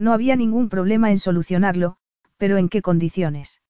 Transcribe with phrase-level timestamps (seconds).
[0.00, 1.98] No había ningún problema en solucionarlo,
[2.38, 3.60] pero ¿en qué condiciones?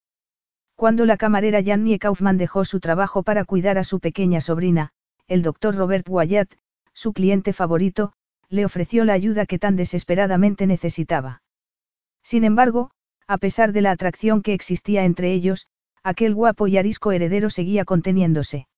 [0.76, 4.92] Cuando la camarera Jannie Kaufman dejó su trabajo para cuidar a su pequeña sobrina,
[5.26, 6.54] el doctor Robert Wyatt,
[6.92, 8.12] su cliente favorito,
[8.48, 11.42] le ofreció la ayuda que tan desesperadamente necesitaba.
[12.22, 12.92] Sin embargo,
[13.26, 15.66] a pesar de la atracción que existía entre ellos,
[16.04, 18.68] aquel guapo y arisco heredero seguía conteniéndose.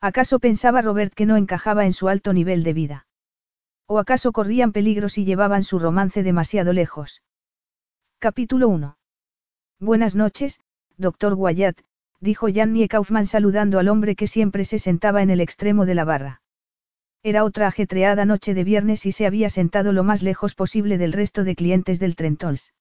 [0.00, 3.06] ¿Acaso pensaba Robert que no encajaba en su alto nivel de vida?
[3.94, 7.20] ¿O acaso corrían peligros y llevaban su romance demasiado lejos?
[8.18, 8.96] Capítulo 1.
[9.80, 10.60] Buenas noches,
[10.96, 11.78] doctor Wyatt,
[12.18, 16.06] dijo Jannie Kaufman saludando al hombre que siempre se sentaba en el extremo de la
[16.06, 16.40] barra.
[17.22, 21.12] Era otra ajetreada noche de viernes y se había sentado lo más lejos posible del
[21.12, 22.72] resto de clientes del Trentols.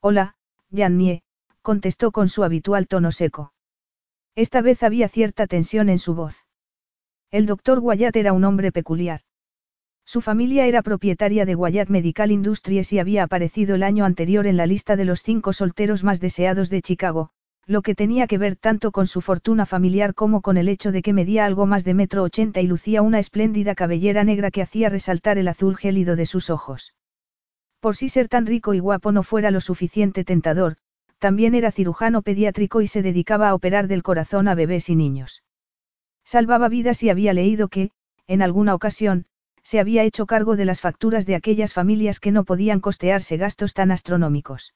[0.00, 0.36] Hola,
[0.70, 1.24] Jannie,
[1.62, 3.52] contestó con su habitual tono seco.
[4.36, 6.46] Esta vez había cierta tensión en su voz.
[7.32, 9.22] El doctor Wyatt era un hombre peculiar.
[10.10, 14.56] Su familia era propietaria de Wyatt Medical Industries y había aparecido el año anterior en
[14.56, 17.28] la lista de los cinco solteros más deseados de Chicago,
[17.66, 21.02] lo que tenía que ver tanto con su fortuna familiar como con el hecho de
[21.02, 24.88] que medía algo más de metro ochenta y lucía una espléndida cabellera negra que hacía
[24.88, 26.94] resaltar el azul gélido de sus ojos.
[27.78, 30.78] Por si ser tan rico y guapo no fuera lo suficiente tentador,
[31.18, 35.44] también era cirujano pediátrico y se dedicaba a operar del corazón a bebés y niños.
[36.24, 37.90] Salvaba vidas y había leído que,
[38.26, 39.26] en alguna ocasión,
[39.68, 43.74] se había hecho cargo de las facturas de aquellas familias que no podían costearse gastos
[43.74, 44.72] tan astronómicos.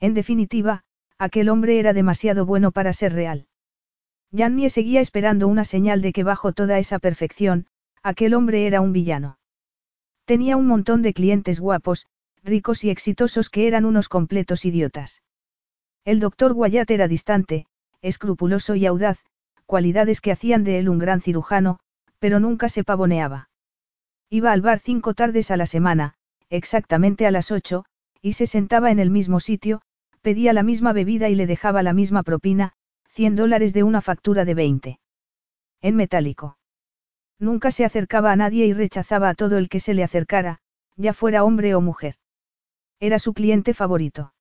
[0.00, 0.84] En definitiva,
[1.16, 3.46] aquel hombre era demasiado bueno para ser real.
[4.30, 7.68] Jannie seguía esperando una señal de que bajo toda esa perfección,
[8.02, 9.38] aquel hombre era un villano.
[10.26, 12.06] Tenía un montón de clientes guapos,
[12.44, 15.22] ricos y exitosos que eran unos completos idiotas.
[16.04, 17.64] El doctor Wyatt era distante,
[18.02, 19.24] escrupuloso y audaz,
[19.64, 21.78] cualidades que hacían de él un gran cirujano,
[22.18, 23.48] pero nunca se pavoneaba.
[24.32, 26.14] Iba al bar cinco tardes a la semana,
[26.48, 27.84] exactamente a las ocho,
[28.22, 29.82] y se sentaba en el mismo sitio,
[30.22, 32.72] pedía la misma bebida y le dejaba la misma propina,
[33.10, 35.00] 100 dólares de una factura de 20.
[35.82, 36.56] En metálico.
[37.38, 40.60] Nunca se acercaba a nadie y rechazaba a todo el que se le acercara,
[40.96, 42.14] ya fuera hombre o mujer.
[43.00, 44.32] Era su cliente favorito.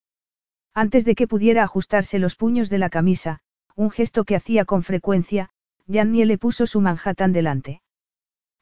[0.74, 3.41] Antes de que pudiera ajustarse los puños de la camisa,
[3.75, 5.50] un gesto que hacía con frecuencia,
[5.85, 7.81] Jannie le puso su Manhattan delante.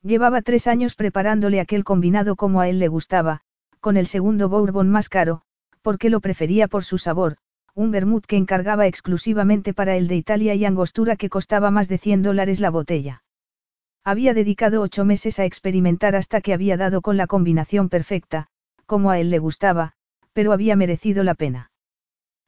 [0.02, 3.42] Llevaba tres años preparándole aquel combinado como a él le gustaba,
[3.80, 5.42] con el segundo bourbon más caro,
[5.82, 7.38] porque lo prefería por su sabor,
[7.76, 11.98] un vermut que encargaba exclusivamente para el de Italia y angostura que costaba más de
[11.98, 13.24] 100 dólares la botella.
[14.04, 18.48] Había dedicado ocho meses a experimentar hasta que había dado con la combinación perfecta,
[18.86, 19.94] como a él le gustaba,
[20.34, 21.72] pero había merecido la pena.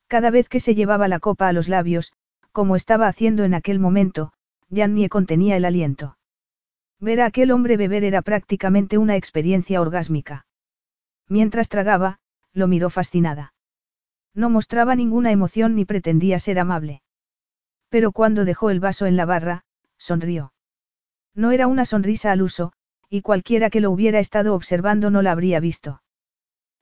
[0.08, 2.14] Cada vez que se llevaba la copa a los labios,
[2.52, 4.32] como estaba haciendo en aquel momento,
[4.74, 6.18] Jannie contenía el aliento.
[7.02, 10.46] Ver a aquel hombre beber era prácticamente una experiencia orgásmica.
[11.28, 12.20] Mientras tragaba,
[12.54, 13.54] lo miró fascinada.
[14.36, 17.02] No mostraba ninguna emoción ni pretendía ser amable.
[17.90, 19.64] Pero cuando dejó el vaso en la barra,
[19.98, 20.54] sonrió.
[21.34, 22.72] No era una sonrisa al uso,
[23.10, 26.04] y cualquiera que lo hubiera estado observando no la habría visto.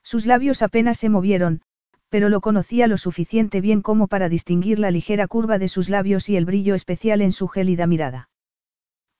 [0.02, 1.62] Sus labios apenas se movieron,
[2.10, 6.28] pero lo conocía lo suficiente bien como para distinguir la ligera curva de sus labios
[6.28, 8.28] y el brillo especial en su gélida mirada.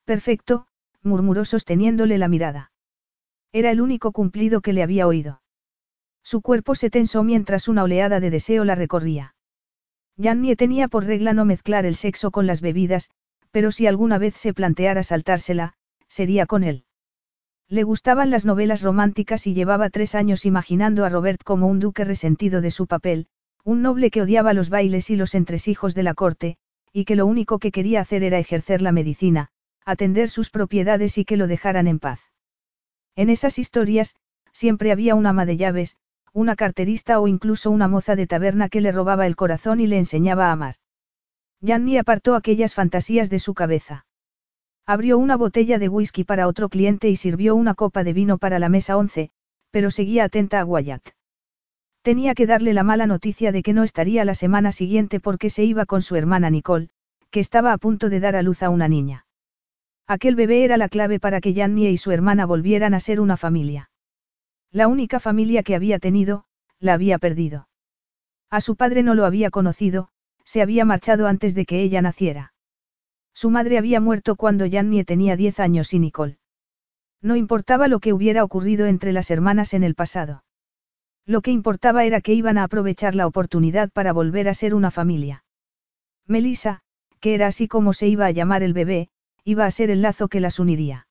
[0.04, 0.66] Perfecto,
[1.02, 2.72] murmuró sosteniéndole la mirada.
[3.52, 5.42] Era el único cumplido que le había oído.
[6.22, 9.34] Su cuerpo se tensó mientras una oleada de deseo la recorría.
[10.20, 13.10] Jannie tenía por regla no mezclar el sexo con las bebidas,
[13.50, 15.74] pero si alguna vez se planteara saltársela,
[16.08, 16.84] sería con él.
[17.68, 22.04] Le gustaban las novelas románticas y llevaba tres años imaginando a Robert como un duque
[22.04, 23.28] resentido de su papel,
[23.64, 26.56] un noble que odiaba los bailes y los entresijos de la corte,
[26.92, 29.50] y que lo único que quería hacer era ejercer la medicina,
[29.84, 32.20] atender sus propiedades y que lo dejaran en paz.
[33.16, 34.16] En esas historias,
[34.52, 35.96] siempre había una ama de llaves,
[36.32, 39.98] una carterista o incluso una moza de taberna que le robaba el corazón y le
[39.98, 40.76] enseñaba a amar.
[41.64, 44.06] Janny apartó aquellas fantasías de su cabeza.
[44.86, 48.58] Abrió una botella de whisky para otro cliente y sirvió una copa de vino para
[48.58, 49.30] la mesa once,
[49.70, 51.10] pero seguía atenta a Wyatt.
[52.02, 55.64] Tenía que darle la mala noticia de que no estaría la semana siguiente porque se
[55.64, 56.88] iba con su hermana Nicole,
[57.30, 59.26] que estaba a punto de dar a luz a una niña.
[60.10, 63.36] Aquel bebé era la clave para que Jannie y su hermana volvieran a ser una
[63.36, 63.90] familia.
[64.72, 66.46] La única familia que había tenido,
[66.80, 67.68] la había perdido.
[68.50, 70.08] A su padre no lo había conocido,
[70.44, 72.54] se había marchado antes de que ella naciera.
[73.34, 76.40] Su madre había muerto cuando Jannie tenía diez años y Nicole.
[77.22, 80.42] No importaba lo que hubiera ocurrido entre las hermanas en el pasado.
[81.24, 84.90] Lo que importaba era que iban a aprovechar la oportunidad para volver a ser una
[84.90, 85.44] familia.
[86.26, 86.80] Melissa,
[87.20, 89.08] que era así como se iba a llamar el bebé,
[89.44, 91.06] iba a ser el lazo que las uniría.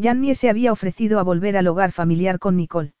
[0.00, 2.94] Jannie se había ofrecido a volver al hogar familiar con Nicole.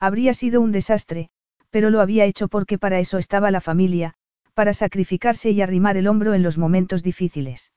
[0.00, 1.30] Habría sido un desastre,
[1.70, 4.14] pero lo había hecho porque para eso estaba la familia,
[4.54, 7.72] para sacrificarse y arrimar el hombro en los momentos difíciles.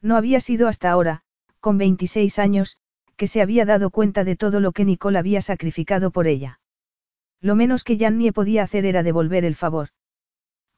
[0.00, 1.22] No había sido hasta ahora,
[1.60, 2.76] con 26 años,
[3.16, 6.60] que se había dado cuenta de todo lo que Nicole había sacrificado por ella.
[7.40, 9.88] Lo menos que Jannie podía hacer era devolver el favor.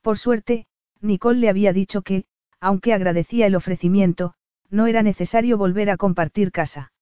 [0.01, 0.67] Por suerte,
[1.01, 2.25] Nicole le había dicho que,
[2.61, 4.35] aunque agradecía el ofrecimiento,
[4.71, 6.93] no era necesario volver a compartir casa.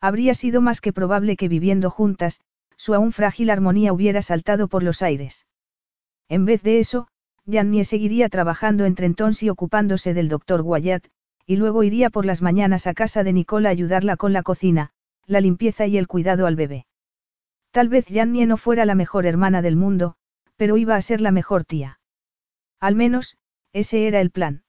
[0.00, 2.40] Habría sido más que probable que viviendo juntas,
[2.76, 5.46] su aún frágil armonía hubiera saltado por los aires.
[6.28, 7.08] En vez de eso,
[7.50, 11.06] Jannie seguiría trabajando en Trentons y ocupándose del doctor Wyatt,
[11.46, 14.90] y luego iría por las mañanas a casa de Nicole a ayudarla con la cocina,
[15.26, 16.86] la limpieza y el cuidado al bebé.
[17.70, 20.16] Tal vez Jannie no fuera la mejor hermana del mundo,
[20.56, 22.00] pero iba a ser la mejor tía.
[22.80, 23.36] Al menos,
[23.72, 24.64] ese era el plan.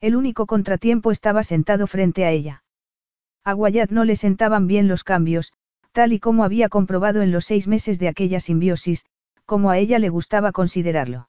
[0.00, 2.64] El único contratiempo estaba sentado frente a ella.
[3.44, 5.52] A Wyatt no le sentaban bien los cambios,
[5.92, 9.04] tal y como había comprobado en los seis meses de aquella simbiosis,
[9.44, 11.28] como a ella le gustaba considerarlo.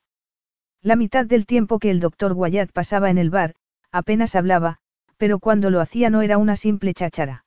[0.81, 3.55] La mitad del tiempo que el doctor Wyatt pasaba en el bar,
[3.91, 4.77] apenas hablaba,
[5.17, 7.45] pero cuando lo hacía no era una simple cháchara.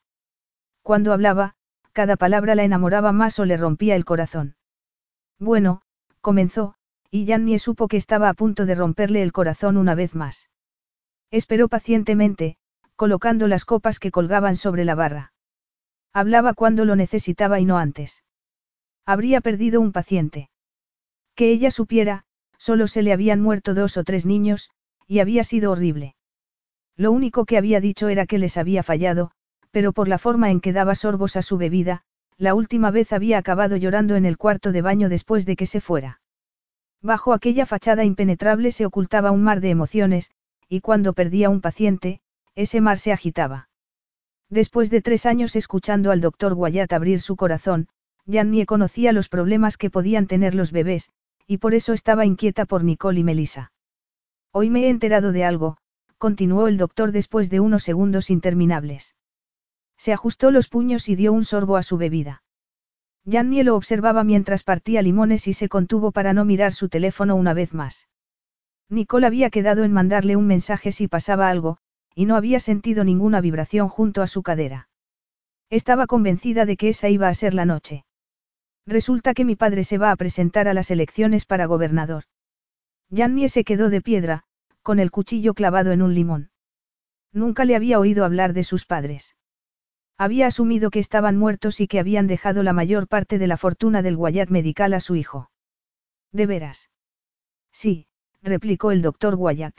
[0.82, 1.54] Cuando hablaba,
[1.92, 4.56] cada palabra la enamoraba más o le rompía el corazón.
[5.38, 5.80] Bueno,
[6.20, 6.74] comenzó,
[7.10, 10.48] y Jannie supo que estaba a punto de romperle el corazón una vez más.
[11.34, 12.56] Esperó pacientemente,
[12.94, 15.32] colocando las copas que colgaban sobre la barra.
[16.12, 18.22] Hablaba cuando lo necesitaba y no antes.
[19.04, 20.48] Habría perdido un paciente.
[21.34, 22.22] Que ella supiera,
[22.56, 24.70] solo se le habían muerto dos o tres niños,
[25.08, 26.14] y había sido horrible.
[26.96, 29.32] Lo único que había dicho era que les había fallado,
[29.72, 32.02] pero por la forma en que daba sorbos a su bebida,
[32.38, 35.80] la última vez había acabado llorando en el cuarto de baño después de que se
[35.80, 36.20] fuera.
[37.02, 40.30] Bajo aquella fachada impenetrable se ocultaba un mar de emociones,
[40.68, 42.20] y cuando perdía un paciente,
[42.54, 43.68] ese mar se agitaba.
[44.50, 47.88] Después de tres años escuchando al doctor Wyatt abrir su corazón,
[48.26, 51.10] Jannie conocía los problemas que podían tener los bebés,
[51.46, 53.72] y por eso estaba inquieta por Nicole y Melissa.
[54.52, 55.76] Hoy me he enterado de algo,
[56.18, 59.14] continuó el doctor después de unos segundos interminables.
[59.96, 62.42] Se ajustó los puños y dio un sorbo a su bebida.
[63.30, 67.54] Jannie lo observaba mientras partía limones y se contuvo para no mirar su teléfono una
[67.54, 68.08] vez más.
[68.88, 71.78] Nicole había quedado en mandarle un mensaje si pasaba algo,
[72.14, 74.88] y no había sentido ninguna vibración junto a su cadera.
[75.70, 78.04] Estaba convencida de que esa iba a ser la noche.
[78.86, 82.24] Resulta que mi padre se va a presentar a las elecciones para gobernador.
[83.10, 84.44] Jannie se quedó de piedra,
[84.82, 86.50] con el cuchillo clavado en un limón.
[87.32, 89.34] Nunca le había oído hablar de sus padres.
[90.16, 94.02] Había asumido que estaban muertos y que habían dejado la mayor parte de la fortuna
[94.02, 95.50] del Guayat medical a su hijo.
[96.30, 96.90] ¿De veras?
[97.72, 98.06] Sí,
[98.44, 99.74] replicó el doctor Guayat.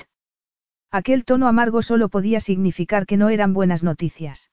[0.91, 4.49] Aquel tono amargo solo podía significar que no eran buenas noticias.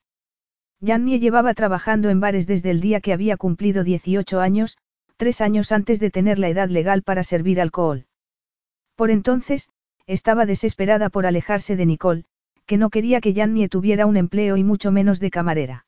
[0.85, 4.77] Jannie llevaba trabajando en bares desde el día que había cumplido 18 años,
[5.17, 8.07] tres años antes de tener la edad legal para servir alcohol.
[8.97, 9.69] Por entonces,
[10.07, 12.25] estaba desesperada por alejarse de Nicole,
[12.67, 15.87] que no quería que Jannie tuviera un empleo y mucho menos de camarera.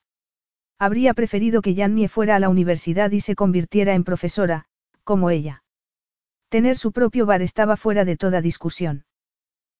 [0.79, 4.67] Habría preferido que Jannie fuera a la universidad y se convirtiera en profesora,
[5.03, 5.64] como ella.
[6.55, 9.07] Tener su propio bar estaba fuera de toda discusión.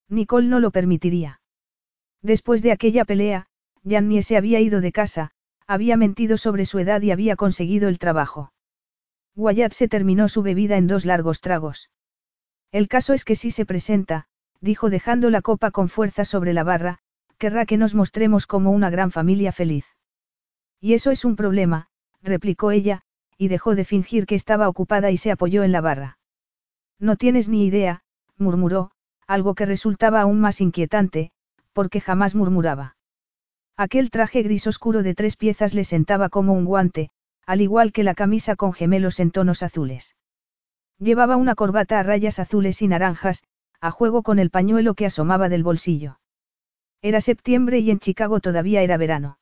[0.09, 1.39] Nicole no lo permitiría.
[2.21, 3.47] Después de aquella pelea,
[3.89, 5.31] Jannie se había ido de casa,
[5.67, 8.51] había mentido sobre su edad y había conseguido el trabajo.
[9.37, 11.91] Wyatt se terminó su bebida en dos largos tragos.
[12.73, 14.25] El caso es que si se presenta,
[14.59, 16.99] dijo dejando la copa con fuerza sobre la barra,
[17.37, 19.85] querrá que nos mostremos como una gran familia feliz.
[20.81, 21.87] Y eso es un problema,
[22.21, 23.03] replicó ella,
[23.37, 26.17] y dejó de fingir que estaba ocupada y se apoyó en la barra.
[26.99, 28.01] No tienes ni idea,
[28.37, 28.91] murmuró,
[29.27, 31.31] algo que resultaba aún más inquietante,
[31.73, 32.95] porque jamás murmuraba.
[33.77, 37.09] Aquel traje gris oscuro de tres piezas le sentaba como un guante,
[37.45, 40.15] al igual que la camisa con gemelos en tonos azules.
[40.97, 43.43] Llevaba una corbata a rayas azules y naranjas,
[43.81, 46.19] a juego con el pañuelo que asomaba del bolsillo.
[47.01, 49.37] Era septiembre y en Chicago todavía era verano.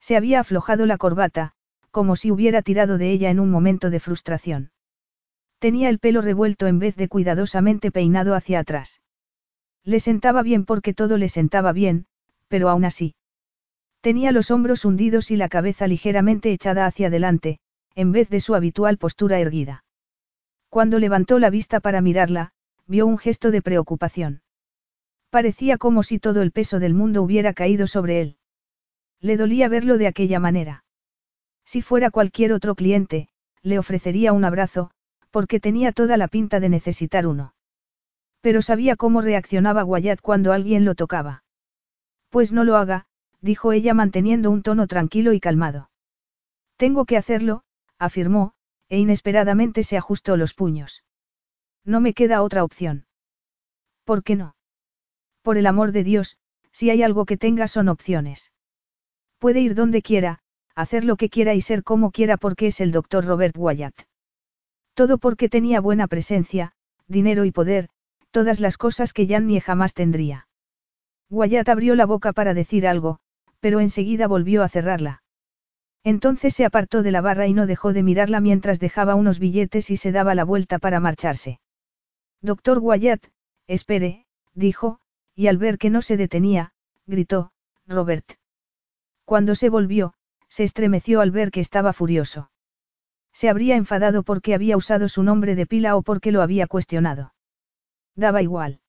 [0.00, 1.52] Se había aflojado la corbata,
[1.92, 4.72] como si hubiera tirado de ella en un momento de frustración.
[5.64, 9.00] Tenía el pelo revuelto en vez de cuidadosamente peinado hacia atrás.
[9.82, 12.04] Le sentaba bien porque todo le sentaba bien,
[12.48, 13.14] pero aún así.
[14.02, 17.60] Tenía los hombros hundidos y la cabeza ligeramente echada hacia adelante,
[17.94, 19.86] en vez de su habitual postura erguida.
[20.68, 22.52] Cuando levantó la vista para mirarla,
[22.86, 24.42] vio un gesto de preocupación.
[25.30, 28.36] Parecía como si todo el peso del mundo hubiera caído sobre él.
[29.18, 30.84] Le dolía verlo de aquella manera.
[31.64, 33.30] Si fuera cualquier otro cliente,
[33.62, 34.90] le ofrecería un abrazo,
[35.34, 37.54] porque tenía toda la pinta de necesitar uno.
[38.40, 41.42] Pero sabía cómo reaccionaba Guayat cuando alguien lo tocaba.
[42.30, 43.06] Pues no lo haga,
[43.40, 45.90] dijo ella manteniendo un tono tranquilo y calmado.
[46.76, 47.64] Tengo que hacerlo,
[47.98, 48.52] afirmó,
[48.88, 51.02] e inesperadamente se ajustó los puños.
[51.84, 53.06] No me queda otra opción.
[54.04, 54.54] ¿Por qué no?
[55.42, 56.38] Por el amor de Dios,
[56.70, 58.52] si hay algo que tenga son opciones.
[59.38, 60.38] Puede ir donde quiera,
[60.76, 64.04] hacer lo que quiera y ser como quiera porque es el doctor Robert Wyatt.
[64.94, 66.72] Todo porque tenía buena presencia,
[67.06, 67.88] dinero y poder,
[68.30, 70.48] todas las cosas que Jannie jamás tendría.
[71.30, 73.18] Wyatt abrió la boca para decir algo,
[73.60, 75.22] pero enseguida volvió a cerrarla.
[76.04, 79.90] Entonces se apartó de la barra y no dejó de mirarla mientras dejaba unos billetes
[79.90, 81.60] y se daba la vuelta para marcharse.
[82.42, 83.26] Doctor Wyatt,
[83.66, 85.00] espere, dijo,
[85.34, 86.72] y al ver que no se detenía,
[87.06, 87.52] gritó,
[87.86, 88.34] Robert.
[89.24, 90.14] Cuando se volvió,
[90.48, 92.50] se estremeció al ver que estaba furioso.
[93.34, 97.34] Se habría enfadado porque había usado su nombre de pila o porque lo había cuestionado.
[98.14, 98.80] Daba igual.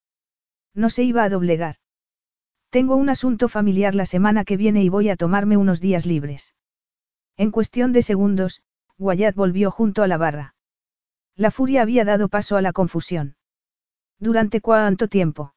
[0.75, 1.77] No se iba a doblegar.
[2.69, 6.53] Tengo un asunto familiar la semana que viene y voy a tomarme unos días libres.
[7.37, 8.61] En cuestión de segundos,
[8.99, 10.55] Wyatt volvió junto a la barra.
[11.35, 13.35] La furia había dado paso a la confusión.
[14.19, 15.55] ¿Durante cuánto tiempo?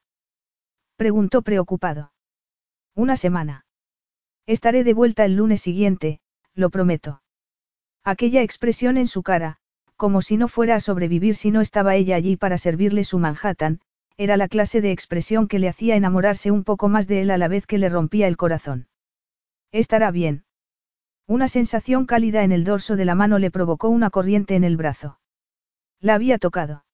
[0.95, 2.11] Preguntó preocupado.
[2.95, 3.65] Una semana.
[4.45, 6.21] Estaré de vuelta el lunes siguiente,
[6.53, 7.21] lo prometo.
[8.09, 9.57] Aquella expresión en su cara,
[9.95, 13.81] como si no fuera a sobrevivir si no estaba ella allí para servirle su Manhattan,
[14.17, 17.37] era la clase de expresión que le hacía enamorarse un poco más de él a
[17.37, 18.87] la vez que le rompía el corazón.
[19.71, 20.43] Estará bien.
[21.27, 24.75] Una sensación cálida en el dorso de la mano le provocó una corriente en el
[24.75, 25.19] brazo.
[25.99, 26.85] La había tocado.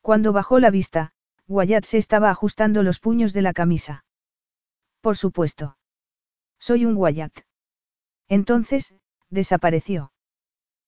[0.00, 1.12] Cuando bajó la vista,
[1.48, 4.06] Wyatt se estaba ajustando los puños de la camisa.
[5.02, 5.76] Por supuesto.
[6.58, 7.40] Soy un Wyatt.
[8.26, 8.94] Entonces,
[9.28, 10.12] desapareció.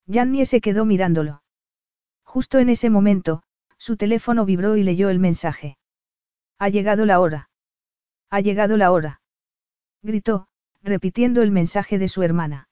[0.06, 1.42] Jannie se quedó mirándolo.
[2.24, 3.42] Justo en ese momento,
[3.78, 5.76] su teléfono vibró y leyó el mensaje.
[6.58, 7.50] Ha llegado la hora.
[8.30, 9.20] Ha llegado la hora.
[10.02, 10.46] Gritó,
[10.82, 12.68] repitiendo el mensaje de su hermana.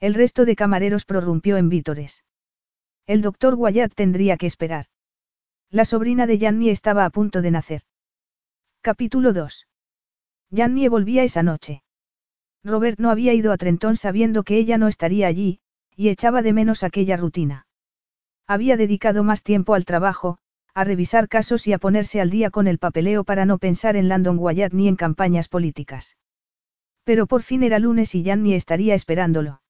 [0.00, 2.24] El resto de camareros prorrumpió en vítores.
[3.06, 4.86] El doctor Wyatt tendría que esperar.
[5.70, 7.82] La sobrina de Jannie estaba a punto de nacer.
[8.82, 9.68] Capítulo 2.
[10.54, 11.82] Jannie volvía esa noche.
[12.64, 15.60] Robert no había ido a Trentón sabiendo que ella no estaría allí,
[15.96, 17.66] y echaba de menos aquella rutina.
[18.46, 20.38] Había dedicado más tiempo al trabajo,
[20.74, 24.08] a revisar casos y a ponerse al día con el papeleo para no pensar en
[24.08, 26.16] Landon Wyatt ni en campañas políticas.
[27.04, 29.60] Pero por fin era lunes y Jannie estaría esperándolo.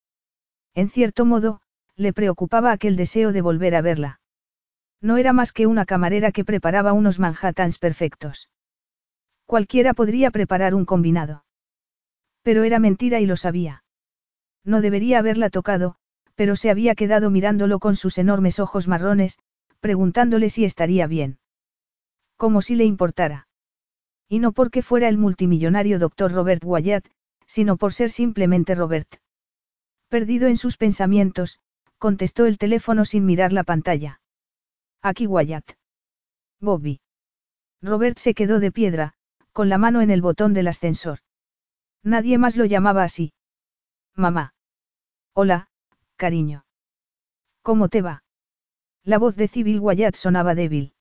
[0.74, 1.60] En cierto modo,
[1.96, 4.20] le preocupaba aquel deseo de volver a verla.
[5.00, 8.48] No era más que una camarera que preparaba unos Manhattans perfectos.
[9.46, 11.44] Cualquiera podría preparar un combinado.
[12.42, 13.84] Pero era mentira y lo sabía.
[14.64, 15.96] No debería haberla tocado,
[16.34, 19.38] pero se había quedado mirándolo con sus enormes ojos marrones,
[19.80, 21.38] preguntándole si estaría bien.
[22.36, 23.48] Como si le importara.
[24.28, 27.06] Y no porque fuera el multimillonario doctor Robert Wyatt,
[27.46, 29.16] sino por ser simplemente Robert.
[30.08, 31.60] Perdido en sus pensamientos,
[31.98, 34.20] contestó el teléfono sin mirar la pantalla.
[35.02, 35.72] Aquí Wyatt.
[36.60, 37.00] Bobby.
[37.82, 39.14] Robert se quedó de piedra,
[39.52, 41.18] con la mano en el botón del ascensor.
[42.02, 43.32] Nadie más lo llamaba así.
[44.16, 44.54] Mamá.
[45.34, 45.68] Hola,
[46.22, 46.64] cariño.
[47.62, 48.22] ¿Cómo te va?
[49.02, 50.94] La voz de Civil Wyatt sonaba débil.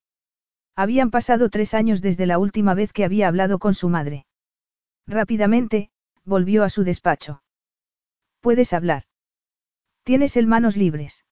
[0.75, 4.25] Habían pasado tres años desde la última vez que había hablado con su madre.
[5.05, 5.91] Rápidamente,
[6.25, 7.43] volvió a su despacho.
[8.39, 9.03] Puedes hablar.
[10.01, 11.23] Tienes el manos libres.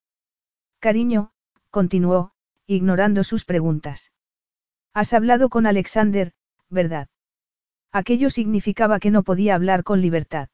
[0.78, 1.32] Cariño,
[1.72, 2.34] continuó,
[2.68, 4.12] ignorando sus preguntas.
[4.94, 6.34] Has hablado con Alexander,
[6.70, 7.08] ¿verdad?
[7.92, 10.50] Aquello significaba que no podía hablar con libertad.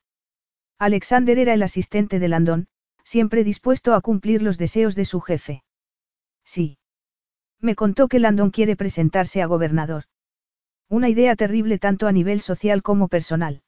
[0.79, 2.69] Alexander era el asistente de Landon,
[3.05, 5.63] siempre dispuesto a cumplir los deseos de su jefe.
[6.43, 6.77] Sí.
[7.61, 10.03] Me contó que Landon quiere presentarse a gobernador.
[10.89, 13.61] Una idea terrible tanto a nivel social como personal.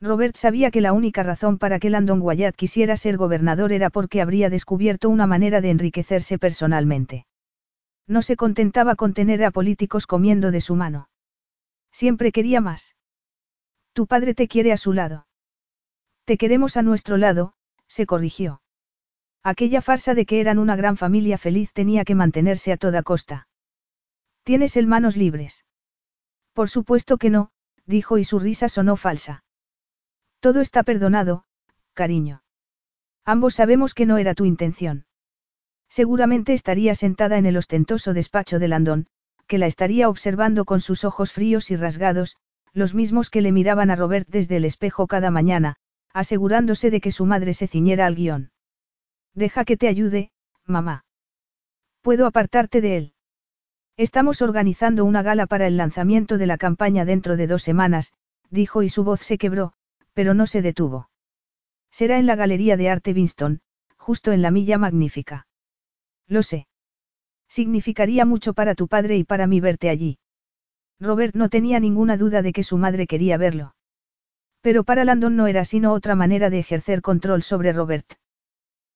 [0.00, 4.22] Robert sabía que la única razón para que Landon Wyatt quisiera ser gobernador era porque
[4.22, 7.26] habría descubierto una manera de enriquecerse personalmente.
[8.06, 11.08] No se contentaba con tener a políticos comiendo de su mano.
[11.92, 12.96] Siempre quería más.
[13.92, 15.26] Tu padre te quiere a su lado.
[16.24, 17.52] Te queremos a nuestro lado,
[17.90, 18.62] se corrigió.
[19.42, 23.48] Aquella farsa de que eran una gran familia feliz tenía que mantenerse a toda costa.
[24.44, 25.64] ¿Tienes el manos libres?
[26.52, 27.50] Por supuesto que no,
[27.86, 29.44] dijo y su risa sonó falsa.
[30.38, 31.44] Todo está perdonado,
[31.92, 32.44] cariño.
[33.24, 35.06] Ambos sabemos que no era tu intención.
[35.88, 39.08] Seguramente estaría sentada en el ostentoso despacho de Landón,
[39.48, 42.36] que la estaría observando con sus ojos fríos y rasgados,
[42.72, 45.76] los mismos que le miraban a Robert desde el espejo cada mañana,
[46.12, 48.50] asegurándose de que su madre se ciñera al guion.
[49.34, 50.30] Deja que te ayude,
[50.64, 51.04] mamá.
[52.02, 53.14] Puedo apartarte de él.
[53.96, 58.12] Estamos organizando una gala para el lanzamiento de la campaña dentro de dos semanas,
[58.50, 59.74] dijo y su voz se quebró,
[60.14, 61.10] pero no se detuvo.
[61.90, 63.60] Será en la Galería de Arte Winston,
[63.96, 65.46] justo en la Milla Magnífica.
[66.26, 66.66] Lo sé.
[67.48, 70.18] Significaría mucho para tu padre y para mí verte allí.
[71.00, 73.74] Robert no tenía ninguna duda de que su madre quería verlo.
[74.60, 78.14] Pero para Landon no era sino otra manera de ejercer control sobre Robert.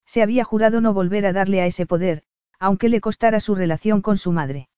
[0.07, 2.23] Se había jurado no volver a darle a ese poder,
[2.59, 4.69] aunque le costara su relación con su madre.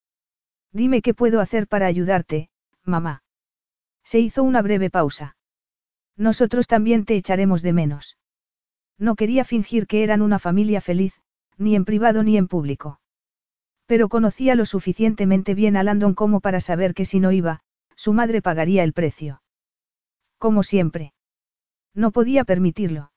[0.73, 2.51] Dime qué puedo hacer para ayudarte,
[2.85, 3.23] mamá.
[4.05, 5.37] Se hizo una breve pausa.
[6.17, 8.17] Nosotros también te echaremos de menos.
[8.99, 11.21] No quería fingir que eran una familia feliz,
[11.59, 13.01] ni en privado ni en público.
[13.87, 17.61] Pero conocía lo suficientemente bien a Landon como para saber que si no iba,
[17.95, 19.43] su madre pagaría el precio.
[20.39, 21.13] Como siempre.
[21.95, 23.11] No podía permitirlo.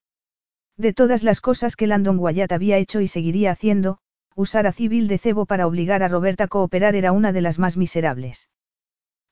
[0.77, 3.99] De todas las cosas que Landon Wyatt había hecho y seguiría haciendo,
[4.35, 7.59] usar a Civil de cebo para obligar a Roberta a cooperar era una de las
[7.59, 8.49] más miserables.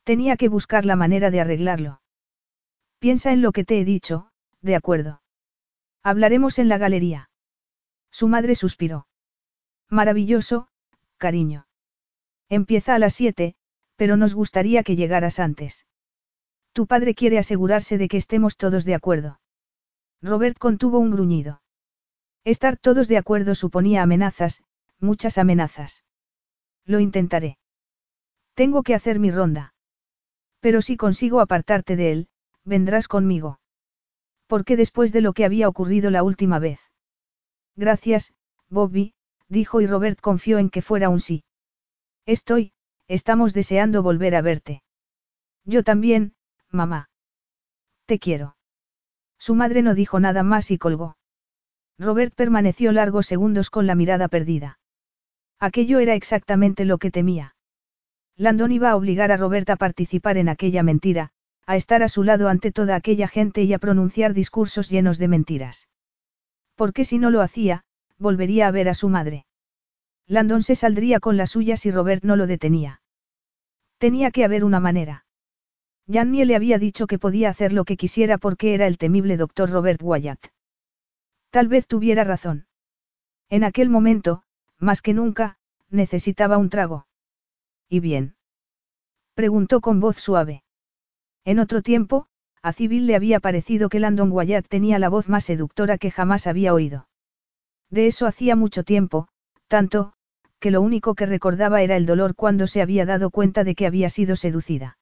[0.03, 2.01] Tenía que buscar la manera de arreglarlo.
[2.99, 5.21] Piensa en lo que te he dicho, de acuerdo.
[6.03, 7.29] Hablaremos en la galería.
[8.11, 9.07] Su madre suspiró.
[9.89, 10.67] Maravilloso,
[11.17, 11.67] cariño.
[12.49, 13.55] Empieza a las siete,
[13.95, 15.86] pero nos gustaría que llegaras antes.
[16.77, 19.39] Tu padre quiere asegurarse de que estemos todos de acuerdo.
[20.21, 21.63] Robert contuvo un gruñido.
[22.43, 24.63] Estar todos de acuerdo suponía amenazas,
[24.99, 26.05] muchas amenazas.
[26.85, 27.57] Lo intentaré.
[28.53, 29.73] Tengo que hacer mi ronda.
[30.59, 32.27] Pero si consigo apartarte de él,
[32.63, 33.59] vendrás conmigo.
[34.45, 36.79] Porque después de lo que había ocurrido la última vez.
[37.75, 38.35] Gracias,
[38.69, 39.15] Bobby,
[39.47, 41.43] dijo y Robert confió en que fuera un sí.
[42.27, 42.71] Estoy,
[43.07, 44.83] estamos deseando volver a verte.
[45.65, 46.36] Yo también,
[46.71, 47.09] mamá.
[48.05, 48.55] Te quiero.
[49.37, 51.17] Su madre no dijo nada más y colgó.
[51.99, 54.79] Robert permaneció largos segundos con la mirada perdida.
[55.59, 57.55] Aquello era exactamente lo que temía.
[58.35, 61.31] Landon iba a obligar a Robert a participar en aquella mentira,
[61.65, 65.27] a estar a su lado ante toda aquella gente y a pronunciar discursos llenos de
[65.27, 65.87] mentiras.
[66.75, 67.83] Porque si no lo hacía,
[68.17, 69.45] volvería a ver a su madre.
[70.27, 73.01] Landon se saldría con las suyas y Robert no lo detenía.
[73.97, 75.25] Tenía que haber una manera.
[76.09, 79.69] Jannie le había dicho que podía hacer lo que quisiera porque era el temible doctor
[79.69, 80.47] Robert Wyatt.
[81.49, 82.67] Tal vez tuviera razón.
[83.49, 84.43] En aquel momento,
[84.79, 85.57] más que nunca,
[85.89, 87.07] necesitaba un trago.
[87.89, 88.35] ¿Y bien?
[89.33, 90.63] Preguntó con voz suave.
[91.43, 92.27] En otro tiempo,
[92.61, 96.47] a Civil le había parecido que Landon Wyatt tenía la voz más seductora que jamás
[96.47, 97.07] había oído.
[97.89, 99.27] De eso hacía mucho tiempo,
[99.67, 100.13] tanto,
[100.59, 103.85] que lo único que recordaba era el dolor cuando se había dado cuenta de que
[103.85, 104.97] había sido seducida.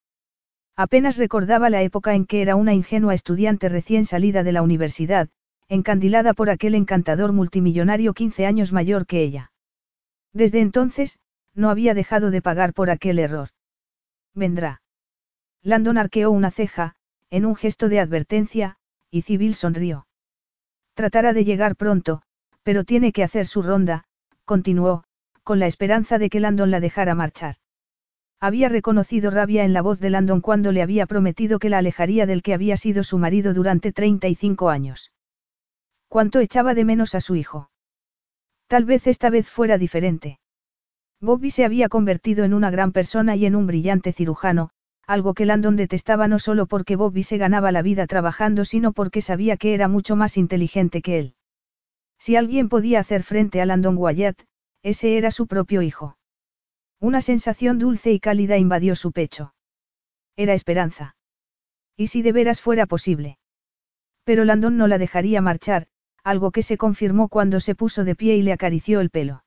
[0.76, 5.30] Apenas recordaba la época en que era una ingenua estudiante recién salida de la universidad,
[5.70, 9.52] encandilada por aquel encantador multimillonario 15 años mayor que ella.
[10.34, 11.18] Desde entonces,
[11.54, 13.50] no había dejado de pagar por aquel error.
[14.34, 14.82] Vendrá.
[15.64, 16.96] Landon arqueó una ceja,
[17.30, 18.78] en un gesto de advertencia,
[19.10, 20.08] y Civil sonrió.
[20.94, 22.22] Tratará de llegar pronto,
[22.64, 24.04] pero tiene que hacer su ronda,
[24.44, 25.06] continuó,
[25.44, 27.56] con la esperanza de que Landon la dejara marchar.
[28.40, 32.26] Había reconocido rabia en la voz de Landon cuando le había prometido que la alejaría
[32.26, 35.12] del que había sido su marido durante 35 años.
[36.08, 37.70] ¿Cuánto echaba de menos a su hijo?
[38.68, 40.40] Tal vez esta vez fuera diferente.
[41.22, 44.70] Bobby se había convertido en una gran persona y en un brillante cirujano,
[45.08, 49.22] algo que Landon detestaba no solo porque Bobby se ganaba la vida trabajando, sino porque
[49.22, 51.36] sabía que era mucho más inteligente que él.
[52.18, 54.42] Si alguien podía hacer frente a Landon Wyatt,
[54.82, 56.18] ese era su propio hijo.
[57.06, 59.54] Una sensación dulce y cálida invadió su pecho.
[60.36, 61.16] Era esperanza.
[61.96, 63.38] ¿Y si de veras fuera posible?
[64.24, 65.86] Pero Landon no la dejaría marchar,
[66.24, 69.44] algo que se confirmó cuando se puso de pie y le acarició el pelo.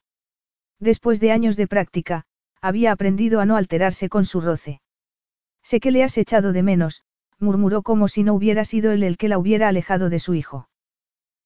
[0.79, 2.27] Después de años de práctica,
[2.61, 4.81] había aprendido a no alterarse con su roce.
[5.65, 7.03] Sé que le has echado de menos,
[7.41, 10.69] murmuró como si no hubiera sido él el que la hubiera alejado de su hijo.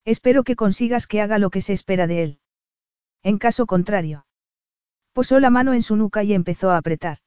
[0.05, 2.39] Espero que consigas que haga lo que se espera de él.
[3.23, 4.27] En caso contrario.
[5.13, 7.19] Posó la mano en su nuca y empezó a apretar.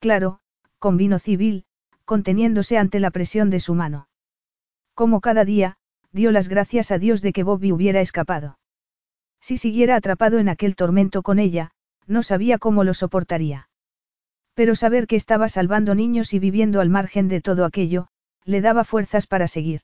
[0.00, 0.40] Claro,
[0.78, 1.64] con vino civil,
[2.04, 4.08] conteniéndose ante la presión de su mano.
[4.94, 5.76] Como cada día,
[6.12, 8.58] dio las gracias a Dios de que Bobby hubiera escapado.
[9.40, 11.72] Si siguiera atrapado en aquel tormento con ella,
[12.06, 13.68] no sabía cómo lo soportaría.
[14.54, 18.08] Pero saber que estaba salvando niños y viviendo al margen de todo aquello,
[18.44, 19.82] le daba fuerzas para seguir.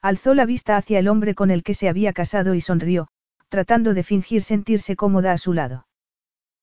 [0.00, 3.08] Alzó la vista hacia el hombre con el que se había casado y sonrió,
[3.48, 5.86] tratando de fingir sentirse cómoda a su lado.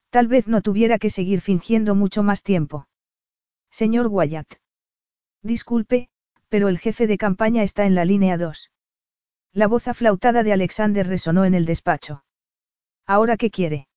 [0.10, 2.88] Tal vez no tuviera que seguir fingiendo mucho más tiempo.
[3.70, 4.56] Señor Wyatt.
[5.44, 6.10] Disculpe,
[6.50, 8.72] pero el jefe de campaña está en la línea 2.
[9.54, 12.24] La voz aflautada de Alexander resonó en el despacho.
[13.06, 13.88] ¿Ahora qué quiere?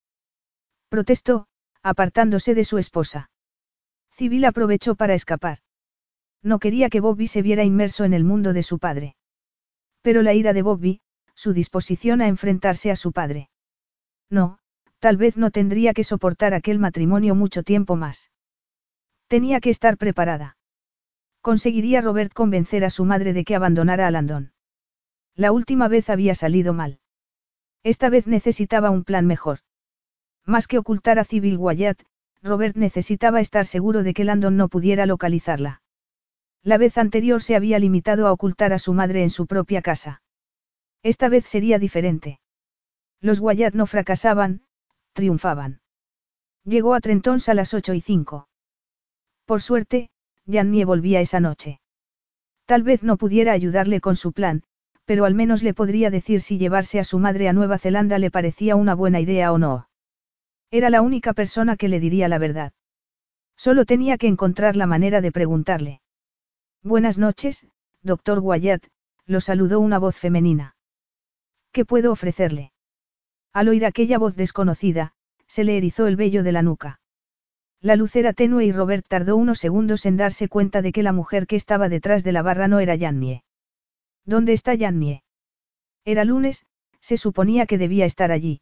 [0.89, 1.47] Protestó,
[1.83, 3.29] apartándose de su esposa.
[4.11, 5.59] Civil aprovechó para escapar.
[6.43, 9.15] No quería que Bobby se viera inmerso en el mundo de su padre.
[10.01, 11.01] Pero la ira de Bobby,
[11.35, 13.49] su disposición a enfrentarse a su padre.
[14.29, 14.59] No,
[15.01, 18.29] tal vez no tendría que soportar aquel matrimonio mucho tiempo más.
[19.27, 20.57] Tenía que estar preparada.
[21.41, 24.53] Conseguiría Robert convencer a su madre de que abandonara a Landon.
[25.35, 26.99] La última vez había salido mal.
[27.81, 29.59] Esta vez necesitaba un plan mejor.
[30.45, 32.03] Más que ocultar a Civil Wyatt,
[32.43, 35.81] Robert necesitaba estar seguro de que Landon no pudiera localizarla.
[36.61, 40.21] La vez anterior se había limitado a ocultar a su madre en su propia casa.
[41.01, 42.39] Esta vez sería diferente.
[43.19, 44.61] Los Wyatt no fracasaban,
[45.13, 45.81] triunfaban.
[46.63, 48.47] Llegó a Trentons a las 8 y 5.
[49.45, 50.09] Por suerte,
[50.45, 51.81] Jannie volvía esa noche.
[52.65, 54.63] Tal vez no pudiera ayudarle con su plan,
[55.05, 58.31] pero al menos le podría decir si llevarse a su madre a Nueva Zelanda le
[58.31, 59.89] parecía una buena idea o no.
[60.69, 62.73] Era la única persona que le diría la verdad.
[63.57, 66.01] Solo tenía que encontrar la manera de preguntarle.
[66.81, 67.67] Buenas noches,
[68.01, 68.87] doctor Wyatt,
[69.25, 70.75] lo saludó una voz femenina.
[71.71, 72.71] ¿Qué puedo ofrecerle?
[73.53, 75.13] Al oír aquella voz desconocida,
[75.47, 76.99] se le erizó el vello de la nuca.
[77.81, 81.13] La luz era tenue y Robert tardó unos segundos en darse cuenta de que la
[81.13, 83.43] mujer que estaba detrás de la barra no era Jannie.
[84.23, 85.23] ¿Dónde está Jannie?
[86.05, 86.65] Era lunes,
[86.99, 88.61] se suponía que debía estar allí.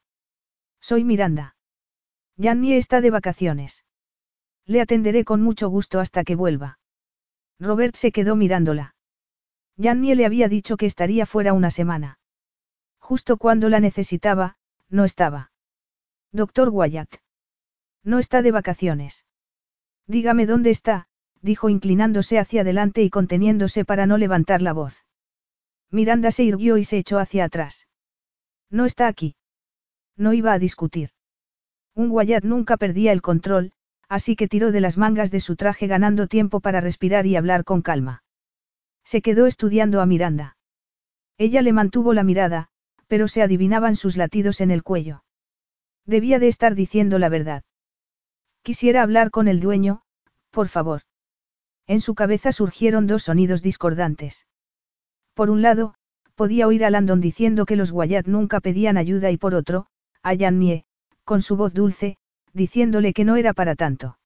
[0.79, 1.55] Soy Miranda.
[2.41, 3.85] Jannie está de vacaciones.
[4.65, 6.79] Le atenderé con mucho gusto hasta que vuelva.
[7.59, 8.95] Robert se quedó mirándola.
[9.77, 12.19] Jannie le había dicho que estaría fuera una semana.
[12.99, 14.55] Justo cuando la necesitaba,
[14.89, 15.51] no estaba.
[16.31, 17.15] Doctor Wyatt.
[18.03, 19.25] No está de vacaciones.
[20.07, 21.07] Dígame dónde está,
[21.41, 25.05] dijo inclinándose hacia adelante y conteniéndose para no levantar la voz.
[25.91, 27.87] Miranda se irguió y se echó hacia atrás.
[28.69, 29.35] No está aquí.
[30.15, 31.09] No iba a discutir.
[31.95, 33.71] Un Wyatt nunca perdía el control,
[34.07, 37.63] así que tiró de las mangas de su traje ganando tiempo para respirar y hablar
[37.63, 38.23] con calma.
[39.03, 40.57] Se quedó estudiando a Miranda.
[41.37, 42.69] Ella le mantuvo la mirada,
[43.09, 45.23] pero se adivinaban sus latidos en el cuello.
[46.05, 47.63] Debía de estar diciendo la verdad.
[48.61, 50.03] Quisiera hablar con el dueño,
[50.51, 51.01] por favor.
[51.87, 54.45] En su cabeza surgieron dos sonidos discordantes.
[55.33, 55.95] Por un lado,
[56.35, 59.87] podía oír a Landon diciendo que los Wyatt nunca pedían ayuda y por otro,
[60.21, 60.85] a Jannie,
[61.23, 62.17] con su voz dulce,
[62.53, 64.19] diciéndole que no era para tanto.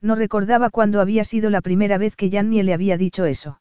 [0.00, 3.59] No recordaba cuándo había sido la primera vez que Jannie le había dicho eso.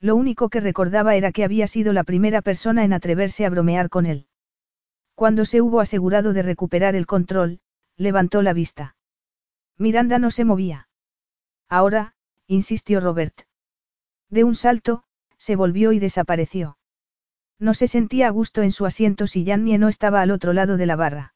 [0.00, 3.88] Lo único que recordaba era que había sido la primera persona en atreverse a bromear
[3.88, 4.26] con él.
[5.14, 7.60] Cuando se hubo asegurado de recuperar el control,
[7.96, 8.96] levantó la vista.
[9.76, 10.88] Miranda no se movía.
[11.68, 12.14] Ahora,
[12.46, 13.42] insistió Robert.
[14.30, 15.02] De un salto,
[15.36, 16.78] se volvió y desapareció.
[17.58, 20.76] No se sentía a gusto en su asiento si Jannie no estaba al otro lado
[20.76, 21.34] de la barra.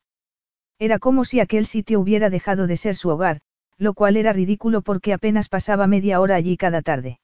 [0.79, 3.41] Era como si aquel sitio hubiera dejado de ser su hogar,
[3.77, 7.19] lo cual era ridículo porque apenas pasaba media hora allí cada tarde.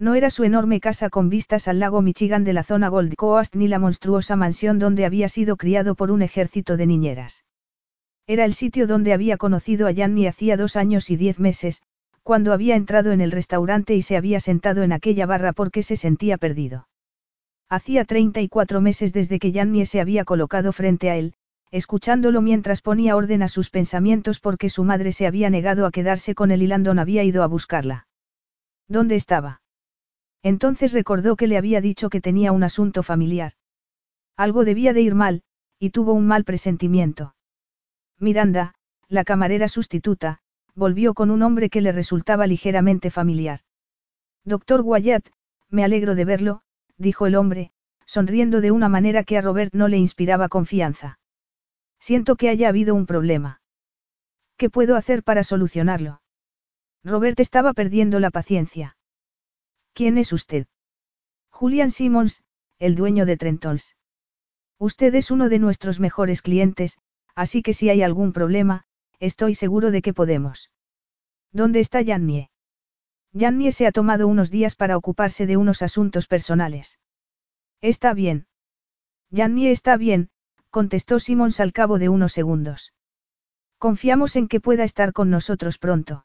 [0.00, 3.54] No era su enorme casa con vistas al lago Michigan de la zona Gold Coast
[3.54, 7.44] ni la monstruosa mansión donde había sido criado por un ejército de niñeras.
[8.26, 11.82] Era el sitio donde había conocido a Janny hacía dos años y diez meses,
[12.22, 15.96] cuando había entrado en el restaurante y se había sentado en aquella barra porque se
[15.96, 16.88] sentía perdido.
[17.68, 21.34] Hacía 34 meses desde que Janny se había colocado frente a él,
[21.70, 26.34] escuchándolo mientras ponía orden a sus pensamientos porque su madre se había negado a quedarse
[26.34, 28.06] con él y Landon había ido a buscarla.
[28.88, 29.60] ¿Dónde estaba?
[30.42, 33.52] Entonces recordó que le había dicho que tenía un asunto familiar.
[34.36, 35.42] Algo debía de ir mal,
[35.78, 37.34] y tuvo un mal presentimiento.
[38.18, 38.74] Miranda,
[39.08, 40.38] la camarera sustituta,
[40.74, 43.60] volvió con un hombre que le resultaba ligeramente familiar.
[44.44, 45.26] Doctor Wyatt,
[45.68, 46.62] me alegro de verlo,
[46.96, 47.72] dijo el hombre,
[48.06, 51.18] sonriendo de una manera que a Robert no le inspiraba confianza.
[51.98, 53.60] Siento que haya habido un problema.
[54.56, 56.22] ¿Qué puedo hacer para solucionarlo?
[57.04, 58.96] Robert estaba perdiendo la paciencia.
[60.00, 60.66] ¿Quién es usted?
[61.50, 62.42] Julian Simmons,
[62.78, 63.96] el dueño de Trentons.
[64.78, 66.96] Usted es uno de nuestros mejores clientes,
[67.34, 68.84] así que si hay algún problema,
[69.18, 70.70] estoy seguro de que podemos.
[71.52, 72.48] ¿Dónde está Jannie?
[73.38, 76.98] Jannie se ha tomado unos días para ocuparse de unos asuntos personales.
[77.82, 78.46] Está bien.
[79.30, 80.30] Jannie está bien,
[80.70, 82.94] contestó Simmons al cabo de unos segundos.
[83.76, 86.24] Confiamos en que pueda estar con nosotros pronto.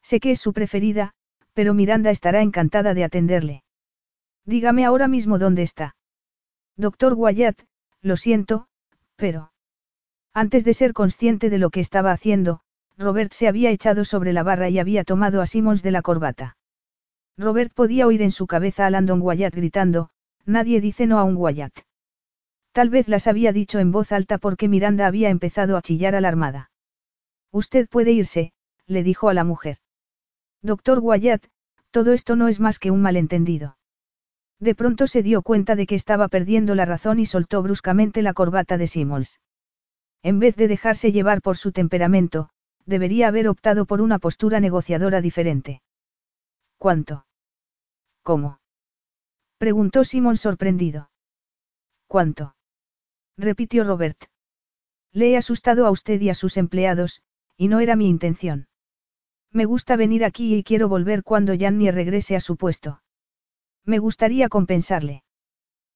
[0.00, 1.16] Sé que es su preferida,
[1.54, 3.64] pero Miranda estará encantada de atenderle.
[4.44, 5.96] Dígame ahora mismo dónde está.
[6.76, 7.62] Doctor Wyatt,
[8.02, 8.66] lo siento,
[9.16, 9.52] pero...
[10.34, 12.60] Antes de ser consciente de lo que estaba haciendo,
[12.98, 16.56] Robert se había echado sobre la barra y había tomado a Simmons de la corbata.
[17.38, 20.10] Robert podía oír en su cabeza a Landon Wyatt gritando,
[20.44, 21.80] nadie dice no a un Wyatt.
[22.72, 26.70] Tal vez las había dicho en voz alta porque Miranda había empezado a chillar alarmada.
[27.52, 28.52] Usted puede irse,
[28.86, 29.78] le dijo a la mujer.
[30.64, 31.44] Doctor Wyatt,
[31.90, 33.76] todo esto no es más que un malentendido.
[34.58, 38.32] De pronto se dio cuenta de que estaba perdiendo la razón y soltó bruscamente la
[38.32, 39.40] corbata de Simmons.
[40.22, 42.48] En vez de dejarse llevar por su temperamento,
[42.86, 45.82] debería haber optado por una postura negociadora diferente.
[46.78, 47.26] ¿Cuánto?
[48.22, 48.58] ¿Cómo?
[49.58, 51.10] preguntó Simon sorprendido.
[52.06, 52.56] ¿Cuánto?
[53.36, 54.24] repitió Robert.
[55.12, 57.20] Le he asustado a usted y a sus empleados,
[57.58, 58.66] y no era mi intención.
[59.54, 63.00] Me gusta venir aquí y quiero volver cuando Janny regrese a su puesto.
[63.84, 65.22] Me gustaría compensarle.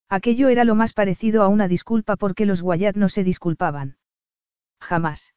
[0.08, 3.98] Aquello era lo más parecido a una disculpa porque los Wyatt no se disculpaban.
[4.80, 5.34] Jamás.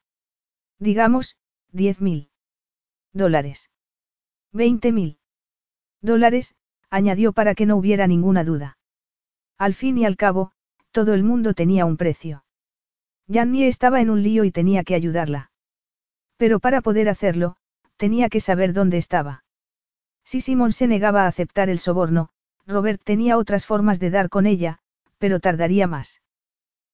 [0.77, 1.35] Digamos,
[1.71, 2.29] diez mil.
[3.11, 3.71] Dólares.
[4.53, 5.17] Veinte mil.
[6.01, 6.53] Dólares,
[6.91, 8.77] añadió para que no hubiera ninguna duda.
[9.57, 10.51] Al fin y al cabo,
[10.91, 12.45] todo el mundo tenía un precio.
[13.27, 15.51] Janny estaba en un lío y tenía que ayudarla.
[16.37, 17.55] Pero para poder hacerlo,
[18.01, 19.43] tenía que saber dónde estaba.
[20.25, 22.29] Si Simón se negaba a aceptar el soborno,
[22.65, 24.79] Robert tenía otras formas de dar con ella,
[25.19, 26.19] pero tardaría más.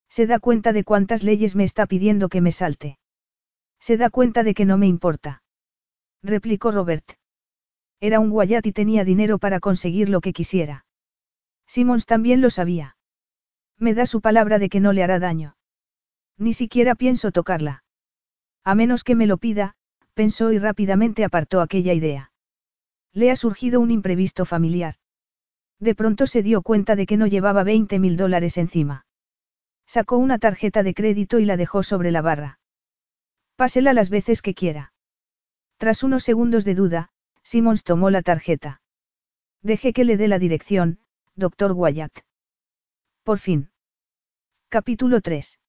[0.09, 2.99] Se da cuenta de cuántas leyes me está pidiendo que me salte.
[3.79, 5.43] Se da cuenta de que no me importa.
[6.23, 7.09] Replicó Robert.
[8.01, 10.85] Era un guayat y tenía dinero para conseguir lo que quisiera.
[11.67, 12.97] Simons también lo sabía.
[13.77, 15.55] Me da su palabra de que no le hará daño.
[16.37, 17.85] Ni siquiera pienso tocarla.
[18.65, 19.76] A menos que me lo pida,
[20.17, 22.31] pensó y rápidamente apartó aquella idea.
[23.13, 24.95] Le ha surgido un imprevisto familiar.
[25.79, 29.05] De pronto se dio cuenta de que no llevaba 20 mil dólares encima.
[29.85, 32.59] Sacó una tarjeta de crédito y la dejó sobre la barra.
[33.55, 34.91] Pásela las veces que quiera.
[35.77, 37.09] Tras unos segundos de duda,
[37.43, 38.81] Simmons tomó la tarjeta.
[39.61, 40.99] Deje que le dé la dirección,
[41.35, 42.25] doctor Wyatt.
[43.23, 43.69] Por fin.
[44.69, 45.59] Capítulo 3.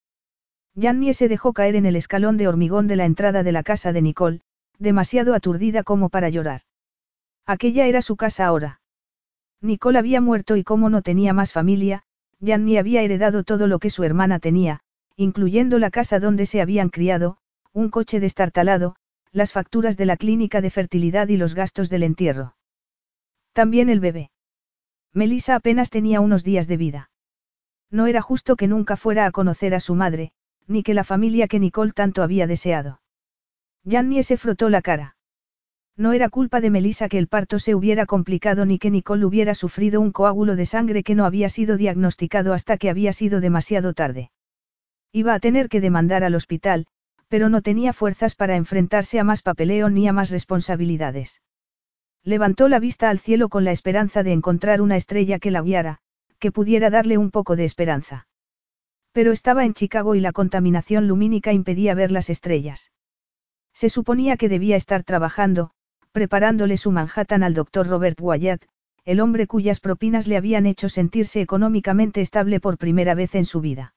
[0.81, 3.93] Jannie se dejó caer en el escalón de hormigón de la entrada de la casa
[3.93, 4.43] de Nicole,
[4.79, 6.63] demasiado aturdida como para llorar.
[7.47, 8.81] Aquella era su casa ahora.
[9.61, 12.05] Nicole había muerto y como no tenía más familia,
[12.41, 14.81] Jannie había heredado todo lo que su hermana tenía,
[15.17, 17.39] incluyendo la casa donde se habían criado,
[17.73, 18.95] un coche destartalado,
[19.33, 22.55] las facturas de la clínica de fertilidad y los gastos del entierro.
[23.53, 24.31] También el bebé.
[25.13, 27.11] Melissa apenas tenía unos días de vida.
[27.91, 30.33] No era justo que nunca fuera a conocer a su madre,
[30.69, 33.01] ni que la familia que Nicole tanto había deseado.
[33.85, 35.17] Jannie se frotó la cara.
[35.97, 39.57] No era culpa de Melissa que el parto se hubiera complicado ni que Nicole hubiera
[39.57, 43.95] sufrido un coágulo de sangre que no había sido diagnosticado hasta que había sido demasiado
[43.95, 44.31] tarde.
[45.11, 46.87] Iba a tener que demandar al hospital,
[47.27, 51.43] pero no tenía fuerzas para enfrentarse a más papeleo ni a más responsabilidades.
[52.23, 55.99] Levantó la vista al cielo con la esperanza de encontrar una estrella que la guiara,
[56.39, 58.28] que pudiera darle un poco de esperanza.
[59.13, 62.93] Pero estaba en Chicago y la contaminación lumínica impedía ver las estrellas.
[63.73, 65.71] Se suponía que debía estar trabajando,
[66.13, 68.65] preparándole su Manhattan al doctor Robert Wyatt,
[69.05, 73.61] el hombre cuyas propinas le habían hecho sentirse económicamente estable por primera vez en su
[73.61, 73.95] vida.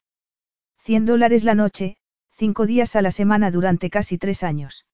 [0.77, 1.97] Cien dólares la noche,
[2.31, 4.85] cinco días a la semana durante casi tres años.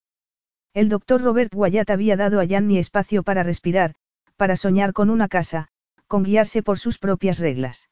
[0.73, 3.95] El doctor Robert Wyatt había dado a Janny espacio para respirar,
[4.35, 5.69] para soñar con una casa,
[6.07, 7.89] con guiarse por sus propias reglas.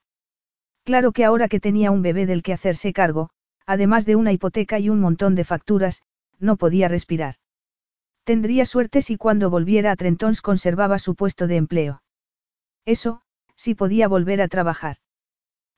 [0.85, 3.31] Claro que ahora que tenía un bebé del que hacerse cargo,
[3.65, 6.03] además de una hipoteca y un montón de facturas,
[6.39, 7.35] no podía respirar.
[8.23, 12.03] Tendría suerte si cuando volviera a Trentons conservaba su puesto de empleo.
[12.85, 13.21] Eso,
[13.55, 14.97] si podía volver a trabajar.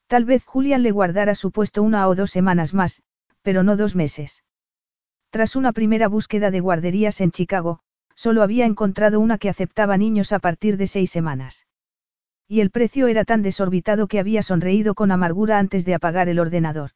[0.07, 3.01] Tal vez Julian le guardara su puesto una o dos semanas más,
[3.41, 4.43] pero no dos meses.
[5.29, 7.79] Tras una primera búsqueda de guarderías en Chicago,
[8.15, 11.66] solo había encontrado una que aceptaba niños a partir de seis semanas.
[12.47, 16.39] Y el precio era tan desorbitado que había sonreído con amargura antes de apagar el
[16.39, 16.91] ordenador.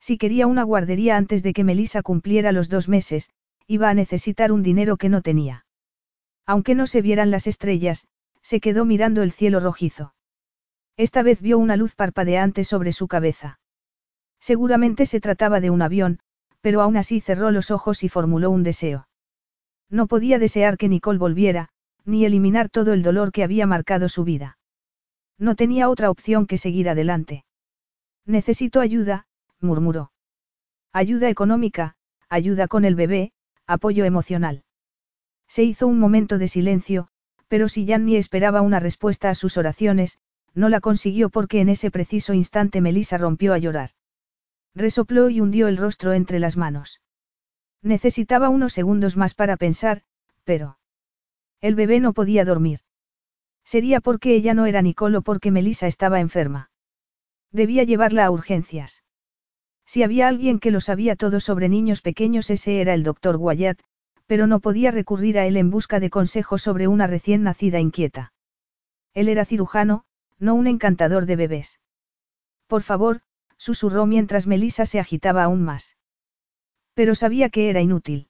[0.00, 3.30] Si quería una guardería antes de que Melissa cumpliera los dos meses,
[3.66, 5.66] iba a necesitar un dinero que no tenía.
[6.46, 8.06] Aunque no se vieran las estrellas,
[8.42, 10.14] se quedó mirando el cielo rojizo.
[10.96, 13.60] Esta vez vio una luz parpadeante sobre su cabeza.
[14.40, 16.18] Seguramente se trataba de un avión,
[16.60, 19.06] pero aún así cerró los ojos y formuló un deseo.
[19.88, 21.68] No podía desear que Nicole volviera,
[22.04, 24.58] ni eliminar todo el dolor que había marcado su vida.
[25.42, 27.44] No tenía otra opción que seguir adelante.
[28.24, 29.26] Necesito ayuda,
[29.58, 30.12] murmuró.
[30.92, 31.96] Ayuda económica,
[32.28, 33.32] ayuda con el bebé,
[33.66, 34.62] apoyo emocional.
[35.48, 37.08] Se hizo un momento de silencio,
[37.48, 40.18] Pero si Janny esperaba una respuesta a sus oraciones,
[40.54, 43.90] no la consiguió porque en ese preciso instante Melissa rompió a llorar.
[44.76, 47.00] Resopló y hundió el rostro entre las manos.
[47.82, 50.02] Necesitaba unos segundos más para pensar,
[50.44, 50.78] pero...
[51.60, 52.80] El bebé no podía dormir.
[53.72, 56.70] Sería porque ella no era Nicole o porque Melissa estaba enferma.
[57.52, 59.02] Debía llevarla a urgencias.
[59.86, 63.80] Si había alguien que lo sabía todo sobre niños pequeños ese era el doctor Wyatt,
[64.26, 68.34] pero no podía recurrir a él en busca de consejos sobre una recién nacida inquieta.
[69.14, 70.04] Él era cirujano,
[70.38, 71.80] no un encantador de bebés.
[72.66, 73.22] Por favor,
[73.56, 75.96] susurró mientras Melissa se agitaba aún más.
[76.92, 78.28] Pero sabía que era inútil.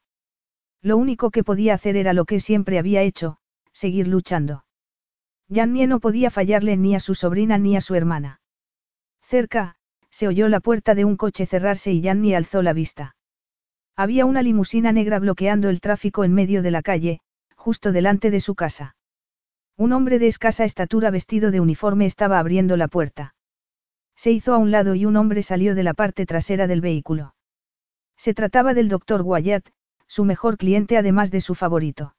[0.83, 3.39] Lo único que podía hacer era lo que siempre había hecho,
[3.73, 4.63] seguir luchando.
[5.53, 8.41] Jannie no podía fallarle ni a su sobrina ni a su hermana.
[9.23, 9.77] Cerca,
[10.11, 13.17] se oyó la puerta de un coche cerrarse y Jannie alzó la vista.
[13.95, 17.21] Había una limusina negra bloqueando el tráfico en medio de la calle,
[17.57, 18.97] justo delante de su casa.
[19.77, 23.35] Un hombre de escasa estatura vestido de uniforme estaba abriendo la puerta.
[24.17, 27.35] Se hizo a un lado y un hombre salió de la parte trasera del vehículo.
[28.17, 29.69] Se trataba del doctor Wyatt,
[30.07, 32.15] su mejor cliente además de su favorito.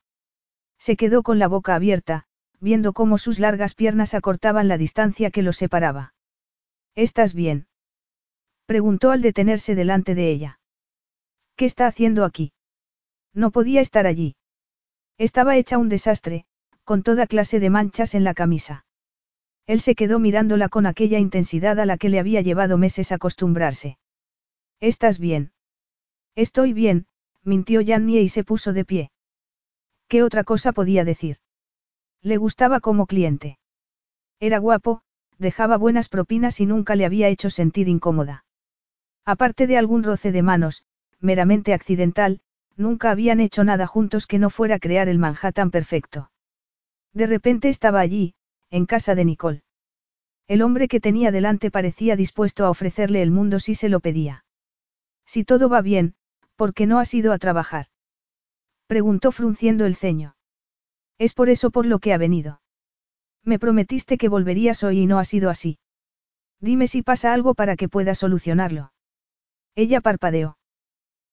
[0.78, 2.26] Se quedó con la boca abierta,
[2.64, 6.14] viendo cómo sus largas piernas acortaban la distancia que los separaba.
[6.96, 7.68] ¿Estás bien?
[8.66, 10.60] preguntó al detenerse delante de ella.
[11.58, 12.54] ¿Qué está haciendo aquí?
[13.34, 14.38] No podía estar allí.
[15.18, 16.46] Estaba hecha un desastre,
[16.86, 18.86] con toda clase de manchas en la camisa.
[19.68, 23.98] Él se quedó mirándola con aquella intensidad a la que le había llevado meses acostumbrarse.
[24.80, 25.52] ¿Estás bien?
[26.36, 27.08] Estoy bien,
[27.44, 29.12] mintió Jannie y se puso de pie.
[30.08, 31.43] ¿Qué otra cosa podía decir?
[32.24, 33.60] Le gustaba como cliente.
[34.40, 35.02] Era guapo,
[35.38, 38.46] dejaba buenas propinas y nunca le había hecho sentir incómoda.
[39.26, 40.86] Aparte de algún roce de manos,
[41.20, 42.40] meramente accidental,
[42.78, 46.32] nunca habían hecho nada juntos que no fuera crear el Manhattan perfecto.
[47.14, 48.36] De repente estaba allí,
[48.70, 49.64] en casa de Nicole.
[50.48, 54.46] El hombre que tenía delante parecía dispuesto a ofrecerle el mundo si se lo pedía.
[55.26, 56.16] Si todo va bien,
[56.56, 57.88] ¿por qué no has ido a trabajar?
[58.88, 60.36] Preguntó frunciendo el ceño.
[61.18, 62.62] Es por eso por lo que ha venido.
[63.44, 65.80] Me prometiste que volverías hoy y no ha sido así.
[66.60, 68.94] Dime si pasa algo para que pueda solucionarlo.
[69.76, 70.58] Ella parpadeó.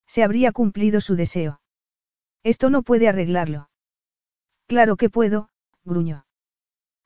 [0.07, 1.61] Se habría cumplido su deseo.
[2.43, 3.71] Esto no puede arreglarlo.
[4.67, 5.51] Claro que puedo,
[5.85, 6.27] gruñó.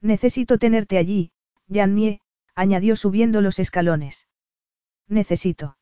[0.00, 1.32] Necesito tenerte allí,
[1.68, 2.20] Jannie,
[2.54, 4.26] añadió subiendo los escalones.
[5.08, 5.76] Necesito.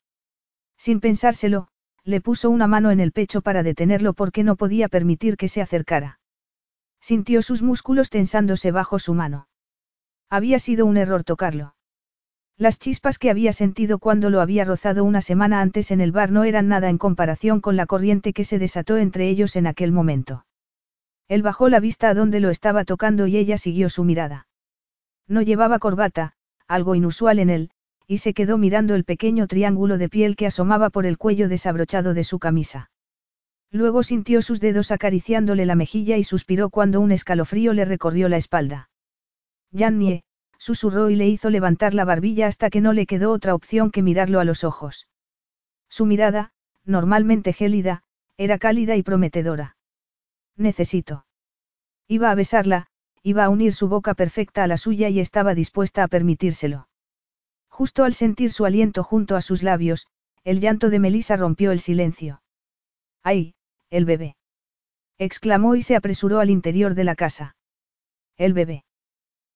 [0.77, 1.69] Sin pensárselo,
[2.03, 5.63] le puso una mano en el pecho para detenerlo porque no podía permitir que se
[5.63, 6.19] acercara.
[7.03, 9.49] Sintió sus músculos tensándose bajo su mano.
[10.31, 11.75] Había sido un error tocarlo.
[12.57, 16.31] Las chispas que había sentido cuando lo había rozado una semana antes en el bar
[16.31, 19.91] no eran nada en comparación con la corriente que se desató entre ellos en aquel
[19.91, 20.47] momento.
[21.27, 24.47] Él bajó la vista a donde lo estaba tocando y ella siguió su mirada.
[25.27, 26.35] No llevaba corbata,
[26.69, 27.71] algo inusual en él,
[28.07, 32.15] y se quedó mirando el pequeño triángulo de piel que asomaba por el cuello desabrochado
[32.15, 32.92] de su camisa.
[33.73, 38.37] Luego sintió sus dedos acariciándole la mejilla y suspiró cuando un escalofrío le recorrió la
[38.37, 38.91] espalda.
[39.75, 40.25] Jannie,
[40.59, 44.03] susurró y le hizo levantar la barbilla hasta que no le quedó otra opción que
[44.03, 45.09] mirarlo a los ojos.
[45.89, 46.53] Su mirada,
[46.85, 48.03] normalmente gélida,
[48.37, 49.77] era cálida y prometedora.
[50.57, 51.25] Necesito.
[52.07, 52.89] Iba a besarla,
[53.23, 56.89] iba a unir su boca perfecta a la suya y estaba dispuesta a permitírselo.
[57.69, 60.09] Justo al sentir su aliento junto a sus labios,
[60.45, 62.43] el llanto de Melisa rompió el silencio.
[63.23, 63.55] ¡Ay,
[63.93, 64.37] el bebé!
[65.19, 67.57] exclamó y se apresuró al interior de la casa.
[68.39, 68.85] El bebé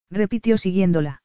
[0.09, 1.23] repitió siguiéndola.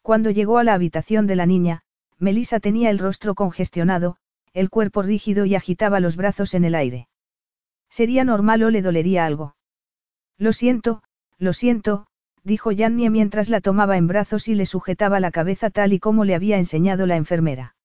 [0.00, 1.82] Cuando llegó a la habitación de la niña,
[2.18, 4.16] Melissa tenía el rostro congestionado,
[4.54, 7.06] el cuerpo rígido y agitaba los brazos en el aire.
[7.90, 9.54] ¿Sería normal o le dolería algo?
[10.38, 11.02] Lo siento,
[11.38, 12.06] lo siento,
[12.42, 16.24] dijo Jannie mientras la tomaba en brazos y le sujetaba la cabeza tal y como
[16.24, 17.76] le había enseñado la enfermera.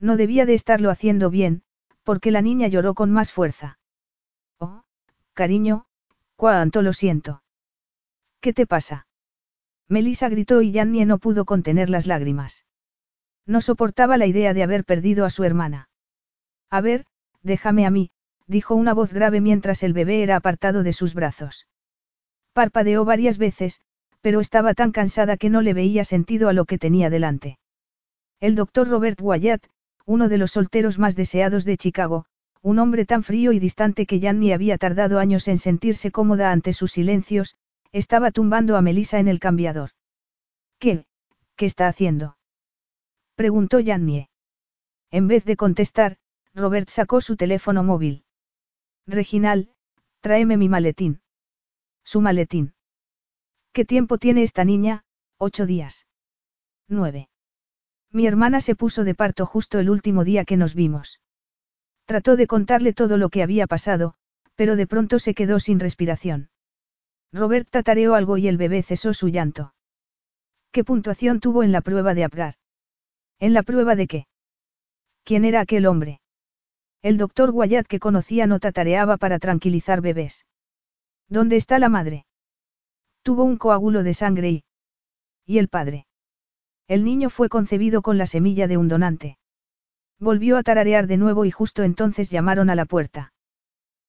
[0.00, 1.62] No debía de estarlo haciendo bien,
[2.06, 3.80] porque la niña lloró con más fuerza.
[4.60, 4.84] Oh,
[5.34, 5.86] cariño,
[6.36, 7.42] cuánto lo siento.
[8.40, 9.08] ¿Qué te pasa?
[9.88, 12.64] Melissa gritó y Jannie no pudo contener las lágrimas.
[13.44, 15.88] No soportaba la idea de haber perdido a su hermana.
[16.70, 17.06] A ver,
[17.42, 18.12] déjame a mí,
[18.46, 21.66] dijo una voz grave mientras el bebé era apartado de sus brazos.
[22.52, 23.80] Parpadeó varias veces,
[24.20, 27.58] pero estaba tan cansada que no le veía sentido a lo que tenía delante.
[28.38, 29.66] El doctor Robert Wyatt,
[30.06, 32.24] uno de los solteros más deseados de Chicago,
[32.62, 36.72] un hombre tan frío y distante que Jannie había tardado años en sentirse cómoda ante
[36.72, 37.56] sus silencios,
[37.92, 39.90] estaba tumbando a Melissa en el cambiador.
[40.78, 41.04] ¿Qué?
[41.56, 42.38] ¿Qué está haciendo?
[43.34, 44.28] Preguntó Jannie.
[45.10, 46.16] En vez de contestar,
[46.54, 48.24] Robert sacó su teléfono móvil.
[49.06, 49.70] Reginal,
[50.20, 51.20] tráeme mi maletín.
[52.04, 52.74] Su maletín.
[53.72, 55.04] ¿Qué tiempo tiene esta niña?
[55.38, 56.06] Ocho días.
[56.88, 57.28] Nueve.
[58.16, 61.20] Mi hermana se puso de parto justo el último día que nos vimos.
[62.06, 64.14] Trató de contarle todo lo que había pasado,
[64.54, 66.48] pero de pronto se quedó sin respiración.
[67.30, 69.74] Robert tatareó algo y el bebé cesó su llanto.
[70.72, 72.54] ¿Qué puntuación tuvo en la prueba de Apgar?
[73.38, 74.26] ¿En la prueba de qué?
[75.22, 76.22] ¿Quién era aquel hombre?
[77.02, 80.46] El doctor Wyatt que conocía no tatareaba para tranquilizar bebés.
[81.28, 82.24] ¿Dónde está la madre?
[83.22, 84.64] Tuvo un coágulo de sangre y...
[85.44, 86.06] ¿Y el padre?
[86.88, 89.38] El niño fue concebido con la semilla de un donante.
[90.18, 93.32] Volvió a tararear de nuevo y justo entonces llamaron a la puerta.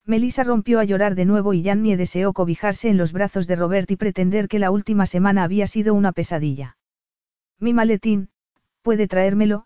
[0.05, 3.91] Melissa rompió a llorar de nuevo y Jannie deseó cobijarse en los brazos de Robert
[3.91, 6.77] y pretender que la última semana había sido una pesadilla.
[7.59, 8.29] Mi maletín,
[8.81, 9.65] ¿puede traérmelo,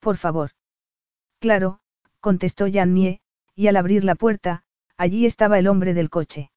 [0.00, 0.52] por favor?
[1.40, 1.80] Claro,
[2.20, 3.20] contestó Jannie,
[3.54, 4.62] y al abrir la puerta,
[4.96, 6.52] allí estaba el hombre del coche.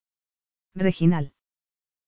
[0.74, 1.34] Reginal.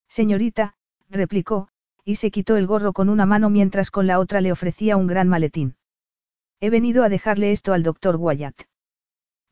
[0.07, 0.75] Señorita,
[1.09, 1.69] replicó,
[2.07, 5.07] y se quitó el gorro con una mano mientras con la otra le ofrecía un
[5.07, 5.75] gran maletín.
[6.61, 8.61] He venido a dejarle esto al doctor Wyatt.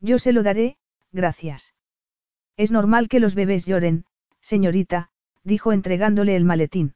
[0.00, 0.78] Yo se lo daré,
[1.12, 1.74] gracias.
[2.56, 4.06] Es normal que los bebés lloren,
[4.40, 5.10] señorita,
[5.44, 6.94] dijo entregándole el maletín.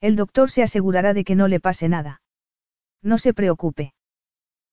[0.00, 2.22] El doctor se asegurará de que no le pase nada.
[3.02, 3.94] No se preocupe.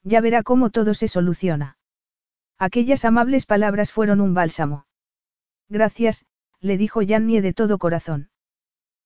[0.03, 1.79] Ya verá cómo todo se soluciona.
[2.59, 4.85] Aquellas amables palabras fueron un bálsamo.
[5.67, 6.27] Gracias,
[6.59, 8.29] le dijo Yannie de todo corazón.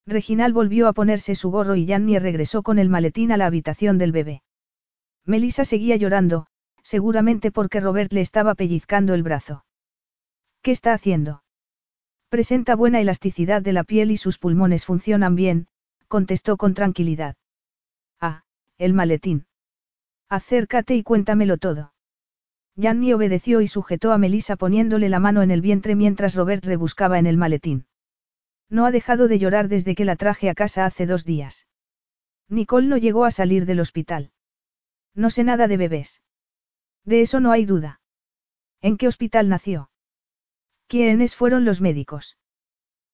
[0.09, 3.97] Reginal volvió a ponerse su gorro y Yannie regresó con el maletín a la habitación
[3.97, 4.41] del bebé.
[5.25, 6.47] Melissa seguía llorando,
[6.81, 9.65] seguramente porque Robert le estaba pellizcando el brazo.
[10.63, 11.43] ¿Qué está haciendo?
[12.29, 15.67] Presenta buena elasticidad de la piel y sus pulmones funcionan bien,
[16.07, 17.35] contestó con tranquilidad.
[18.19, 18.43] Ah,
[18.77, 19.45] el maletín.
[20.27, 21.93] Acércate y cuéntamelo todo.
[22.79, 27.19] Janny obedeció y sujetó a Melissa poniéndole la mano en el vientre mientras Robert rebuscaba
[27.19, 27.85] en el maletín.
[28.69, 31.67] No ha dejado de llorar desde que la traje a casa hace dos días.
[32.47, 34.31] Nicole no llegó a salir del hospital.
[35.15, 36.21] No sé nada de bebés.
[37.03, 38.01] De eso no hay duda.
[38.81, 39.89] ¿En qué hospital nació?
[40.87, 42.37] ¿Quiénes fueron los médicos?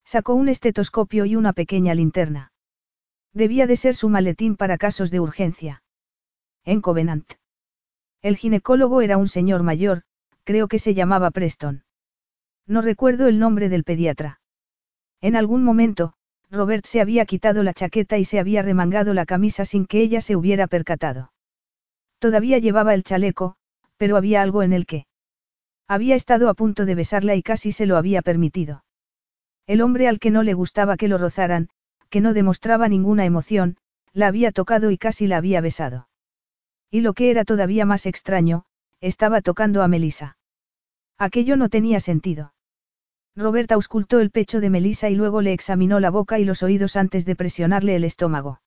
[0.03, 2.51] Sacó un estetoscopio y una pequeña linterna.
[3.33, 5.83] Debía de ser su maletín para casos de urgencia.
[6.63, 7.33] En Covenant.
[8.21, 10.03] El ginecólogo era un señor mayor,
[10.43, 11.83] creo que se llamaba Preston.
[12.65, 14.39] No recuerdo el nombre del pediatra.
[15.25, 16.13] En algún momento,
[16.51, 20.21] Robert se había quitado la chaqueta y se había remangado la camisa sin que ella
[20.21, 21.31] se hubiera percatado.
[22.19, 23.55] Todavía llevaba el chaleco,
[23.97, 25.07] pero había algo en el que.
[25.87, 28.85] Había estado a punto de besarla y casi se lo había permitido.
[29.65, 31.69] El hombre al que no le gustaba que lo rozaran,
[32.11, 33.77] que no demostraba ninguna emoción,
[34.13, 36.07] la había tocado y casi la había besado.
[36.91, 38.65] Y lo que era todavía más extraño,
[39.01, 40.37] estaba tocando a Melisa.
[41.17, 42.53] Aquello no tenía sentido.
[43.37, 46.95] Roberta auscultó el pecho de Melisa y luego le examinó la boca y los oídos
[46.95, 48.61] antes de presionarle el estómago.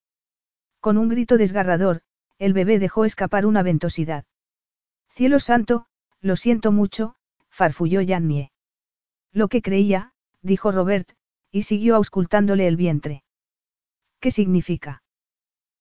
[0.80, 2.02] Con un grito desgarrador,
[2.38, 4.24] el bebé dejó escapar una ventosidad.
[5.08, 5.86] Cielo santo,
[6.20, 7.14] lo siento mucho,
[7.48, 8.52] farfulló Jannie.
[9.32, 10.12] Lo que creía,
[10.42, 11.10] dijo Robert,
[11.50, 13.24] y siguió auscultándole el vientre.
[14.20, 15.02] ¿Qué significa?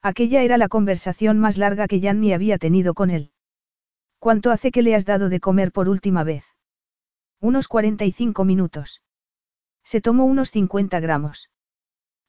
[0.01, 3.31] Aquella era la conversación más larga que Jannie había tenido con él.
[4.19, 6.56] ¿Cuánto hace que le has dado de comer por última vez?
[7.39, 9.03] Unos 45 minutos.
[9.83, 11.51] Se tomó unos 50 gramos.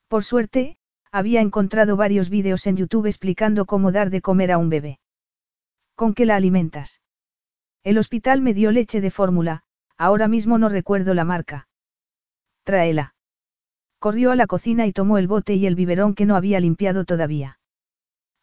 [0.07, 0.77] Por suerte,
[1.11, 4.99] había encontrado varios vídeos en YouTube explicando cómo dar de comer a un bebé.
[5.95, 7.01] ¿Con qué la alimentas?
[7.83, 9.63] El hospital me dio leche de fórmula,
[9.97, 11.67] ahora mismo no recuerdo la marca.
[12.63, 13.15] Tráela.
[13.97, 17.03] Corrió a la cocina y tomó el bote y el biberón que no había limpiado
[17.03, 17.59] todavía.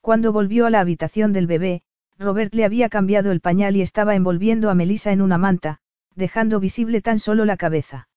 [0.01, 1.85] Cuando volvió a la habitación del bebé,
[2.19, 5.81] Robert le había cambiado el pañal y estaba envolviendo a Melissa en una manta,
[6.17, 8.09] dejando visible tan solo la cabeza.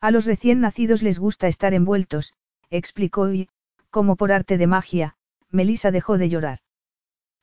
[0.00, 2.32] A los recién nacidos les gusta estar envueltos,
[2.70, 3.48] explicó y,
[3.90, 5.16] como por arte de magia,
[5.50, 6.58] Melissa dejó de llorar.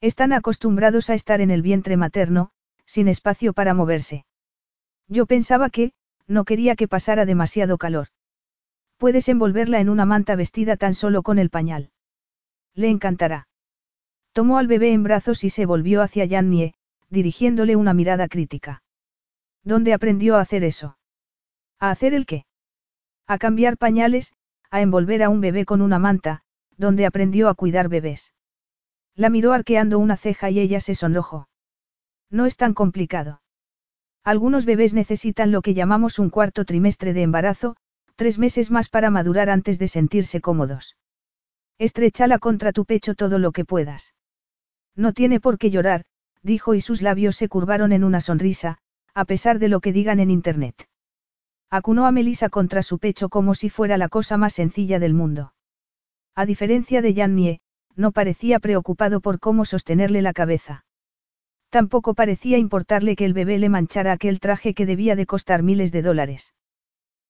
[0.01, 2.51] Están acostumbrados a estar en el vientre materno,
[2.85, 4.25] sin espacio para moverse.
[5.07, 5.93] Yo pensaba que,
[6.27, 8.07] no quería que pasara demasiado calor.
[8.97, 11.91] Puedes envolverla en una manta vestida tan solo con el pañal.
[12.73, 13.47] Le encantará.
[14.33, 16.73] Tomó al bebé en brazos y se volvió hacia Jannie,
[17.09, 18.83] dirigiéndole una mirada crítica.
[19.65, 20.97] ¿Dónde aprendió a hacer eso?
[21.79, 22.45] ¿A hacer el qué?
[23.27, 24.31] A cambiar pañales,
[24.69, 26.43] a envolver a un bebé con una manta,
[26.77, 28.31] donde aprendió a cuidar bebés.
[29.15, 31.49] La miró arqueando una ceja y ella se sonrojó.
[32.29, 33.41] No es tan complicado.
[34.23, 37.75] Algunos bebés necesitan lo que llamamos un cuarto trimestre de embarazo,
[38.15, 40.95] tres meses más para madurar antes de sentirse cómodos.
[41.79, 44.13] Estrechala contra tu pecho todo lo que puedas.
[44.95, 46.05] No tiene por qué llorar,
[46.41, 48.77] dijo y sus labios se curvaron en una sonrisa,
[49.15, 50.89] a pesar de lo que digan en Internet.
[51.71, 55.53] Acunó a Melissa contra su pecho como si fuera la cosa más sencilla del mundo.
[56.35, 57.59] A diferencia de Jannie,
[57.95, 60.85] no parecía preocupado por cómo sostenerle la cabeza.
[61.69, 65.93] Tampoco parecía importarle que el bebé le manchara aquel traje que debía de costar miles
[65.93, 66.53] de dólares.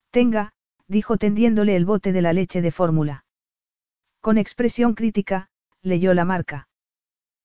[0.10, 0.54] Tenga,
[0.88, 3.26] dijo tendiéndole el bote de la leche de fórmula.
[4.22, 5.50] Con expresión crítica,
[5.84, 6.68] leyó la marca.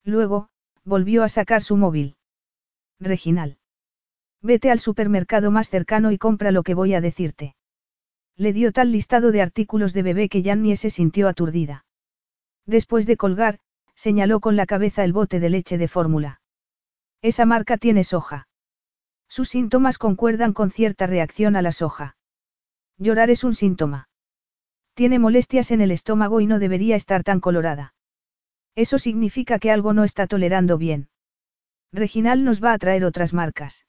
[0.02, 0.48] Luego,
[0.82, 2.16] volvió a sacar su móvil.
[2.98, 3.59] Reginal.
[4.42, 7.54] Vete al supermercado más cercano y compra lo que voy a decirte.
[8.36, 11.84] Le dio tal listado de artículos de bebé que Jannie se sintió aturdida.
[12.64, 13.58] Después de colgar,
[13.94, 16.40] señaló con la cabeza el bote de leche de fórmula.
[17.20, 18.48] Esa marca tiene soja.
[19.28, 22.16] Sus síntomas concuerdan con cierta reacción a la soja.
[22.96, 24.08] Llorar es un síntoma.
[24.94, 27.94] Tiene molestias en el estómago y no debería estar tan colorada.
[28.74, 31.10] Eso significa que algo no está tolerando bien.
[31.92, 33.84] Reginal nos va a traer otras marcas.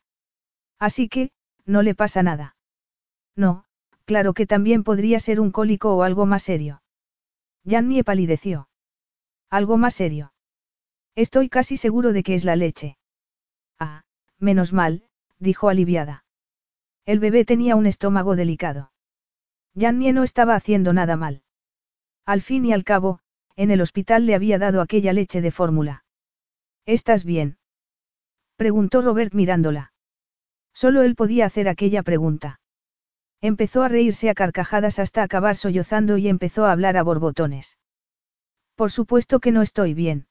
[0.82, 1.30] Así que,
[1.64, 2.56] no le pasa nada.
[3.36, 3.66] No,
[4.06, 6.82] claro que también podría ser un cólico o algo más serio.
[7.64, 8.68] Jannie palideció.
[9.52, 10.34] Algo más serio.
[11.14, 12.98] Estoy casi seguro de que es la leche.
[13.78, 14.06] Ah,
[14.40, 15.04] menos mal,
[15.38, 16.26] dijo aliviada.
[17.06, 18.92] El bebé tenía un estómago delicado.
[19.80, 21.44] Jannie no estaba haciendo nada mal.
[22.26, 23.20] Al fin y al cabo,
[23.56, 26.06] en el hospital le había dado aquella leche de fórmula.
[26.88, 27.60] ¿Estás bien?
[28.56, 29.91] preguntó Robert mirándola.
[30.82, 32.60] Solo él podía hacer aquella pregunta.
[33.40, 37.78] Empezó a reírse a carcajadas hasta acabar sollozando y empezó a hablar a borbotones.
[38.74, 40.26] Por supuesto que no estoy bien.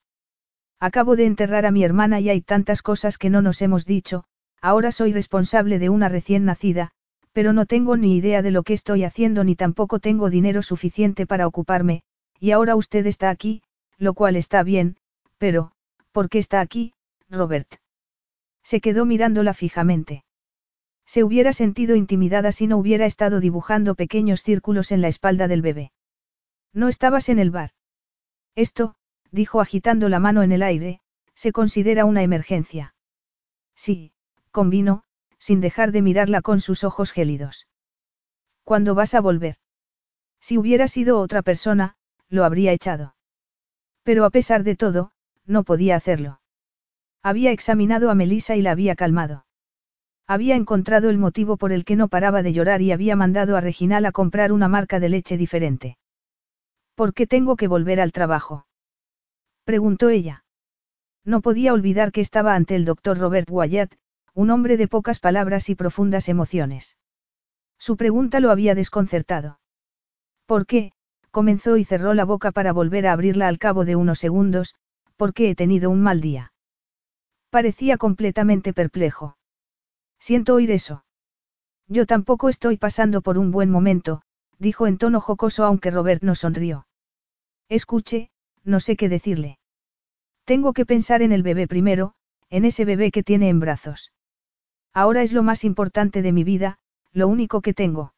[0.77, 4.25] Acabo de enterrar a mi hermana y hay tantas cosas que no nos hemos dicho,
[4.61, 6.91] ahora soy responsable de una recién nacida,
[7.31, 11.25] pero no tengo ni idea de lo que estoy haciendo ni tampoco tengo dinero suficiente
[11.25, 12.03] para ocuparme,
[12.41, 13.63] y ahora usted está aquí,
[13.97, 14.97] lo cual está bien,
[15.37, 15.71] pero,
[16.11, 16.93] ¿por qué está aquí,
[17.29, 17.75] Robert?
[18.63, 20.25] Se quedó mirándola fijamente.
[21.11, 25.61] Se hubiera sentido intimidada si no hubiera estado dibujando pequeños círculos en la espalda del
[25.61, 25.91] bebé.
[26.71, 27.71] No estabas en el bar.
[28.55, 28.95] Esto,
[29.29, 31.01] dijo agitando la mano en el aire,
[31.35, 32.95] se considera una emergencia.
[33.75, 34.13] Sí,
[34.51, 35.03] convino,
[35.37, 37.67] sin dejar de mirarla con sus ojos gélidos.
[38.63, 39.57] ¿Cuándo vas a volver?
[40.39, 41.97] Si hubiera sido otra persona,
[42.29, 43.17] lo habría echado.
[44.03, 45.11] Pero a pesar de todo,
[45.45, 46.39] no podía hacerlo.
[47.21, 49.43] Había examinado a Melissa y la había calmado.
[50.27, 53.61] Había encontrado el motivo por el que no paraba de llorar y había mandado a
[53.61, 55.97] Reginal a comprar una marca de leche diferente.
[56.95, 58.65] ¿Por qué tengo que volver al trabajo?
[59.65, 60.43] preguntó ella.
[61.23, 63.93] No podía olvidar que estaba ante el doctor Robert Wyatt,
[64.33, 66.97] un hombre de pocas palabras y profundas emociones.
[67.77, 69.59] Su pregunta lo había desconcertado.
[70.45, 70.91] ¿Por qué?
[71.31, 74.75] comenzó y cerró la boca para volver a abrirla al cabo de unos segundos,
[75.15, 76.53] porque he tenido un mal día.
[77.49, 79.37] Parecía completamente perplejo.
[80.21, 81.03] Siento oír eso.
[81.87, 84.21] Yo tampoco estoy pasando por un buen momento,
[84.59, 86.85] dijo en tono jocoso aunque Robert no sonrió.
[87.69, 88.29] Escuche,
[88.63, 89.57] no sé qué decirle.
[90.45, 92.13] Tengo que pensar en el bebé primero,
[92.51, 94.13] en ese bebé que tiene en brazos.
[94.93, 96.77] Ahora es lo más importante de mi vida,
[97.11, 98.13] lo único que tengo.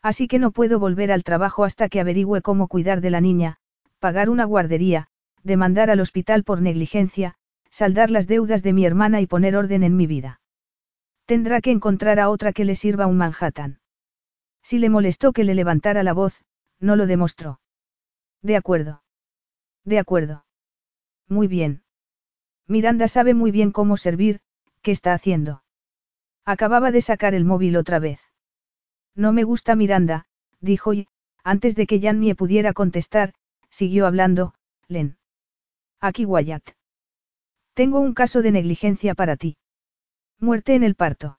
[0.00, 3.58] Así que no puedo volver al trabajo hasta que averigüe cómo cuidar de la niña,
[3.98, 5.08] pagar una guardería,
[5.42, 7.34] demandar al hospital por negligencia,
[7.68, 10.40] saldar las deudas de mi hermana y poner orden en mi vida.
[11.28, 13.80] Tendrá que encontrar a otra que le sirva un Manhattan.
[14.62, 16.42] Si le molestó que le levantara la voz,
[16.80, 17.60] no lo demostró.
[18.40, 19.02] De acuerdo.
[19.84, 20.46] De acuerdo.
[21.28, 21.82] Muy bien.
[22.66, 24.40] Miranda sabe muy bien cómo servir,
[24.80, 25.62] ¿qué está haciendo?
[26.46, 28.20] Acababa de sacar el móvil otra vez.
[29.14, 30.24] No me gusta Miranda,
[30.60, 31.08] dijo y,
[31.44, 33.34] antes de que Jannie pudiera contestar,
[33.68, 34.54] siguió hablando,
[34.86, 35.18] Len.
[36.00, 36.70] Aquí Wyatt.
[37.74, 39.58] Tengo un caso de negligencia para ti.
[40.40, 41.38] Muerte en el parto.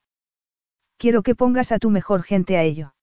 [0.97, 2.93] Quiero que pongas a tu mejor gente a ello.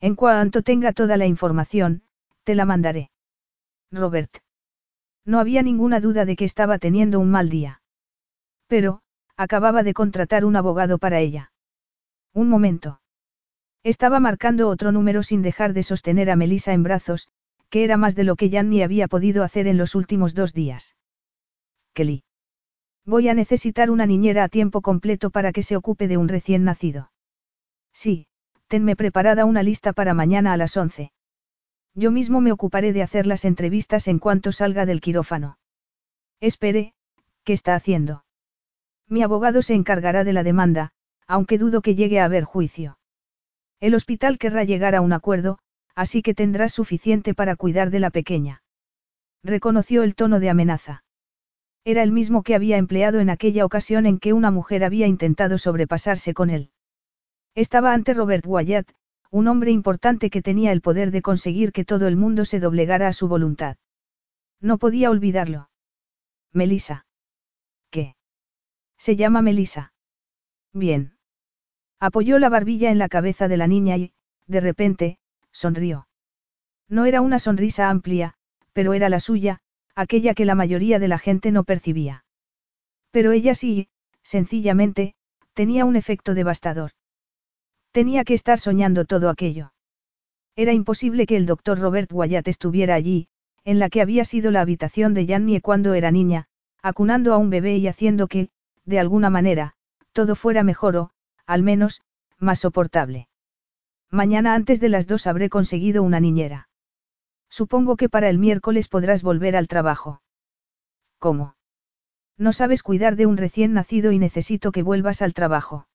[0.00, 2.02] En cuanto tenga toda la información,
[2.42, 3.10] te la mandaré.
[3.92, 4.38] Robert.
[5.24, 7.82] No había ninguna duda de que estaba teniendo un mal día.
[8.66, 9.02] Pero,
[9.36, 11.52] acababa de contratar un abogado para ella.
[12.34, 13.00] Un momento.
[13.84, 17.28] Estaba marcando otro número sin dejar de sostener a Melissa en brazos,
[17.70, 20.96] que era más de lo que Janny había podido hacer en los últimos dos días.
[21.94, 22.24] Kelly.
[23.04, 26.64] Voy a necesitar una niñera a tiempo completo para que se ocupe de un recién
[26.64, 27.10] nacido.
[27.92, 28.26] Sí,
[28.68, 31.12] tenme preparada una lista para mañana a las once.
[31.94, 35.58] Yo mismo me ocuparé de hacer las entrevistas en cuanto salga del quirófano.
[36.40, 36.94] Espere,
[37.44, 38.24] ¿qué está haciendo?
[39.08, 40.92] Mi abogado se encargará de la demanda,
[41.26, 42.98] aunque dudo que llegue a haber juicio.
[43.80, 45.58] El hospital querrá llegar a un acuerdo,
[45.94, 48.62] así que tendrás suficiente para cuidar de la pequeña.
[49.42, 51.04] Reconoció el tono de amenaza.
[51.84, 55.58] Era el mismo que había empleado en aquella ocasión en que una mujer había intentado
[55.58, 56.70] sobrepasarse con él.
[57.54, 58.88] Estaba ante Robert Wyatt,
[59.30, 63.08] un hombre importante que tenía el poder de conseguir que todo el mundo se doblegara
[63.08, 63.78] a su voluntad.
[64.60, 65.70] No podía olvidarlo.
[66.52, 67.06] Melissa.
[67.90, 68.14] ¿Qué?
[68.96, 69.92] Se llama Melissa.
[70.72, 71.16] Bien.
[71.98, 74.12] Apoyó la barbilla en la cabeza de la niña y,
[74.46, 75.18] de repente,
[75.50, 76.06] sonrió.
[76.88, 78.34] No era una sonrisa amplia,
[78.72, 79.61] pero era la suya,
[79.94, 82.24] aquella que la mayoría de la gente no percibía.
[83.10, 83.88] Pero ella sí,
[84.22, 85.14] sencillamente,
[85.54, 86.92] tenía un efecto devastador.
[87.92, 89.72] Tenía que estar soñando todo aquello.
[90.56, 93.28] Era imposible que el doctor Robert Wyatt estuviera allí,
[93.64, 96.46] en la que había sido la habitación de Jannie cuando era niña,
[96.82, 98.48] acunando a un bebé y haciendo que,
[98.84, 99.74] de alguna manera,
[100.12, 101.10] todo fuera mejor o,
[101.46, 102.02] al menos,
[102.38, 103.28] más soportable.
[104.10, 106.68] Mañana antes de las dos habré conseguido una niñera.
[107.52, 110.22] Supongo que para el miércoles podrás volver al trabajo.
[111.18, 111.54] ¿Cómo?
[112.38, 115.86] No sabes cuidar de un recién nacido y necesito que vuelvas al trabajo.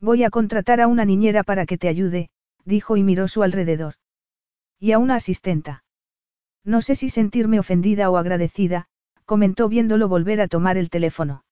[0.00, 2.30] Voy a contratar a una niñera para que te ayude,
[2.64, 3.94] dijo y miró su alrededor.
[4.80, 5.84] Y a una asistenta.
[6.64, 8.88] No sé si sentirme ofendida o agradecida,
[9.24, 11.44] comentó viéndolo volver a tomar el teléfono.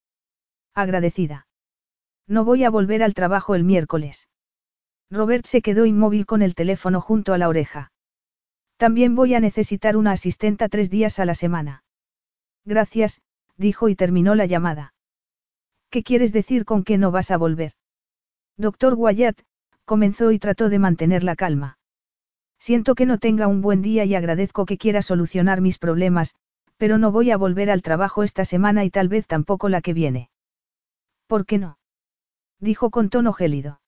[0.74, 1.46] Agradecida.
[2.26, 4.28] No voy a volver al trabajo el miércoles.
[5.08, 7.92] Robert se quedó inmóvil con el teléfono junto a la oreja.
[8.80, 11.84] También voy a necesitar una asistenta tres días a la semana.
[12.64, 13.20] Gracias,
[13.58, 14.94] dijo y terminó la llamada.
[15.90, 17.74] ¿Qué quieres decir con que no vas a volver?
[18.56, 19.38] Doctor Wyatt,
[19.84, 21.78] comenzó y trató de mantener la calma.
[22.58, 26.34] Siento que no tenga un buen día y agradezco que quiera solucionar mis problemas,
[26.78, 29.92] pero no voy a volver al trabajo esta semana y tal vez tampoco la que
[29.92, 30.30] viene.
[31.26, 31.76] ¿Por qué no?
[32.60, 33.82] dijo con tono gélido.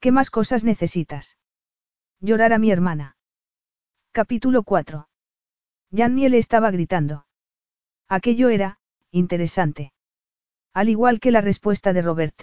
[0.00, 1.38] ¿Qué más cosas necesitas?
[2.18, 3.14] Llorar a mi hermana.
[4.14, 5.08] Capítulo 4.
[5.90, 7.24] Jannie le estaba gritando.
[8.10, 8.76] Aquello era,
[9.10, 9.94] interesante.
[10.74, 12.42] Al igual que la respuesta de Robert.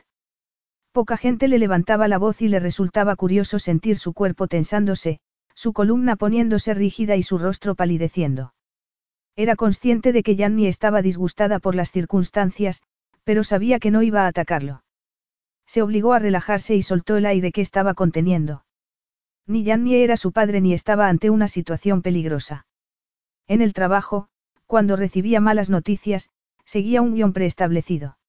[0.94, 5.20] Poca gente le levantaba la voz y le resultaba curioso sentir su cuerpo tensándose,
[5.54, 8.56] su columna poniéndose rígida y su rostro palideciendo.
[9.36, 12.82] Era consciente de que Janny estaba disgustada por las circunstancias,
[13.24, 14.82] pero sabía que no iba a atacarlo.
[15.68, 18.64] Se obligó a relajarse y soltó el aire que estaba conteniendo.
[19.50, 22.68] Ni Janny era su padre ni estaba ante una situación peligrosa.
[23.48, 24.28] En el trabajo,
[24.68, 26.30] cuando recibía malas noticias,
[26.66, 28.20] seguía un guion preestablecido.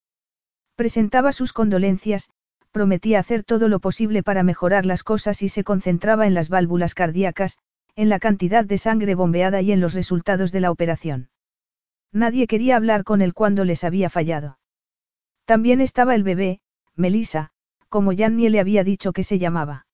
[0.76, 2.30] Presentaba sus condolencias,
[2.70, 6.94] prometía hacer todo lo posible para mejorar las cosas y se concentraba en las válvulas
[6.94, 7.58] cardíacas,
[7.96, 11.28] en la cantidad de sangre bombeada y en los resultados de la operación.
[12.12, 14.58] Nadie quería hablar con él cuando les había fallado.
[15.44, 16.62] También estaba el bebé,
[16.96, 17.50] Melissa,
[17.90, 19.84] como Jannie le había dicho que se llamaba.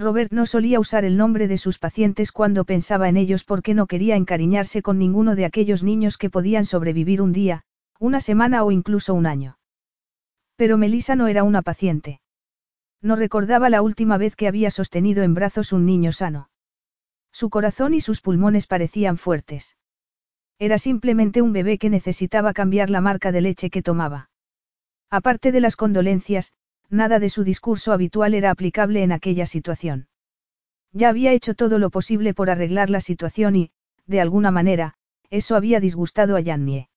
[0.00, 3.86] Robert no solía usar el nombre de sus pacientes cuando pensaba en ellos porque no
[3.86, 7.64] quería encariñarse con ninguno de aquellos niños que podían sobrevivir un día,
[7.98, 9.58] una semana o incluso un año.
[10.56, 12.22] Pero Melissa no era una paciente.
[13.02, 16.48] No recordaba la última vez que había sostenido en brazos un niño sano.
[17.30, 19.76] Su corazón y sus pulmones parecían fuertes.
[20.58, 24.30] Era simplemente un bebé que necesitaba cambiar la marca de leche que tomaba.
[25.10, 26.54] Aparte de las condolencias,
[26.90, 30.08] nada de su discurso habitual era aplicable en aquella situación.
[30.92, 33.70] Ya había hecho todo lo posible por arreglar la situación y,
[34.06, 34.94] de alguna manera,
[35.30, 36.88] eso había disgustado a Jannie.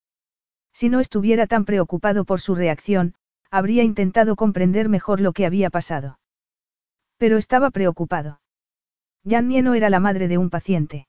[0.73, 3.13] Si no estuviera tan preocupado por su reacción,
[3.51, 6.19] habría intentado comprender mejor lo que había pasado.
[7.17, 8.41] Pero estaba preocupado.
[9.23, 11.07] Jannie no era la madre de un paciente.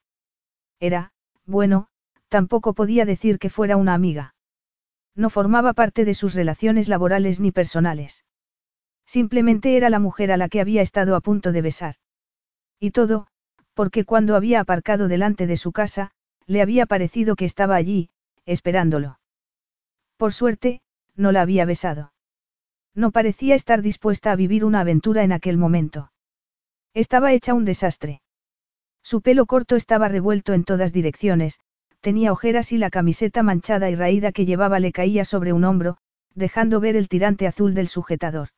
[0.78, 1.12] Era,
[1.46, 1.88] bueno,
[2.28, 4.34] tampoco podía decir que fuera una amiga.
[5.16, 8.24] No formaba parte de sus relaciones laborales ni personales.
[9.06, 11.94] Simplemente era la mujer a la que había estado a punto de besar.
[12.80, 13.26] Y todo,
[13.74, 16.12] porque cuando había aparcado delante de su casa,
[16.46, 18.10] le había parecido que estaba allí,
[18.46, 19.18] esperándolo.
[20.16, 20.80] Por suerte,
[21.16, 22.12] no la había besado.
[22.94, 26.12] No parecía estar dispuesta a vivir una aventura en aquel momento.
[26.92, 28.22] Estaba hecha un desastre.
[29.02, 31.58] Su pelo corto estaba revuelto en todas direcciones,
[32.00, 35.96] tenía ojeras y la camiseta manchada y raída que llevaba le caía sobre un hombro,
[36.34, 38.50] dejando ver el tirante azul del sujetador.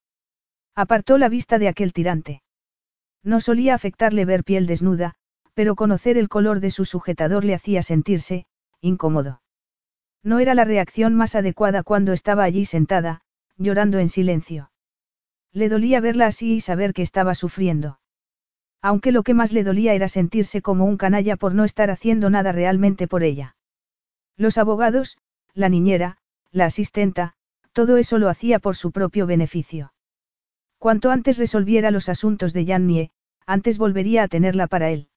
[0.76, 2.42] Apartó la vista de aquel tirante.
[3.24, 5.14] No solía afectarle ver piel desnuda,
[5.54, 8.44] pero conocer el color de su sujetador le hacía sentirse,
[8.82, 9.40] incómodo.
[10.22, 13.22] No era la reacción más adecuada cuando estaba allí sentada,
[13.56, 14.70] llorando en silencio.
[15.50, 17.98] Le dolía verla así y saber que estaba sufriendo.
[18.82, 22.28] Aunque lo que más le dolía era sentirse como un canalla por no estar haciendo
[22.28, 23.56] nada realmente por ella.
[24.36, 25.16] Los abogados,
[25.54, 26.18] la niñera,
[26.50, 27.32] la asistenta,
[27.72, 29.94] todo eso lo hacía por su propio beneficio.
[30.86, 33.10] Cuanto antes resolviera los asuntos de Jannie,
[33.44, 35.08] antes volvería a tenerla para él.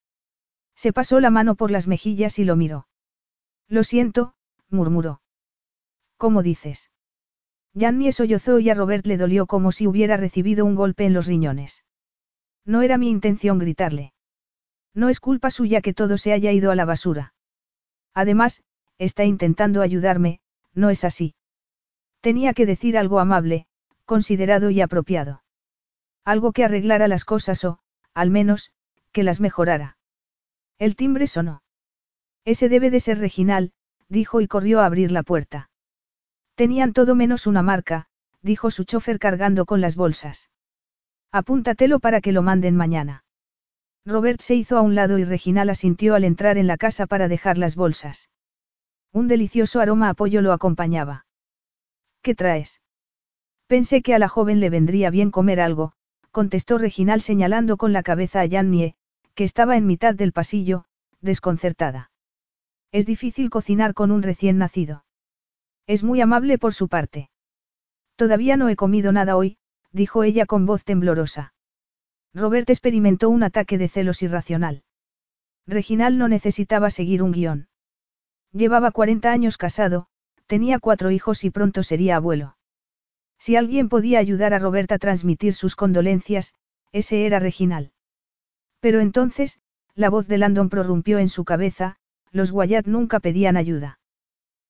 [0.76, 2.88] Se pasó la mano por las mejillas y lo miró.
[3.68, 4.34] Lo siento,
[4.72, 5.22] murmuró.
[6.18, 6.90] ¿Cómo dices?
[7.76, 11.28] Jannie sollozó y a Robert le dolió como si hubiera recibido un golpe en los
[11.28, 11.84] riñones.
[12.66, 14.14] No era mi intención gritarle.
[14.96, 17.36] No es culpa suya que todo se haya ido a la basura.
[18.16, 18.64] Además,
[18.98, 20.40] está intentando ayudarme,
[20.74, 21.36] no es así.
[22.22, 23.68] Tenía que decir algo amable,
[24.06, 25.44] considerado y apropiado.
[26.26, 27.80] Algo que arreglara las cosas o,
[28.14, 28.72] al menos,
[29.12, 29.98] que las mejorara.
[30.78, 31.62] El timbre sonó.
[32.46, 33.74] Ese debe de ser Reginal,
[34.08, 35.70] dijo y corrió a abrir la puerta.
[36.56, 38.08] Tenían todo menos una marca,
[38.42, 40.50] dijo su chofer cargando con las bolsas.
[41.32, 43.24] Apúntatelo para que lo manden mañana.
[44.06, 47.28] Robert se hizo a un lado y Reginal asintió al entrar en la casa para
[47.28, 48.30] dejar las bolsas.
[49.12, 51.26] Un delicioso aroma a pollo lo acompañaba.
[52.22, 52.82] ¿Qué traes?
[53.68, 55.94] Pensé que a la joven le vendría bien comer algo,
[56.32, 58.96] contestó Reginal señalando con la cabeza a Jannie,
[59.36, 60.86] que estaba en mitad del pasillo,
[61.22, 62.12] desconcertada.
[62.92, 65.06] Es difícil cocinar con un recién nacido.
[65.88, 67.30] Es muy amable por su parte.
[68.16, 69.58] Todavía no he comido nada hoy,
[69.92, 71.54] dijo ella con voz temblorosa.
[72.34, 74.84] Robert experimentó un ataque de celos irracional.
[75.66, 77.70] Reginal no necesitaba seguir un guion.
[78.52, 80.08] Llevaba 40 años casado,
[80.48, 82.58] tenía cuatro hijos y pronto sería abuelo.
[83.40, 86.54] Si alguien podía ayudar a Robert a transmitir sus condolencias,
[86.92, 87.92] ese era Reginal.
[88.82, 89.60] Pero entonces,
[89.96, 91.98] la voz de Landon prorrumpió en su cabeza,
[92.32, 94.00] los Wyatt nunca pedían ayuda.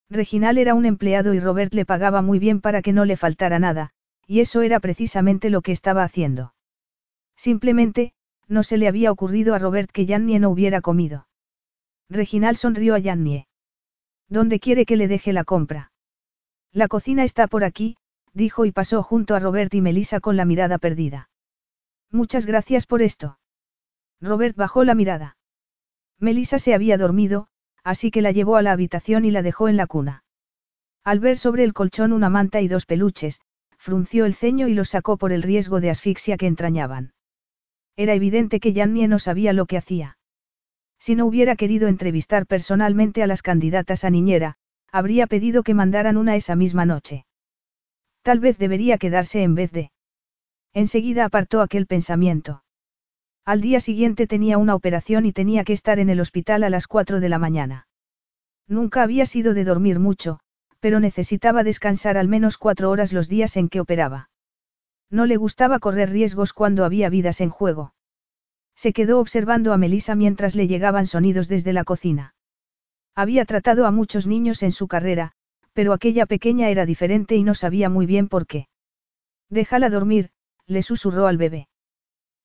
[0.09, 3.59] Reginal era un empleado y Robert le pagaba muy bien para que no le faltara
[3.59, 3.91] nada,
[4.25, 6.53] y eso era precisamente lo que estaba haciendo.
[7.35, 8.13] Simplemente,
[8.47, 11.27] no se le había ocurrido a Robert que Jannie no hubiera comido.
[12.09, 13.47] Reginal sonrió a Jannie.
[14.27, 15.91] ¿Dónde quiere que le deje la compra?
[16.71, 17.97] La cocina está por aquí,
[18.33, 21.29] dijo y pasó junto a Robert y Melissa con la mirada perdida.
[22.11, 23.39] Muchas gracias por esto.
[24.21, 25.37] Robert bajó la mirada.
[26.19, 27.47] Melissa se había dormido,
[27.83, 30.23] así que la llevó a la habitación y la dejó en la cuna.
[31.03, 33.39] Al ver sobre el colchón una manta y dos peluches,
[33.77, 37.13] frunció el ceño y los sacó por el riesgo de asfixia que entrañaban.
[37.95, 40.17] Era evidente que Jannie no sabía lo que hacía.
[40.99, 44.55] Si no hubiera querido entrevistar personalmente a las candidatas a niñera,
[44.91, 47.25] habría pedido que mandaran una esa misma noche.
[48.21, 49.91] Tal vez debería quedarse en vez de.
[50.73, 52.63] Enseguida apartó aquel pensamiento.
[53.45, 56.87] Al día siguiente tenía una operación y tenía que estar en el hospital a las
[56.87, 57.87] 4 de la mañana.
[58.67, 60.39] Nunca había sido de dormir mucho,
[60.79, 64.29] pero necesitaba descansar al menos cuatro horas los días en que operaba.
[65.09, 67.93] No le gustaba correr riesgos cuando había vidas en juego.
[68.75, 72.35] Se quedó observando a Melissa mientras le llegaban sonidos desde la cocina.
[73.15, 75.33] Había tratado a muchos niños en su carrera,
[75.73, 78.67] pero aquella pequeña era diferente y no sabía muy bien por qué.
[79.49, 80.31] Déjala dormir,
[80.65, 81.67] le susurró al bebé.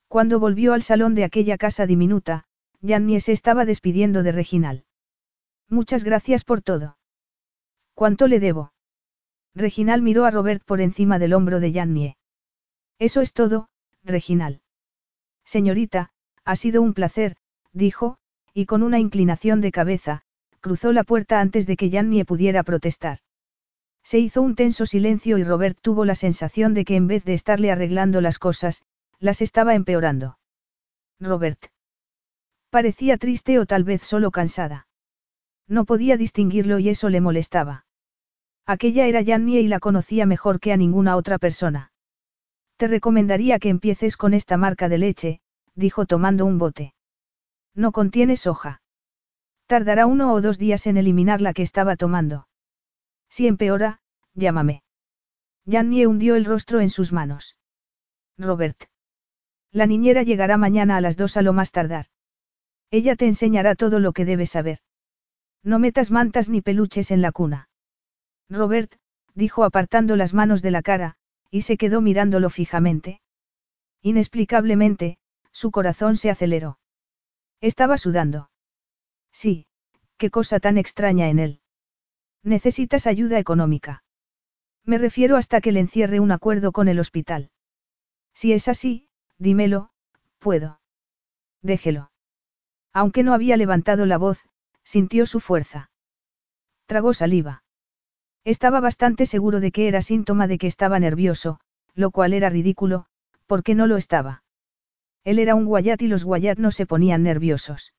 [0.09, 2.45] Cuando volvió al salón de aquella casa diminuta,
[2.83, 4.85] Jannie se estaba despidiendo de Reginal.
[5.69, 6.99] Muchas gracias por todo.
[7.95, 8.73] ¿Cuánto le debo?
[9.55, 12.17] Reginal miró a Robert por encima del hombro de Jannie.
[12.99, 13.69] Eso es todo,
[14.03, 14.61] Reginal.
[15.45, 16.11] Señorita,
[16.45, 17.37] ha sido un placer,
[17.73, 18.19] dijo,
[18.53, 20.23] y con una inclinación de cabeza,
[20.65, 23.19] cruzó la puerta antes de que Jannie pudiera protestar.
[24.03, 27.35] Se hizo un tenso silencio y Robert tuvo la sensación de que en vez de
[27.35, 28.83] estarle arreglando las cosas,
[29.19, 30.39] las estaba empeorando.
[31.21, 31.67] Robert.
[32.71, 34.89] Parecía triste o tal vez solo cansada.
[35.69, 37.85] No podía distinguirlo y eso le molestaba.
[38.65, 41.93] Aquella era Jannie y la conocía mejor que a ninguna otra persona.
[42.79, 45.41] Te recomendaría que empieces con esta marca de leche,
[45.75, 46.95] dijo tomando un bote.
[47.75, 48.81] No contiene soja.
[49.75, 52.47] Tardará uno o dos días en eliminar la que estaba tomando.
[53.29, 53.99] Si empeora,
[54.33, 54.85] llámame.
[55.67, 57.57] Jannie hundió el rostro en sus manos.
[58.39, 58.85] Robert.
[59.73, 62.07] La niñera llegará mañana a las dos a lo más tardar.
[62.93, 64.79] Ella te enseñará todo lo que debes saber.
[65.65, 67.69] No metas mantas ni peluches en la cuna.
[68.49, 68.95] Robert,
[69.35, 71.17] dijo apartando las manos de la cara,
[71.51, 73.23] y se quedó mirándolo fijamente.
[74.03, 75.19] Inexplicablemente,
[75.51, 76.79] su corazón se aceleró.
[77.61, 78.51] Estaba sudando.
[79.35, 79.67] Sí,
[80.17, 81.61] qué cosa tan extraña en él.
[82.45, 84.05] Necesitas ayuda económica.
[84.85, 87.51] Me refiero hasta que le encierre un acuerdo con el hospital.
[88.33, 89.09] Si es así,
[89.39, 89.91] dímelo,
[90.39, 90.81] puedo.
[91.63, 92.13] Déjelo.
[92.93, 94.45] Aunque no había levantado la voz,
[94.85, 95.91] sintió su fuerza.
[96.87, 97.65] Tragó saliva.
[98.45, 101.59] Estaba bastante seguro de que era síntoma de que estaba nervioso,
[101.95, 103.07] lo cual era ridículo,
[103.47, 104.45] porque no lo estaba.
[105.25, 107.95] Él era un guayat y los guayat no se ponían nerviosos.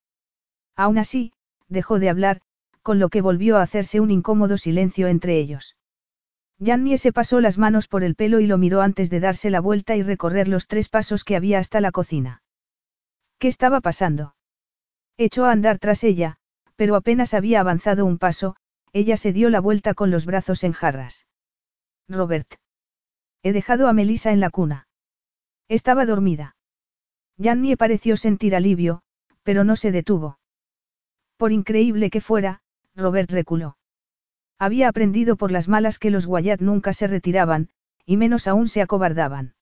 [0.76, 1.32] Aún así,
[1.68, 2.42] dejó de hablar,
[2.82, 5.76] con lo que volvió a hacerse un incómodo silencio entre ellos.
[6.64, 9.60] Jannie se pasó las manos por el pelo y lo miró antes de darse la
[9.60, 12.44] vuelta y recorrer los tres pasos que había hasta la cocina.
[13.40, 14.36] ¿Qué estaba pasando?
[15.18, 16.38] Echó a andar tras ella,
[16.76, 18.56] pero apenas había avanzado un paso,
[18.94, 21.26] ella se dio la vuelta con los brazos en jarras.
[22.08, 22.56] Robert.
[23.44, 24.88] He dejado a Melissa en la cuna.
[25.68, 26.56] Estaba dormida.
[27.42, 29.02] Jannie pareció sentir alivio,
[29.44, 30.38] pero no se detuvo.
[31.38, 32.62] Por increíble que fuera,
[32.96, 33.78] Robert reculó.
[34.58, 37.70] Había aprendido por las malas que los Wyatt nunca se retiraban,
[38.06, 39.56] y menos aún se acobardaban.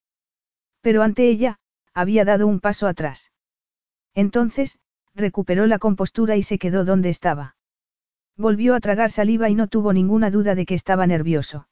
[0.82, 1.60] Pero ante ella,
[1.94, 3.32] había dado un paso atrás.
[4.14, 4.80] Entonces,
[5.16, 7.56] recuperó la compostura y se quedó donde estaba.
[8.36, 11.68] Volvió a tragar saliva y no tuvo ninguna duda de que estaba nervioso.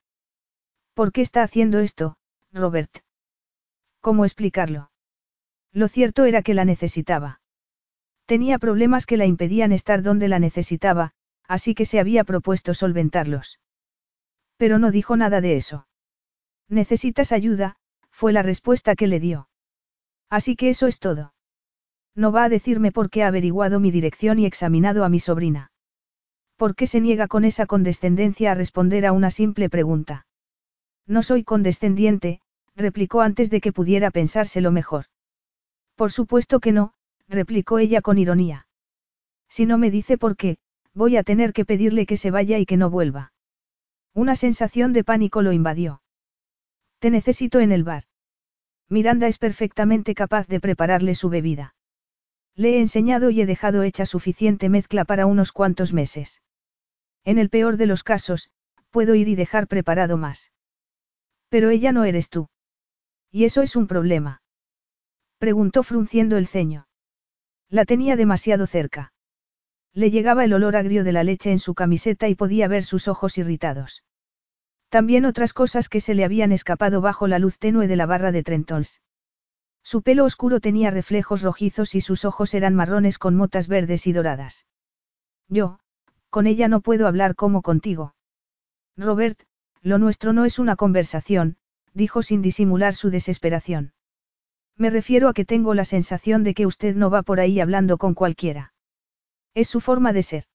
[0.94, 2.18] ¿Por qué está haciendo esto,
[2.52, 3.00] Robert?
[4.00, 4.92] ¿Cómo explicarlo?
[5.72, 7.41] Lo cierto era que la necesitaba.
[8.32, 11.12] Tenía problemas que la impedían estar donde la necesitaba,
[11.50, 13.60] así que se había propuesto solventarlos.
[14.56, 15.86] Pero no dijo nada de eso.
[16.70, 17.76] Necesitas ayuda,
[18.10, 19.50] fue la respuesta que le dio.
[20.30, 21.34] Así que eso es todo.
[22.16, 25.74] No va a decirme por qué ha averiguado mi dirección y examinado a mi sobrina.
[26.56, 30.26] ¿Por qué se niega con esa condescendencia a responder a una simple pregunta?
[31.06, 32.40] No soy condescendiente,
[32.78, 35.08] replicó antes de que pudiera pensárselo mejor.
[35.98, 36.94] Por supuesto que no,
[37.32, 38.68] replicó ella con ironía.
[39.50, 40.58] Si no me dice por qué,
[40.94, 43.34] voy a tener que pedirle que se vaya y que no vuelva.
[44.14, 46.02] Una sensación de pánico lo invadió.
[47.00, 48.04] Te necesito en el bar.
[48.90, 51.76] Miranda es perfectamente capaz de prepararle su bebida.
[52.56, 56.42] Le he enseñado y he dejado hecha suficiente mezcla para unos cuantos meses.
[57.24, 58.52] En el peor de los casos,
[58.90, 60.52] puedo ir y dejar preparado más.
[61.48, 62.50] Pero ella no eres tú.
[63.32, 64.42] Y eso es un problema.
[65.38, 66.88] Preguntó frunciendo el ceño.
[67.72, 69.14] La tenía demasiado cerca.
[69.94, 73.08] Le llegaba el olor agrio de la leche en su camiseta y podía ver sus
[73.08, 74.04] ojos irritados.
[74.90, 78.34] También otras cosas que se le habían escapado bajo la luz tenue de la barra
[78.34, 79.00] de Trentons.
[79.84, 84.12] Su pelo oscuro tenía reflejos rojizos y sus ojos eran marrones con motas verdes y
[84.12, 84.66] doradas.
[85.48, 85.80] Yo,
[86.30, 88.16] con ella no puedo hablar como contigo.
[88.98, 89.40] Robert,
[89.82, 91.56] lo nuestro no es una conversación,
[91.94, 93.94] dijo sin disimular su desesperación.
[94.78, 97.98] Me refiero a que tengo la sensación de que usted no va por ahí hablando
[97.98, 98.74] con cualquiera.
[99.54, 100.46] Es su forma de ser.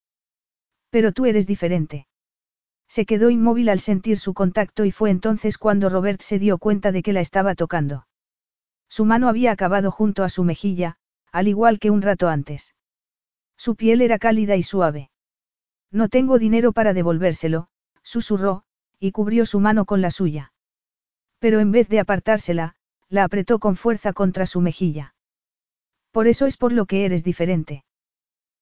[0.90, 2.06] Pero tú eres diferente.
[2.88, 6.92] Se quedó inmóvil al sentir su contacto y fue entonces cuando Robert se dio cuenta
[6.92, 8.06] de que la estaba tocando.
[8.88, 10.96] Su mano había acabado junto a su mejilla,
[11.32, 12.74] al igual que un rato antes.
[13.56, 15.10] Su piel era cálida y suave.
[15.90, 17.68] No tengo dinero para devolvérselo,
[18.02, 18.62] susurró,
[19.00, 20.52] y cubrió su mano con la suya.
[21.38, 22.75] Pero en vez de apartársela,
[23.08, 25.14] la apretó con fuerza contra su mejilla.
[26.10, 27.84] Por eso es por lo que eres diferente.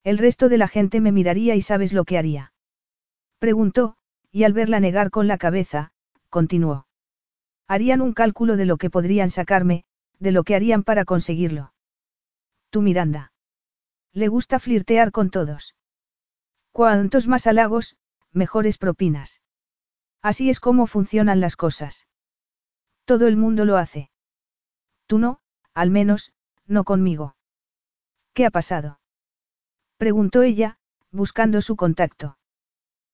[0.02, 2.52] El resto de la gente me miraría y sabes lo que haría.
[3.38, 3.96] Preguntó,
[4.30, 5.92] y al verla negar con la cabeza,
[6.28, 6.86] continuó.
[7.66, 9.84] Harían un cálculo de lo que podrían sacarme,
[10.18, 11.72] de lo que harían para conseguirlo.
[12.70, 13.32] Tú Miranda.
[14.12, 15.74] Le gusta flirtear con todos.
[16.72, 17.96] Cuantos más halagos,
[18.32, 19.40] mejores propinas.
[20.20, 22.08] Así es como funcionan las cosas.
[23.04, 24.10] Todo el mundo lo hace.
[25.06, 25.40] Tú no,
[25.74, 26.32] al menos,
[26.66, 27.36] no conmigo.
[28.32, 29.00] ¿Qué ha pasado?
[29.96, 30.78] Preguntó ella,
[31.10, 32.38] buscando su contacto.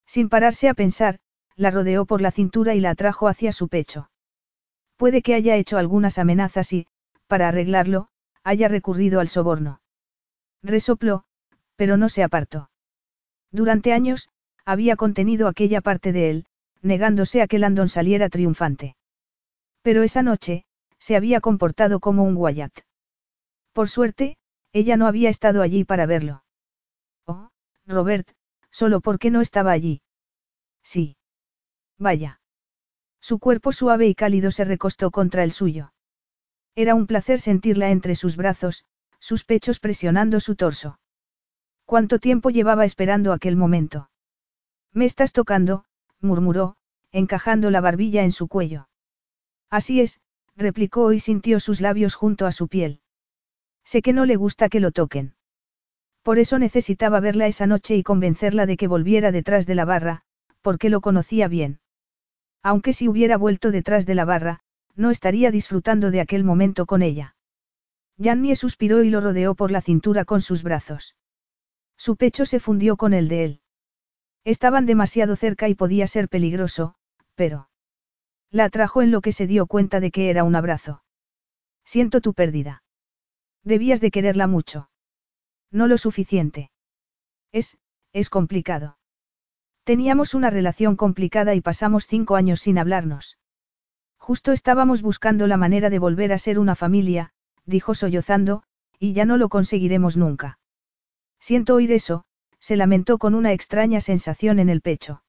[0.06, 1.18] Sin pararse a pensar,
[1.56, 4.10] la rodeó por la cintura y la atrajo hacia su pecho.
[4.96, 6.86] Puede que haya hecho algunas amenazas y,
[7.26, 8.08] para arreglarlo,
[8.42, 9.80] haya recurrido al soborno.
[10.62, 11.24] Resopló,
[11.76, 12.70] pero no se apartó.
[13.52, 14.28] Durante años,
[14.64, 16.46] había contenido aquella parte de él,
[16.82, 18.96] negándose a que Landon saliera triunfante.
[19.82, 20.64] Pero esa noche,
[21.00, 22.72] se había comportado como un guayat.
[23.72, 24.36] Por suerte,
[24.72, 26.44] ella no había estado allí para verlo.
[27.26, 27.50] Oh,
[27.86, 28.28] Robert,
[28.70, 30.02] solo porque no estaba allí.
[30.84, 31.16] Sí.
[31.98, 32.40] Vaya.
[33.20, 35.92] Su cuerpo suave y cálido se recostó contra el suyo.
[36.74, 38.84] Era un placer sentirla entre sus brazos,
[39.18, 40.98] sus pechos presionando su torso.
[41.84, 44.10] ¿Cuánto tiempo llevaba esperando aquel momento?
[44.92, 45.84] Me estás tocando,
[46.20, 46.76] murmuró,
[47.10, 48.88] encajando la barbilla en su cuello.
[49.68, 50.20] Así es,
[50.56, 53.00] replicó y sintió sus labios junto a su piel.
[53.84, 55.34] Sé que no le gusta que lo toquen.
[56.22, 60.22] Por eso necesitaba verla esa noche y convencerla de que volviera detrás de la barra,
[60.60, 61.80] porque lo conocía bien.
[62.62, 64.60] Aunque si hubiera vuelto detrás de la barra,
[64.94, 67.36] no estaría disfrutando de aquel momento con ella.
[68.22, 71.16] Jannie suspiró y lo rodeó por la cintura con sus brazos.
[71.96, 73.60] Su pecho se fundió con el de él.
[74.44, 76.94] Estaban demasiado cerca y podía ser peligroso,
[77.34, 77.69] pero...
[78.50, 81.02] La atrajo en lo que se dio cuenta de que era un abrazo.
[81.84, 82.82] Siento tu pérdida.
[83.62, 84.90] Debías de quererla mucho.
[85.70, 86.70] No lo suficiente.
[87.52, 87.78] Es,
[88.12, 88.98] es complicado.
[89.84, 93.38] Teníamos una relación complicada y pasamos cinco años sin hablarnos.
[94.18, 97.32] Justo estábamos buscando la manera de volver a ser una familia,
[97.64, 98.62] dijo sollozando,
[98.98, 100.58] y ya no lo conseguiremos nunca.
[101.38, 102.24] Siento oír eso,
[102.58, 105.22] se lamentó con una extraña sensación en el pecho.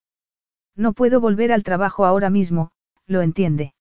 [0.76, 2.72] No puedo volver al trabajo ahora mismo,
[3.08, 3.74] lo entiende.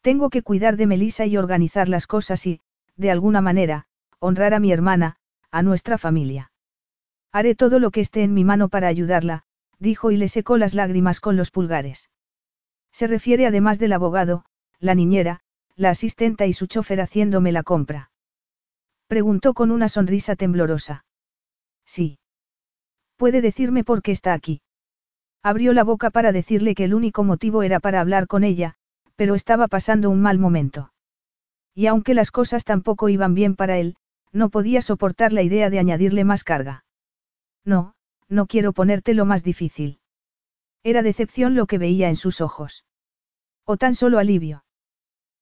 [0.00, 2.60] Tengo que cuidar de Melissa y organizar las cosas y,
[2.96, 3.86] de alguna manera,
[4.18, 5.16] honrar a mi hermana,
[5.50, 6.52] a nuestra familia.
[7.32, 9.44] Haré todo lo que esté en mi mano para ayudarla,
[9.78, 12.10] dijo y le secó las lágrimas con los pulgares.
[12.92, 14.44] Se refiere además del abogado,
[14.78, 15.40] la niñera,
[15.76, 18.10] la asistenta y su chofer haciéndome la compra.
[19.08, 21.04] Preguntó con una sonrisa temblorosa.
[21.84, 22.18] Sí.
[23.16, 24.62] ¿Puede decirme por qué está aquí?
[25.44, 28.76] Abrió la boca para decirle que el único motivo era para hablar con ella,
[29.14, 30.90] pero estaba pasando un mal momento.
[31.74, 33.96] Y aunque las cosas tampoco iban bien para él,
[34.32, 36.86] no podía soportar la idea de añadirle más carga.
[37.62, 37.94] No,
[38.26, 40.00] no quiero ponerte lo más difícil.
[40.82, 42.86] Era decepción lo que veía en sus ojos.
[43.66, 44.64] O tan solo alivio.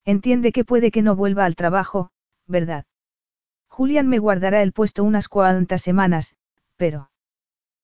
[0.04, 2.10] Entiende que puede que no vuelva al trabajo,
[2.48, 2.86] ¿verdad?
[3.68, 6.34] Julián me guardará el puesto unas cuantas semanas,
[6.76, 7.10] pero...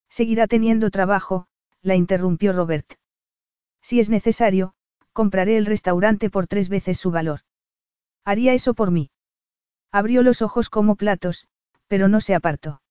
[0.09, 1.47] Seguirá teniendo trabajo,
[1.83, 2.95] la interrumpió Robert.
[3.83, 4.75] Si es necesario,
[5.13, 7.41] compraré el restaurante por tres veces su valor.
[8.25, 9.11] Haría eso por mí.
[9.91, 11.49] Abrió los ojos como platos,
[11.87, 12.83] pero no se apartó.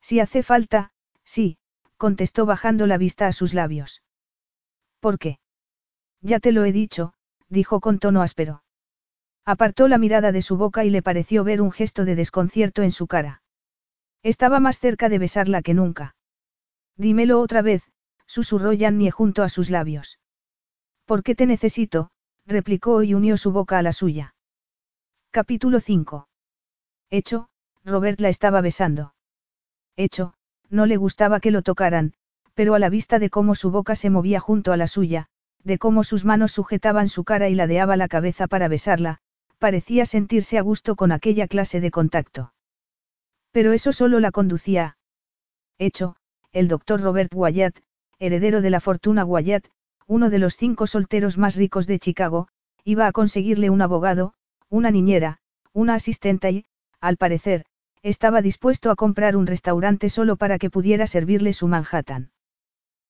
[0.00, 0.90] Si hace falta,
[1.24, 1.58] sí,
[1.96, 4.02] contestó bajando la vista a sus labios.
[5.00, 5.38] ¿Por qué?
[6.20, 7.14] Ya te lo he dicho,
[7.48, 8.62] dijo con tono áspero.
[9.44, 12.90] Apartó la mirada de su boca y le pareció ver un gesto de desconcierto en
[12.90, 13.42] su cara.
[14.22, 16.16] Estaba más cerca de besarla que nunca.
[16.96, 17.84] Dímelo otra vez,
[18.26, 20.18] susurró Yannie junto a sus labios.
[21.04, 22.10] ¿Por qué te necesito?
[22.46, 24.34] replicó y unió su boca a la suya.
[25.30, 26.28] Capítulo 5.
[27.10, 27.48] Hecho,
[27.84, 29.14] Robert la estaba besando.
[29.96, 30.34] Hecho,
[30.68, 32.14] no le gustaba que lo tocaran,
[32.54, 35.28] pero a la vista de cómo su boca se movía junto a la suya,
[35.62, 39.18] de cómo sus manos sujetaban su cara y ladeaba la cabeza para besarla,
[39.58, 42.52] parecía sentirse a gusto con aquella clase de contacto.
[43.52, 44.96] Pero eso solo la conducía.
[45.78, 46.16] Hecho,
[46.52, 47.78] el doctor Robert Wyatt,
[48.18, 49.66] heredero de la fortuna Wyatt,
[50.06, 52.48] uno de los cinco solteros más ricos de Chicago,
[52.84, 54.34] iba a conseguirle un abogado,
[54.68, 55.38] una niñera,
[55.72, 56.64] una asistente y,
[57.00, 57.64] al parecer,
[58.02, 62.30] estaba dispuesto a comprar un restaurante solo para que pudiera servirle su Manhattan.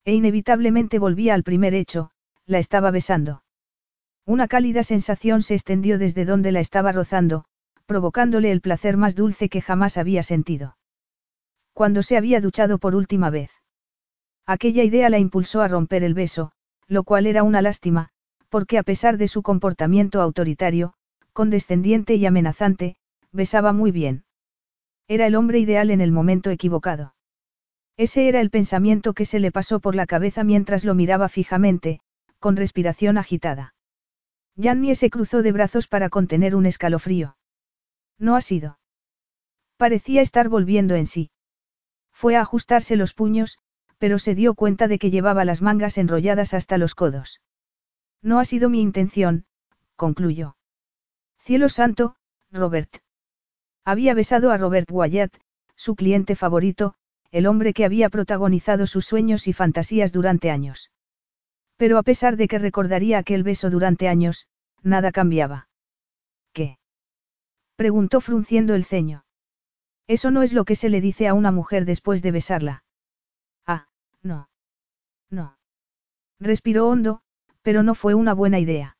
[0.04, 2.10] E inevitablemente volvía al primer hecho,
[2.46, 3.42] la estaba besando.
[4.24, 7.44] Una cálida sensación se extendió desde donde la estaba rozando,
[7.86, 10.76] provocándole el placer más dulce que jamás había sentido.
[11.72, 13.50] Cuando se había duchado por última vez.
[14.46, 16.52] Aquella idea la impulsó a romper el beso,
[16.86, 18.10] lo cual era una lástima,
[18.48, 20.94] porque a pesar de su comportamiento autoritario,
[21.32, 22.96] condescendiente y amenazante,
[23.32, 24.24] besaba muy bien.
[25.08, 27.14] Era el hombre ideal en el momento equivocado.
[27.96, 32.00] Ese era el pensamiento que se le pasó por la cabeza mientras lo miraba fijamente,
[32.38, 33.74] con respiración agitada.
[34.54, 37.36] Yannie se cruzó de brazos para contener un escalofrío.
[38.18, 38.78] No ha sido.
[39.76, 41.30] Parecía estar volviendo en sí.
[42.12, 43.58] Fue a ajustarse los puños,
[43.98, 47.40] pero se dio cuenta de que llevaba las mangas enrolladas hasta los codos.
[48.22, 49.46] No ha sido mi intención,
[49.96, 50.56] concluyó.
[51.38, 52.16] Cielo santo,
[52.50, 52.98] Robert.
[53.84, 55.36] Había besado a Robert Wyatt,
[55.76, 56.94] su cliente favorito,
[57.30, 60.90] el hombre que había protagonizado sus sueños y fantasías durante años.
[61.76, 64.48] Pero a pesar de que recordaría aquel beso durante años,
[64.82, 65.68] nada cambiaba.
[66.52, 66.78] ¿Qué?
[67.76, 69.24] preguntó frunciendo el ceño.
[70.06, 72.84] Eso no es lo que se le dice a una mujer después de besarla.
[74.26, 74.50] No.
[75.30, 75.58] No.
[76.38, 77.22] Respiró hondo,
[77.62, 78.96] pero no fue una buena idea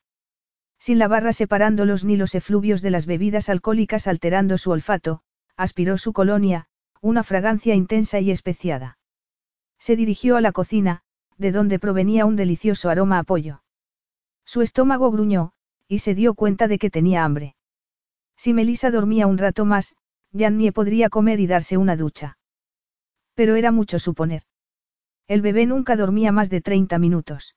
[0.79, 5.21] sin la barra separándolos ni los efluvios de las bebidas alcohólicas alterando su olfato,
[5.55, 6.67] aspiró su colonia,
[7.01, 8.97] una fragancia intensa y especiada.
[9.79, 11.01] Se dirigió a la cocina,
[11.37, 13.63] de donde provenía un delicioso aroma a pollo.
[14.45, 15.51] Su estómago gruñó,
[15.87, 17.55] y se dio cuenta de que tenía hambre.
[18.35, 19.95] Si Melissa dormía un rato más,
[20.31, 22.37] Jannie podría comer y darse una ducha.
[23.33, 24.43] Pero era mucho suponer.
[25.27, 27.55] El bebé nunca dormía más de 30 minutos.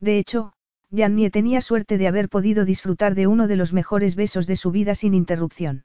[0.00, 0.52] De hecho,
[0.92, 4.72] Jannie tenía suerte de haber podido disfrutar de uno de los mejores besos de su
[4.72, 5.84] vida sin interrupción.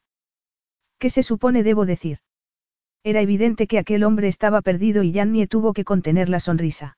[0.97, 2.19] ¿Qué se supone debo decir?
[3.03, 6.97] Era evidente que aquel hombre estaba perdido y Jannie tuvo que contener la sonrisa.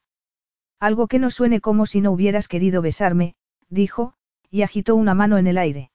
[0.79, 3.35] Algo que no suene como si no hubieras querido besarme,
[3.67, 4.13] dijo,
[4.49, 5.91] y agitó una mano en el aire.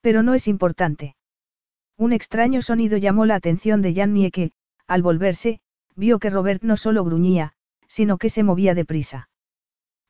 [0.00, 1.16] Pero no es importante.
[1.98, 4.52] Un extraño sonido llamó la atención de Jannie que,
[4.86, 5.60] al volverse,
[6.00, 7.52] vio que Robert no solo gruñía,
[7.86, 9.28] sino que se movía deprisa.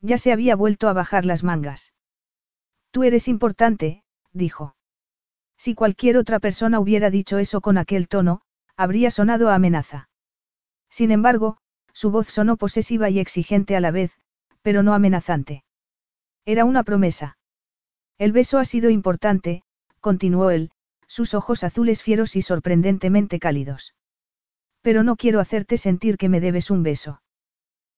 [0.01, 1.93] Ya se había vuelto a bajar las mangas.
[2.93, 4.77] Tú eres importante, dijo.
[5.59, 8.41] Si cualquier otra persona hubiera dicho eso con aquel tono,
[8.77, 10.09] habría sonado amenaza.
[10.89, 11.59] Sin embargo,
[11.93, 14.13] su voz sonó posesiva y exigente a la vez,
[14.63, 15.65] pero no amenazante.
[16.47, 17.37] Era una promesa.
[18.17, 19.65] El beso ha sido importante,
[20.01, 20.71] continuó él,
[21.09, 23.95] sus ojos azules fieros y sorprendentemente cálidos.
[24.83, 27.23] Pero no quiero hacerte sentir que me debes un beso.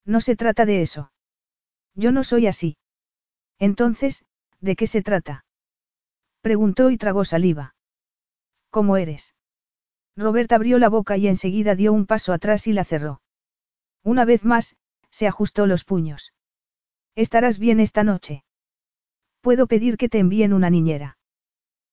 [0.05, 1.13] No se trata de eso.
[1.95, 2.77] Yo no soy así.
[3.59, 4.25] Entonces,
[4.61, 5.45] ¿de qué se trata?
[6.41, 7.77] Preguntó y tragó saliva.
[8.71, 9.35] ¿Cómo eres?
[10.17, 13.23] Robert abrió la boca y enseguida dio un paso atrás y la cerró.
[14.03, 14.77] Una vez más,
[15.11, 16.33] se ajustó los puños.
[17.15, 18.45] ¿Estarás bien esta noche?
[19.41, 21.19] Puedo pedir que te envíen una niñera.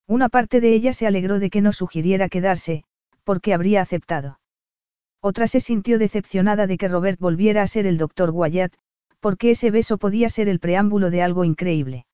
[0.06, 2.84] Una parte de ella se alegró de que no sugiriera quedarse,
[3.22, 4.39] porque habría aceptado.
[5.20, 8.72] Otra se sintió decepcionada de que Robert volviera a ser el doctor Wyatt,
[9.20, 12.06] porque ese beso podía ser el preámbulo de algo increíble.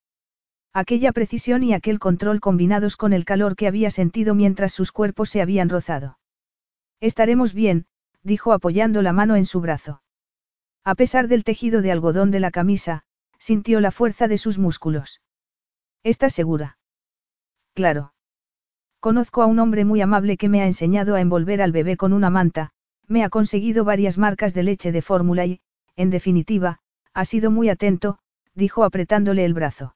[0.72, 5.30] Aquella precisión y aquel control combinados con el calor que había sentido mientras sus cuerpos
[5.30, 6.18] se habían rozado.
[7.00, 7.86] Estaremos bien,
[8.22, 10.02] dijo apoyando la mano en su brazo.
[10.84, 13.04] A pesar del tejido de algodón de la camisa,
[13.38, 15.20] sintió la fuerza de sus músculos.
[16.02, 16.78] ¿Estás segura?
[17.74, 18.12] Claro.
[19.00, 22.12] Conozco a un hombre muy amable que me ha enseñado a envolver al bebé con
[22.12, 22.72] una manta,
[23.08, 25.60] me ha conseguido varias marcas de leche de fórmula y,
[25.96, 26.80] en definitiva,
[27.14, 28.18] ha sido muy atento,
[28.54, 29.94] dijo apretándole el brazo.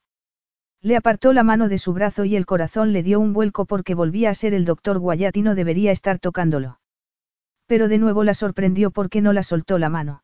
[0.82, 3.94] Le apartó la mano de su brazo y el corazón le dio un vuelco porque
[3.94, 6.80] volvía a ser el doctor Guayat y no debería estar tocándolo.
[7.66, 10.22] Pero de nuevo la sorprendió porque no la soltó la mano.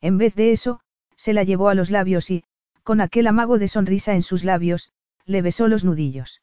[0.00, 0.80] En vez de eso,
[1.16, 2.44] se la llevó a los labios y,
[2.82, 4.90] con aquel amago de sonrisa en sus labios,
[5.26, 6.40] le besó los nudillos.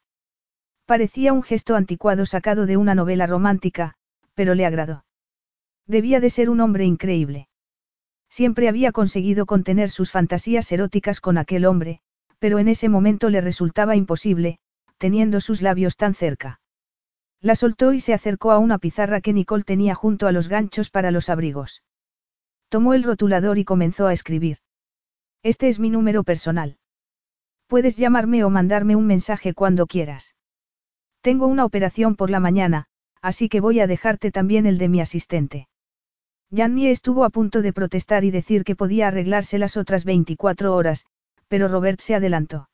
[0.86, 3.94] Parecía un gesto anticuado sacado de una novela romántica,
[4.34, 5.04] pero le agradó.
[5.86, 7.48] Debía de ser un hombre increíble.
[8.30, 12.00] Siempre había conseguido contener sus fantasías eróticas con aquel hombre,
[12.38, 14.58] pero en ese momento le resultaba imposible,
[14.98, 16.60] teniendo sus labios tan cerca.
[17.40, 20.88] La soltó y se acercó a una pizarra que Nicole tenía junto a los ganchos
[20.88, 21.82] para los abrigos.
[22.70, 24.58] Tomó el rotulador y comenzó a escribir.
[25.42, 26.78] Este es mi número personal.
[27.66, 30.34] Puedes llamarme o mandarme un mensaje cuando quieras.
[31.20, 32.86] Tengo una operación por la mañana,
[33.20, 35.68] así que voy a dejarte también el de mi asistente.
[36.54, 41.04] Jannie estuvo a punto de protestar y decir que podía arreglarse las otras 24 horas,
[41.48, 42.68] pero Robert se adelantó.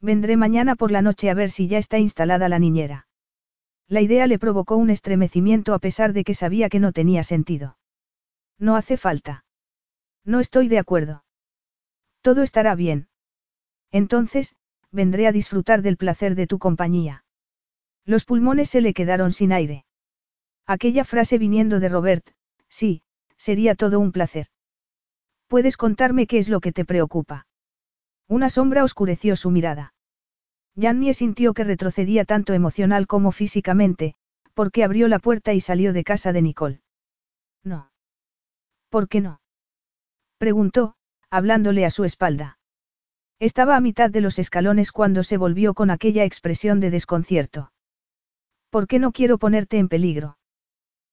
[0.00, 3.06] Vendré mañana por la noche a ver si ya está instalada la niñera.
[3.88, 7.76] La idea le provocó un estremecimiento a pesar de que sabía que no tenía sentido.
[8.58, 9.44] No hace falta.
[10.24, 11.24] No estoy de acuerdo.
[12.22, 13.08] Todo estará bien.
[13.90, 14.56] Entonces,
[14.90, 17.24] vendré a disfrutar del placer de tu compañía.
[18.06, 19.84] Los pulmones se le quedaron sin aire.
[20.66, 22.30] Aquella frase viniendo de Robert,
[22.74, 23.02] sí,
[23.36, 24.48] sería todo un placer.
[25.46, 27.46] ¿Puedes contarme qué es lo que te preocupa?
[28.26, 29.94] Una sombra oscureció su mirada.
[30.76, 34.16] Jannie sintió que retrocedía tanto emocional como físicamente,
[34.54, 36.80] porque abrió la puerta y salió de casa de Nicole.
[37.62, 37.92] No.
[38.88, 39.40] ¿Por qué no?
[40.38, 40.96] Preguntó,
[41.30, 42.58] hablándole a su espalda.
[43.38, 47.72] Estaba a mitad de los escalones cuando se volvió con aquella expresión de desconcierto.
[48.70, 50.38] ¿Por qué no quiero ponerte en peligro?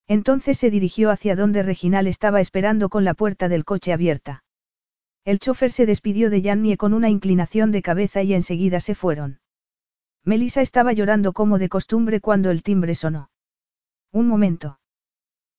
[0.07, 4.43] Entonces se dirigió hacia donde Reginal estaba esperando con la puerta del coche abierta.
[5.23, 9.39] El chofer se despidió de Jannie con una inclinación de cabeza y enseguida se fueron.
[10.23, 13.29] Melissa estaba llorando como de costumbre cuando el timbre sonó.
[14.11, 14.79] Un momento.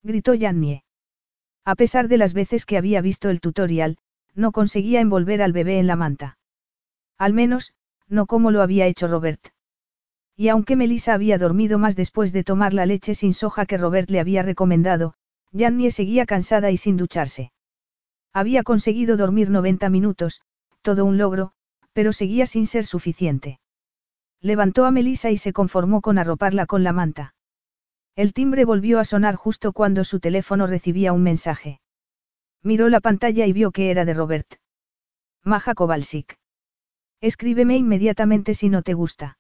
[0.03, 0.85] Gritó Jannie.
[1.65, 3.99] A pesar de las veces que había visto el tutorial,
[4.35, 6.39] no conseguía envolver al bebé en la manta.
[7.19, 7.75] Al menos,
[8.09, 9.49] no como lo había hecho Robert.
[10.37, 14.11] Y aunque Melissa había dormido más después de tomar la leche sin soja que Robert
[14.11, 15.15] le había recomendado,
[15.53, 17.53] Jannie seguía cansada y sin ducharse.
[18.33, 20.41] Había conseguido dormir 90 minutos,
[20.81, 21.53] todo un logro,
[21.93, 23.61] pero seguía sin ser suficiente.
[24.41, 27.35] Levantó a Melissa y se conformó con arroparla con la manta.
[28.17, 31.81] El timbre volvió a sonar justo cuando su teléfono recibía un mensaje.
[32.63, 34.55] Miró la pantalla y vio que era de Robert.
[35.45, 36.39] Maja Kowalczyk.
[37.21, 39.39] Escríbeme inmediatamente si no te gusta.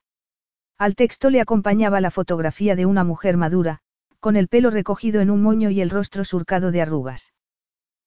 [0.82, 3.78] Al texto le acompañaba la fotografía de una mujer madura,
[4.18, 7.32] con el pelo recogido en un moño y el rostro surcado de arrugas.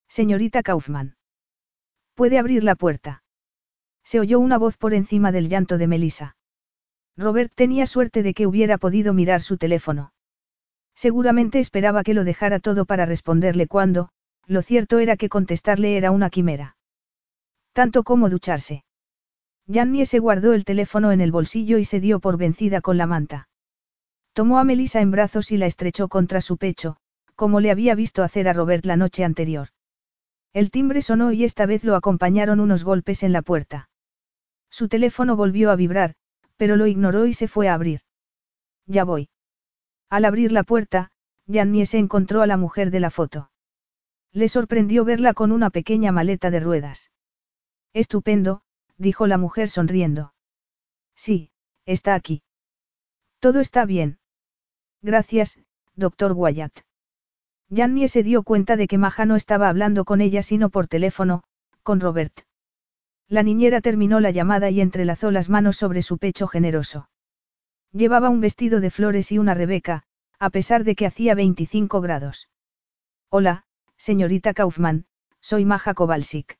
[0.09, 1.15] Señorita Kaufman.
[2.15, 3.23] ¿Puede abrir la puerta?
[4.03, 6.35] Se oyó una voz por encima del llanto de Melissa.
[7.15, 10.11] Robert tenía suerte de que hubiera podido mirar su teléfono.
[10.95, 14.09] Seguramente esperaba que lo dejara todo para responderle cuando,
[14.47, 16.75] lo cierto era que contestarle era una quimera.
[17.71, 18.83] Tanto como ducharse.
[19.67, 23.07] Jannie se guardó el teléfono en el bolsillo y se dio por vencida con la
[23.07, 23.49] manta.
[24.33, 26.97] Tomó a Melissa en brazos y la estrechó contra su pecho,
[27.35, 29.69] como le había visto hacer a Robert la noche anterior.
[30.53, 33.89] El timbre sonó y esta vez lo acompañaron unos golpes en la puerta.
[34.69, 36.15] Su teléfono volvió a vibrar,
[36.57, 38.01] pero lo ignoró y se fue a abrir.
[38.85, 39.29] Ya voy.
[40.09, 41.11] Al abrir la puerta,
[41.47, 43.51] Jannie se encontró a la mujer de la foto.
[44.31, 47.11] Le sorprendió verla con una pequeña maleta de ruedas.
[47.93, 48.61] Estupendo,
[48.97, 50.33] dijo la mujer sonriendo.
[51.15, 51.51] Sí,
[51.85, 52.43] está aquí.
[53.39, 54.19] Todo está bien.
[55.01, 55.59] Gracias,
[55.95, 56.79] doctor Wyatt.
[57.69, 61.43] Jannie se dio cuenta de que Maja no estaba hablando con ella sino por teléfono,
[61.83, 62.41] con Robert.
[63.27, 67.09] La niñera terminó la llamada y entrelazó las manos sobre su pecho generoso.
[67.91, 70.03] Llevaba un vestido de flores y una rebeca,
[70.37, 72.49] a pesar de que hacía 25 grados.
[73.29, 73.65] Hola,
[73.97, 75.05] señorita Kaufman,
[75.39, 76.59] soy Maja Kowalsik.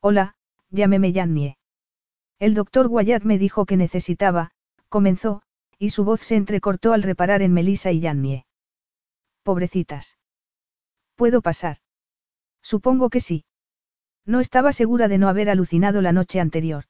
[0.00, 0.35] Hola,
[0.70, 1.56] llámeme Jannie.
[2.38, 4.50] El doctor Wyatt me dijo que necesitaba,
[4.88, 5.42] comenzó,
[5.78, 8.46] y su voz se entrecortó al reparar en Melissa y Jannie.
[9.42, 10.18] Pobrecitas.
[11.14, 11.78] ¿Puedo pasar?
[12.62, 13.44] Supongo que sí.
[14.26, 16.84] No estaba segura de no haber alucinado la noche anterior.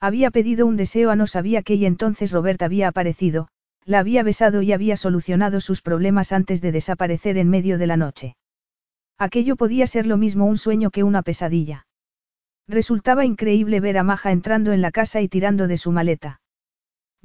[0.00, 3.48] Había pedido un deseo a no sabía qué y entonces Robert había aparecido,
[3.84, 7.96] la había besado y había solucionado sus problemas antes de desaparecer en medio de la
[7.96, 8.36] noche.
[9.18, 11.87] Aquello podía ser lo mismo un sueño que una pesadilla.
[12.68, 16.42] Resultaba increíble ver a Maja entrando en la casa y tirando de su maleta.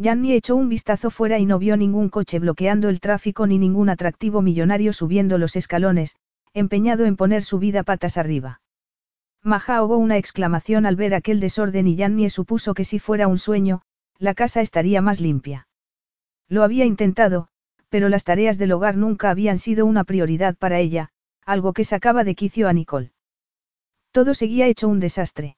[0.02, 3.90] Janny echó un vistazo fuera y no vio ningún coche bloqueando el tráfico ni ningún
[3.90, 6.16] atractivo millonario subiendo los escalones,
[6.54, 8.62] empeñado en poner su vida patas arriba.
[9.44, 13.38] Maja ahogó una exclamación al ver aquel desorden y Janny supuso que si fuera un
[13.38, 13.82] sueño,
[14.18, 15.68] la casa estaría más limpia.
[16.48, 17.50] Lo había intentado,
[17.90, 21.10] pero las tareas del hogar nunca habían sido una prioridad para ella,
[21.46, 23.12] algo que sacaba de quicio a Nicole.
[24.14, 25.58] Todo seguía hecho un desastre.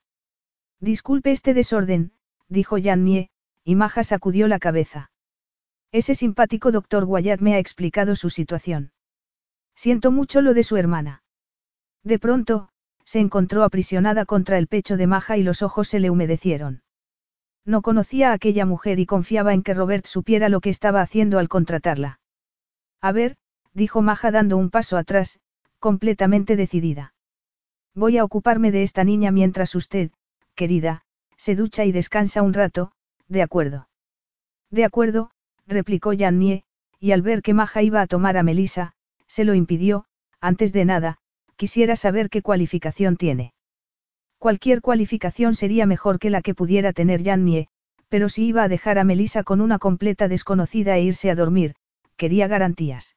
[0.80, 2.14] Disculpe este desorden,
[2.48, 3.30] dijo Jannie,
[3.66, 5.12] y Maja sacudió la cabeza.
[5.92, 8.94] Ese simpático doctor Wyatt me ha explicado su situación.
[9.76, 11.22] Siento mucho lo de su hermana.
[12.04, 12.70] De pronto,
[13.04, 16.82] se encontró aprisionada contra el pecho de Maja y los ojos se le humedecieron.
[17.66, 21.40] No conocía a aquella mujer y confiaba en que Robert supiera lo que estaba haciendo
[21.40, 22.22] al contratarla.
[23.02, 23.36] A ver,
[23.74, 25.42] dijo Maja dando un paso atrás,
[25.80, 27.15] completamente decidida.
[27.96, 30.12] Voy a ocuparme de esta niña mientras usted,
[30.54, 31.04] querida,
[31.38, 32.92] se ducha y descansa un rato,
[33.30, 33.88] de acuerdo.
[34.70, 35.32] De acuerdo,
[35.66, 36.66] replicó Jannie,
[37.00, 38.94] y al ver que Maja iba a tomar a Melissa,
[39.28, 40.06] se lo impidió,
[40.42, 41.18] antes de nada,
[41.56, 43.54] quisiera saber qué cualificación tiene.
[44.40, 47.70] Cualquier cualificación sería mejor que la que pudiera tener Jannie,
[48.10, 51.76] pero si iba a dejar a Melissa con una completa desconocida e irse a dormir,
[52.18, 53.16] quería garantías.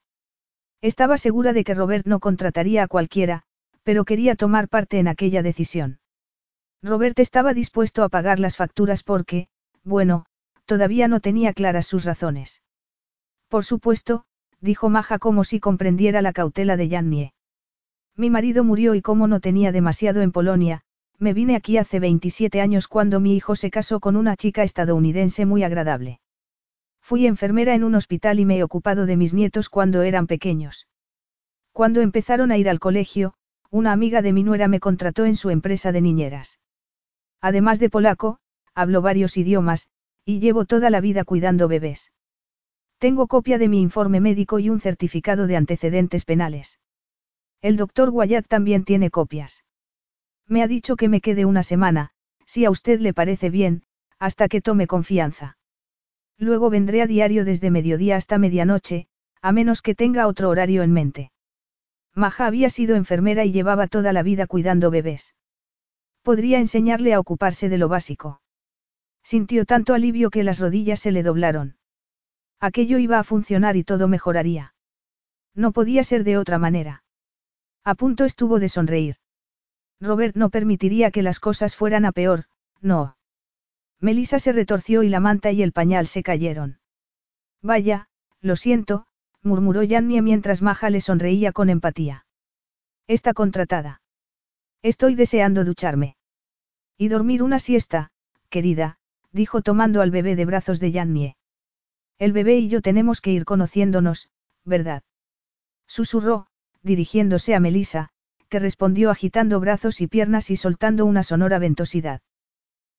[0.80, 3.42] Estaba segura de que Robert no contrataría a cualquiera,
[3.88, 5.98] pero quería tomar parte en aquella decisión.
[6.82, 9.48] Robert estaba dispuesto a pagar las facturas porque,
[9.82, 10.26] bueno,
[10.66, 12.60] todavía no tenía claras sus razones.
[13.48, 14.26] Por supuesto,
[14.60, 17.32] dijo Maja como si comprendiera la cautela de Jannie.
[18.14, 20.82] Mi marido murió y como no tenía demasiado en Polonia,
[21.18, 25.46] me vine aquí hace 27 años cuando mi hijo se casó con una chica estadounidense
[25.46, 26.20] muy agradable.
[27.00, 30.88] Fui enfermera en un hospital y me he ocupado de mis nietos cuando eran pequeños.
[31.72, 33.32] Cuando empezaron a ir al colegio,
[33.70, 36.58] una amiga de mi nuera me contrató en su empresa de niñeras.
[37.40, 38.38] Además de polaco,
[38.74, 39.90] hablo varios idiomas,
[40.24, 42.12] y llevo toda la vida cuidando bebés.
[42.98, 46.80] Tengo copia de mi informe médico y un certificado de antecedentes penales.
[47.60, 49.64] El doctor Wyatt también tiene copias.
[50.46, 52.10] Me ha dicho que me quede una semana,
[52.46, 53.82] si a usted le parece bien,
[54.18, 55.58] hasta que tome confianza.
[56.38, 59.08] Luego vendré a diario desde mediodía hasta medianoche,
[59.42, 61.32] a menos que tenga otro horario en mente.
[62.18, 65.36] Maja había sido enfermera y llevaba toda la vida cuidando bebés.
[66.22, 68.42] Podría enseñarle a ocuparse de lo básico.
[69.22, 71.76] Sintió tanto alivio que las rodillas se le doblaron.
[72.58, 74.74] Aquello iba a funcionar y todo mejoraría.
[75.54, 77.04] No podía ser de otra manera.
[77.84, 79.16] A punto estuvo de sonreír.
[80.00, 82.46] Robert no permitiría que las cosas fueran a peor,
[82.80, 83.16] no.
[84.00, 86.80] Melissa se retorció y la manta y el pañal se cayeron.
[87.62, 88.08] Vaya,
[88.40, 89.06] lo siento,
[89.42, 92.26] murmuró Jannie mientras Maja le sonreía con empatía.
[93.06, 94.02] Está contratada.
[94.82, 96.16] Estoy deseando ducharme.
[96.96, 98.10] Y dormir una siesta,
[98.48, 98.98] querida,
[99.32, 101.36] dijo tomando al bebé de brazos de Jannie.
[102.18, 104.28] El bebé y yo tenemos que ir conociéndonos,
[104.64, 105.02] ¿verdad?
[105.86, 106.48] Susurró,
[106.82, 108.10] dirigiéndose a Melissa,
[108.48, 112.20] que respondió agitando brazos y piernas y soltando una sonora ventosidad.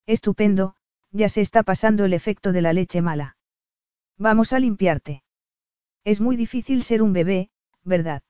[0.06, 0.76] Estupendo,
[1.12, 3.38] ya se está pasando el efecto de la leche mala.
[4.18, 5.24] Vamos a limpiarte.
[6.04, 7.50] Es muy difícil ser un bebé,
[7.84, 8.24] ¿verdad?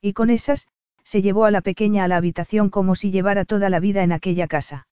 [0.00, 0.68] Y con esas,
[1.02, 4.12] se llevó a la pequeña a la habitación como si llevara toda la vida en
[4.12, 4.86] aquella casa.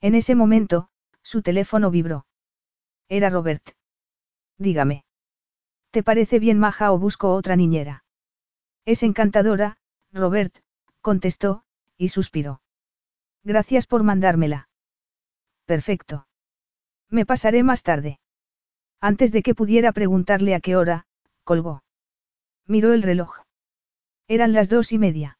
[0.00, 0.88] En ese momento,
[1.22, 2.26] su teléfono vibró.
[3.08, 3.70] Era Robert.
[4.58, 5.04] Dígame.
[5.90, 8.04] ¿Te parece bien maja o busco otra niñera?
[8.84, 9.78] Es encantadora,
[10.12, 10.56] Robert,
[11.00, 11.64] contestó,
[11.96, 12.60] y suspiró.
[13.42, 14.68] Gracias por mandármela.
[15.64, 16.26] Perfecto.
[17.10, 18.20] Me pasaré más tarde.
[19.00, 21.06] Antes de que pudiera preguntarle a qué hora,
[21.46, 21.84] colgó.
[22.66, 23.38] Miró el reloj.
[24.28, 25.38] Eran las dos y media.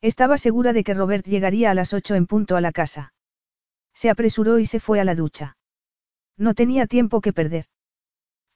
[0.00, 3.12] Estaba segura de que Robert llegaría a las ocho en punto a la casa.
[3.92, 5.56] Se apresuró y se fue a la ducha.
[6.36, 7.66] No tenía tiempo que perder.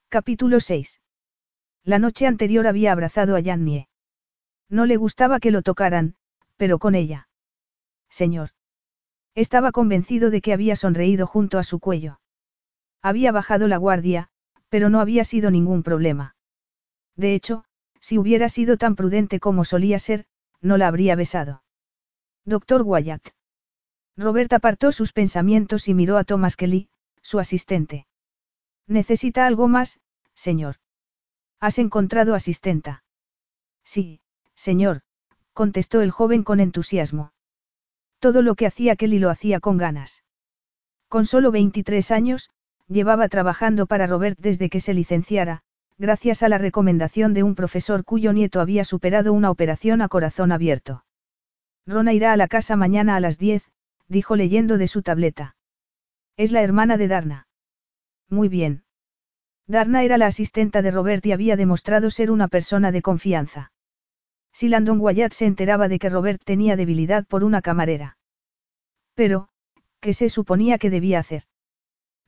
[0.09, 1.01] Capítulo 6.
[1.85, 3.89] La noche anterior había abrazado a Jannie.
[4.71, 6.15] No le gustaba que lo tocaran,
[6.57, 7.29] pero con ella.
[8.09, 8.51] Señor.
[9.35, 12.21] Estaba convencido de que había sonreído junto a su cuello.
[13.03, 14.31] Había bajado la guardia,
[14.69, 16.35] pero no había sido ningún problema.
[17.17, 17.65] De hecho,
[18.01, 20.27] si hubiera sido tan prudente como solía ser,
[20.61, 21.63] no la habría besado.
[22.45, 23.29] Doctor Wyatt.
[24.17, 26.89] Robert apartó sus pensamientos y miró a Thomas Kelly,
[27.23, 28.07] su asistente.
[28.87, 30.01] ¿Necesita algo más,
[30.35, 30.77] señor?
[31.61, 33.05] ¿Has encontrado asistenta?
[33.85, 34.21] Sí,
[34.55, 35.03] señor,
[35.53, 37.33] contestó el joven con entusiasmo.
[38.19, 40.25] Todo lo que hacía Kelly lo hacía con ganas.
[41.09, 42.51] Con solo 23 años,
[42.89, 45.63] llevaba trabajando para Robert desde que se licenciara,
[45.99, 50.53] gracias a la recomendación de un profesor cuyo nieto había superado una operación a corazón
[50.53, 51.05] abierto.
[51.87, 53.71] Rona irá a la casa mañana a las 10,
[54.09, 55.57] dijo leyendo de su tableta.
[56.37, 57.47] Es la hermana de Darna.
[58.29, 58.85] Muy bien.
[59.67, 63.73] Darna era la asistenta de Robert y había demostrado ser una persona de confianza.
[64.53, 68.19] Si Landon Wyatt se enteraba de que Robert tenía debilidad por una camarera.
[69.15, 69.49] Pero,
[70.01, 71.45] ¿qué se suponía que debía hacer?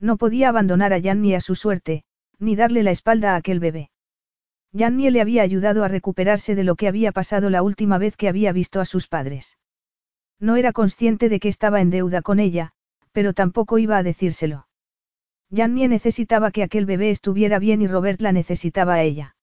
[0.01, 2.05] No podía abandonar a Jan ni a su suerte,
[2.39, 3.91] ni darle la espalda a aquel bebé.
[4.77, 8.29] Jannie le había ayudado a recuperarse de lo que había pasado la última vez que
[8.29, 9.57] había visto a sus padres.
[10.41, 12.73] No era consciente de que estaba en deuda con ella,
[13.13, 14.67] pero tampoco iba a decírselo.
[15.55, 19.37] Jannie necesitaba que aquel bebé estuviera bien y Robert la necesitaba a ella.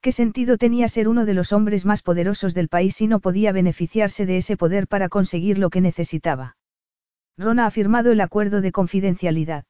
[0.00, 3.52] ¿Qué sentido tenía ser uno de los hombres más poderosos del país si no podía
[3.52, 6.56] beneficiarse de ese poder para conseguir lo que necesitaba?
[7.36, 9.64] Rona ha firmado el acuerdo de confidencialidad.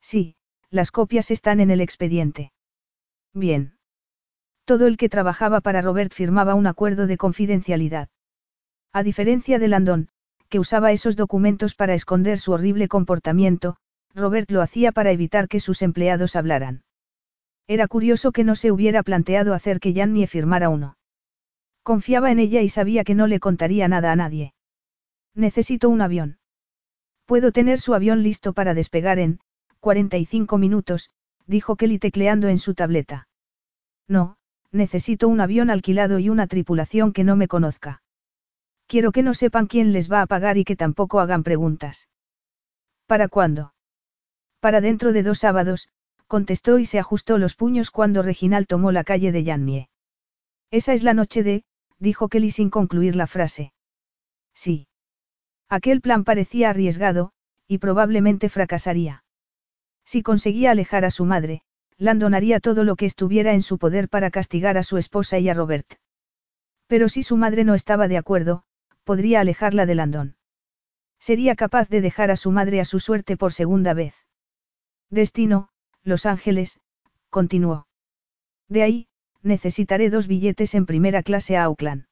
[0.00, 0.35] Sí,
[0.70, 2.52] las copias están en el expediente.
[3.32, 3.78] Bien.
[4.64, 8.08] Todo el que trabajaba para Robert firmaba un acuerdo de confidencialidad.
[8.92, 10.08] A diferencia de Landon,
[10.48, 13.76] que usaba esos documentos para esconder su horrible comportamiento,
[14.14, 16.82] Robert lo hacía para evitar que sus empleados hablaran.
[17.68, 20.96] Era curioso que no se hubiera planteado hacer que Jannie firmara uno.
[21.82, 24.54] Confiaba en ella y sabía que no le contaría nada a nadie.
[25.34, 26.38] Necesito un avión.
[27.26, 29.40] Puedo tener su avión listo para despegar en
[29.86, 31.10] 45 minutos,
[31.46, 33.28] dijo Kelly tecleando en su tableta.
[34.08, 34.36] No,
[34.72, 38.02] necesito un avión alquilado y una tripulación que no me conozca.
[38.88, 42.08] Quiero que no sepan quién les va a pagar y que tampoco hagan preguntas.
[43.06, 43.74] ¿Para cuándo?
[44.58, 45.88] Para dentro de dos sábados,
[46.26, 49.88] contestó y se ajustó los puños cuando Reginal tomó la calle de Yannie.
[50.72, 51.62] Esa es la noche de,
[52.00, 53.72] dijo Kelly sin concluir la frase.
[54.52, 54.88] Sí.
[55.68, 57.30] Aquel plan parecía arriesgado,
[57.68, 59.22] y probablemente fracasaría.
[60.06, 61.62] Si conseguía alejar a su madre,
[61.98, 65.48] Landon haría todo lo que estuviera en su poder para castigar a su esposa y
[65.48, 65.94] a Robert.
[66.86, 68.62] Pero si su madre no estaba de acuerdo,
[69.02, 70.36] podría alejarla de Landon.
[71.18, 74.14] Sería capaz de dejar a su madre a su suerte por segunda vez.
[75.10, 75.70] Destino,
[76.04, 76.78] Los Ángeles,
[77.30, 77.88] continuó.
[78.68, 79.08] De ahí,
[79.42, 82.06] necesitaré dos billetes en primera clase a Auckland.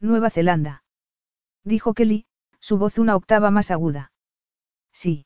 [0.00, 0.84] Nueva Zelanda.
[1.64, 2.26] Dijo Kelly,
[2.60, 4.12] su voz una octava más aguda.
[4.92, 5.25] Sí.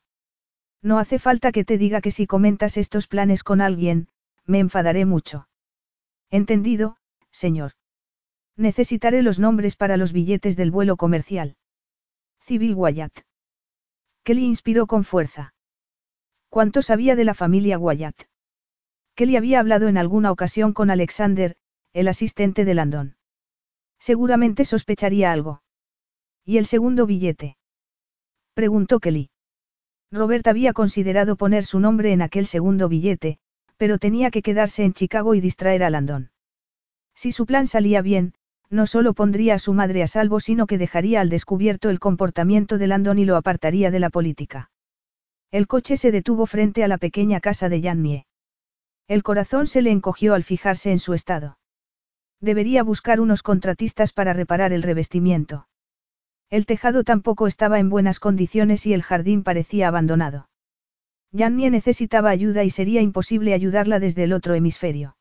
[0.81, 4.07] No hace falta que te diga que si comentas estos planes con alguien,
[4.45, 5.47] me enfadaré mucho.
[6.29, 6.97] Entendido,
[7.31, 7.73] señor.
[8.57, 11.55] Necesitaré los nombres para los billetes del vuelo comercial.
[12.39, 13.19] Civil Wyatt.
[14.23, 15.53] Kelly inspiró con fuerza.
[16.49, 18.23] ¿Cuánto sabía de la familia Wyatt?
[19.15, 21.55] Kelly había hablado en alguna ocasión con Alexander,
[21.93, 23.15] el asistente de Landon.
[23.99, 25.61] Seguramente sospecharía algo.
[26.43, 27.57] ¿Y el segundo billete?
[28.53, 29.29] Preguntó Kelly.
[30.11, 33.39] Robert había considerado poner su nombre en aquel segundo billete,
[33.77, 36.31] pero tenía que quedarse en Chicago y distraer a Landon.
[37.15, 38.33] Si su plan salía bien,
[38.69, 42.77] no solo pondría a su madre a salvo, sino que dejaría al descubierto el comportamiento
[42.77, 44.71] de Landon y lo apartaría de la política.
[45.51, 48.25] El coche se detuvo frente a la pequeña casa de Jannie.
[49.07, 51.57] El corazón se le encogió al fijarse en su estado.
[52.39, 55.67] Debería buscar unos contratistas para reparar el revestimiento.
[56.51, 60.49] El tejado tampoco estaba en buenas condiciones y el jardín parecía abandonado.
[61.33, 65.15] Jannie necesitaba ayuda y sería imposible ayudarla desde el otro hemisferio.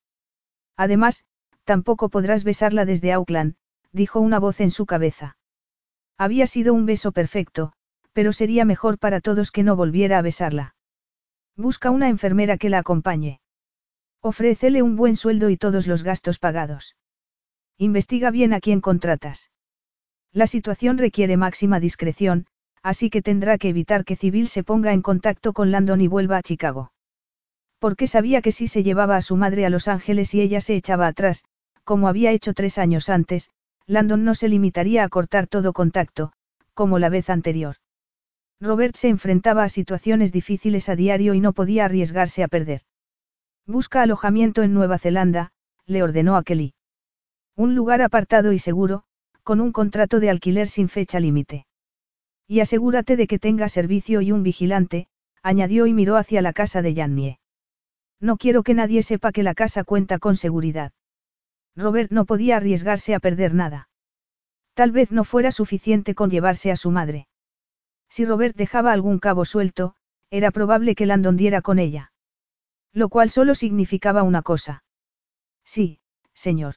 [0.77, 1.25] Además,
[1.63, 3.55] tampoco podrás besarla desde Auckland,
[3.93, 5.37] dijo una voz en su cabeza.
[6.19, 7.75] Había sido un beso perfecto,
[8.13, 10.75] pero sería mejor para todos que no volviera a besarla.
[11.57, 13.41] Busca una enfermera que la acompañe.
[14.21, 16.97] Ofrécele un buen sueldo y todos los gastos pagados.
[17.79, 19.51] Investiga bien a quién contratas.
[20.33, 22.47] La situación requiere máxima discreción,
[22.83, 26.39] así que tendrá que evitar que Civil se ponga en contacto con Landon y vuelva
[26.39, 26.93] a Chicago.
[27.79, 30.77] Porque sabía que si se llevaba a su madre a Los Ángeles y ella se
[30.77, 31.45] echaba atrás,
[31.85, 33.51] como había hecho tres años antes,
[33.87, 36.33] Landon no se limitaría a cortar todo contacto,
[36.75, 37.77] como la vez anterior.
[38.61, 42.83] Robert se enfrentaba a situaciones difíciles a diario y no podía arriesgarse a perder.
[43.67, 45.53] Busca alojamiento en Nueva Zelanda,
[45.87, 46.75] le ordenó a Kelly.
[47.57, 49.05] Un lugar apartado y seguro,
[49.43, 51.67] con un contrato de alquiler sin fecha límite.
[52.47, 55.09] Y asegúrate de que tenga servicio y un vigilante,
[55.43, 57.39] añadió y miró hacia la casa de Jannie.
[58.21, 60.93] No quiero que nadie sepa que la casa cuenta con seguridad.
[61.77, 63.89] Robert no podía arriesgarse a perder nada.
[64.75, 67.29] Tal vez no fuera suficiente con llevarse a su madre.
[68.09, 69.95] Si Robert dejaba algún cabo suelto,
[70.31, 72.13] era probable que Landon diera con ella.
[72.93, 74.85] Lo cual solo significaba una cosa.
[75.65, 76.01] Sí,
[76.35, 76.77] señor.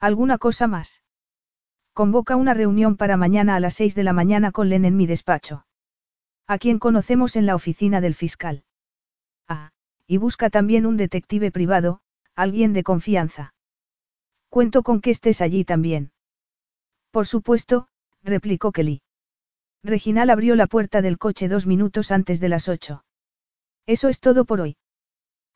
[0.00, 1.02] ¿Alguna cosa más?
[2.00, 5.06] Convoca una reunión para mañana a las seis de la mañana con Len en mi
[5.06, 5.66] despacho.
[6.46, 8.64] A quien conocemos en la oficina del fiscal.
[9.46, 9.72] Ah,
[10.06, 12.00] y busca también un detective privado,
[12.34, 13.52] alguien de confianza.
[14.48, 16.10] Cuento con que estés allí también.
[17.10, 17.86] Por supuesto,
[18.22, 19.02] replicó Kelly.
[19.82, 23.04] Reginal abrió la puerta del coche dos minutos antes de las ocho.
[23.84, 24.78] Eso es todo por hoy.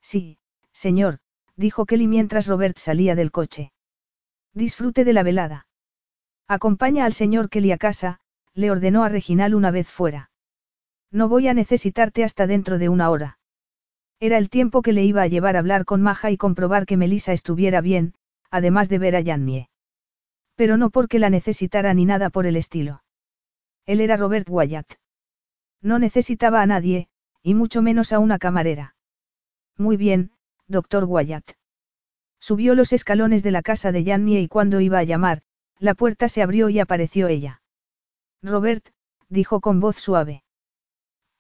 [0.03, 0.37] Sí,
[0.73, 1.21] señor,
[1.57, 3.73] dijo Kelly mientras Robert salía del coche.
[4.53, 5.67] Disfrute de la velada.
[6.49, 8.21] Acompaña al señor Kelly a casa,
[8.53, 10.31] le ordenó a Reginal una vez fuera.
[11.11, 13.39] No voy a necesitarte hasta dentro de una hora.
[14.21, 16.97] Era el tiempo que le iba a llevar a hablar con Maja y comprobar que
[16.97, 18.15] Melissa estuviera bien,
[18.51, 19.69] además de ver a Jannie.
[20.55, 23.03] Pero no porque la necesitara ni nada por el estilo.
[23.87, 24.95] Él era Robert Wyatt.
[25.83, 27.09] No necesitaba a nadie,
[27.43, 28.97] y mucho menos a una camarera.
[29.77, 30.31] Muy bien,
[30.69, 31.53] doctor Wyatt.
[32.39, 35.43] Subió los escalones de la casa de Jannie y cuando iba a llamar,
[35.79, 37.63] la puerta se abrió y apareció ella.
[38.43, 38.89] Robert,
[39.29, 40.45] dijo con voz suave.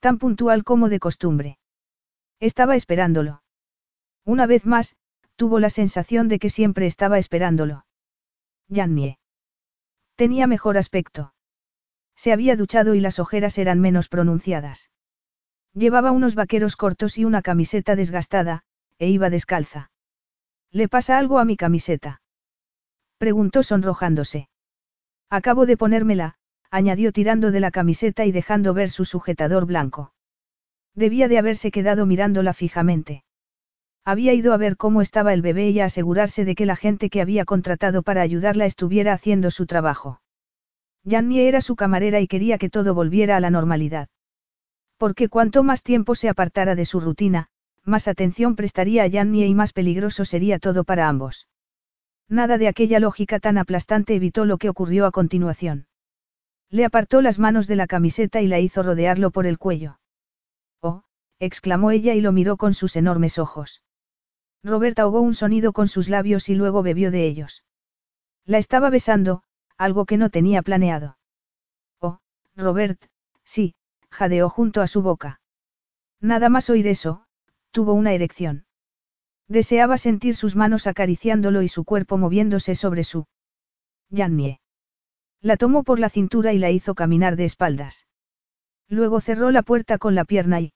[0.01, 1.59] Tan puntual como de costumbre.
[2.40, 3.43] Estaba esperándolo.
[4.24, 4.97] Una vez más,
[5.36, 7.86] tuvo la sensación de que siempre estaba esperándolo.
[8.70, 9.19] Jannie.
[10.16, 11.35] Tenía mejor aspecto.
[12.16, 14.90] Se había duchado y las ojeras eran menos pronunciadas.
[15.74, 18.62] Llevaba unos vaqueros cortos y una camiseta desgastada,
[18.98, 19.90] e iba descalza.
[20.70, 22.23] ¿Le pasa algo a mi camiseta?
[23.25, 24.51] Preguntó sonrojándose.
[25.31, 26.35] Acabo de ponérmela,
[26.71, 30.13] añadió tirando de la camiseta y dejando ver su sujetador blanco.
[30.95, 33.25] Debía de haberse quedado mirándola fijamente.
[34.05, 37.09] Había ido a ver cómo estaba el bebé y a asegurarse de que la gente
[37.09, 40.21] que había contratado para ayudarla estuviera haciendo su trabajo.
[41.09, 44.11] Jannie era su camarera y quería que todo volviera a la normalidad.
[44.99, 47.49] Porque cuanto más tiempo se apartara de su rutina,
[47.85, 51.47] más atención prestaría a Jannie y más peligroso sería todo para ambos.
[52.29, 55.87] Nada de aquella lógica tan aplastante evitó lo que ocurrió a continuación.
[56.71, 60.01] Le apartó las manos de la camiseta y la hizo rodearlo por el cuello.
[60.81, 61.03] Oh,
[61.39, 63.83] exclamó ella y lo miró con sus enormes ojos.
[64.63, 67.65] Robert ahogó un sonido con sus labios y luego bebió de ellos.
[68.47, 69.43] La estaba besando,
[69.77, 71.19] algo que no tenía planeado.
[72.01, 72.19] Oh,
[72.57, 73.03] Robert,
[73.45, 73.75] sí,
[74.11, 75.41] jadeó junto a su boca.
[76.21, 77.27] Nada más oír eso,
[77.71, 78.65] tuvo una erección.
[79.49, 83.27] Deseaba sentir sus manos acariciándolo y su cuerpo moviéndose sobre su.
[84.11, 84.61] Jannie.
[85.41, 88.07] La tomó por la cintura y la hizo caminar de espaldas.
[88.89, 90.73] Luego cerró la puerta con la pierna y.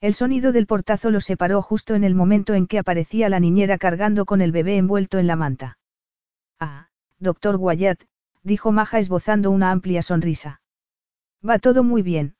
[0.00, 3.76] El sonido del portazo lo separó justo en el momento en que aparecía la niñera
[3.76, 5.78] cargando con el bebé envuelto en la manta.
[6.58, 6.88] Ah,
[7.18, 8.04] doctor Wyatt,
[8.42, 10.62] dijo Maja esbozando una amplia sonrisa.
[11.46, 12.36] Va todo muy bien.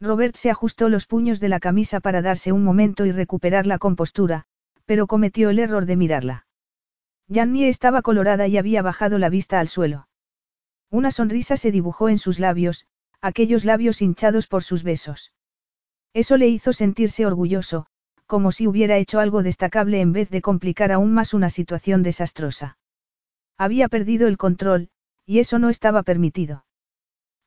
[0.00, 3.78] Robert se ajustó los puños de la camisa para darse un momento y recuperar la
[3.78, 4.46] compostura,
[4.86, 6.46] pero cometió el error de mirarla.
[7.32, 10.08] Jannie estaba colorada y había bajado la vista al suelo.
[10.90, 12.86] Una sonrisa se dibujó en sus labios,
[13.20, 15.32] aquellos labios hinchados por sus besos.
[16.12, 17.86] Eso le hizo sentirse orgulloso,
[18.26, 22.78] como si hubiera hecho algo destacable en vez de complicar aún más una situación desastrosa.
[23.56, 24.90] Había perdido el control,
[25.24, 26.64] y eso no estaba permitido.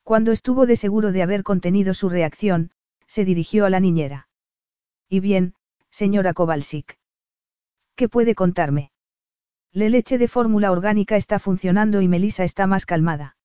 [0.03, 2.71] Cuando estuvo de seguro de haber contenido su reacción,
[3.07, 4.27] se dirigió a la niñera.
[5.09, 5.55] Y bien,
[5.89, 6.97] señora Kowalsik.
[7.95, 8.91] ¿Qué puede contarme?
[9.72, 13.35] La leche de fórmula orgánica está funcionando y Melissa está más calmada.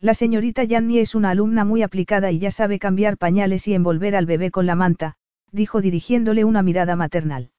[0.00, 4.14] La señorita Janny es una alumna muy aplicada y ya sabe cambiar pañales y envolver
[4.14, 5.16] al bebé con la manta,
[5.50, 7.50] dijo dirigiéndole una mirada maternal.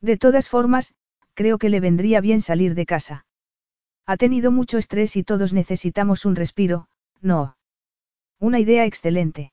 [0.00, 0.94] De todas formas,
[1.32, 3.26] creo que le vendría bien salir de casa.
[4.04, 6.88] Ha tenido mucho estrés y todos necesitamos un respiro,
[7.22, 7.56] no.
[8.38, 9.52] Una idea excelente.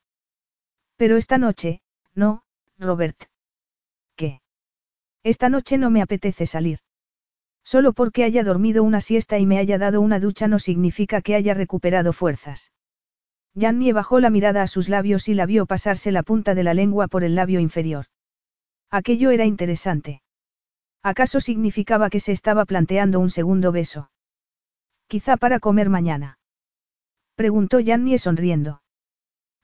[0.97, 1.81] Pero esta noche,
[2.13, 2.43] no,
[2.77, 3.30] Robert.
[5.23, 6.79] Esta noche no me apetece salir.
[7.63, 11.35] Solo porque haya dormido una siesta y me haya dado una ducha no significa que
[11.35, 12.71] haya recuperado fuerzas.
[13.55, 16.73] Jannie bajó la mirada a sus labios y la vio pasarse la punta de la
[16.73, 18.05] lengua por el labio inferior.
[18.89, 20.21] Aquello era interesante.
[21.03, 24.11] ¿Acaso significaba que se estaba planteando un segundo beso?
[25.07, 26.39] Quizá para comer mañana.
[27.35, 28.81] Preguntó Jannie sonriendo.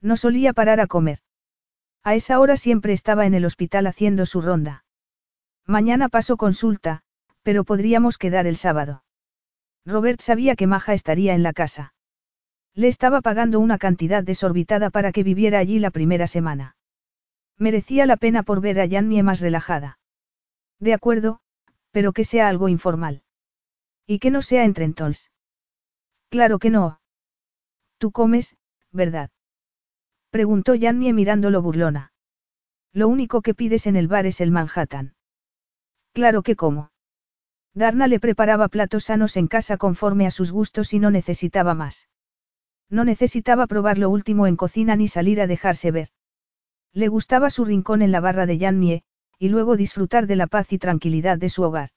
[0.00, 1.20] No solía parar a comer.
[2.04, 4.84] A esa hora siempre estaba en el hospital haciendo su ronda.
[5.68, 7.02] Mañana paso consulta,
[7.42, 9.04] pero podríamos quedar el sábado.
[9.84, 11.92] Robert sabía que Maja estaría en la casa.
[12.74, 16.76] Le estaba pagando una cantidad desorbitada para que viviera allí la primera semana.
[17.58, 19.98] Merecía la pena por ver a Yannie más relajada.
[20.80, 21.40] De acuerdo,
[21.90, 23.22] pero que sea algo informal.
[24.06, 25.30] Y que no sea entre entonces.
[26.30, 27.00] Claro que no.
[27.98, 28.56] Tú comes,
[28.90, 29.30] ¿verdad?
[30.30, 32.12] Preguntó Yannie mirándolo burlona.
[32.94, 35.17] Lo único que pides en el bar es el Manhattan.
[36.18, 36.90] Claro que como.
[37.74, 42.08] Darna le preparaba platos sanos en casa conforme a sus gustos y no necesitaba más.
[42.90, 46.08] No necesitaba probar lo último en cocina ni salir a dejarse ver.
[46.92, 49.04] Le gustaba su rincón en la barra de Yannie,
[49.38, 51.90] y luego disfrutar de la paz y tranquilidad de su hogar.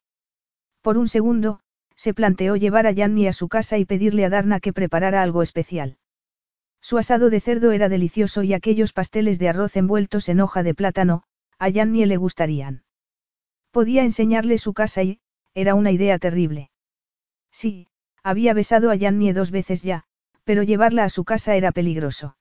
[0.83, 1.61] Por un segundo,
[1.95, 5.41] se planteó llevar a Yanni a su casa y pedirle a Darna que preparara algo
[5.41, 5.97] especial.
[6.79, 10.75] Su asado de cerdo era delicioso y aquellos pasteles de arroz envueltos en hoja de
[10.75, 11.23] plátano,
[11.57, 12.83] a Yanni le gustarían.
[13.71, 15.19] Podía enseñarle su casa y,
[15.53, 16.69] era una idea terrible.
[17.51, 17.87] Sí,
[18.23, 20.03] había besado a Yanni dos veces ya,
[20.43, 22.35] pero llevarla a su casa era peligroso.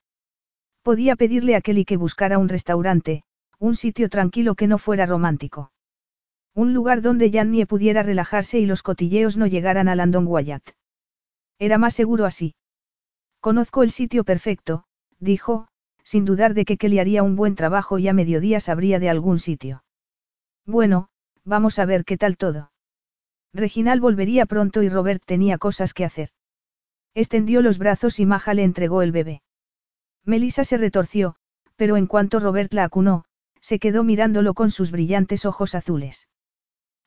[0.82, 3.22] Podía pedirle a Kelly que buscara un restaurante,
[3.58, 5.72] un sitio tranquilo que no fuera romántico.
[6.54, 10.70] Un lugar donde Jannie pudiera relajarse y los cotilleos no llegaran a Landon Wyatt.
[11.58, 12.54] Era más seguro así.
[13.40, 14.84] Conozco el sitio perfecto,
[15.18, 15.68] dijo,
[16.02, 19.38] sin dudar de que Kelly haría un buen trabajo y a mediodía sabría de algún
[19.38, 19.84] sitio.
[20.66, 21.08] Bueno,
[21.44, 22.72] vamos a ver qué tal todo.
[23.52, 26.30] Reginal volvería pronto y Robert tenía cosas que hacer.
[27.14, 29.42] Extendió los brazos y Maja le entregó el bebé.
[30.24, 31.36] Melissa se retorció,
[31.76, 33.24] pero en cuanto Robert la acunó,
[33.60, 36.28] se quedó mirándolo con sus brillantes ojos azules.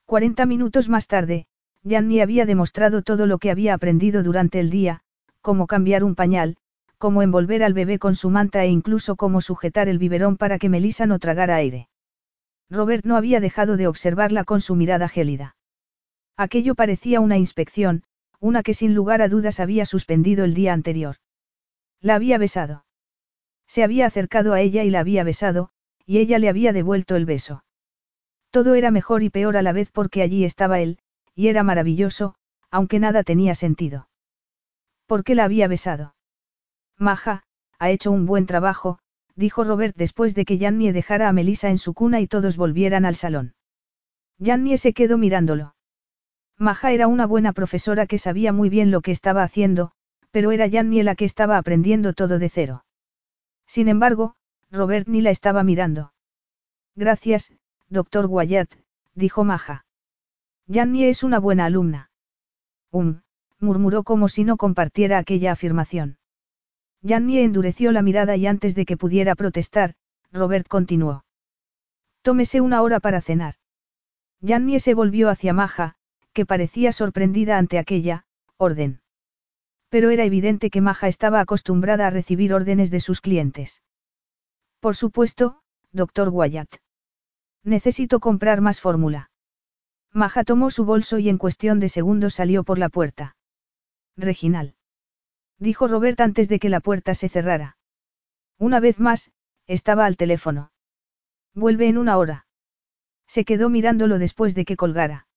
[0.06, 1.46] Cuarenta minutos más tarde,
[1.88, 5.02] Janny había demostrado todo lo que había aprendido durante el día,
[5.42, 6.58] cómo cambiar un pañal,
[6.98, 10.70] cómo envolver al bebé con su manta e incluso cómo sujetar el biberón para que
[10.70, 11.90] Melissa no tragara aire.
[12.70, 15.56] Robert no había dejado de observarla con su mirada gélida.
[16.38, 18.04] Aquello parecía una inspección,
[18.40, 21.18] una que sin lugar a dudas había suspendido el día anterior.
[22.02, 22.86] La había besado.
[23.68, 25.70] Se había acercado a ella y la había besado,
[26.06, 27.64] y ella le había devuelto el beso.
[28.52, 31.00] Todo era mejor y peor a la vez porque allí estaba él,
[31.36, 32.36] y era maravilloso,
[32.70, 34.10] aunque nada tenía sentido.
[35.06, 36.16] ¿Por qué la había besado?
[36.98, 37.44] Maja,
[37.80, 39.00] ha hecho un buen trabajo,
[39.36, 43.06] dijo Robert después de que Jannie dejara a Melissa en su cuna y todos volvieran
[43.06, 43.54] al salón.
[44.40, 45.76] Jannie se quedó mirándolo.
[46.58, 49.92] Maja era una buena profesora que sabía muy bien lo que estaba haciendo,
[50.32, 52.86] pero era Jannie la que estaba aprendiendo todo de cero.
[53.68, 54.36] Sin embargo,
[54.72, 56.14] Robert ni la estaba mirando.
[56.96, 57.54] Gracias,
[57.90, 58.72] Doctor Wyatt,
[59.16, 59.86] dijo Maja.
[60.72, 62.12] Jannie es una buena alumna.
[62.92, 63.22] Um,
[63.60, 66.18] murmuró como si no compartiera aquella afirmación.
[67.06, 69.96] Jannie endureció la mirada y antes de que pudiera protestar,
[70.32, 71.26] Robert continuó.
[72.22, 73.56] Tómese una hora para cenar.
[74.42, 75.96] Jannie se volvió hacia Maja,
[76.32, 78.26] que parecía sorprendida ante aquella,
[78.58, 79.02] orden.
[79.90, 83.84] Pero era evidente que Maja estaba acostumbrada a recibir órdenes de sus clientes.
[84.80, 85.62] Por supuesto,
[85.92, 86.78] doctor Wyatt.
[87.64, 89.30] Necesito comprar más fórmula.
[90.12, 93.36] Maja tomó su bolso y en cuestión de segundos salió por la puerta.
[94.16, 94.76] Reginal.
[95.60, 97.78] Dijo Robert antes de que la puerta se cerrara.
[98.58, 99.32] Una vez más,
[99.68, 100.72] estaba al teléfono.
[101.54, 102.46] Vuelve en una hora.
[103.28, 105.28] Se quedó mirándolo después de que colgara.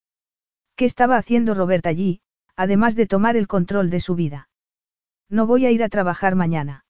[0.74, 2.20] ¿Qué estaba haciendo Robert allí,
[2.56, 4.48] además de tomar el control de su vida?
[5.28, 6.84] No voy a ir a trabajar mañana.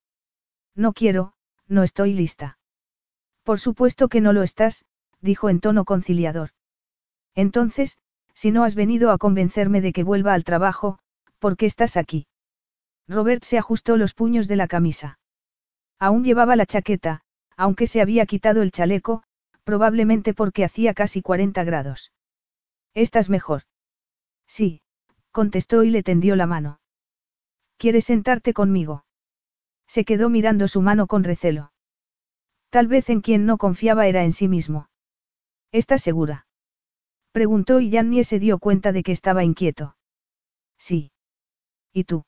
[0.74, 1.34] No quiero,
[1.68, 2.58] no estoy lista.
[3.42, 4.84] Por supuesto que no lo estás,
[5.20, 6.50] dijo en tono conciliador.
[7.34, 7.98] Entonces,
[8.34, 10.98] si no has venido a convencerme de que vuelva al trabajo,
[11.38, 12.26] ¿por qué estás aquí?
[13.08, 15.18] Robert se ajustó los puños de la camisa.
[15.98, 17.22] Aún llevaba la chaqueta,
[17.56, 19.22] aunque se había quitado el chaleco,
[19.64, 22.12] probablemente porque hacía casi 40 grados.
[22.94, 23.62] ¿Estás mejor?
[24.46, 24.82] Sí,
[25.32, 26.80] contestó y le tendió la mano.
[27.76, 29.04] ¿Quieres sentarte conmigo?
[29.86, 31.72] Se quedó mirando su mano con recelo.
[32.70, 34.88] Tal vez en quien no confiaba era en sí mismo.
[35.72, 36.46] ¿Estás segura?
[37.32, 39.96] Preguntó y Jannie se dio cuenta de que estaba inquieto.
[40.78, 41.12] Sí.
[41.92, 42.24] ¿Y tú?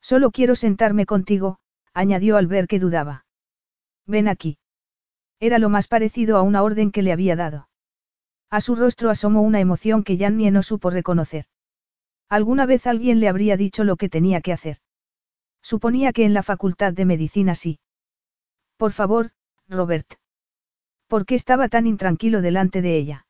[0.00, 1.58] Solo quiero sentarme contigo,
[1.92, 3.26] añadió al ver que dudaba.
[4.06, 4.58] Ven aquí.
[5.38, 7.68] Era lo más parecido a una orden que le había dado.
[8.50, 11.46] A su rostro asomó una emoción que Jannie no supo reconocer.
[12.28, 14.78] Alguna vez alguien le habría dicho lo que tenía que hacer.
[15.62, 17.78] Suponía que en la facultad de medicina sí.
[18.76, 19.32] Por favor,
[19.68, 20.14] Robert.
[21.06, 23.26] ¿Por qué estaba tan intranquilo delante de ella?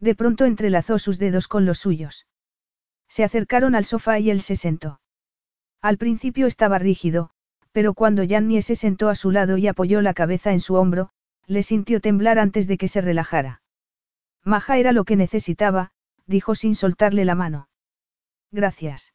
[0.00, 2.26] De pronto entrelazó sus dedos con los suyos.
[3.08, 5.01] Se acercaron al sofá y él se sentó.
[5.82, 7.30] Al principio estaba rígido,
[7.72, 11.10] pero cuando Jannie se sentó a su lado y apoyó la cabeza en su hombro,
[11.46, 13.62] le sintió temblar antes de que se relajara.
[14.44, 15.90] Maja era lo que necesitaba,
[16.26, 17.68] dijo sin soltarle la mano.
[18.52, 19.12] Gracias.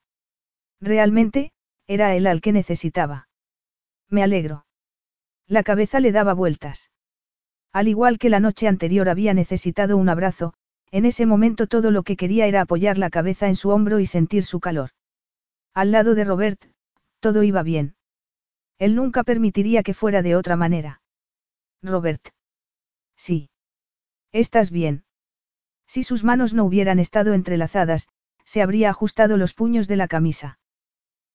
[0.81, 1.51] Realmente,
[1.87, 3.29] era él al que necesitaba.
[4.09, 4.65] Me alegro.
[5.47, 6.91] La cabeza le daba vueltas.
[7.71, 10.53] Al igual que la noche anterior había necesitado un abrazo,
[10.91, 14.05] en ese momento todo lo que quería era apoyar la cabeza en su hombro y
[14.05, 14.91] sentir su calor.
[15.77, 16.59] Al lado de Robert,
[17.19, 17.95] todo iba bien.
[18.79, 21.03] Él nunca permitiría que fuera de otra manera.
[21.83, 22.29] Robert.
[23.15, 23.51] Sí.
[24.31, 25.05] ¿Estás bien?
[25.85, 28.09] Si sus manos no hubieran estado entrelazadas,
[28.43, 30.57] se habría ajustado los puños de la camisa.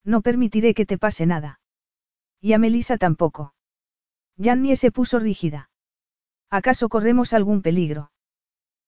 [0.03, 1.61] No permitiré que te pase nada.
[2.41, 3.55] Y a Melissa tampoco.
[4.37, 5.71] Jannie se puso rígida.
[6.51, 8.11] ¿Acaso corremos algún peligro?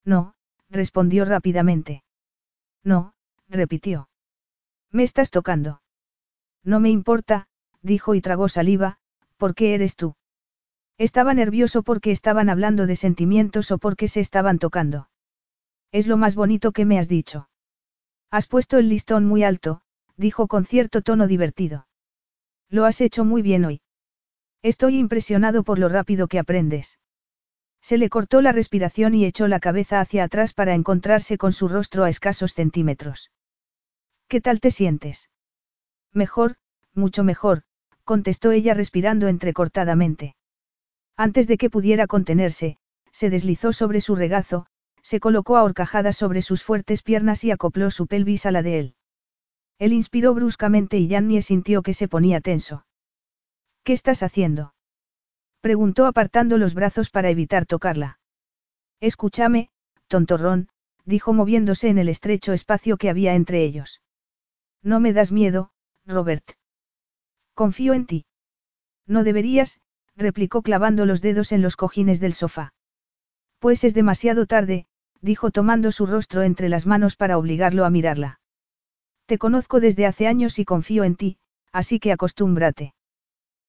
[0.05, 0.35] No,
[0.68, 2.02] respondió rápidamente.
[2.82, 3.14] No,
[3.47, 4.09] repitió.
[4.94, 5.82] Me estás tocando.
[6.62, 7.48] No me importa,
[7.82, 8.98] dijo y tragó saliva,
[9.38, 10.14] ¿por qué eres tú?
[10.98, 15.08] Estaba nervioso porque estaban hablando de sentimientos o porque se estaban tocando.
[15.90, 17.48] Es lo más bonito que me has dicho.
[18.30, 19.80] Has puesto el listón muy alto,
[20.16, 21.88] dijo con cierto tono divertido.
[22.68, 23.82] Lo has hecho muy bien hoy.
[24.62, 27.00] Estoy impresionado por lo rápido que aprendes.
[27.82, 31.66] Se le cortó la respiración y echó la cabeza hacia atrás para encontrarse con su
[31.66, 33.32] rostro a escasos centímetros.
[34.28, 35.30] ¿Qué tal te sientes?
[36.12, 36.56] Mejor,
[36.94, 37.62] mucho mejor,
[38.05, 40.36] contestó ella respirando entrecortadamente.
[41.16, 42.78] Antes de que pudiera contenerse,
[43.12, 44.66] se deslizó sobre su regazo,
[45.02, 48.78] se colocó a horcajadas sobre sus fuertes piernas y acopló su pelvis a la de
[48.78, 48.94] él.
[49.78, 52.86] Él inspiró bruscamente y Yannie sintió que se ponía tenso.
[53.82, 54.74] ¿Qué estás haciendo?
[55.60, 58.18] Preguntó apartando los brazos para evitar tocarla.
[59.01, 59.70] Escúchame,
[60.09, 60.68] tontorrón,
[61.05, 64.01] dijo moviéndose en el estrecho espacio que había entre ellos.
[64.85, 65.70] No me das miedo,
[66.06, 66.44] Robert.
[67.55, 68.27] Confío en ti.
[69.06, 69.81] No deberías,
[70.15, 72.74] replicó clavando los dedos en los cojines del sofá.
[73.59, 74.86] Pues es demasiado tarde,
[75.23, 78.40] dijo tomando su rostro entre las manos para obligarlo a mirarla.
[79.24, 81.39] Te conozco desde hace años y confío en ti,
[81.73, 82.94] así que acostúmbrate.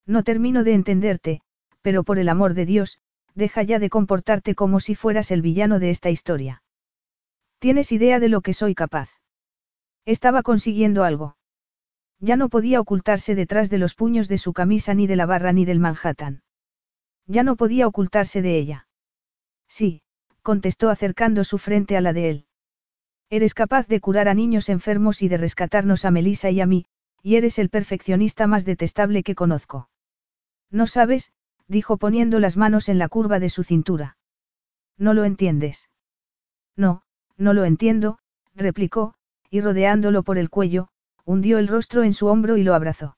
[0.06, 1.42] No termino de entenderte,
[1.82, 3.00] pero por el amor de Dios,
[3.36, 6.62] deja ya de comportarte como si fueras el villano de esta historia.
[7.60, 9.10] ¿Tienes idea de lo que soy capaz?
[10.06, 11.38] Estaba consiguiendo algo.
[12.20, 15.52] Ya no podía ocultarse detrás de los puños de su camisa ni de la barra
[15.52, 16.44] ni del Manhattan.
[17.28, 18.88] Ya no podía ocultarse de ella.
[19.68, 20.02] Sí,
[20.42, 22.46] contestó acercando su frente a la de él.
[23.30, 26.86] Eres capaz de curar a niños enfermos y de rescatarnos a Melissa y a mí,
[27.24, 29.90] y eres el perfeccionista más detestable que conozco.
[30.70, 31.32] No sabes,
[31.68, 34.18] dijo poniendo las manos en la curva de su cintura.
[34.98, 35.90] No lo entiendes.
[36.76, 37.02] No,
[37.38, 38.20] no lo entiendo,
[38.54, 39.16] replicó,
[39.50, 40.90] y rodeándolo por el cuello,
[41.24, 43.18] hundió el rostro en su hombro y lo abrazó.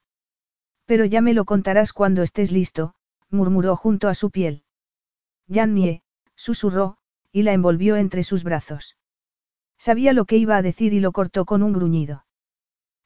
[0.85, 2.93] Pero ya me lo contarás cuando estés listo,
[3.29, 4.63] murmuró junto a su piel.
[5.49, 6.01] Jannie,
[6.35, 6.97] susurró,
[7.31, 8.97] y la envolvió entre sus brazos.
[9.77, 12.25] Sabía lo que iba a decir y lo cortó con un gruñido.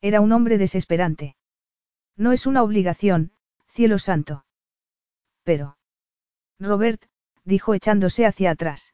[0.01, 1.35] Era un hombre desesperante.
[2.15, 3.31] No es una obligación,
[3.67, 4.45] cielo santo.
[5.43, 5.77] Pero.
[6.59, 7.03] Robert,
[7.43, 8.93] dijo echándose hacia atrás.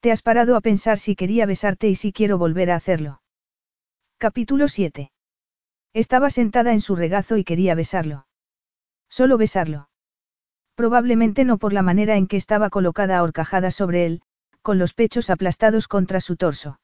[0.00, 3.20] Te has parado a pensar si quería besarte y si quiero volver a hacerlo.
[4.22, 5.12] Capítulo 7.
[5.94, 8.26] Estaba sentada en su regazo y quería besarlo.
[9.08, 9.88] Solo besarlo.
[10.74, 14.20] Probablemente no por la manera en que estaba colocada ahorcajada sobre él,
[14.60, 16.82] con los pechos aplastados contra su torso.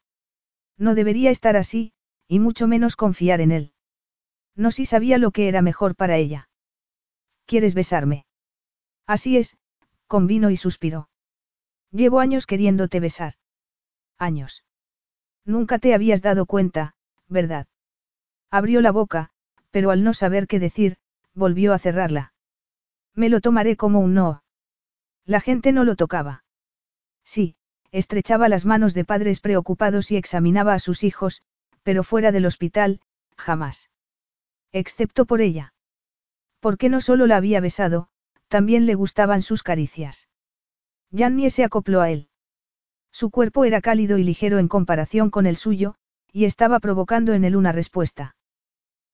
[0.79, 1.93] No debería estar así,
[2.27, 3.73] y mucho menos confiar en él.
[4.55, 6.49] No si sabía lo que era mejor para ella.
[7.45, 8.25] ¿Quieres besarme?
[9.07, 9.59] Así es,
[10.07, 11.11] convino y suspiró.
[11.91, 13.35] Llevo años queriéndote besar.
[14.17, 14.65] Años.
[15.45, 16.96] Nunca te habías dado cuenta,
[17.29, 17.67] ¿verdad?
[18.51, 19.31] Abrió la boca,
[19.71, 20.97] pero al no saber qué decir,
[21.35, 22.33] volvió a cerrarla.
[23.15, 24.43] Me lo tomaré como un no.
[25.25, 26.45] La gente no lo tocaba.
[27.25, 27.57] Sí,
[27.91, 31.43] estrechaba las manos de padres preocupados y examinaba a sus hijos,
[31.83, 33.01] pero fuera del hospital,
[33.37, 33.91] jamás.
[34.73, 35.75] Excepto por ella.
[36.61, 38.09] Porque no solo la había besado,
[38.49, 40.29] también le gustaban sus caricias.
[41.13, 42.29] Jannie se acopló a él.
[43.11, 45.97] Su cuerpo era cálido y ligero en comparación con el suyo,
[46.37, 48.37] y estaba provocando en él una respuesta.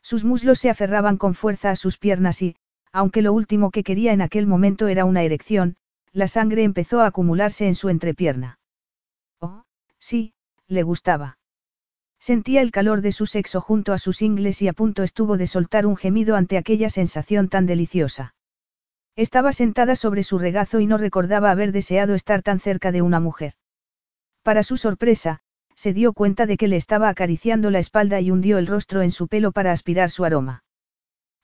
[0.03, 2.57] Sus muslos se aferraban con fuerza a sus piernas y,
[2.91, 5.77] aunque lo último que quería en aquel momento era una erección,
[6.11, 8.59] la sangre empezó a acumularse en su entrepierna.
[9.39, 9.63] Oh,
[10.01, 10.35] sí,
[10.67, 11.39] le gustaba.
[12.19, 15.47] Sentía el calor de su sexo junto a sus ingles y a punto estuvo de
[15.47, 18.35] soltar un gemido ante aquella sensación tan deliciosa.
[19.15, 23.21] Estaba sentada sobre su regazo y no recordaba haber deseado estar tan cerca de una
[23.21, 23.55] mujer.
[24.43, 25.45] Para su sorpresa,
[25.83, 29.11] se dio cuenta de que le estaba acariciando la espalda y hundió el rostro en
[29.11, 30.63] su pelo para aspirar su aroma.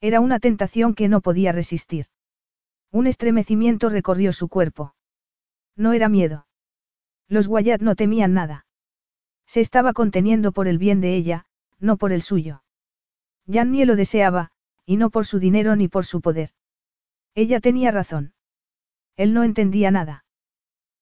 [0.00, 2.06] Era una tentación que no podía resistir.
[2.92, 4.94] Un estremecimiento recorrió su cuerpo.
[5.74, 6.46] No era miedo.
[7.26, 8.64] Los Wyatt no temían nada.
[9.44, 11.44] Se estaba conteniendo por el bien de ella,
[11.80, 12.62] no por el suyo.
[13.52, 14.52] Jannie lo deseaba,
[14.86, 16.50] y no por su dinero ni por su poder.
[17.34, 18.34] Ella tenía razón.
[19.16, 20.24] Él no entendía nada.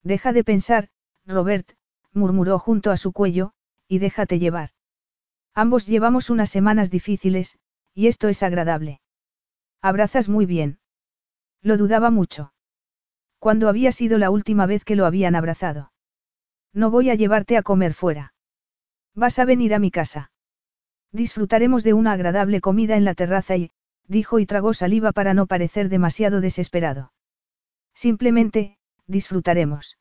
[0.02, 0.88] Deja de pensar,
[1.26, 1.76] Robert,
[2.16, 3.52] murmuró junto a su cuello,
[3.86, 4.70] y déjate llevar.
[5.54, 7.58] Ambos llevamos unas semanas difíciles,
[7.94, 9.00] y esto es agradable.
[9.80, 10.78] Abrazas muy bien.
[11.62, 12.52] Lo dudaba mucho.
[13.38, 15.92] ¿Cuándo había sido la última vez que lo habían abrazado?
[16.72, 18.34] No voy a llevarte a comer fuera.
[19.14, 20.30] Vas a venir a mi casa.
[21.12, 23.70] Disfrutaremos de una agradable comida en la terraza y,
[24.08, 27.12] dijo y tragó saliva para no parecer demasiado desesperado.
[27.94, 29.96] Simplemente, disfrutaremos.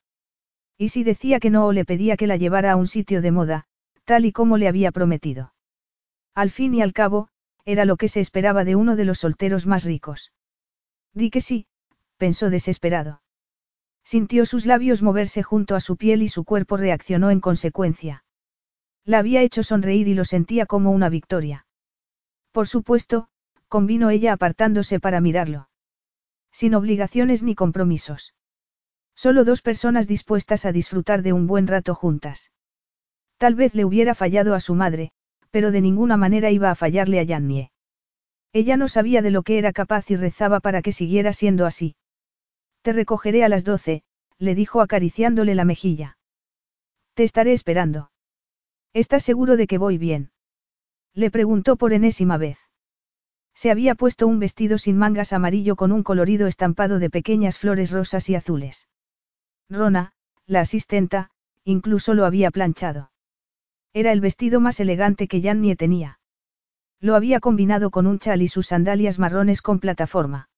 [0.78, 3.32] Y si decía que no o le pedía que la llevara a un sitio de
[3.32, 3.66] moda,
[4.04, 5.54] tal y como le había prometido.
[6.34, 7.30] Al fin y al cabo,
[7.64, 10.34] era lo que se esperaba de uno de los solteros más ricos.
[11.14, 11.68] Di que sí,
[12.18, 13.22] pensó desesperado.
[14.04, 18.24] Sintió sus labios moverse junto a su piel y su cuerpo reaccionó en consecuencia.
[19.04, 21.66] La había hecho sonreír y lo sentía como una victoria.
[22.52, 23.30] Por supuesto,
[23.68, 25.70] convino ella apartándose para mirarlo.
[26.52, 28.34] Sin obligaciones ni compromisos.
[29.16, 32.52] Solo dos personas dispuestas a disfrutar de un buen rato juntas.
[33.38, 35.12] Tal vez le hubiera fallado a su madre,
[35.52, 37.72] pero de ninguna manera iba a fallarle a Yannie.
[38.54, 41.96] Ella no sabía de lo que era capaz y rezaba para que siguiera siendo así.
[42.82, 44.04] Te recogeré a las doce,
[44.38, 46.18] le dijo acariciándole la mejilla.
[47.14, 48.12] Te estaré esperando.
[48.94, 50.32] ¿Estás seguro de que voy bien?
[51.14, 52.58] Le preguntó por enésima vez.
[53.54, 57.92] Se había puesto un vestido sin mangas amarillo con un colorido estampado de pequeñas flores
[57.92, 58.88] rosas y azules.
[59.70, 60.12] Rona,
[60.46, 61.32] la asistenta,
[61.64, 63.12] incluso lo había planchado.
[63.94, 66.20] Era el vestido más elegante que Jannie tenía.
[67.00, 70.50] Lo había combinado con un chal y sus sandalias marrones con plataforma.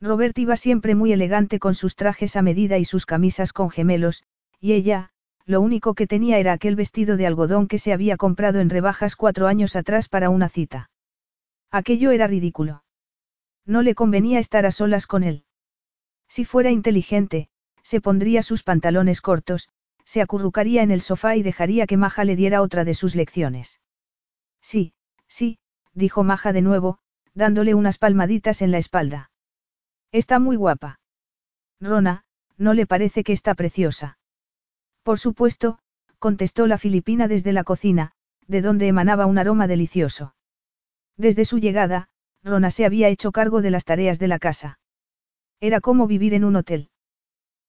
[0.00, 4.24] Robert iba siempre muy elegante con sus trajes a medida y sus camisas con gemelos,
[4.60, 5.10] y ella,
[5.46, 9.16] lo único que tenía era aquel vestido de algodón que se había comprado en rebajas
[9.16, 10.90] cuatro años atrás para una cita.
[11.70, 12.84] Aquello era ridículo.
[13.64, 15.44] No le convenía estar a solas con él.
[16.28, 17.48] Si fuera inteligente,
[17.86, 19.68] se pondría sus pantalones cortos,
[20.04, 23.80] se acurrucaría en el sofá y dejaría que Maja le diera otra de sus lecciones.
[24.60, 24.92] Sí,
[25.28, 25.60] sí,
[25.94, 26.98] dijo Maja de nuevo,
[27.32, 29.30] dándole unas palmaditas en la espalda.
[30.10, 30.98] Está muy guapa.
[31.80, 32.24] Rona,
[32.56, 34.18] ¿no le parece que está preciosa?
[35.04, 35.78] Por supuesto,
[36.18, 38.10] contestó la filipina desde la cocina,
[38.48, 40.34] de donde emanaba un aroma delicioso.
[41.16, 42.08] Desde su llegada,
[42.42, 44.80] Rona se había hecho cargo de las tareas de la casa.
[45.60, 46.90] Era como vivir en un hotel.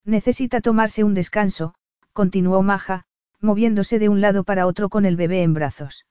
[0.08, 1.74] Necesita tomarse un descanso,
[2.14, 3.04] continuó Maja,
[3.42, 6.06] moviéndose de un lado para otro con el bebé en brazos.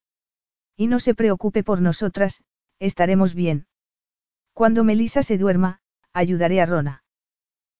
[0.76, 2.44] Y no se preocupe por nosotras,
[2.78, 3.66] estaremos bien.
[4.54, 5.80] Cuando Melisa se duerma,
[6.14, 7.04] ayudaré a Rona.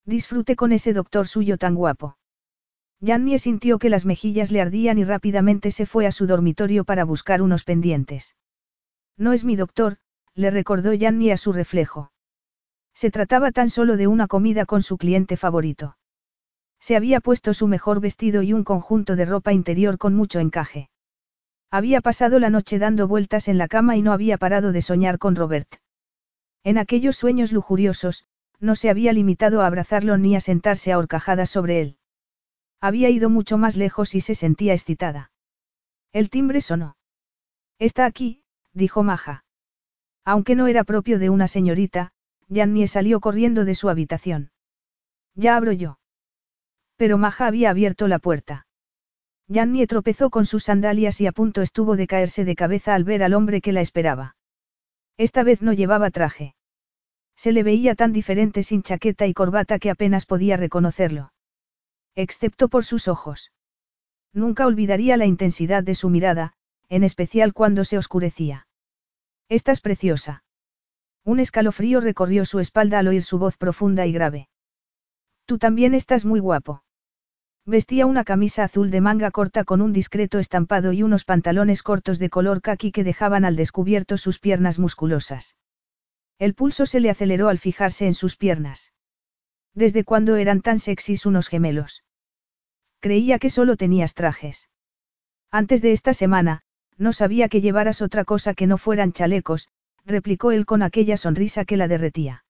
[0.06, 2.18] Disfrute con ese doctor suyo tan guapo.
[3.00, 7.04] Jannie sintió que las mejillas le ardían y rápidamente se fue a su dormitorio para
[7.04, 8.34] buscar unos pendientes.
[9.16, 9.98] No es mi doctor,
[10.34, 12.10] le recordó Jannie a su reflejo.
[12.92, 15.94] Se trataba tan solo de una comida con su cliente favorito.
[16.80, 20.90] Se había puesto su mejor vestido y un conjunto de ropa interior con mucho encaje.
[21.70, 25.18] Había pasado la noche dando vueltas en la cama y no había parado de soñar
[25.18, 25.76] con Robert.
[26.64, 28.24] En aquellos sueños lujuriosos,
[28.60, 31.98] no se había limitado a abrazarlo ni a sentarse a horcajadas sobre él.
[32.80, 35.30] Había ido mucho más lejos y se sentía excitada.
[36.12, 36.96] El timbre sonó.
[37.78, 38.42] Está aquí,
[38.72, 39.44] dijo Maja.
[40.24, 42.12] Aunque no era propio de una señorita,
[42.52, 44.50] Jannie salió corriendo de su habitación.
[45.34, 45.98] Ya abro yo.
[46.98, 48.66] Pero Maja había abierto la puerta.
[49.48, 53.22] Jannie tropezó con sus sandalias y a punto estuvo de caerse de cabeza al ver
[53.22, 54.36] al hombre que la esperaba.
[55.16, 56.54] Esta vez no llevaba traje.
[57.36, 61.32] Se le veía tan diferente sin chaqueta y corbata que apenas podía reconocerlo.
[62.16, 63.52] Excepto por sus ojos.
[64.32, 66.54] Nunca olvidaría la intensidad de su mirada,
[66.88, 68.66] en especial cuando se oscurecía.
[69.48, 70.42] Estás preciosa.
[71.24, 74.48] Un escalofrío recorrió su espalda al oír su voz profunda y grave.
[75.46, 76.82] Tú también estás muy guapo.
[77.66, 82.18] Vestía una camisa azul de manga corta con un discreto estampado y unos pantalones cortos
[82.18, 85.56] de color caqui que dejaban al descubierto sus piernas musculosas.
[86.38, 88.92] El pulso se le aceleró al fijarse en sus piernas.
[89.74, 92.04] ¿Desde cuándo eran tan sexys unos gemelos?
[93.00, 94.70] Creía que solo tenías trajes.
[95.50, 96.62] Antes de esta semana,
[96.96, 99.68] no sabía que llevaras otra cosa que no fueran chalecos,
[100.04, 102.44] replicó él con aquella sonrisa que la derretía.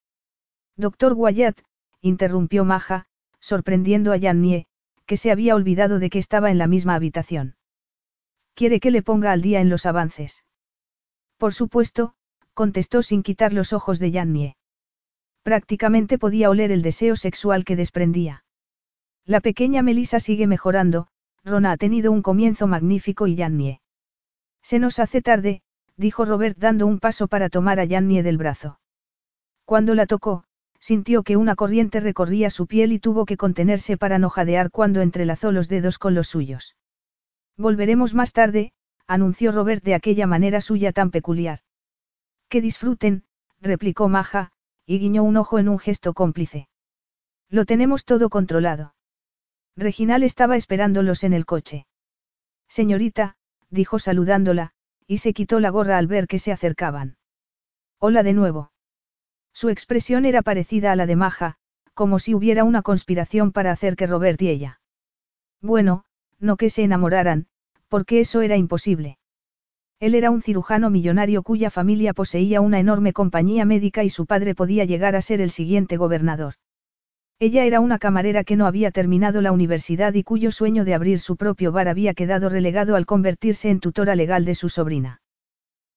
[0.75, 1.59] Doctor Wyatt,
[2.01, 3.05] interrumpió Maja,
[3.39, 4.65] sorprendiendo a Jannie,
[5.09, 7.55] que se había olvidado de que estaba en la misma habitación.
[8.53, 10.45] ¿Quiere que le ponga al día en los avances?
[11.37, 12.13] Por supuesto,
[12.53, 14.55] contestó sin quitar los ojos de Yannie.
[15.41, 18.43] Prácticamente podía oler el deseo sexual que desprendía.
[19.25, 21.07] La pequeña Melisa sigue mejorando,
[21.43, 23.81] Rona ha tenido un comienzo magnífico y Yannie.
[24.61, 25.63] Se nos hace tarde,
[25.97, 28.79] dijo Robert dando un paso para tomar a Jannie del brazo.
[29.65, 30.43] Cuando la tocó,
[30.79, 35.01] sintió que una corriente recorría su piel y tuvo que contenerse para no jadear cuando
[35.01, 36.75] entrelazó los dedos con los suyos.
[37.57, 38.71] Volveremos más tarde,
[39.05, 41.59] anunció Robert de aquella manera suya tan peculiar.
[42.47, 43.23] Que disfruten,
[43.59, 44.51] replicó Maja,
[44.85, 46.69] y guiñó un ojo en un gesto cómplice.
[47.49, 48.95] Lo tenemos todo controlado.
[49.75, 51.85] Reginal estaba esperándolos en el coche.
[52.67, 53.35] Señorita,
[53.69, 54.71] dijo saludándola,
[55.07, 57.17] y se quitó la gorra al ver que se acercaban.
[57.97, 58.71] Hola de nuevo.
[59.59, 61.55] Su expresión era parecida a la de Maja,
[61.93, 64.79] como si hubiera una conspiración para hacer que Robert y ella.
[65.61, 66.05] Bueno,
[66.39, 67.47] no que se enamoraran,
[67.89, 69.17] porque eso era imposible.
[69.99, 74.55] Él era un cirujano millonario cuya familia poseía una enorme compañía médica y su padre
[74.55, 76.53] podía llegar a ser el siguiente gobernador.
[77.37, 81.19] Ella era una camarera que no había terminado la universidad y cuyo sueño de abrir
[81.19, 85.21] su propio bar había quedado relegado al convertirse en tutora legal de su sobrina.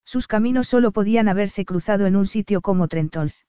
[0.04, 3.44] Sus caminos solo podían haberse cruzado en un sitio como Trentons.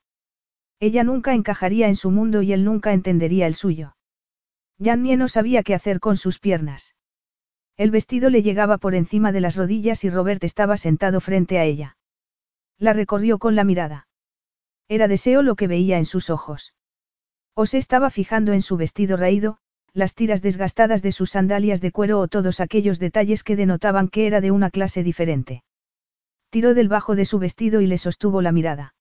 [0.83, 3.95] Ella nunca encajaría en su mundo y él nunca entendería el suyo.
[4.83, 6.93] Jannie no sabía qué hacer con sus piernas.
[7.77, 11.63] El vestido le llegaba por encima de las rodillas y Robert estaba sentado frente a
[11.63, 11.95] ella.
[12.77, 14.09] La recorrió con la mirada.
[14.89, 16.73] Era deseo lo que veía en sus ojos.
[17.53, 19.59] O se estaba fijando en su vestido raído,
[19.93, 24.27] las tiras desgastadas de sus sandalias de cuero o todos aquellos detalles que denotaban que
[24.27, 25.63] era de una clase diferente.
[26.49, 28.95] Tiró del bajo de su vestido y le sostuvo la mirada.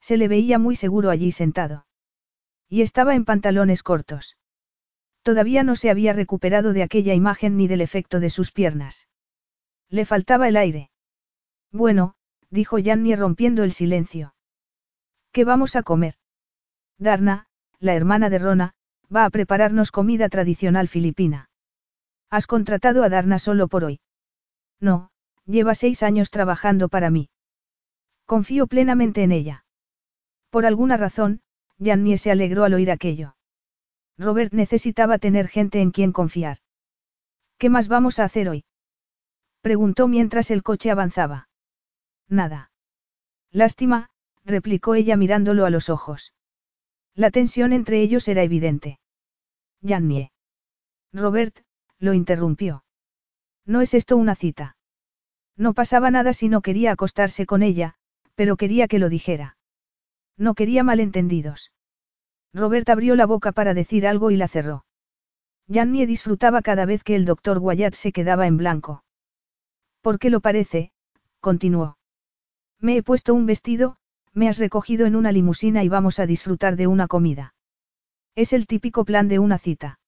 [0.00, 1.86] Se le veía muy seguro allí sentado.
[2.68, 4.36] Y estaba en pantalones cortos.
[5.22, 9.08] Todavía no se había recuperado de aquella imagen ni del efecto de sus piernas.
[9.88, 10.90] Le faltaba el aire.
[11.72, 12.14] Bueno,
[12.50, 14.34] dijo Janny rompiendo el silencio.
[15.32, 16.14] ¿Qué vamos a comer?
[16.98, 17.46] Darna,
[17.78, 18.74] la hermana de Rona,
[19.14, 21.50] va a prepararnos comida tradicional filipina.
[22.30, 24.00] ¿Has contratado a Darna solo por hoy?
[24.80, 25.10] No,
[25.46, 27.30] lleva seis años trabajando para mí.
[28.26, 29.64] Confío plenamente en ella.
[30.50, 31.40] Por alguna razón,
[31.78, 33.36] Jannie se alegró al oír aquello.
[34.16, 36.58] Robert necesitaba tener gente en quien confiar.
[37.58, 38.64] ¿Qué más vamos a hacer hoy?
[39.60, 41.48] Preguntó mientras el coche avanzaba.
[42.28, 42.70] Nada.
[43.50, 44.10] Lástima,
[44.44, 46.32] replicó ella mirándolo a los ojos.
[47.14, 48.98] La tensión entre ellos era evidente.
[49.82, 50.32] Jannie.
[51.12, 51.56] Robert,
[51.98, 52.84] lo interrumpió.
[53.64, 54.76] No es esto una cita.
[55.56, 57.94] No pasaba nada si no quería acostarse con ella,
[58.34, 59.57] pero quería que lo dijera.
[60.38, 61.72] No quería malentendidos.
[62.54, 64.84] Robert abrió la boca para decir algo y la cerró.
[65.70, 69.04] Jannie disfrutaba cada vez que el doctor Wyatt se quedaba en blanco.
[70.00, 70.92] ¿Por qué lo parece?
[71.40, 71.98] continuó.
[72.80, 73.96] Me he puesto un vestido,
[74.32, 77.54] me has recogido en una limusina y vamos a disfrutar de una comida.
[78.36, 79.98] Es el típico plan de una cita.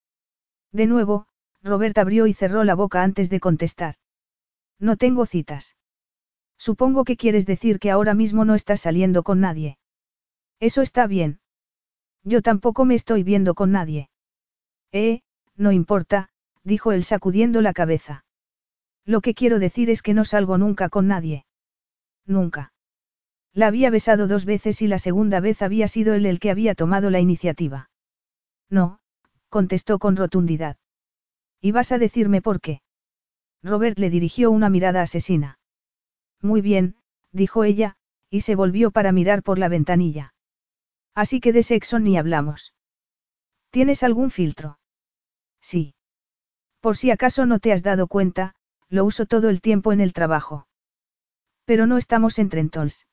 [0.71, 1.27] De nuevo,
[1.63, 3.97] Robert abrió y cerró la boca antes de contestar.
[4.79, 5.77] No tengo citas.
[6.57, 9.80] Supongo que quieres decir que ahora mismo no estás saliendo con nadie.
[10.61, 11.41] Eso está bien.
[12.23, 14.11] Yo tampoco me estoy viendo con nadie.
[14.93, 15.23] Eh,
[15.57, 16.29] no importa,
[16.63, 18.25] dijo él sacudiendo la cabeza.
[19.07, 21.47] Lo que quiero decir es que no salgo nunca con nadie.
[22.27, 22.73] Nunca.
[23.53, 26.75] La había besado dos veces y la segunda vez había sido él el que había
[26.75, 27.91] tomado la iniciativa.
[28.69, 29.01] No,
[29.49, 30.77] contestó con rotundidad.
[31.61, 32.83] ¿Y vas a decirme por qué?
[33.63, 35.59] Robert le dirigió una mirada asesina.
[36.41, 36.97] Muy bien,
[37.33, 37.97] dijo ella,
[38.31, 40.35] y se volvió para mirar por la ventanilla.
[41.15, 42.75] Así que de sexo ni hablamos.
[43.71, 44.79] ¿Tienes algún filtro?
[45.61, 45.95] Sí.
[46.81, 48.55] Por si acaso no te has dado cuenta,
[48.89, 50.67] lo uso todo el tiempo en el trabajo.
[51.65, 53.07] Pero no estamos en Trentons.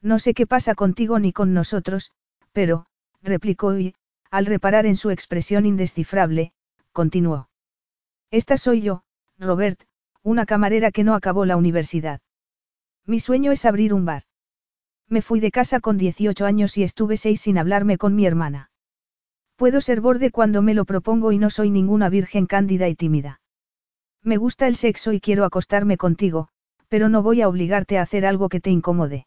[0.00, 2.12] No sé qué pasa contigo ni con nosotros,
[2.52, 2.86] pero,
[3.22, 3.94] replicó y,
[4.30, 6.52] al reparar en su expresión indescifrable,
[6.92, 7.48] continuó.
[8.30, 9.04] Esta soy yo,
[9.38, 9.80] Robert,
[10.22, 12.20] una camarera que no acabó la universidad.
[13.04, 14.24] Mi sueño es abrir un bar.
[15.12, 18.70] Me fui de casa con 18 años y estuve seis sin hablarme con mi hermana.
[19.56, 23.42] Puedo ser borde cuando me lo propongo y no soy ninguna virgen cándida y tímida.
[24.22, 26.48] Me gusta el sexo y quiero acostarme contigo,
[26.88, 29.26] pero no voy a obligarte a hacer algo que te incomode.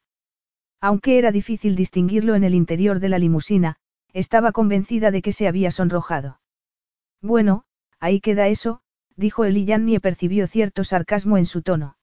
[0.82, 3.76] Aunque era difícil distinguirlo en el interior de la limusina,
[4.12, 6.40] estaba convencida de que se había sonrojado.
[7.22, 7.66] Bueno,
[8.00, 8.82] ahí queda eso,
[9.16, 11.96] dijo él y percibió cierto sarcasmo en su tono.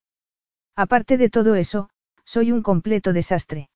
[0.77, 1.91] Aparte de todo eso,
[2.25, 3.71] soy un completo desastre.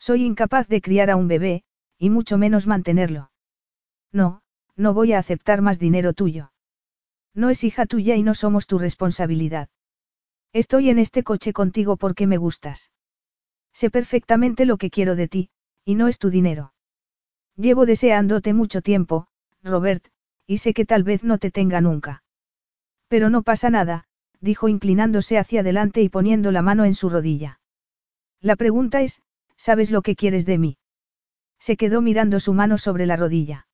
[0.00, 1.62] Soy incapaz de criar a un bebé,
[1.98, 3.30] y mucho menos mantenerlo.
[4.12, 4.40] No,
[4.74, 6.52] no voy a aceptar más dinero tuyo.
[7.34, 9.68] No es hija tuya y no somos tu responsabilidad.
[10.54, 12.90] Estoy en este coche contigo porque me gustas.
[13.72, 15.50] Sé perfectamente lo que quiero de ti,
[15.84, 16.72] y no es tu dinero.
[17.56, 19.28] Llevo deseándote mucho tiempo,
[19.62, 20.08] Robert,
[20.46, 22.24] y sé que tal vez no te tenga nunca.
[23.06, 24.04] Pero no pasa nada,
[24.40, 27.60] dijo inclinándose hacia adelante y poniendo la mano en su rodilla.
[28.40, 29.20] La pregunta es,
[29.60, 30.78] ¿sabes lo que quieres de mí?
[31.58, 33.66] Se quedó mirando su mano sobre la rodilla.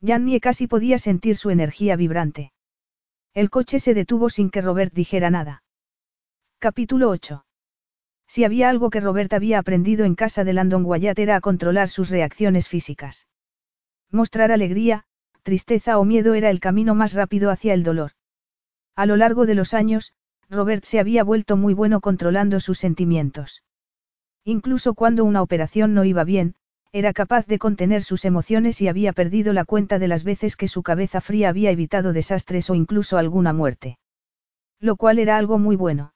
[0.00, 2.52] Jannie casi podía sentir su energía vibrante.
[3.34, 5.64] El coche se detuvo sin que Robert dijera nada.
[6.58, 7.44] Capítulo 8.
[8.26, 11.90] Si había algo que Robert había aprendido en casa de Landon Wyatt era a controlar
[11.90, 13.26] sus reacciones físicas.
[14.10, 15.04] Mostrar alegría,
[15.42, 18.12] tristeza o miedo era el camino más rápido hacia el dolor.
[18.96, 20.14] A lo largo de los años,
[20.48, 23.62] Robert se había vuelto muy bueno controlando sus sentimientos.
[24.44, 26.54] Incluso cuando una operación no iba bien,
[26.90, 30.68] era capaz de contener sus emociones y había perdido la cuenta de las veces que
[30.68, 33.98] su cabeza fría había evitado desastres o incluso alguna muerte.
[34.78, 36.12] Lo cual era algo muy bueno.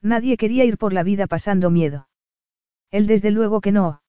[0.00, 2.08] Nadie quería ir por la vida pasando miedo.
[2.90, 4.02] Él desde luego que no.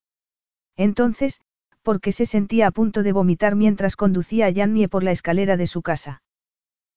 [0.76, 1.40] Entonces,
[1.82, 5.56] ¿por qué se sentía a punto de vomitar mientras conducía a Yannie por la escalera
[5.56, 6.22] de su casa?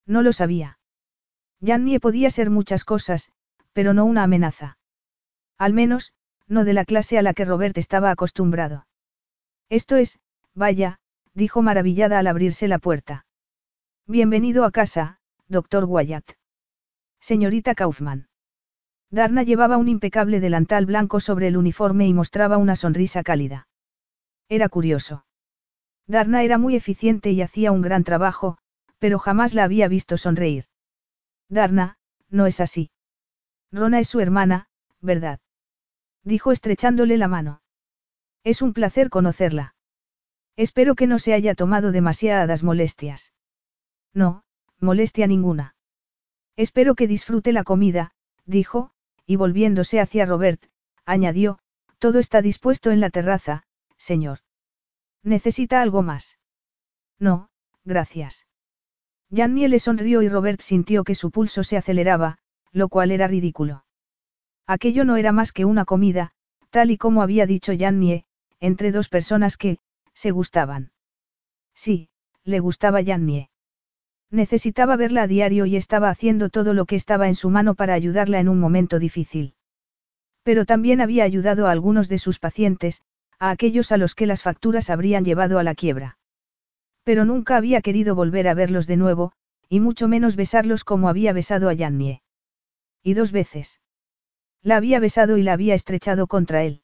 [0.06, 0.78] No lo sabía.
[1.62, 3.32] Yannie podía ser muchas cosas,
[3.72, 4.78] pero no una amenaza.
[5.58, 6.14] Al menos,
[6.48, 8.88] no de la clase a la que Robert estaba acostumbrado.
[9.70, 10.20] Esto es,
[10.54, 11.00] vaya,
[11.34, 13.26] dijo maravillada al abrirse la puerta.
[14.06, 16.32] Bienvenido a casa, doctor Wyatt.
[17.20, 18.28] Señorita Kaufman.
[19.10, 23.68] Darna llevaba un impecable delantal blanco sobre el uniforme y mostraba una sonrisa cálida.
[24.50, 25.26] Era curioso.
[26.08, 28.58] Darna era muy eficiente y hacía un gran trabajo,
[29.00, 30.66] pero jamás la había visto sonreír.
[31.48, 31.98] Darna,
[32.30, 32.92] no es así.
[33.72, 34.68] Rona es su hermana,
[35.00, 35.40] ¿verdad?
[36.24, 37.62] Dijo estrechándole la mano.
[38.44, 39.76] Es un placer conocerla.
[40.56, 43.34] Espero que no se haya tomado demasiadas molestias.
[44.14, 44.44] No,
[44.80, 45.76] molestia ninguna.
[46.56, 48.12] Espero que disfrute la comida,
[48.46, 48.92] dijo,
[49.26, 50.64] y volviéndose hacia Robert,
[51.06, 51.60] añadió,
[51.98, 53.64] todo está dispuesto en la terraza,
[53.98, 54.40] señor.
[55.24, 56.38] ¿Necesita algo más?
[57.18, 57.50] No,
[57.86, 58.46] gracias.
[59.32, 62.38] Jannie le sonrió y Robert sintió que su pulso se aceleraba,
[62.72, 63.86] lo cual era ridículo.
[64.68, 66.32] Aquello no era más que una comida,
[66.70, 68.26] tal y como había dicho Jannie,
[68.60, 69.78] entre dos personas que,
[70.14, 70.92] se gustaban.
[71.76, 72.10] Sí,
[72.44, 73.50] le gustaba Jannie.
[74.32, 77.94] Necesitaba verla a diario y estaba haciendo todo lo que estaba en su mano para
[77.94, 79.54] ayudarla en un momento difícil.
[80.44, 83.02] Pero también había ayudado a algunos de sus pacientes,
[83.38, 86.18] a aquellos a los que las facturas habrían llevado a la quiebra.
[87.04, 89.34] Pero nunca había querido volver a verlos de nuevo,
[89.70, 92.24] y mucho menos besarlos como había besado a Yannie.
[93.04, 93.82] Y dos veces.
[94.64, 96.82] La había besado y la había estrechado contra él.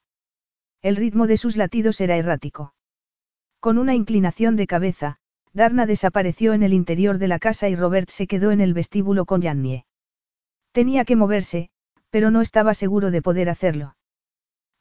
[0.82, 2.74] El ritmo de sus latidos era errático.
[3.62, 5.18] Con una inclinación de cabeza,
[5.54, 9.26] Darna desapareció en el interior de la casa y Robert se quedó en el vestíbulo
[9.26, 9.86] con Jannie.
[10.74, 11.70] Tenía que moverse,
[12.10, 13.96] pero no estaba seguro de poder hacerlo.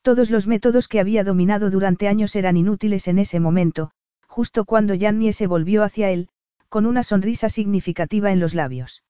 [0.02, 3.92] Todos los métodos que había dominado durante años eran inútiles en ese momento,
[4.26, 6.28] justo cuando Jannie se volvió hacia él,
[6.68, 9.04] con una sonrisa significativa en los labios.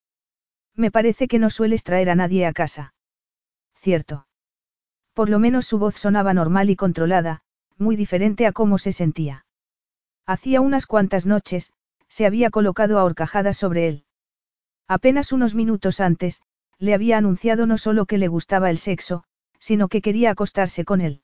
[0.75, 2.95] Me parece que no sueles traer a nadie a casa.
[3.81, 4.27] Cierto.
[5.15, 7.43] Por lo menos su voz sonaba normal y controlada,
[7.77, 9.47] muy diferente a cómo se sentía.
[10.27, 11.73] Hacía unas cuantas noches,
[12.09, 14.05] se había colocado a horcajadas sobre él.
[14.87, 16.43] Apenas unos minutos antes,
[16.79, 19.25] le había anunciado no solo que le gustaba el sexo,
[19.59, 21.23] sino que quería acostarse con él.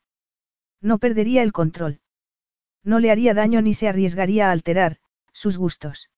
[0.81, 2.01] No perdería el control.
[2.82, 4.98] No le haría daño ni se arriesgaría a alterar,
[5.32, 6.10] sus gustos.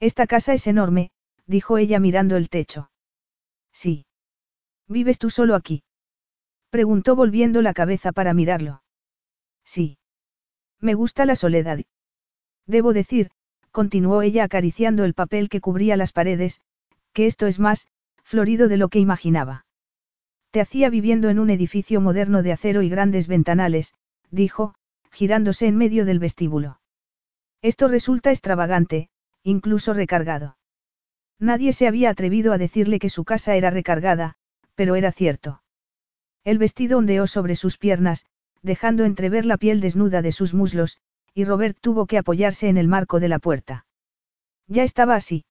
[0.00, 1.10] Esta casa es enorme,
[1.46, 2.90] dijo ella mirando el techo.
[3.72, 4.06] Sí.
[4.88, 5.82] ¿Vives tú solo aquí?
[6.70, 8.82] Preguntó volviendo la cabeza para mirarlo.
[9.64, 9.98] Sí.
[10.80, 11.80] Me gusta la soledad.
[12.66, 13.30] Debo decir,
[13.70, 16.60] continuó ella acariciando el papel que cubría las paredes,
[17.12, 17.88] que esto es más,
[18.22, 19.66] florido de lo que imaginaba.
[20.50, 23.94] Te hacía viviendo en un edificio moderno de acero y grandes ventanales,
[24.30, 24.74] dijo,
[25.10, 26.80] girándose en medio del vestíbulo.
[27.62, 29.08] Esto resulta extravagante,
[29.42, 30.56] incluso recargado.
[31.38, 34.36] Nadie se había atrevido a decirle que su casa era recargada,
[34.74, 35.62] pero era cierto.
[36.44, 38.26] El vestido ondeó sobre sus piernas,
[38.62, 40.98] dejando entrever la piel desnuda de sus muslos,
[41.34, 43.86] y Robert tuvo que apoyarse en el marco de la puerta.
[44.66, 45.44] Ya estaba así.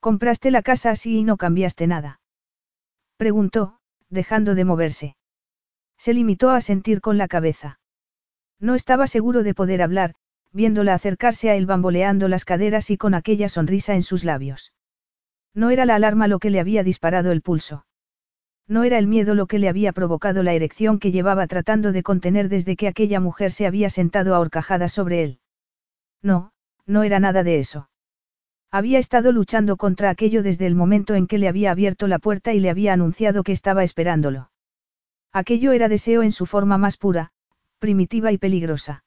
[0.00, 2.20] ¿Compraste la casa así y no cambiaste nada?
[3.16, 3.78] Preguntó,
[4.08, 5.16] dejando de moverse.
[5.96, 7.78] Se limitó a sentir con la cabeza.
[8.58, 10.14] No estaba seguro de poder hablar,
[10.52, 14.72] viéndola acercarse a él bamboleando las caderas y con aquella sonrisa en sus labios.
[15.54, 17.84] No era la alarma lo que le había disparado el pulso.
[18.68, 22.02] No era el miedo lo que le había provocado la erección que llevaba tratando de
[22.02, 25.40] contener desde que aquella mujer se había sentado a horcajadas sobre él.
[26.22, 26.52] No,
[26.86, 27.88] no era nada de eso.
[28.70, 32.54] Había estado luchando contra aquello desde el momento en que le había abierto la puerta
[32.54, 34.50] y le había anunciado que estaba esperándolo.
[35.32, 37.32] Aquello era deseo en su forma más pura,
[37.78, 39.04] primitiva y peligrosa.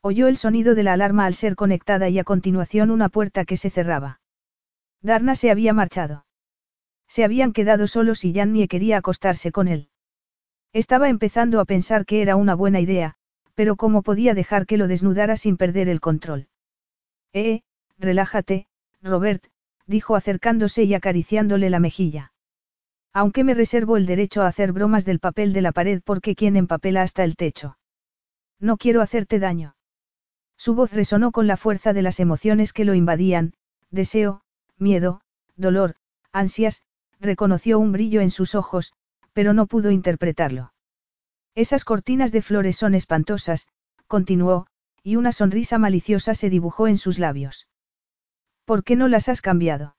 [0.00, 3.56] Oyó el sonido de la alarma al ser conectada y a continuación una puerta que
[3.56, 4.20] se cerraba.
[5.02, 6.24] Darna se había marchado.
[7.10, 9.88] Se habían quedado solos y Jannie quería acostarse con él.
[10.72, 13.16] Estaba empezando a pensar que era una buena idea,
[13.56, 16.46] pero cómo podía dejar que lo desnudara sin perder el control.
[17.32, 17.62] Eh,
[17.98, 18.68] relájate,
[19.02, 19.44] Robert,
[19.88, 22.32] dijo acercándose y acariciándole la mejilla.
[23.12, 26.54] Aunque me reservo el derecho a hacer bromas del papel de la pared porque quien
[26.54, 27.76] empapela hasta el techo.
[28.60, 29.74] No quiero hacerte daño.
[30.56, 33.54] Su voz resonó con la fuerza de las emociones que lo invadían,
[33.90, 34.42] deseo,
[34.78, 35.22] miedo,
[35.56, 35.96] dolor,
[36.30, 36.84] ansias,
[37.20, 38.92] reconoció un brillo en sus ojos,
[39.32, 40.72] pero no pudo interpretarlo.
[41.54, 43.68] Esas cortinas de flores son espantosas,
[44.06, 44.66] continuó,
[45.02, 47.68] y una sonrisa maliciosa se dibujó en sus labios.
[48.64, 49.96] ¿Por qué no las has cambiado?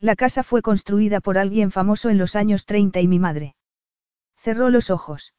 [0.00, 3.54] La casa fue construida por alguien famoso en los años 30 y mi madre.
[4.36, 5.34] Cerró los ojos.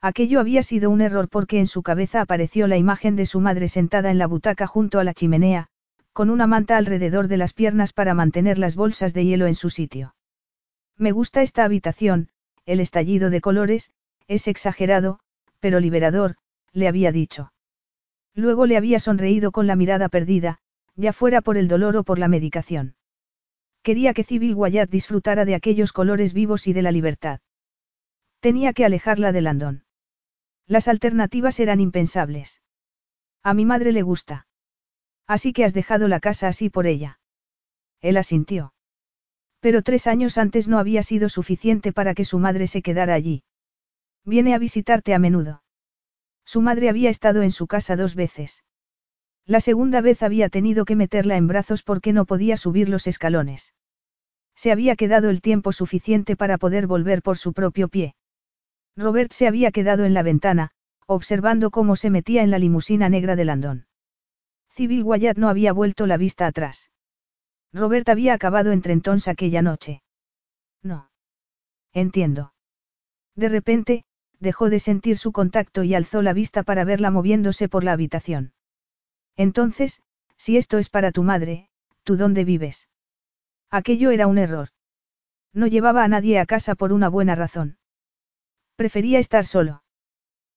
[0.00, 3.68] Aquello había sido un error porque en su cabeza apareció la imagen de su madre
[3.68, 5.68] sentada en la butaca junto a la chimenea,
[6.12, 9.70] con una manta alrededor de las piernas para mantener las bolsas de hielo en su
[9.70, 10.14] sitio.
[10.98, 12.28] Me gusta esta habitación,
[12.66, 13.92] el estallido de colores,
[14.26, 15.20] es exagerado,
[15.60, 16.36] pero liberador,
[16.72, 17.52] le había dicho.
[18.34, 20.58] Luego le había sonreído con la mirada perdida,
[20.96, 22.96] ya fuera por el dolor o por la medicación.
[23.82, 27.40] Quería que Civil Wyatt disfrutara de aquellos colores vivos y de la libertad.
[28.40, 29.84] Tenía que alejarla de Landon.
[30.66, 32.60] Las alternativas eran impensables.
[33.42, 34.46] A mi madre le gusta.
[35.26, 37.20] Así que has dejado la casa así por ella.
[38.00, 38.74] Él asintió.
[39.60, 43.42] Pero tres años antes no había sido suficiente para que su madre se quedara allí.
[44.24, 45.62] Viene a visitarte a menudo.
[46.44, 48.62] Su madre había estado en su casa dos veces.
[49.44, 53.74] La segunda vez había tenido que meterla en brazos porque no podía subir los escalones.
[54.54, 58.14] Se había quedado el tiempo suficiente para poder volver por su propio pie.
[58.96, 60.70] Robert se había quedado en la ventana,
[61.06, 63.86] observando cómo se metía en la limusina negra de Landon.
[64.68, 66.90] Civil Wyatt no había vuelto la vista atrás.
[67.72, 70.02] Robert había acabado en Trentons aquella noche.
[70.82, 71.10] No.
[71.92, 72.52] Entiendo.
[73.34, 74.04] De repente,
[74.40, 78.52] dejó de sentir su contacto y alzó la vista para verla moviéndose por la habitación.
[79.36, 80.02] Entonces,
[80.36, 81.68] si esto es para tu madre,
[82.04, 82.88] ¿tú dónde vives?
[83.70, 84.68] Aquello era un error.
[85.52, 87.78] No llevaba a nadie a casa por una buena razón.
[88.76, 89.82] Prefería estar solo.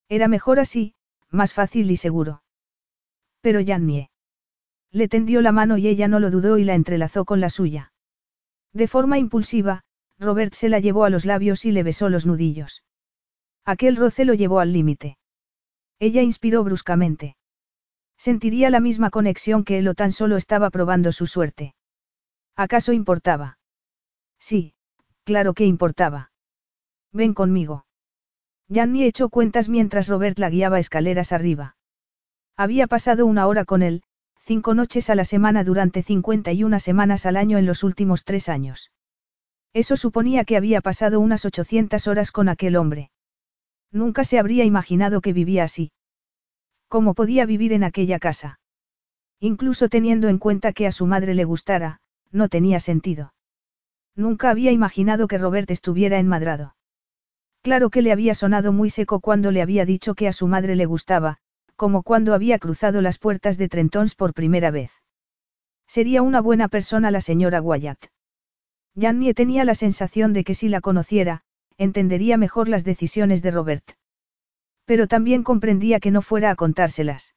[0.07, 0.93] Era mejor así,
[1.29, 2.43] más fácil y seguro.
[3.41, 4.10] Pero Jannie.
[4.91, 7.93] Le tendió la mano y ella no lo dudó y la entrelazó con la suya.
[8.73, 9.83] De forma impulsiva,
[10.19, 12.83] Robert se la llevó a los labios y le besó los nudillos.
[13.65, 15.17] Aquel roce lo llevó al límite.
[15.99, 17.35] Ella inspiró bruscamente.
[18.17, 21.73] Sentiría la misma conexión que él o tan solo estaba probando su suerte.
[22.55, 23.57] ¿Acaso importaba?
[24.39, 24.73] Sí,
[25.23, 26.31] claro que importaba.
[27.11, 27.85] Ven conmigo.
[28.69, 31.75] Janny echó cuentas mientras Robert la guiaba escaleras arriba.
[32.55, 34.03] Había pasado una hora con él,
[34.41, 38.91] cinco noches a la semana durante 51 semanas al año en los últimos tres años.
[39.73, 43.11] Eso suponía que había pasado unas 800 horas con aquel hombre.
[43.91, 45.91] Nunca se habría imaginado que vivía así.
[46.87, 48.59] ¿Cómo podía vivir en aquella casa?
[49.39, 51.99] Incluso teniendo en cuenta que a su madre le gustara,
[52.31, 53.33] no tenía sentido.
[54.15, 56.75] Nunca había imaginado que Robert estuviera enmadrado.
[57.61, 60.75] Claro que le había sonado muy seco cuando le había dicho que a su madre
[60.75, 61.37] le gustaba,
[61.81, 64.91] como cuando había cruzado las puertas de Trentons por primera vez.
[65.87, 68.05] Sería una buena persona la señora Wyatt.
[68.95, 71.41] Jannie tenía la sensación de que si la conociera,
[71.79, 73.93] entendería mejor las decisiones de Robert.
[74.85, 77.33] Pero también comprendía que no fuera a contárselas.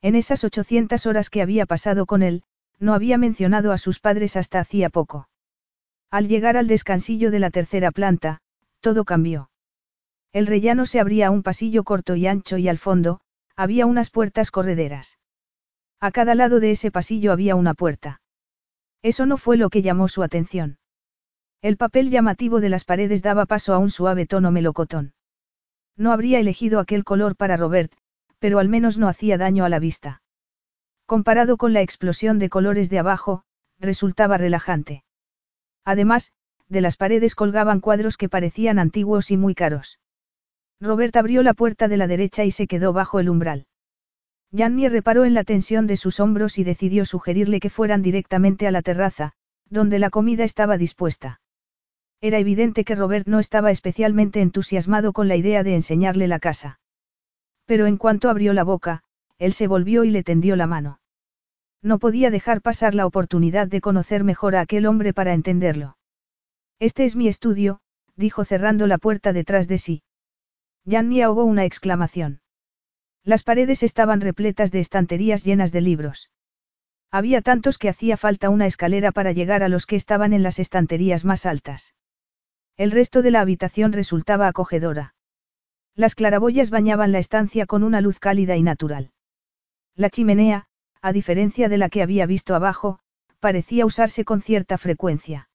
[0.00, 2.44] En esas 800 horas que había pasado con él,
[2.78, 5.28] no había mencionado a sus padres hasta hacía poco.
[6.08, 8.38] Al llegar al descansillo de la tercera planta,
[8.78, 9.50] todo cambió.
[10.32, 13.22] El rellano se abría a un pasillo corto y ancho y al fondo,
[13.56, 15.18] había unas puertas correderas.
[15.98, 18.20] A cada lado de ese pasillo había una puerta.
[19.02, 20.78] Eso no fue lo que llamó su atención.
[21.62, 25.14] El papel llamativo de las paredes daba paso a un suave tono melocotón.
[25.96, 27.92] No habría elegido aquel color para Robert,
[28.38, 30.22] pero al menos no hacía daño a la vista.
[31.06, 33.44] Comparado con la explosión de colores de abajo,
[33.78, 35.04] resultaba relajante.
[35.84, 36.32] Además,
[36.68, 39.98] de las paredes colgaban cuadros que parecían antiguos y muy caros.
[40.80, 43.66] Robert abrió la puerta de la derecha y se quedó bajo el umbral.
[44.54, 48.70] Janny reparó en la tensión de sus hombros y decidió sugerirle que fueran directamente a
[48.70, 49.32] la terraza,
[49.68, 51.40] donde la comida estaba dispuesta.
[52.20, 56.80] Era evidente que Robert no estaba especialmente entusiasmado con la idea de enseñarle la casa.
[57.66, 59.02] Pero en cuanto abrió la boca,
[59.38, 61.00] él se volvió y le tendió la mano.
[61.82, 65.96] No podía dejar pasar la oportunidad de conocer mejor a aquel hombre para entenderlo.
[66.78, 67.80] Este es mi estudio,
[68.16, 70.02] dijo cerrando la puerta detrás de sí.
[70.88, 72.40] Janny ahogó una exclamación.
[73.24, 76.30] Las paredes estaban repletas de estanterías llenas de libros.
[77.10, 80.58] Había tantos que hacía falta una escalera para llegar a los que estaban en las
[80.58, 81.94] estanterías más altas.
[82.76, 85.14] El resto de la habitación resultaba acogedora.
[85.94, 89.12] Las claraboyas bañaban la estancia con una luz cálida y natural.
[89.94, 90.66] La chimenea,
[91.00, 92.98] a diferencia de la que había visto abajo,
[93.40, 95.48] parecía usarse con cierta frecuencia.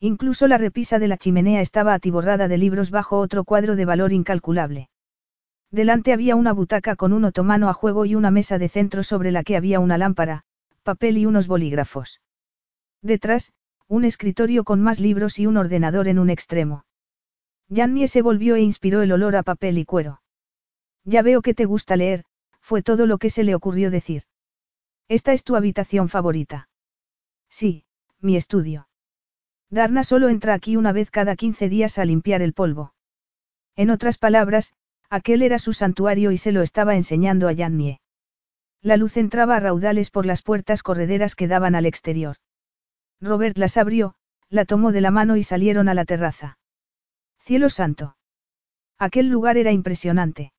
[0.00, 4.12] Incluso la repisa de la chimenea estaba atiborrada de libros bajo otro cuadro de valor
[4.12, 4.90] incalculable.
[5.70, 9.32] Delante había una butaca con un otomano a juego y una mesa de centro sobre
[9.32, 10.44] la que había una lámpara,
[10.82, 12.20] papel y unos bolígrafos.
[13.02, 13.52] Detrás,
[13.88, 16.84] un escritorio con más libros y un ordenador en un extremo.
[17.74, 20.22] Jannie se volvió e inspiró el olor a papel y cuero.
[21.04, 22.24] Ya veo que te gusta leer,
[22.60, 24.24] fue todo lo que se le ocurrió decir.
[25.08, 26.68] Esta es tu habitación favorita.
[27.48, 27.84] Sí,
[28.20, 28.88] mi estudio.
[29.70, 32.94] Darna solo entra aquí una vez cada 15 días a limpiar el polvo.
[33.74, 34.74] En otras palabras,
[35.10, 38.00] aquel era su santuario y se lo estaba enseñando a Jannie.
[38.80, 42.36] La luz entraba a raudales por las puertas correderas que daban al exterior.
[43.20, 44.14] Robert las abrió,
[44.48, 46.58] la tomó de la mano y salieron a la terraza.
[47.40, 48.16] Cielo santo.
[48.98, 50.52] Aquel lugar era impresionante.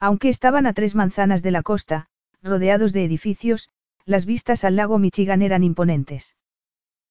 [0.00, 2.08] Aunque estaban a tres manzanas de la costa,
[2.42, 3.70] rodeados de edificios,
[4.04, 6.34] las vistas al lago Michigan eran imponentes.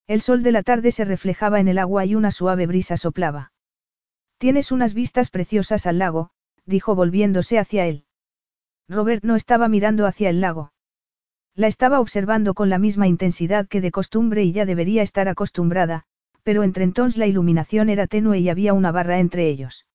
[0.07, 3.51] El sol de la tarde se reflejaba en el agua y una suave brisa soplaba.
[4.37, 6.31] Tienes unas vistas preciosas al lago,
[6.65, 8.05] dijo volviéndose hacia él.
[8.89, 10.73] Robert no estaba mirando hacia el lago.
[11.55, 16.05] La estaba observando con la misma intensidad que de costumbre y ya debería estar acostumbrada,
[16.43, 19.85] pero entre entonces la iluminación era tenue y había una barra entre ellos.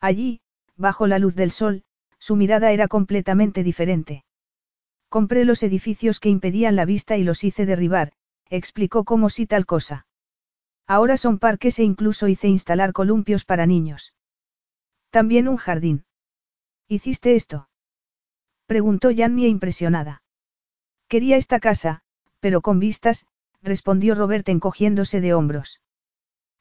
[0.00, 0.40] Allí,
[0.76, 1.84] bajo la luz del sol,
[2.18, 4.24] su mirada era completamente diferente.
[5.08, 8.12] Compré los edificios que impedían la vista y los hice derribar,
[8.50, 10.06] explicó como si tal cosa.
[10.86, 14.14] Ahora son parques e incluso hice instalar columpios para niños.
[15.10, 16.04] También un jardín.
[16.88, 17.68] ¿Hiciste esto?
[18.66, 20.22] Preguntó Yannia impresionada.
[21.08, 22.02] Quería esta casa,
[22.40, 23.26] pero con vistas,
[23.62, 25.80] respondió Robert encogiéndose de hombros.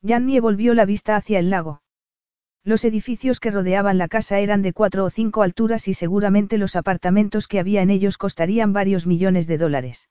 [0.02, 1.82] Yannie volvió la vista hacia el lago.
[2.64, 6.78] Los edificios que rodeaban la casa eran de cuatro o cinco alturas y seguramente los
[6.78, 10.10] apartamentos que había en ellos costarían varios millones de dólares.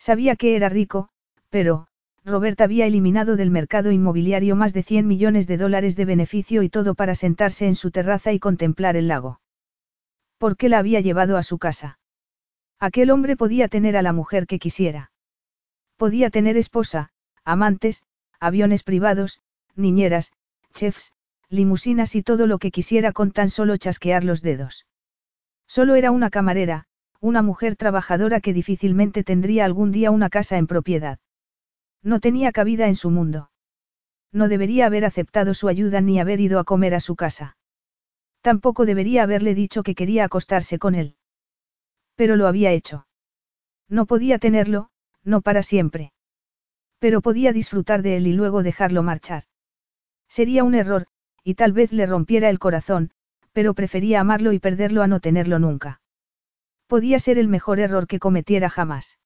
[0.00, 1.10] Sabía que era rico,
[1.50, 1.86] pero,
[2.24, 6.70] Robert había eliminado del mercado inmobiliario más de 100 millones de dólares de beneficio y
[6.70, 9.40] todo para sentarse en su terraza y contemplar el lago.
[10.38, 11.98] ¿Por qué la había llevado a su casa?
[12.78, 15.12] Aquel hombre podía tener a la mujer que quisiera.
[15.98, 17.10] Podía tener esposa,
[17.44, 18.02] amantes,
[18.40, 19.40] aviones privados,
[19.76, 20.32] niñeras,
[20.72, 21.12] chefs,
[21.50, 24.86] limusinas y todo lo que quisiera con tan solo chasquear los dedos.
[25.66, 26.86] Solo era una camarera,
[27.20, 31.18] una mujer trabajadora que difícilmente tendría algún día una casa en propiedad.
[32.02, 33.50] No tenía cabida en su mundo.
[34.32, 37.56] No debería haber aceptado su ayuda ni haber ido a comer a su casa.
[38.40, 41.16] Tampoco debería haberle dicho que quería acostarse con él.
[42.14, 43.06] Pero lo había hecho.
[43.88, 44.90] No podía tenerlo,
[45.22, 46.12] no para siempre.
[46.98, 49.44] Pero podía disfrutar de él y luego dejarlo marchar.
[50.28, 51.06] Sería un error,
[51.44, 53.10] y tal vez le rompiera el corazón,
[53.52, 55.99] pero prefería amarlo y perderlo a no tenerlo nunca.
[56.90, 59.20] Podía ser el mejor error que cometiera jamás.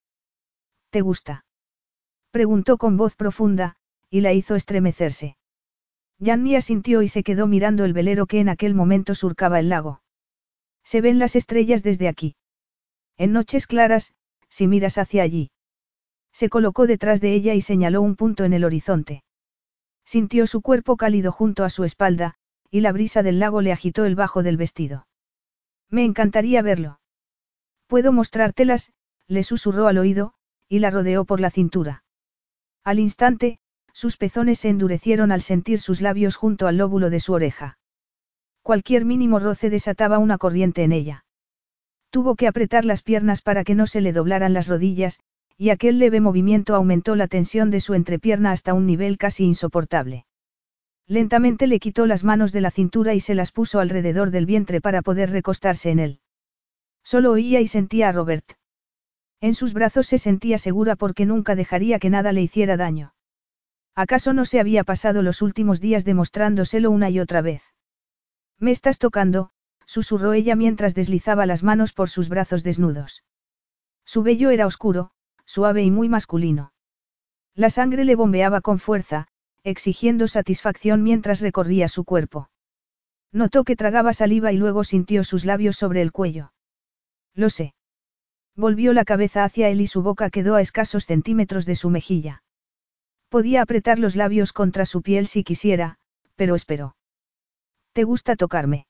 [0.90, 1.46] ¿Te gusta?
[2.30, 3.76] Preguntó con voz profunda,
[4.10, 5.38] y la hizo estremecerse.
[6.22, 10.02] Janni asintió y se quedó mirando el velero que en aquel momento surcaba el lago.
[10.82, 12.36] Se ven las estrellas desde aquí.
[13.16, 14.12] En noches claras,
[14.50, 15.50] si miras hacia allí.
[16.34, 19.24] Se colocó detrás de ella y señaló un punto en el horizonte.
[20.04, 22.34] Sintió su cuerpo cálido junto a su espalda,
[22.70, 25.06] y la brisa del lago le agitó el bajo del vestido.
[25.88, 26.98] Me encantaría verlo.
[27.94, 28.92] Puedo mostrártelas,
[29.28, 30.32] le susurró al oído,
[30.68, 32.02] y la rodeó por la cintura.
[32.82, 33.60] Al instante,
[33.92, 37.78] sus pezones se endurecieron al sentir sus labios junto al lóbulo de su oreja.
[38.62, 41.24] Cualquier mínimo roce desataba una corriente en ella.
[42.10, 45.20] Tuvo que apretar las piernas para que no se le doblaran las rodillas,
[45.56, 50.26] y aquel leve movimiento aumentó la tensión de su entrepierna hasta un nivel casi insoportable.
[51.06, 54.80] Lentamente le quitó las manos de la cintura y se las puso alrededor del vientre
[54.80, 56.20] para poder recostarse en él.
[57.04, 58.54] Solo oía y sentía a Robert.
[59.40, 63.14] En sus brazos se sentía segura porque nunca dejaría que nada le hiciera daño.
[63.94, 67.62] ¿Acaso no se había pasado los últimos días demostrándoselo una y otra vez?
[68.58, 69.50] Me estás tocando,
[69.84, 73.22] susurró ella mientras deslizaba las manos por sus brazos desnudos.
[74.06, 75.10] Su vello era oscuro,
[75.44, 76.72] suave y muy masculino.
[77.54, 79.28] La sangre le bombeaba con fuerza,
[79.62, 82.48] exigiendo satisfacción mientras recorría su cuerpo.
[83.30, 86.53] Notó que tragaba saliva y luego sintió sus labios sobre el cuello.
[87.34, 87.74] Lo sé.
[88.56, 92.42] Volvió la cabeza hacia él y su boca quedó a escasos centímetros de su mejilla.
[93.28, 95.98] Podía apretar los labios contra su piel si quisiera,
[96.36, 96.96] pero esperó.
[97.92, 98.86] ¿Te gusta tocarme?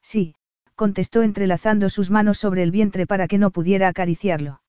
[0.00, 0.34] Sí,
[0.74, 4.62] contestó entrelazando sus manos sobre el vientre para que no pudiera acariciarlo.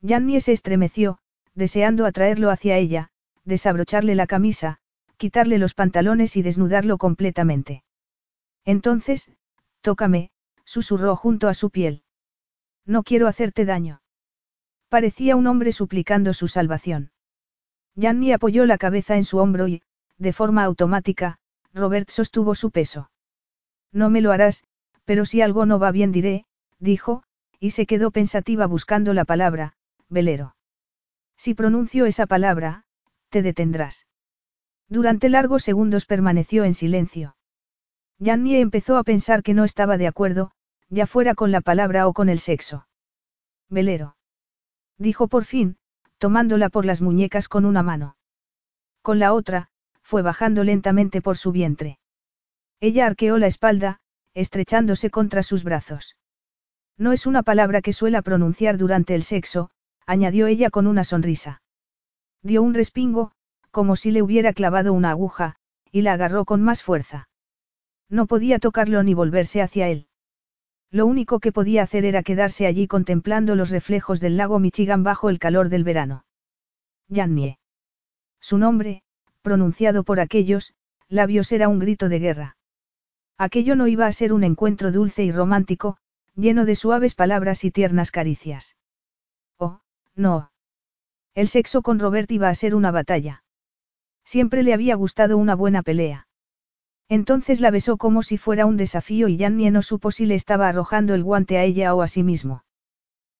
[0.00, 1.18] Jannie se estremeció,
[1.54, 3.10] deseando atraerlo hacia ella,
[3.44, 4.78] desabrocharle la camisa,
[5.16, 7.84] quitarle los pantalones y desnudarlo completamente.
[8.64, 9.30] Entonces,
[9.82, 10.30] tócame,
[10.64, 12.03] susurró junto a su piel.
[12.86, 14.02] No quiero hacerte daño.
[14.88, 17.10] Parecía un hombre suplicando su salvación.
[17.96, 19.82] Janny apoyó la cabeza en su hombro y,
[20.18, 21.38] de forma automática,
[21.72, 23.10] Robert sostuvo su peso.
[23.92, 24.64] No me lo harás,
[25.04, 26.46] pero si algo no va bien diré,
[26.78, 27.22] dijo,
[27.58, 29.74] y se quedó pensativa buscando la palabra,
[30.08, 30.56] velero.
[31.36, 32.84] Si pronuncio esa palabra,
[33.30, 34.06] te detendrás.
[34.88, 37.36] Durante largos segundos permaneció en silencio.
[38.22, 40.52] Jannie empezó a pensar que no estaba de acuerdo,
[40.88, 42.86] ya fuera con la palabra o con el sexo.
[43.68, 44.16] Velero.
[44.98, 45.76] Dijo por fin,
[46.18, 48.16] tomándola por las muñecas con una mano.
[49.02, 49.68] Con la otra,
[50.02, 51.98] fue bajando lentamente por su vientre.
[52.80, 54.00] Ella arqueó la espalda,
[54.34, 56.16] estrechándose contra sus brazos.
[56.96, 59.70] No es una palabra que suela pronunciar durante el sexo,
[60.06, 61.62] añadió ella con una sonrisa.
[62.42, 63.32] Dio un respingo,
[63.70, 65.56] como si le hubiera clavado una aguja,
[65.90, 67.28] y la agarró con más fuerza.
[68.08, 70.08] No podía tocarlo ni volverse hacia él.
[70.94, 75.28] Lo único que podía hacer era quedarse allí contemplando los reflejos del lago Michigan bajo
[75.28, 76.24] el calor del verano.
[77.08, 77.58] Yannie.
[78.38, 79.02] Su nombre,
[79.42, 80.72] pronunciado por aquellos,
[81.08, 82.56] labios era un grito de guerra.
[83.36, 85.96] Aquello no iba a ser un encuentro dulce y romántico,
[86.36, 88.76] lleno de suaves palabras y tiernas caricias.
[89.58, 89.80] Oh,
[90.14, 90.52] no.
[91.34, 93.42] El sexo con Robert iba a ser una batalla.
[94.24, 96.28] Siempre le había gustado una buena pelea.
[97.08, 100.68] Entonces la besó como si fuera un desafío y Jannie no supo si le estaba
[100.68, 102.64] arrojando el guante a ella o a sí mismo.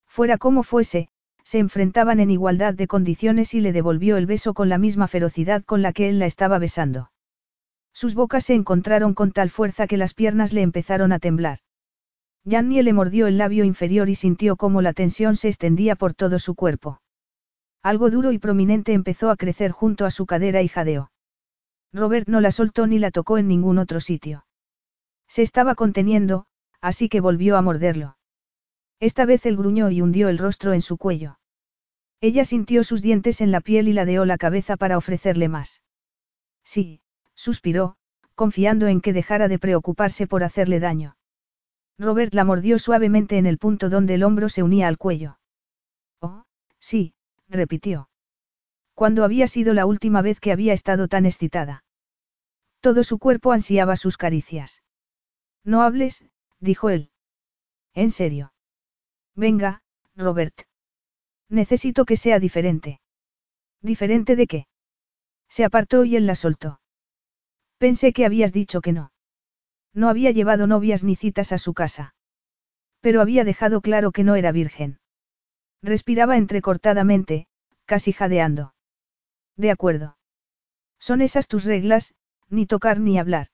[0.06, 1.08] Fuera como fuese,
[1.44, 5.62] se enfrentaban en igualdad de condiciones y le devolvió el beso con la misma ferocidad
[5.64, 7.10] con la que él la estaba besando.
[7.92, 11.58] Sus bocas se encontraron con tal fuerza que las piernas le empezaron a temblar.
[12.46, 16.38] Jannie le mordió el labio inferior y sintió cómo la tensión se extendía por todo
[16.38, 17.00] su cuerpo.
[17.82, 21.10] Algo duro y prominente empezó a crecer junto a su cadera y jadeó.
[21.94, 24.44] Robert no la soltó ni la tocó en ningún otro sitio.
[25.28, 26.46] Se estaba conteniendo,
[26.80, 28.16] así que volvió a morderlo.
[28.98, 31.38] Esta vez él gruñó y hundió el rostro en su cuello.
[32.20, 35.82] Ella sintió sus dientes en la piel y ladeó la cabeza para ofrecerle más.
[36.64, 37.00] Sí,
[37.34, 37.96] suspiró,
[38.34, 41.16] confiando en que dejara de preocuparse por hacerle daño.
[41.96, 45.38] Robert la mordió suavemente en el punto donde el hombro se unía al cuello.
[46.20, 46.42] Oh,
[46.80, 47.14] sí,
[47.48, 48.08] repitió.
[48.94, 51.83] ¿Cuándo había sido la última vez que había estado tan excitada?
[52.84, 54.82] Todo su cuerpo ansiaba sus caricias.
[55.64, 56.26] No hables,
[56.60, 57.10] dijo él.
[57.94, 58.52] En serio.
[59.34, 59.80] Venga,
[60.14, 60.54] Robert.
[61.48, 63.00] Necesito que sea diferente.
[63.80, 64.66] ¿Diferente de qué?
[65.48, 66.82] Se apartó y él la soltó.
[67.78, 69.12] Pensé que habías dicho que no.
[69.94, 72.14] No había llevado novias ni citas a su casa.
[73.00, 75.00] Pero había dejado claro que no era virgen.
[75.80, 77.46] Respiraba entrecortadamente,
[77.86, 78.74] casi jadeando.
[79.56, 80.18] De acuerdo.
[80.98, 82.14] Son esas tus reglas,
[82.54, 83.48] ni tocar ni hablar.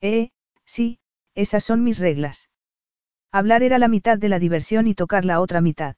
[0.00, 0.30] Eh,
[0.64, 0.98] sí,
[1.34, 2.50] esas son mis reglas.
[3.30, 5.96] Hablar era la mitad de la diversión y tocar la otra mitad.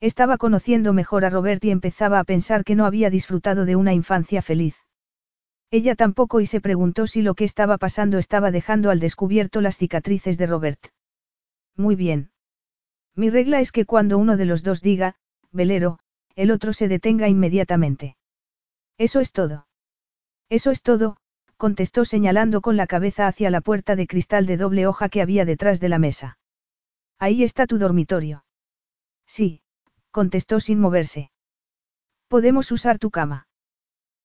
[0.00, 3.94] Estaba conociendo mejor a Robert y empezaba a pensar que no había disfrutado de una
[3.94, 4.76] infancia feliz.
[5.70, 9.78] Ella tampoco y se preguntó si lo que estaba pasando estaba dejando al descubierto las
[9.78, 10.88] cicatrices de Robert.
[11.76, 12.30] Muy bien.
[13.14, 15.14] Mi regla es que cuando uno de los dos diga,
[15.50, 15.98] velero,
[16.34, 18.16] el otro se detenga inmediatamente.
[18.98, 19.66] Eso es todo.
[20.50, 21.16] Eso es todo,
[21.62, 25.44] contestó señalando con la cabeza hacia la puerta de cristal de doble hoja que había
[25.44, 26.36] detrás de la mesa.
[27.20, 28.44] Ahí está tu dormitorio.
[29.28, 29.62] Sí,
[30.10, 31.30] contestó sin moverse.
[32.26, 33.46] ¿Podemos usar tu cama?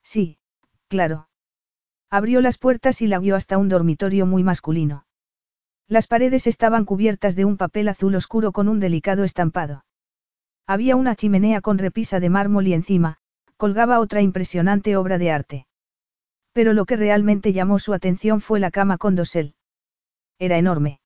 [0.01, 0.39] Sí,
[0.87, 1.29] claro.
[2.09, 5.05] Abrió las puertas y la guió hasta un dormitorio muy masculino.
[5.87, 9.85] Las paredes estaban cubiertas de un papel azul oscuro con un delicado estampado.
[10.65, 13.19] Había una chimenea con repisa de mármol y encima,
[13.57, 15.66] colgaba otra impresionante obra de arte.
[16.57, 19.53] Pero lo que realmente llamó su atención fue la cama con dosel.
[20.39, 21.01] Era enorme.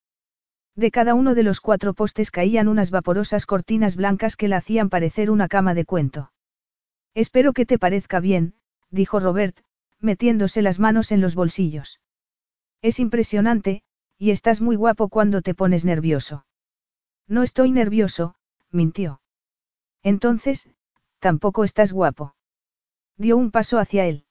[0.78, 4.90] De cada uno de los cuatro postes caían unas vaporosas cortinas blancas que la hacían
[4.90, 6.32] parecer una cama de cuento.
[7.16, 8.54] Espero que te parezca bien,
[8.92, 9.60] dijo Robert,
[10.00, 12.00] metiéndose las manos en los bolsillos.
[12.82, 13.84] Es impresionante,
[14.18, 16.46] y estás muy guapo cuando te pones nervioso.
[17.28, 18.36] No estoy nervioso,
[18.72, 19.20] mintió.
[20.02, 20.70] Entonces,
[21.20, 22.36] tampoco estás guapo.
[23.18, 24.24] Dio un paso hacia él.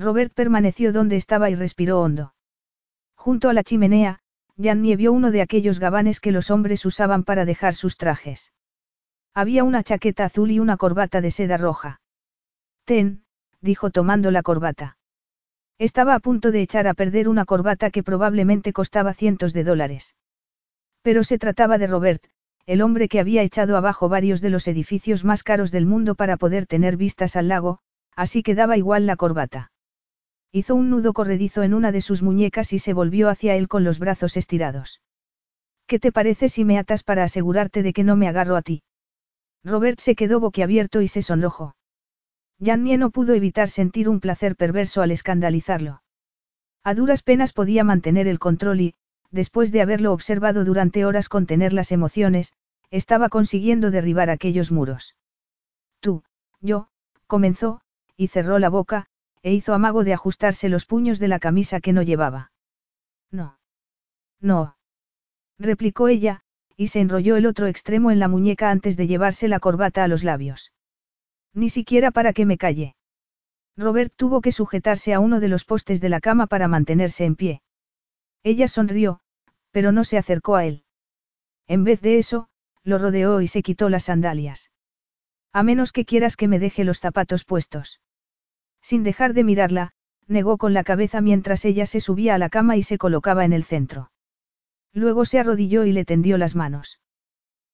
[0.00, 2.32] Robert permaneció donde estaba y respiró hondo.
[3.14, 4.20] Junto a la chimenea,
[4.56, 8.54] Jannie vio uno de aquellos gabanes que los hombres usaban para dejar sus trajes.
[9.34, 12.00] Había una chaqueta azul y una corbata de seda roja.
[12.86, 13.24] Ten,
[13.60, 14.96] dijo tomando la corbata.
[15.78, 20.14] Estaba a punto de echar a perder una corbata que probablemente costaba cientos de dólares.
[21.02, 22.24] Pero se trataba de Robert,
[22.64, 26.38] el hombre que había echado abajo varios de los edificios más caros del mundo para
[26.38, 27.80] poder tener vistas al lago,
[28.16, 29.69] así que daba igual la corbata.
[30.52, 33.84] Hizo un nudo corredizo en una de sus muñecas y se volvió hacia él con
[33.84, 35.00] los brazos estirados.
[35.86, 38.82] ¿Qué te parece si me atas para asegurarte de que no me agarro a ti?
[39.62, 41.76] Robert se quedó boquiabierto y se sonrojó.
[42.60, 46.02] Jannie no pudo evitar sentir un placer perverso al escandalizarlo.
[46.82, 48.94] A duras penas podía mantener el control y,
[49.30, 52.54] después de haberlo observado durante horas contener las emociones,
[52.90, 55.14] estaba consiguiendo derribar aquellos muros.
[56.00, 56.24] Tú,
[56.60, 56.88] yo,
[57.26, 57.82] comenzó,
[58.16, 59.08] y cerró la boca,
[59.42, 62.52] e hizo amago de ajustarse los puños de la camisa que no llevaba.
[63.30, 63.58] No.
[64.40, 64.76] No
[65.60, 66.40] replicó ella,
[66.76, 70.08] y se enrolló el otro extremo en la muñeca antes de llevarse la corbata a
[70.08, 70.72] los labios.
[71.52, 72.96] Ni siquiera para que me calle.
[73.76, 77.36] Robert tuvo que sujetarse a uno de los postes de la cama para mantenerse en
[77.36, 77.62] pie.
[78.42, 79.20] Ella sonrió,
[79.70, 80.84] pero no se acercó a él.
[81.66, 82.48] En vez de eso,
[82.82, 84.70] lo rodeó y se quitó las sandalias.
[85.52, 88.00] A menos que quieras que me deje los zapatos puestos.
[88.82, 89.92] Sin dejar de mirarla,
[90.26, 93.52] negó con la cabeza mientras ella se subía a la cama y se colocaba en
[93.52, 94.10] el centro.
[94.92, 97.00] Luego se arrodilló y le tendió las manos.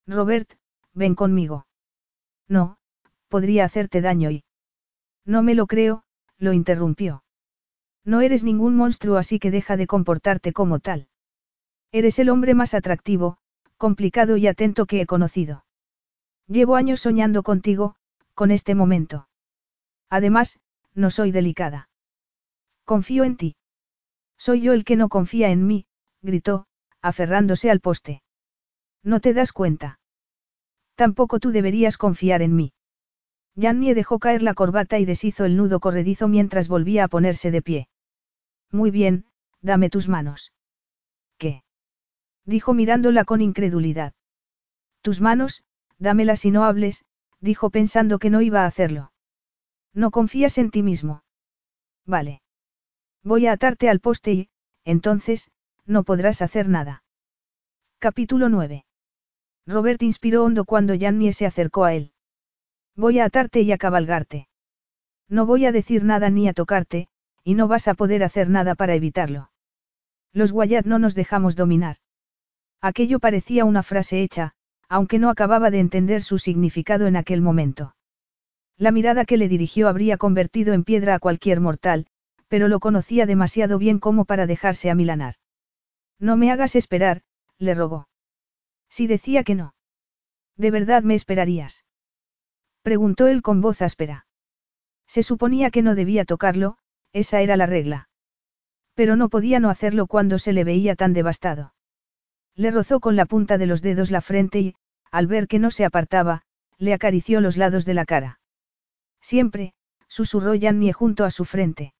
[0.06, 0.50] Robert,
[0.92, 1.66] ven conmigo.
[2.48, 2.78] No,
[3.28, 4.44] podría hacerte daño y...
[5.24, 6.04] No me lo creo,
[6.38, 7.24] lo interrumpió.
[8.04, 11.08] No eres ningún monstruo así que deja de comportarte como tal.
[11.90, 13.38] Eres el hombre más atractivo,
[13.76, 15.64] complicado y atento que he conocido.
[16.46, 17.96] Llevo años soñando contigo,
[18.34, 19.28] con este momento.
[20.08, 20.60] Además,
[20.97, 21.89] no soy delicada.
[22.85, 23.56] Confío en ti.
[24.36, 25.86] Soy yo el que no confía en mí,
[26.23, 26.66] gritó,
[27.01, 28.23] aferrándose al poste.
[29.02, 30.01] ¿No te das cuenta?
[30.97, 32.73] Tampoco tú deberías confiar en mí.
[33.55, 37.62] Jannie dejó caer la corbata y deshizo el nudo corredizo mientras volvía a ponerse de
[37.62, 37.89] pie.
[38.73, 39.27] Muy bien,
[39.60, 40.52] dame tus manos.
[41.39, 41.62] ¿Qué?
[42.44, 44.14] dijo mirándola con incredulidad.
[45.02, 45.62] Tus manos,
[45.98, 47.05] dámelas y no hables,
[47.40, 49.12] dijo pensando que no iba a hacerlo.
[49.97, 51.24] No confías en ti mismo.
[52.05, 52.43] Vale.
[53.24, 54.48] Voy a atarte al poste y,
[54.85, 55.51] entonces,
[55.86, 57.02] no podrás hacer nada.
[57.98, 58.85] Capítulo 9.
[59.66, 62.12] Robert inspiró hondo cuando Jannie se acercó a él.
[62.94, 64.48] Voy a atarte y a cabalgarte.
[65.31, 67.09] No voy a decir nada ni a tocarte,
[67.43, 69.51] y no vas a poder hacer nada para evitarlo.
[70.31, 71.97] Los Wyatt no nos dejamos dominar.
[72.82, 74.52] Aquello parecía una frase hecha,
[74.90, 77.97] aunque no acababa de entender su significado en aquel momento.
[78.78, 82.06] La mirada que le dirigió habría convertido en piedra a cualquier mortal,
[82.48, 85.36] pero lo conocía demasiado bien como para dejarse amilanar.
[86.18, 87.22] No me hagas esperar,
[87.58, 88.08] le rogó.
[88.88, 89.74] Si decía que no.
[90.56, 91.84] ¿De verdad me esperarías?
[92.82, 94.26] Preguntó él con voz áspera.
[95.06, 96.78] Se suponía que no debía tocarlo,
[97.12, 98.08] esa era la regla.
[98.94, 101.74] Pero no podía no hacerlo cuando se le veía tan devastado.
[102.54, 104.74] Le rozó con la punta de los dedos la frente y,
[105.10, 106.42] al ver que no se apartaba,
[106.78, 108.38] le acarició los lados de la cara.
[109.26, 109.74] Siempre,
[110.06, 111.94] susurró Jannie junto a su frente.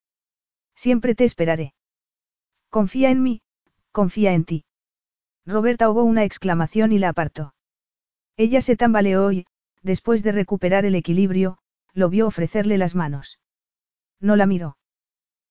[0.76, 1.74] Siempre te esperaré.
[2.70, 3.42] Confía en mí,
[3.90, 4.64] confía en ti.
[5.44, 7.52] Roberta ahogó una exclamación y la apartó.
[8.36, 9.44] Ella se tambaleó y,
[9.82, 11.58] después de recuperar el equilibrio,
[11.94, 13.40] lo vio ofrecerle las manos.
[14.20, 14.78] No la miró.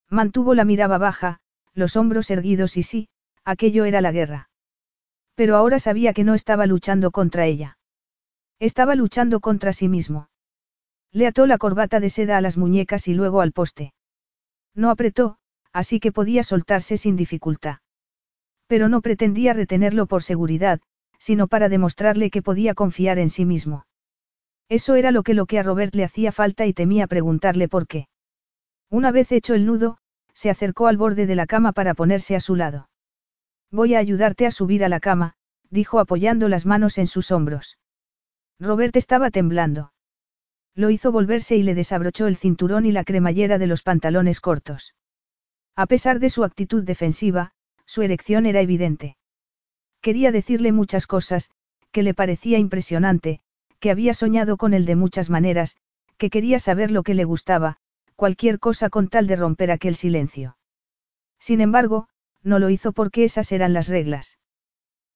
[0.10, 1.42] Mantuvo la mirada baja,
[1.74, 3.10] los hombros erguidos y sí,
[3.44, 4.50] aquello era la guerra.
[5.36, 7.78] Pero ahora sabía que no estaba luchando contra ella.
[8.60, 10.30] Estaba luchando contra sí mismo.
[11.16, 13.94] Le ató la corbata de seda a las muñecas y luego al poste.
[14.76, 15.38] No apretó,
[15.72, 17.78] así que podía soltarse sin dificultad.
[18.68, 20.82] Pero no pretendía retenerlo por seguridad,
[21.18, 23.86] sino para demostrarle que podía confiar en sí mismo.
[24.68, 27.88] Eso era lo que lo que a Robert le hacía falta y temía preguntarle por
[27.88, 28.10] qué.
[28.90, 30.00] Una vez hecho el nudo,
[30.34, 32.90] se acercó al borde de la cama para ponerse a su lado.
[33.72, 35.36] Voy a ayudarte a subir a la cama,
[35.70, 37.78] dijo apoyando las manos en sus hombros.
[38.60, 39.94] Robert estaba temblando.
[40.76, 44.94] Lo hizo volverse y le desabrochó el cinturón y la cremallera de los pantalones cortos.
[45.76, 47.52] A pesar de su actitud defensiva,
[47.86, 49.18] su erección era evidente.
[50.02, 51.50] Quería decirle muchas cosas,
[51.92, 53.40] que le parecía impresionante,
[53.80, 55.78] que había soñado con él de muchas maneras,
[56.18, 57.78] que quería saber lo que le gustaba,
[58.16, 60.58] cualquier cosa con tal de romper aquel silencio.
[61.40, 62.08] Sin embargo,
[62.44, 64.38] no lo hizo porque esas eran las reglas.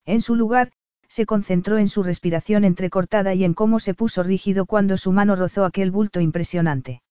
[0.06, 0.72] En su lugar,
[1.10, 5.36] se concentró en su respiración entrecortada y en cómo se puso rígido cuando su mano
[5.36, 7.02] rozó aquel bulto impresionante.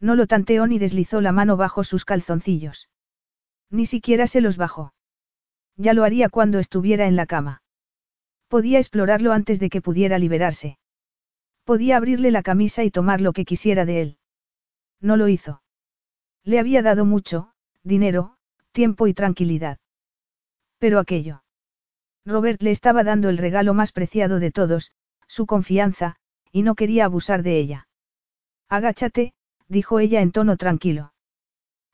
[0.00, 2.88] No lo tanteó ni deslizó la mano bajo sus calzoncillos.
[3.70, 4.94] Ni siquiera se los bajó.
[5.76, 7.62] Ya lo haría cuando estuviera en la cama.
[8.48, 10.78] Podía explorarlo antes de que pudiera liberarse.
[11.64, 14.18] Podía abrirle la camisa y tomar lo que quisiera de él.
[15.00, 15.62] No lo hizo.
[16.44, 18.36] Le había dado mucho, dinero,
[18.70, 19.78] tiempo y tranquilidad.
[20.78, 21.42] Pero aquello.
[22.26, 24.92] Robert le estaba dando el regalo más preciado de todos,
[25.28, 26.16] su confianza,
[26.50, 27.88] y no quería abusar de ella.
[28.68, 29.32] Agáchate,
[29.68, 31.12] dijo ella en tono tranquilo.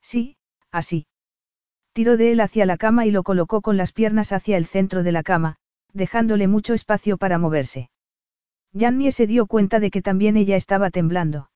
[0.00, 0.36] Sí,
[0.70, 1.06] así.
[1.92, 5.02] Tiró de él hacia la cama y lo colocó con las piernas hacia el centro
[5.02, 5.56] de la cama,
[5.92, 7.90] dejándole mucho espacio para moverse.
[8.74, 11.50] Jannie se dio cuenta de que también ella estaba temblando.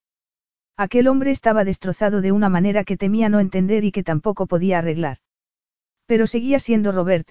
[0.77, 4.77] Aquel hombre estaba destrozado de una manera que temía no entender y que tampoco podía
[4.77, 5.17] arreglar.
[6.05, 7.27] Pero seguía siendo Robert,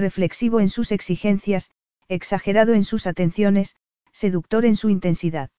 [0.00, 1.70] reflexivo en sus exigencias,
[2.08, 3.76] exagerado en sus atenciones,
[4.12, 5.50] seductor en su intensidad.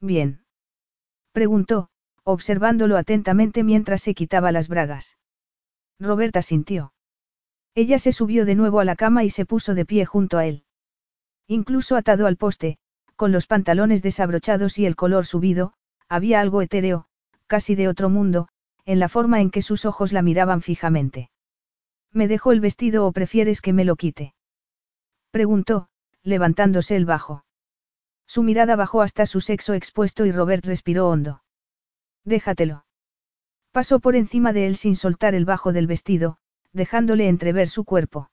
[0.00, 0.44] Bien.
[1.32, 1.90] Preguntó,
[2.24, 5.18] observándolo atentamente mientras se quitaba las bragas.
[5.98, 6.92] Roberta sintió.
[7.74, 10.46] Ella se subió de nuevo a la cama y se puso de pie junto a
[10.46, 10.64] él.
[11.46, 12.78] Incluso atado al poste,
[13.16, 15.74] con los pantalones desabrochados y el color subido,
[16.08, 17.06] había algo etéreo,
[17.46, 18.48] casi de otro mundo,
[18.84, 21.30] en la forma en que sus ojos la miraban fijamente.
[22.16, 24.34] ¿Me dejo el vestido o prefieres que me lo quite?
[25.30, 25.88] Preguntó,
[26.22, 27.44] levantándose el bajo.
[28.26, 31.42] Su mirada bajó hasta su sexo expuesto y Robert respiró hondo.
[32.24, 32.86] Déjatelo.
[33.70, 36.38] Pasó por encima de él sin soltar el bajo del vestido,
[36.72, 38.30] dejándole entrever su cuerpo.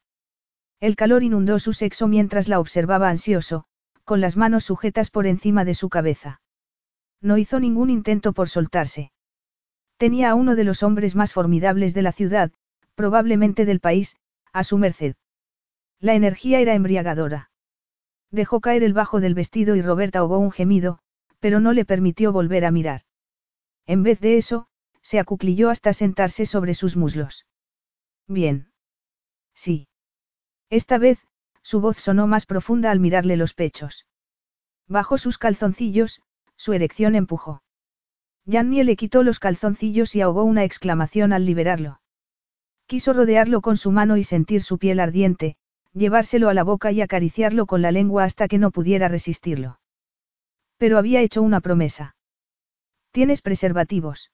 [0.80, 3.66] El calor inundó su sexo mientras la observaba ansioso,
[4.06, 6.40] con las manos sujetas por encima de su cabeza.
[7.20, 9.12] No hizo ningún intento por soltarse.
[9.98, 12.54] Tenía a uno de los hombres más formidables de la ciudad,
[12.96, 14.16] probablemente del país,
[14.52, 15.16] a su merced.
[16.00, 17.50] La energía era embriagadora.
[18.30, 21.00] Dejó caer el bajo del vestido y Roberta ahogó un gemido,
[21.40, 23.02] pero no le permitió volver a mirar.
[23.86, 24.68] En vez de eso,
[25.02, 27.46] se acuclilló hasta sentarse sobre sus muslos.
[28.28, 28.72] Bien.
[29.54, 29.88] Sí.
[30.70, 31.20] Esta vez,
[31.62, 34.06] su voz sonó más profunda al mirarle los pechos.
[34.88, 36.22] Bajo sus calzoncillos,
[36.56, 37.64] su erección empujó.
[38.46, 42.02] Jannie le quitó los calzoncillos y ahogó una exclamación al liberarlo.
[42.86, 45.56] Quiso rodearlo con su mano y sentir su piel ardiente,
[45.94, 49.80] llevárselo a la boca y acariciarlo con la lengua hasta que no pudiera resistirlo.
[50.78, 52.16] Pero había hecho una promesa.
[53.12, 54.32] ¿Tienes preservativos?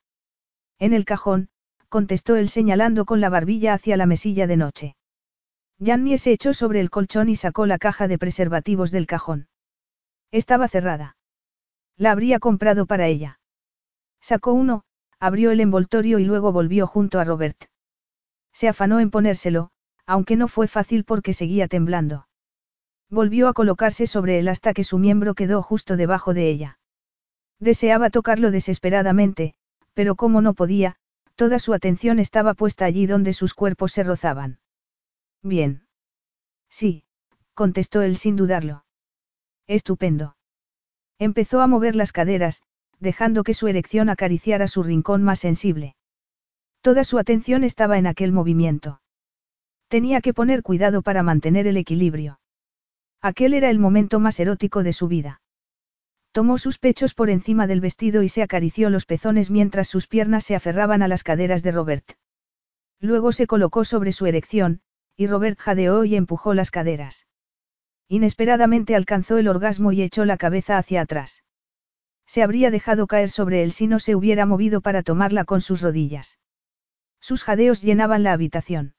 [0.80, 1.50] En el cajón,
[1.90, 4.96] contestó él señalando con la barbilla hacia la mesilla de noche.
[5.84, 9.48] Jannie se echó sobre el colchón y sacó la caja de preservativos del cajón.
[10.32, 11.18] Estaba cerrada.
[11.98, 13.40] La habría comprado para ella.
[14.22, 14.84] Sacó uno,
[15.20, 17.69] abrió el envoltorio y luego volvió junto a Robert.
[18.60, 19.70] Se afanó en ponérselo,
[20.06, 22.28] aunque no fue fácil porque seguía temblando.
[23.10, 26.78] Volvió a colocarse sobre él hasta que su miembro quedó justo debajo de ella.
[27.62, 29.54] Deseaba tocarlo desesperadamente,
[29.94, 30.98] pero como no podía,
[31.36, 34.60] toda su atención estaba puesta allí donde sus cuerpos se rozaban.
[35.42, 35.88] Bien.
[36.70, 37.06] Sí,
[37.54, 38.84] contestó él sin dudarlo.
[39.68, 40.36] Estupendo.
[41.18, 42.62] Empezó a mover las caderas,
[43.00, 45.96] dejando que su erección acariciara su rincón más sensible.
[46.82, 49.02] Toda su atención estaba en aquel movimiento.
[49.90, 52.40] Tenía que poner cuidado para mantener el equilibrio.
[53.22, 55.42] Aquel era el momento más erótico de su vida.
[56.32, 60.46] Tomó sus pechos por encima del vestido y se acarició los pezones mientras sus piernas
[60.46, 62.12] se aferraban a las caderas de Robert.
[63.02, 64.82] Luego se colocó sobre su erección,
[65.18, 67.28] y Robert jadeó y empujó las caderas.
[68.08, 71.44] Inesperadamente alcanzó el orgasmo y echó la cabeza hacia atrás.
[72.26, 75.82] Se habría dejado caer sobre él si no se hubiera movido para tomarla con sus
[75.82, 76.38] rodillas.
[77.20, 78.96] Sus jadeos llenaban la habitación.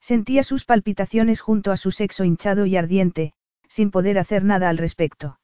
[0.00, 3.34] Sentía sus palpitaciones junto a su sexo hinchado y ardiente,
[3.68, 5.38] sin poder hacer nada al respecto.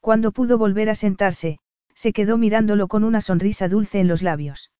[0.00, 1.58] Cuando pudo volver a sentarse,
[1.94, 4.70] se quedó mirándolo con una sonrisa dulce en los labios.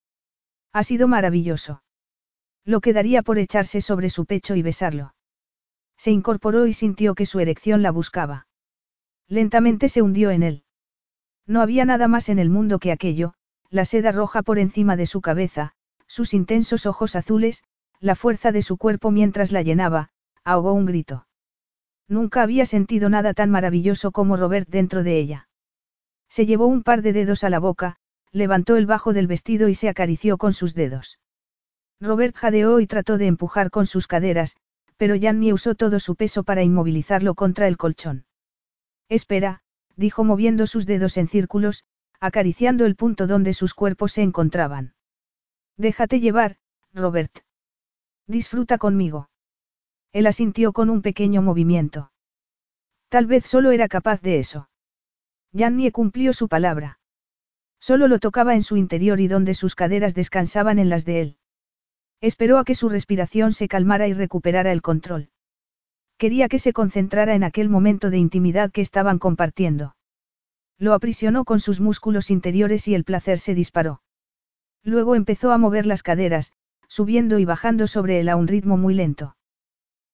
[0.73, 1.83] Ha sido maravilloso.
[2.65, 5.15] Lo quedaría por echarse sobre su pecho y besarlo.
[5.97, 8.47] Se incorporó y sintió que su erección la buscaba.
[9.27, 10.65] Lentamente se hundió en él.
[11.47, 13.35] No había nada más en el mundo que aquello,
[13.71, 15.75] la seda roja por encima de su cabeza,
[16.19, 17.63] sus intensos ojos azules,
[18.01, 20.09] la fuerza de su cuerpo mientras la llenaba,
[20.43, 21.29] ahogó un grito.
[22.09, 25.49] Nunca había sentido nada tan maravilloso como Robert dentro de ella.
[26.29, 27.99] Se llevó un par de dedos a la boca,
[28.33, 31.21] levantó el bajo del vestido y se acarició con sus dedos.
[32.01, 34.57] Robert jadeó y trató de empujar con sus caderas,
[34.97, 38.25] pero Jannie usó todo su peso para inmovilizarlo contra el colchón.
[39.09, 39.61] Espera,
[39.95, 41.85] dijo moviendo sus dedos en círculos,
[42.19, 44.95] acariciando el punto donde sus cuerpos se encontraban.
[45.79, 46.57] Déjate llevar,
[46.93, 47.33] Robert.
[48.27, 49.31] Disfruta conmigo.
[50.13, 52.11] Él asintió con un pequeño movimiento.
[53.09, 54.69] Tal vez solo era capaz de eso.
[55.57, 56.99] Jannie cumplió su palabra.
[57.79, 61.37] Solo lo tocaba en su interior y donde sus caderas descansaban en las de él.
[62.21, 65.31] Esperó a que su respiración se calmara y recuperara el control.
[66.17, 69.95] Quería que se concentrara en aquel momento de intimidad que estaban compartiendo.
[70.77, 74.03] Lo aprisionó con sus músculos interiores y el placer se disparó.
[74.89, 76.51] Luego empezó a mover las caderas,
[76.89, 79.37] subiendo y bajando sobre él a un ritmo muy lento.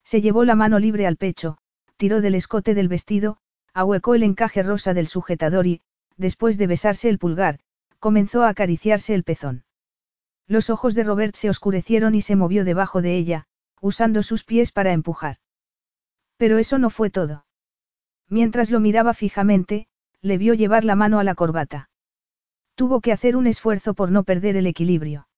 [0.03, 1.59] Se llevó la mano libre al pecho,
[1.97, 3.37] tiró del escote del vestido,
[3.73, 5.81] ahuecó el encaje rosa del sujetador y,
[6.17, 7.61] después de besarse el pulgar,
[8.01, 9.63] comenzó a acariciarse el pezón.
[10.49, 13.47] Los ojos de Robert se oscurecieron y se movió debajo de ella,
[13.81, 15.37] usando sus pies para empujar.
[16.37, 17.47] Pero eso no fue todo.
[18.29, 19.87] Mientras lo miraba fijamente,
[20.21, 21.91] le vio llevar la mano a la corbata.
[22.75, 25.29] Tuvo que hacer un esfuerzo por no perder el equilibrio.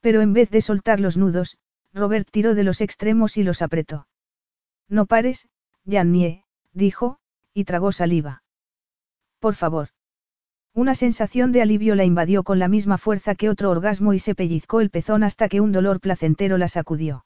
[0.00, 1.58] Pero en vez de soltar los nudos,
[1.92, 4.06] Robert tiró de los extremos y los apretó.
[4.88, 5.48] No pares,
[5.86, 7.18] Jannie, dijo,
[7.54, 8.42] y tragó saliva.
[9.38, 9.88] Por favor.
[10.72, 14.34] Una sensación de alivio la invadió con la misma fuerza que otro orgasmo y se
[14.34, 17.24] pellizcó el pezón hasta que un dolor placentero la sacudió.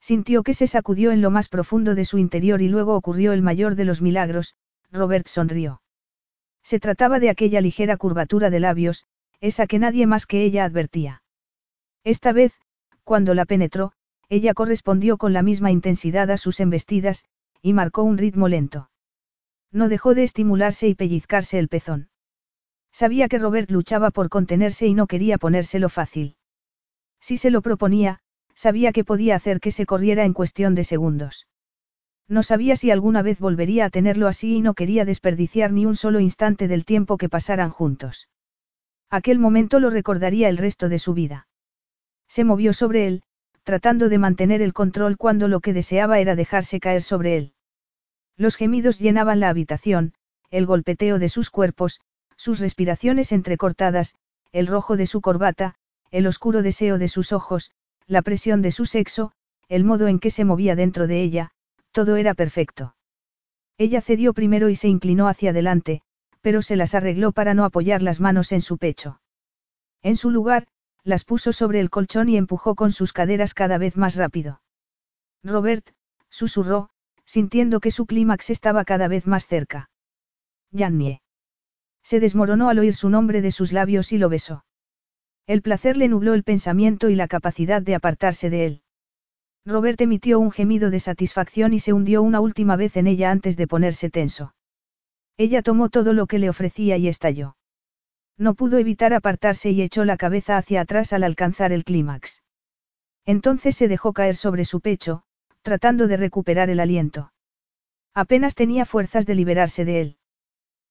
[0.00, 3.42] Sintió que se sacudió en lo más profundo de su interior y luego ocurrió el
[3.42, 4.54] mayor de los milagros,
[4.90, 5.82] Robert sonrió.
[6.64, 9.06] Se trataba de aquella ligera curvatura de labios,
[9.40, 11.22] esa que nadie más que ella advertía.
[12.02, 12.54] Esta vez,
[13.04, 13.92] cuando la penetró,
[14.30, 17.24] ella correspondió con la misma intensidad a sus embestidas,
[17.60, 18.90] y marcó un ritmo lento.
[19.70, 22.08] No dejó de estimularse y pellizcarse el pezón.
[22.92, 26.36] Sabía que Robert luchaba por contenerse y no quería ponérselo fácil.
[27.20, 28.20] Si se lo proponía,
[28.54, 31.46] sabía que podía hacer que se corriera en cuestión de segundos.
[32.28, 35.96] No sabía si alguna vez volvería a tenerlo así y no quería desperdiciar ni un
[35.96, 38.28] solo instante del tiempo que pasaran juntos.
[39.10, 41.46] Aquel momento lo recordaría el resto de su vida.
[42.26, 43.22] Se movió sobre él,
[43.62, 47.52] tratando de mantener el control cuando lo que deseaba era dejarse caer sobre él.
[48.36, 50.14] Los gemidos llenaban la habitación,
[50.50, 52.00] el golpeteo de sus cuerpos,
[52.36, 54.16] sus respiraciones entrecortadas,
[54.52, 55.74] el rojo de su corbata,
[56.10, 57.70] el oscuro deseo de sus ojos,
[58.06, 59.32] la presión de su sexo,
[59.68, 61.52] el modo en que se movía dentro de ella,
[61.94, 62.96] todo era perfecto.
[63.78, 66.02] Ella cedió primero y se inclinó hacia adelante,
[66.42, 69.20] pero se las arregló para no apoyar las manos en su pecho.
[70.02, 70.66] En su lugar,
[71.04, 74.60] las puso sobre el colchón y empujó con sus caderas cada vez más rápido.
[75.44, 75.88] Robert,
[76.28, 76.90] susurró,
[77.24, 79.88] sintiendo que su clímax estaba cada vez más cerca.
[80.72, 81.22] Jannie.
[82.02, 84.64] Se desmoronó al oír su nombre de sus labios y lo besó.
[85.46, 88.83] El placer le nubló el pensamiento y la capacidad de apartarse de él.
[89.66, 93.56] Robert emitió un gemido de satisfacción y se hundió una última vez en ella antes
[93.56, 94.54] de ponerse tenso.
[95.38, 97.56] Ella tomó todo lo que le ofrecía y estalló.
[98.36, 102.42] No pudo evitar apartarse y echó la cabeza hacia atrás al alcanzar el clímax.
[103.24, 105.22] Entonces se dejó caer sobre su pecho,
[105.62, 107.32] tratando de recuperar el aliento.
[108.12, 110.18] Apenas tenía fuerzas de liberarse de él.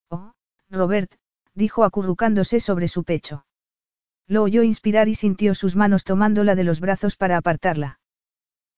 [0.09, 0.33] Oh,
[0.69, 1.11] Robert,
[1.53, 3.45] dijo acurrucándose sobre su pecho.
[4.27, 7.99] Lo oyó inspirar y sintió sus manos tomándola de los brazos para apartarla.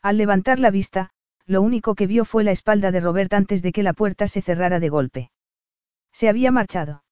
[0.06, 1.10] Al levantar la vista,
[1.48, 4.44] lo único que vio fue la espalda de Robert antes de que la puerta se
[4.44, 5.32] cerrara de golpe.
[6.14, 7.04] Se había marchado.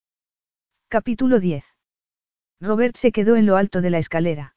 [0.89, 1.65] Capítulo 10.
[2.61, 4.55] Robert se quedó en lo alto de la escalera.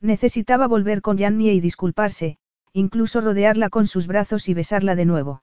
[0.00, 2.38] Necesitaba volver con Jannie y disculparse,
[2.72, 5.42] incluso rodearla con sus brazos y besarla de nuevo.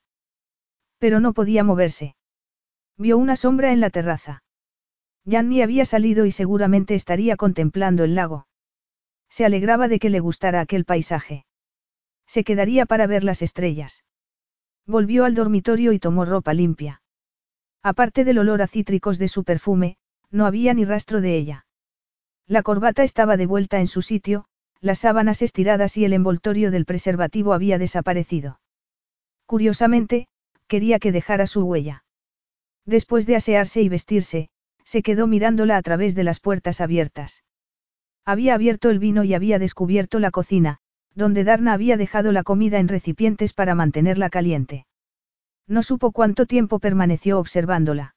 [0.99, 2.15] Pero no podía moverse.
[2.97, 4.41] Vio una sombra en la terraza.
[5.29, 8.47] Janny había salido y seguramente estaría contemplando el lago.
[9.27, 11.44] Se alegraba de que le gustara aquel paisaje.
[12.27, 14.03] Se quedaría para ver las estrellas.
[14.85, 17.01] Volvió al dormitorio y tomó ropa limpia.
[17.81, 19.97] Aparte del olor a cítricos de su perfume,
[20.31, 21.65] no había ni rastro de ella.
[22.47, 24.45] La corbata estaba de vuelta en su sitio,
[24.81, 28.59] las sábanas estiradas y el envoltorio del preservativo había desaparecido.
[29.45, 30.27] Curiosamente,
[30.67, 32.03] quería que dejara su huella.
[32.85, 34.49] Después de asearse y vestirse,
[34.83, 37.43] se quedó mirándola a través de las puertas abiertas.
[38.25, 40.79] Había abierto el vino y había descubierto la cocina,
[41.15, 44.85] donde Darna había dejado la comida en recipientes para mantenerla caliente.
[45.67, 48.15] No supo cuánto tiempo permaneció observándola.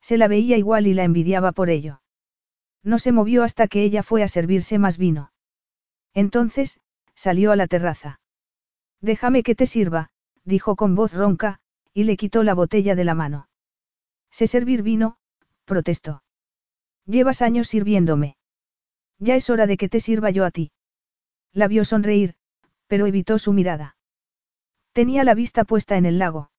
[0.00, 2.02] Se la veía igual y la envidiaba por ello.
[2.82, 5.32] No se movió hasta que ella fue a servirse más vino.
[6.14, 6.78] Entonces,
[7.14, 8.20] salió a la terraza.
[9.00, 10.10] Déjame que te sirva,
[10.44, 11.60] dijo con voz ronca,
[11.92, 13.48] y le quitó la botella de la mano.
[14.30, 15.16] Sé servir vino,
[15.64, 16.22] protestó.
[17.06, 18.36] Llevas años sirviéndome.
[19.18, 20.72] Ya es hora de que te sirva yo a ti.
[21.52, 22.34] La vio sonreír,
[22.86, 23.96] pero evitó su mirada.
[24.92, 26.50] Tenía la vista puesta en el lago.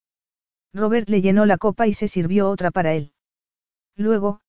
[0.73, 3.13] Robert le llenó la copa y se sirvió otra para él.
[3.95, 4.41] Luego,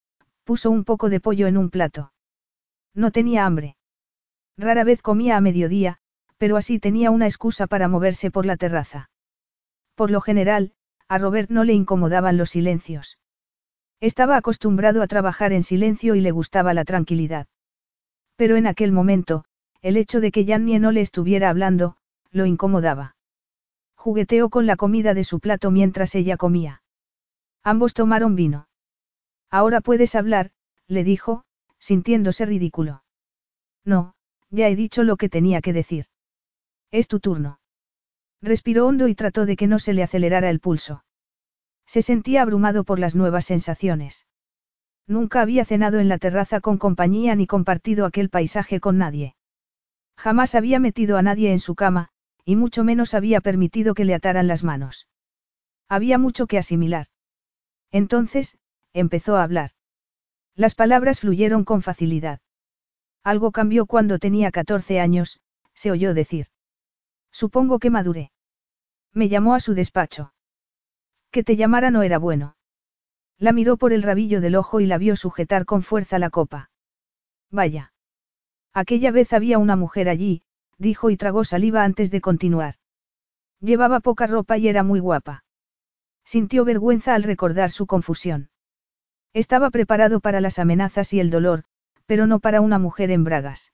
[0.43, 2.13] puso un poco de pollo en un plato.
[2.93, 3.75] No tenía hambre.
[4.57, 5.97] Rara vez comía a mediodía,
[6.37, 9.09] pero así tenía una excusa para moverse por la terraza.
[9.95, 10.73] Por lo general,
[11.07, 13.17] a Robert no le incomodaban los silencios.
[13.99, 17.47] Estaba acostumbrado a trabajar en silencio y le gustaba la tranquilidad.
[18.35, 19.45] Pero en aquel momento,
[19.83, 21.97] el hecho de que Jannie no le estuviera hablando,
[22.31, 23.17] lo incomodaba.
[23.95, 26.81] Jugueteó con la comida de su plato mientras ella comía.
[27.63, 28.69] Ambos tomaron vino.
[29.51, 30.51] Ahora puedes hablar,
[30.87, 31.43] le dijo,
[31.79, 33.03] sintiéndose ridículo.
[33.83, 34.15] No,
[34.49, 36.05] ya he dicho lo que tenía que decir.
[36.89, 37.59] Es tu turno.
[38.41, 41.03] Respiró hondo y trató de que no se le acelerara el pulso.
[41.85, 44.27] Se sentía abrumado por las nuevas sensaciones.
[45.07, 49.35] Nunca había cenado en la terraza con compañía ni compartido aquel paisaje con nadie.
[50.17, 52.09] Jamás había metido a nadie en su cama,
[52.45, 55.07] y mucho menos había permitido que le ataran las manos.
[55.89, 57.07] Había mucho que asimilar.
[57.91, 58.57] Entonces,
[58.93, 59.71] empezó a hablar.
[60.55, 62.39] Las palabras fluyeron con facilidad.
[63.23, 65.39] Algo cambió cuando tenía 14 años,
[65.73, 66.47] se oyó decir.
[67.31, 68.31] Supongo que maduré.
[69.13, 70.33] Me llamó a su despacho.
[71.31, 72.55] Que te llamara no era bueno.
[73.39, 76.69] La miró por el rabillo del ojo y la vio sujetar con fuerza la copa.
[77.49, 77.92] Vaya.
[78.73, 80.41] Aquella vez había una mujer allí,
[80.77, 82.75] dijo y tragó saliva antes de continuar.
[83.59, 85.43] Llevaba poca ropa y era muy guapa.
[86.25, 88.49] Sintió vergüenza al recordar su confusión.
[89.33, 91.63] Estaba preparado para las amenazas y el dolor,
[92.05, 93.73] pero no para una mujer en bragas.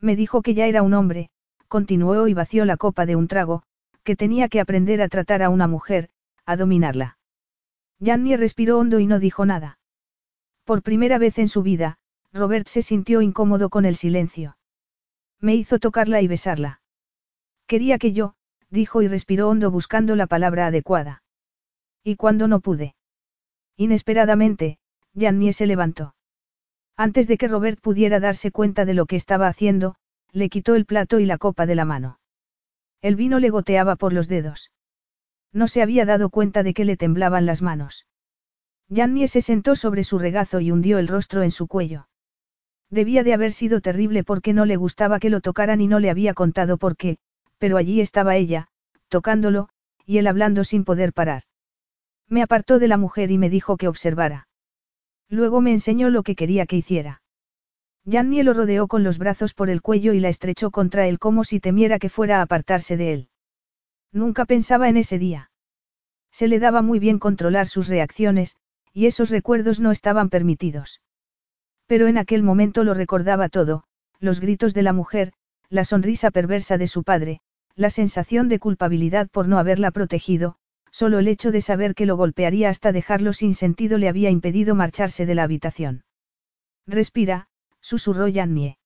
[0.00, 1.30] Me dijo que ya era un hombre,
[1.68, 3.62] continuó y vació la copa de un trago,
[4.04, 6.10] que tenía que aprender a tratar a una mujer,
[6.44, 7.18] a dominarla.
[8.00, 9.78] Jannie respiró hondo y no dijo nada.
[10.64, 11.98] Por primera vez en su vida,
[12.32, 14.56] Robert se sintió incómodo con el silencio.
[15.40, 16.80] Me hizo tocarla y besarla.
[17.66, 18.34] Quería que yo,
[18.70, 21.22] dijo y respiró hondo buscando la palabra adecuada.
[22.04, 22.94] Y cuando no pude.
[23.76, 24.78] Inesperadamente,
[25.14, 26.14] Jannie se levantó.
[26.96, 29.94] Antes de que Robert pudiera darse cuenta de lo que estaba haciendo,
[30.32, 32.18] le quitó el plato y la copa de la mano.
[33.00, 34.72] El vino le goteaba por los dedos.
[35.52, 38.06] No se había dado cuenta de que le temblaban las manos.
[38.90, 42.08] Jannie se sentó sobre su regazo y hundió el rostro en su cuello.
[42.90, 46.10] Debía de haber sido terrible porque no le gustaba que lo tocaran y no le
[46.10, 47.18] había contado por qué,
[47.58, 48.68] pero allí estaba ella,
[49.08, 49.68] tocándolo,
[50.06, 51.42] y él hablando sin poder parar.
[52.28, 54.48] Me apartó de la mujer y me dijo que observara.
[55.28, 57.22] Luego me enseñó lo que quería que hiciera.
[58.10, 61.44] Jannie lo rodeó con los brazos por el cuello y la estrechó contra él como
[61.44, 63.28] si temiera que fuera a apartarse de él.
[64.12, 65.50] Nunca pensaba en ese día.
[66.30, 68.56] Se le daba muy bien controlar sus reacciones,
[68.94, 71.02] y esos recuerdos no estaban permitidos.
[71.88, 73.82] Pero en aquel momento lo recordaba todo,
[74.20, 75.32] los gritos de la mujer,
[75.70, 77.40] la sonrisa perversa de su padre,
[77.74, 80.56] la sensación de culpabilidad por no haberla protegido,
[80.90, 84.74] solo el hecho de saber que lo golpearía hasta dejarlo sin sentido le había impedido
[84.74, 86.04] marcharse de la habitación.
[86.86, 87.48] Respira,
[87.80, 88.78] susurró Jannie.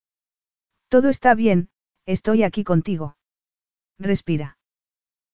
[0.89, 1.71] Todo está bien,
[2.07, 3.17] estoy aquí contigo.
[3.99, 4.59] Respira.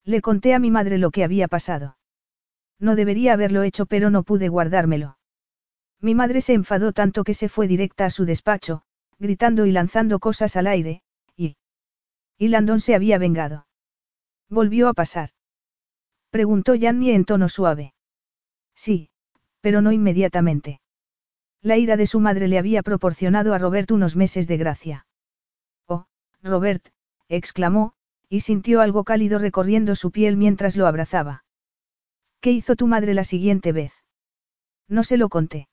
[0.04, 1.98] Le conté a mi madre lo que había pasado.
[2.78, 5.17] No debería haberlo hecho pero no pude guardármelo.
[6.00, 8.82] Mi madre se enfadó tanto que se fue directa a su despacho,
[9.18, 11.02] gritando y lanzando cosas al aire,
[11.36, 11.56] y...
[12.38, 13.66] Y Landon se había vengado.
[14.48, 15.30] Volvió a pasar.
[16.30, 17.94] Preguntó Jannie en tono suave.
[18.74, 19.10] Sí,
[19.60, 20.80] pero no inmediatamente.
[21.62, 25.06] La ira de su madre le había proporcionado a Robert unos meses de gracia.
[25.86, 26.06] Oh,
[26.42, 26.86] Robert,
[27.28, 27.94] exclamó,
[28.28, 31.44] y sintió algo cálido recorriendo su piel mientras lo abrazaba.
[32.40, 33.92] ¿Qué hizo tu madre la siguiente vez?
[34.86, 35.68] No se lo conté.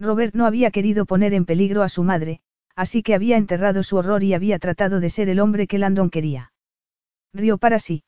[0.00, 2.40] Robert no había querido poner en peligro a su madre,
[2.76, 6.10] así que había enterrado su horror y había tratado de ser el hombre que Landon
[6.10, 6.52] quería.
[7.32, 8.04] Rió para sí.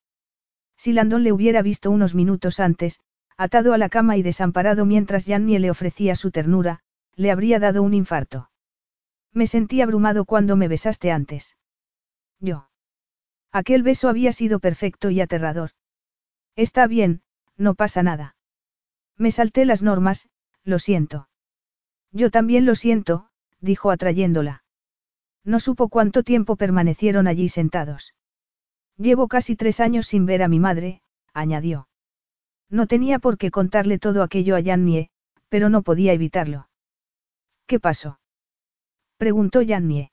[0.76, 3.00] Si Landon le hubiera visto unos minutos antes,
[3.36, 6.80] atado a la cama y desamparado mientras Jannie le ofrecía su ternura,
[7.16, 8.50] le habría dado un infarto.
[9.32, 11.56] Me sentí abrumado cuando me besaste antes.
[12.38, 12.68] Yo.
[13.52, 15.70] Aquel beso había sido perfecto y aterrador.
[16.54, 17.22] Está bien,
[17.56, 18.36] no pasa nada.
[19.16, 20.28] Me salté las normas,
[20.64, 21.29] lo siento.
[22.12, 23.28] Yo también lo siento,
[23.60, 24.64] dijo atrayéndola.
[25.44, 28.14] No supo cuánto tiempo permanecieron allí sentados.
[28.96, 31.88] Llevo casi tres años sin ver a mi madre, añadió.
[32.68, 35.10] No tenía por qué contarle todo aquello a Jannie,
[35.48, 36.68] pero no podía evitarlo.
[37.66, 38.20] ¿Qué pasó?
[39.16, 40.12] preguntó Jannie.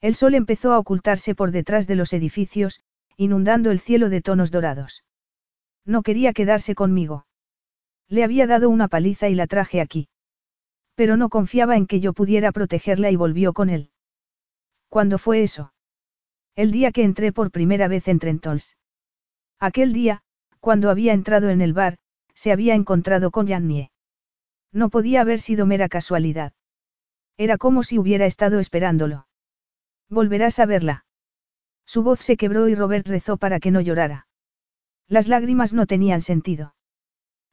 [0.00, 2.80] El sol empezó a ocultarse por detrás de los edificios,
[3.16, 5.04] inundando el cielo de tonos dorados.
[5.84, 7.26] No quería quedarse conmigo.
[8.08, 10.08] Le había dado una paliza y la traje aquí.
[10.98, 13.92] Pero no confiaba en que yo pudiera protegerla y volvió con él.
[14.88, 15.72] ¿Cuándo fue eso?
[16.56, 18.76] El día que entré por primera vez en Trentols.
[19.60, 20.22] Aquel día,
[20.58, 21.98] cuando había entrado en el bar,
[22.34, 23.92] se había encontrado con Jannie.
[24.72, 26.52] No podía haber sido mera casualidad.
[27.36, 29.28] Era como si hubiera estado esperándolo.
[30.08, 31.04] Volverás a verla.
[31.86, 34.26] Su voz se quebró y Robert rezó para que no llorara.
[35.06, 36.74] Las lágrimas no tenían sentido.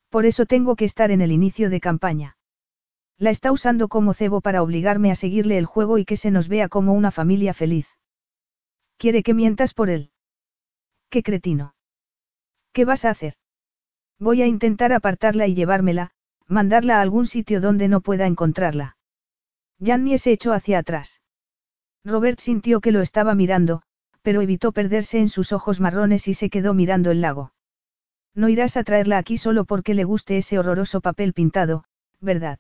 [0.09, 2.37] Por eso tengo que estar en el inicio de campaña.
[3.17, 6.49] La está usando como cebo para obligarme a seguirle el juego y que se nos
[6.49, 7.87] vea como una familia feliz.
[8.97, 10.11] Quiere que mientas por él.
[11.09, 11.75] Qué cretino.
[12.73, 13.35] ¿Qué vas a hacer?
[14.19, 16.11] Voy a intentar apartarla y llevármela,
[16.47, 18.97] mandarla a algún sitio donde no pueda encontrarla.
[19.79, 21.21] Jannie se echó hacia atrás.
[22.03, 23.81] Robert sintió que lo estaba mirando,
[24.21, 27.53] pero evitó perderse en sus ojos marrones y se quedó mirando el lago.
[28.33, 31.85] No irás a traerla aquí solo porque le guste ese horroroso papel pintado,
[32.19, 32.59] ¿verdad?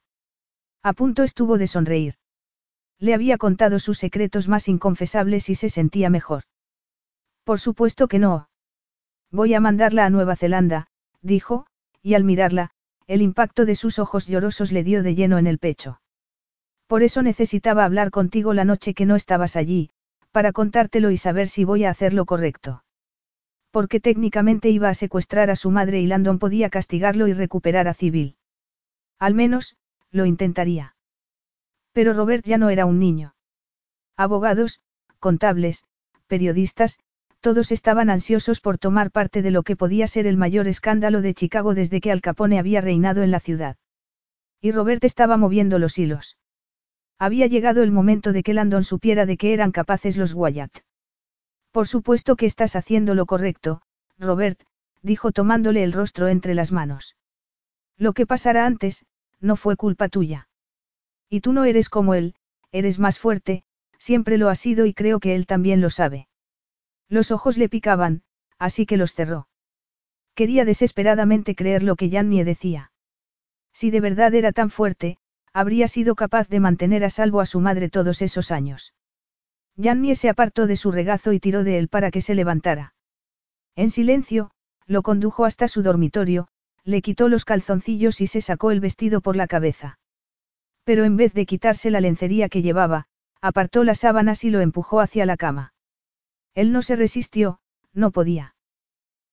[0.89, 2.13] A punto estuvo de sonreír.
[2.99, 6.43] Le había contado sus secretos más inconfesables y se sentía mejor.
[7.43, 8.49] Por supuesto que no.
[9.31, 10.85] Voy a mandarla a Nueva Zelanda,
[11.23, 11.65] dijo,
[12.03, 12.69] y al mirarla,
[13.07, 16.01] el impacto de sus ojos llorosos le dio de lleno en el pecho.
[16.85, 19.89] Por eso necesitaba hablar contigo la noche que no estabas allí,
[20.31, 22.83] para contártelo y saber si voy a hacer lo correcto.
[23.71, 27.95] Porque técnicamente iba a secuestrar a su madre y Landon podía castigarlo y recuperar a
[27.95, 28.37] Civil.
[29.17, 29.75] Al menos,
[30.15, 30.95] lo intentaría.
[31.91, 33.35] Pero Robert ya no era un niño.
[34.17, 34.81] Abogados,
[35.19, 35.83] contables,
[36.27, 36.99] periodistas,
[37.41, 41.33] todos estaban ansiosos por tomar parte de lo que podía ser el mayor escándalo de
[41.33, 43.75] Chicago desde que Al Capone había reinado en la ciudad.
[44.61, 46.37] Y Robert estaba moviendo los hilos.
[47.19, 50.79] Había llegado el momento de que Landon supiera de qué eran capaces los Wyatt.
[51.71, 53.81] Por supuesto que estás haciendo lo correcto,
[54.17, 54.59] Robert,
[55.01, 57.15] dijo tomándole el rostro entre las manos.
[57.97, 59.05] Lo que pasará antes,
[59.39, 60.49] no fue culpa tuya.
[61.29, 62.35] Y tú no eres como él,
[62.71, 63.63] eres más fuerte,
[63.97, 66.27] siempre lo has sido y creo que él también lo sabe.
[67.09, 68.23] Los ojos le picaban,
[68.57, 69.47] así que los cerró.
[70.33, 72.91] Quería desesperadamente creer lo que Jannie decía.
[73.73, 75.17] Si de verdad era tan fuerte,
[75.53, 78.93] habría sido capaz de mantener a salvo a su madre todos esos años.
[79.77, 82.93] Jannie se apartó de su regazo y tiró de él para que se levantara.
[83.75, 84.51] En silencio,
[84.85, 86.47] lo condujo hasta su dormitorio,
[86.85, 89.99] le quitó los calzoncillos y se sacó el vestido por la cabeza.
[90.83, 93.07] Pero en vez de quitarse la lencería que llevaba,
[93.41, 95.73] apartó las sábanas y lo empujó hacia la cama.
[96.53, 97.59] Él no se resistió,
[97.91, 98.55] no podía.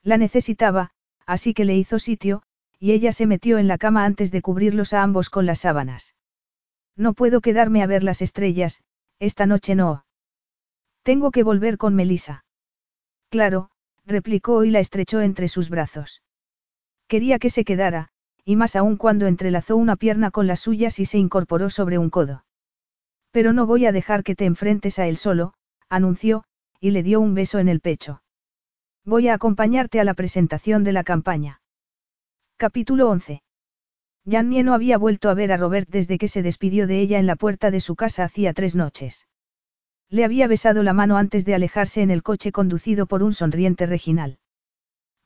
[0.02, 0.90] La necesitaba,
[1.26, 2.42] así que le hizo sitio,
[2.78, 6.16] y ella se metió en la cama antes de cubrirlos a ambos con las sábanas.
[6.96, 8.82] No puedo quedarme a ver las estrellas,
[9.18, 10.04] esta noche no.
[11.02, 12.44] Tengo que volver con Melisa.
[13.28, 13.70] Claro,
[14.04, 16.22] replicó y la estrechó entre sus brazos.
[17.12, 18.08] Quería que se quedara,
[18.42, 22.08] y más aún cuando entrelazó una pierna con las suyas y se incorporó sobre un
[22.08, 22.46] codo.
[23.30, 25.52] Pero no voy a dejar que te enfrentes a él solo,
[25.90, 26.44] anunció,
[26.80, 28.22] y le dio un beso en el pecho.
[29.04, 31.60] Voy a acompañarte a la presentación de la campaña.
[32.56, 33.42] Capítulo 11.
[34.26, 37.26] Jannie no había vuelto a ver a Robert desde que se despidió de ella en
[37.26, 39.28] la puerta de su casa hacía tres noches.
[40.08, 43.84] Le había besado la mano antes de alejarse en el coche conducido por un sonriente
[43.84, 44.38] Reginal.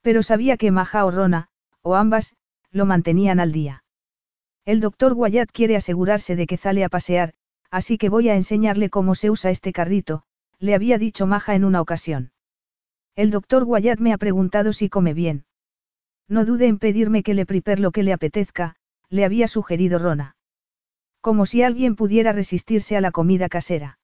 [0.02, 1.48] Pero sabía que Maja o Rona,
[1.86, 2.34] o ambas,
[2.72, 3.84] lo mantenían al día.
[4.64, 7.34] El doctor Wyatt quiere asegurarse de que sale a pasear,
[7.70, 10.24] así que voy a enseñarle cómo se usa este carrito,
[10.58, 12.32] le había dicho Maja en una ocasión.
[13.14, 15.44] El doctor Wyatt me ha preguntado si come bien.
[16.26, 18.74] No dude en pedirme que le prepare lo que le apetezca,
[19.08, 20.34] le había sugerido Rona.
[21.20, 24.00] Como si alguien pudiera resistirse a la comida casera.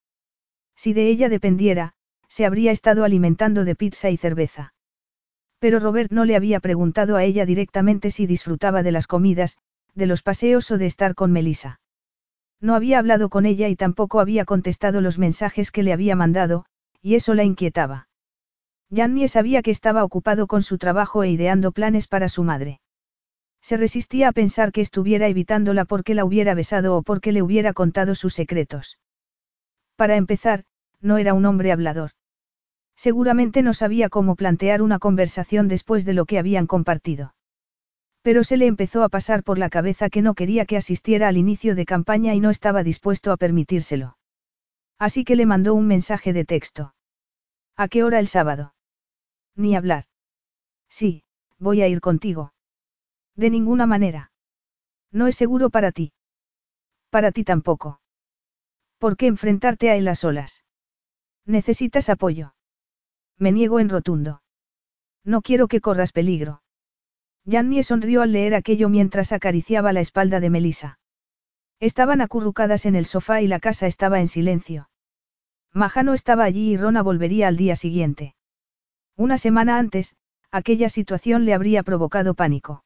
[0.77, 1.95] Si de ella dependiera,
[2.29, 4.73] se habría estado alimentando de pizza y cerveza.
[5.63, 9.59] Pero Robert no le había preguntado a ella directamente si disfrutaba de las comidas,
[9.95, 11.79] de los paseos o de estar con Melissa.
[12.61, 16.65] No había hablado con ella y tampoco había contestado los mensajes que le había mandado,
[17.01, 18.09] y eso la inquietaba.
[18.93, 22.81] Jannie sabía que estaba ocupado con su trabajo e ideando planes para su madre.
[23.61, 27.73] Se resistía a pensar que estuviera evitándola porque la hubiera besado o porque le hubiera
[27.73, 28.99] contado sus secretos.
[29.95, 30.65] Para empezar,
[31.01, 32.11] no era un hombre hablador.
[32.97, 37.35] Seguramente no sabía cómo plantear una conversación después de lo que habían compartido.
[38.23, 41.37] Pero se le empezó a pasar por la cabeza que no quería que asistiera al
[41.37, 44.17] inicio de campaña y no estaba dispuesto a permitírselo.
[44.99, 46.95] Así que le mandó un mensaje de texto.
[47.77, 48.75] ¿A qué hora el sábado?
[49.57, 50.05] Ni hablar.
[50.89, 51.25] Sí,
[51.59, 52.53] voy a ir contigo.
[53.35, 54.31] De ninguna manera.
[55.11, 56.13] No es seguro para ti.
[57.11, 58.01] Para ti tampoco.
[58.99, 60.65] ¿Por qué enfrentarte a él a solas?
[61.45, 62.55] Necesitas apoyo.
[63.39, 64.43] Me niego en rotundo.
[65.25, 66.63] No quiero que corras peligro.
[67.45, 70.99] Jannie sonrió al leer aquello mientras acariciaba la espalda de Melissa.
[71.81, 74.89] Estaban acurrucadas en el sofá y la casa estaba en silencio.
[75.73, 78.35] Maja no estaba allí y Rona volvería al día siguiente.
[79.17, 80.15] Una semana antes,
[80.51, 82.85] aquella situación le habría provocado pánico.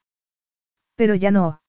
[0.95, 1.61] Pero ya no.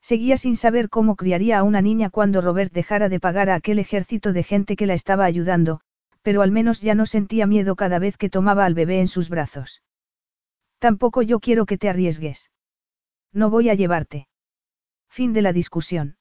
[0.00, 3.78] Seguía sin saber cómo criaría a una niña cuando Robert dejara de pagar a aquel
[3.78, 5.80] ejército de gente que la estaba ayudando,
[6.24, 9.28] pero al menos ya no sentía miedo cada vez que tomaba al bebé en sus
[9.28, 9.82] brazos.
[10.78, 12.50] Tampoco yo quiero que te arriesgues.
[13.30, 14.26] No voy a llevarte.
[15.06, 16.16] Fin de la discusión.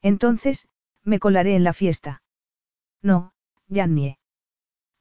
[0.00, 0.68] Entonces,
[1.02, 2.22] me colaré en la fiesta.
[3.02, 3.32] No,
[3.68, 4.18] Jannie.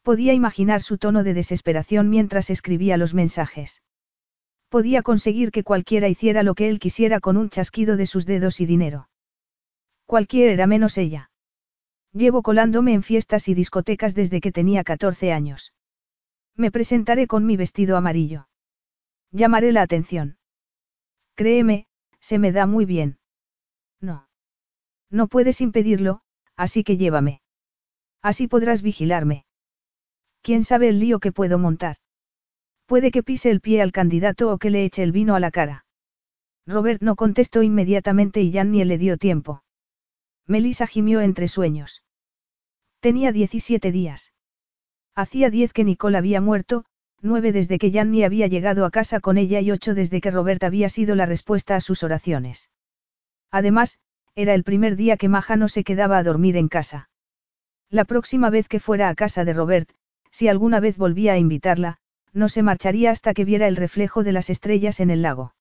[0.01, 3.83] Podía imaginar su tono de desesperación mientras escribía los mensajes.
[4.69, 8.59] Podía conseguir que cualquiera hiciera lo que él quisiera con un chasquido de sus dedos
[8.59, 9.07] y dinero.
[10.07, 11.29] Cualquiera menos ella.
[12.15, 15.73] Llevo colándome en fiestas y discotecas desde que tenía 14 años.
[16.55, 18.47] Me presentaré con mi vestido amarillo.
[19.31, 20.37] Llamaré la atención.
[21.35, 21.87] Créeme,
[22.21, 23.17] se me da muy bien.
[23.99, 24.29] No.
[25.11, 26.21] No puedes impedirlo,
[26.55, 27.41] así que llévame.
[28.21, 29.45] Así podrás vigilarme.
[30.41, 31.97] ¿Quién sabe el lío que puedo montar?
[32.85, 35.51] Puede que pise el pie al candidato o que le eche el vino a la
[35.51, 35.85] cara.
[36.65, 39.63] Robert no contestó inmediatamente y Jan ni le dio tiempo.
[40.47, 42.04] Melissa gimió entre sueños.
[43.05, 44.33] Tenía 17 días.
[45.13, 46.85] Hacía diez que Nicole había muerto,
[47.21, 50.63] nueve desde que Janny había llegado a casa con ella y ocho desde que Robert
[50.63, 52.71] había sido la respuesta a sus oraciones.
[53.51, 53.99] Además,
[54.33, 57.11] era el primer día que Maja no se quedaba a dormir en casa.
[57.91, 59.87] La próxima vez que fuera a casa de Robert,
[60.31, 61.99] si alguna vez volvía a invitarla,
[62.33, 65.53] no se marcharía hasta que viera el reflejo de las estrellas en el lago.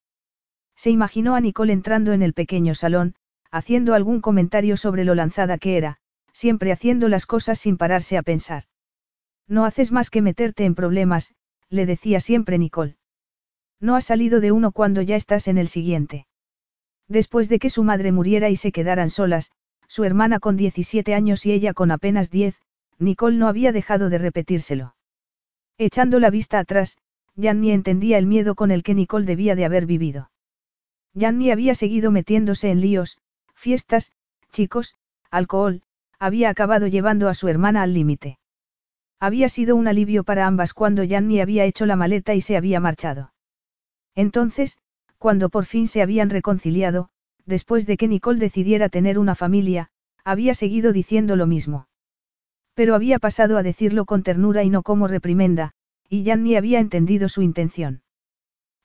[0.76, 3.16] Se imaginó a Nicole entrando en el pequeño salón,
[3.50, 5.98] haciendo algún comentario sobre lo lanzada que era,
[6.44, 8.64] siempre haciendo las cosas sin pararse a pensar.
[9.48, 11.34] No haces más que meterte en problemas,
[11.70, 12.98] le decía siempre Nicole.
[13.80, 16.26] No has salido de uno cuando ya estás en el siguiente.
[17.08, 19.52] Después de que su madre muriera y se quedaran solas,
[19.88, 22.60] su hermana con 17 años y ella con apenas 10,
[22.98, 24.96] Nicole no había dejado de repetírselo.
[25.78, 26.98] Echando la vista atrás,
[27.40, 30.30] Janny entendía el miedo con el que Nicole debía de haber vivido.
[31.18, 33.16] Janny había seguido metiéndose en líos,
[33.54, 34.12] fiestas,
[34.52, 34.94] chicos,
[35.30, 35.80] alcohol,
[36.18, 38.38] había acabado llevando a su hermana al límite.
[39.20, 42.80] Había sido un alivio para ambas cuando Janny había hecho la maleta y se había
[42.80, 43.32] marchado.
[44.14, 44.78] Entonces,
[45.18, 47.08] cuando por fin se habían reconciliado,
[47.46, 49.88] después de que Nicole decidiera tener una familia,
[50.24, 51.88] había seguido diciendo lo mismo.
[52.74, 55.72] Pero había pasado a decirlo con ternura y no como reprimenda,
[56.08, 58.02] y Janny había entendido su intención.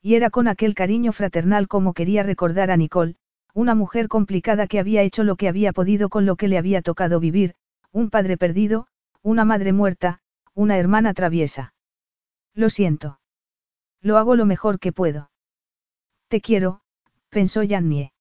[0.02, 3.16] Y era con aquel cariño fraternal como quería recordar a Nicole,
[3.54, 6.82] una mujer complicada que había hecho lo que había podido con lo que le había
[6.82, 7.54] tocado vivir,
[7.92, 8.86] un padre perdido,
[9.22, 10.20] una madre muerta,
[10.54, 11.74] una hermana traviesa.
[12.54, 13.20] Lo siento.
[14.00, 15.30] Lo hago lo mejor que puedo.
[16.28, 16.80] Te quiero,
[17.28, 18.12] pensó Jannie.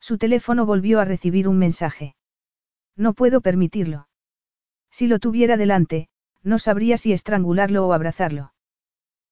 [0.00, 2.16] Su teléfono volvió a recibir un mensaje.
[2.96, 4.08] No puedo permitirlo.
[4.90, 6.08] Si lo tuviera delante,
[6.42, 8.52] no sabría si estrangularlo o abrazarlo.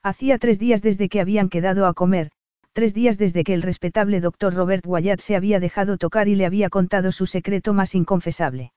[0.02, 2.30] Hacía tres días desde que habían quedado a comer,
[2.74, 6.44] tres días desde que el respetable doctor Robert Wyatt se había dejado tocar y le
[6.44, 8.72] había contado su secreto más inconfesable.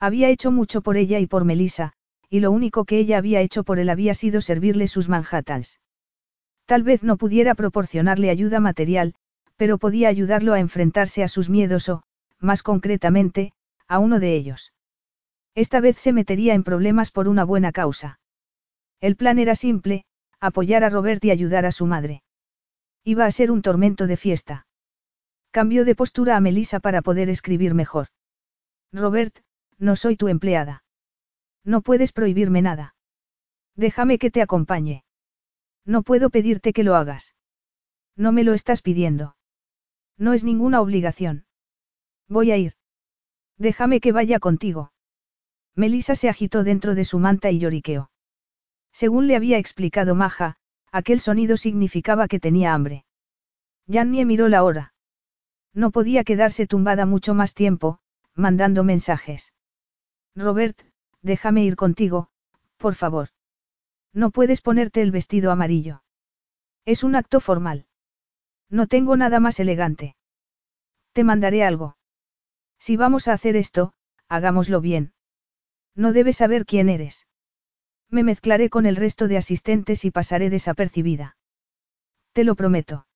[0.00, 1.92] Había hecho mucho por ella y por Melissa,
[2.30, 5.80] y lo único que ella había hecho por él había sido servirle sus Manhattans.
[6.64, 9.14] Tal vez no pudiera proporcionarle ayuda material,
[9.56, 12.02] pero podía ayudarlo a enfrentarse a sus miedos o,
[12.38, 13.52] más concretamente,
[13.86, 14.72] a uno de ellos.
[15.54, 18.18] Esta vez se metería en problemas por una buena causa.
[19.02, 20.04] El plan era simple,
[20.40, 22.22] apoyar a Robert y ayudar a su madre.
[23.04, 24.66] Iba a ser un tormento de fiesta.
[25.50, 28.08] Cambió de postura a Melissa para poder escribir mejor.
[28.92, 29.38] Robert,
[29.78, 30.84] no soy tu empleada.
[31.64, 32.94] No puedes prohibirme nada.
[33.74, 35.04] Déjame que te acompañe.
[35.84, 37.34] No puedo pedirte que lo hagas.
[38.16, 39.36] No me lo estás pidiendo.
[40.18, 41.46] No es ninguna obligación.
[42.28, 42.74] Voy a ir.
[43.56, 44.92] Déjame que vaya contigo.
[45.74, 48.10] Melissa se agitó dentro de su manta y lloriqueó.
[48.92, 50.56] Según le había explicado Maja,
[50.92, 53.04] aquel sonido significaba que tenía hambre.
[53.88, 54.94] Jannie miró la hora.
[55.72, 58.00] No podía quedarse tumbada mucho más tiempo,
[58.34, 59.52] mandando mensajes.
[60.34, 60.80] Robert,
[61.22, 62.28] déjame ir contigo,
[62.76, 63.28] por favor.
[64.12, 66.02] No puedes ponerte el vestido amarillo.
[66.84, 67.86] Es un acto formal.
[68.68, 70.16] No tengo nada más elegante.
[71.12, 71.96] Te mandaré algo.
[72.78, 73.92] Si vamos a hacer esto,
[74.28, 75.12] hagámoslo bien.
[75.94, 77.26] No debes saber quién eres.
[78.10, 81.36] Me mezclaré con el resto de asistentes y pasaré desapercibida.
[82.32, 83.06] Te lo prometo.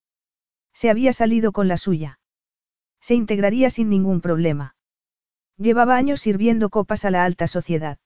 [0.72, 2.20] Se había salido con la suya.
[3.00, 4.76] Se integraría sin ningún problema.
[5.56, 7.98] Llevaba años sirviendo copas a la alta sociedad.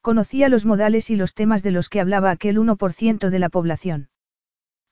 [0.00, 4.10] Conocía los modales y los temas de los que hablaba aquel 1% de la población.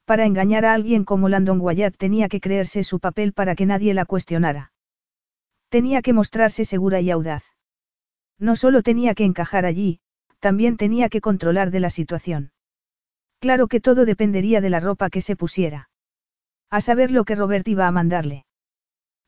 [0.07, 3.95] Para engañar a alguien como Landon Wyatt tenía que creerse su papel para que nadie
[3.95, 4.73] la cuestionara.
[5.69, 7.45] Tenía que mostrarse segura y audaz.
[8.39, 10.01] No solo tenía que encajar allí,
[10.43, 12.51] también tenía que controlar de la situación.
[13.39, 15.89] Claro que todo dependería de la ropa que se pusiera.
[16.69, 18.45] A saber lo que Robert iba a mandarle.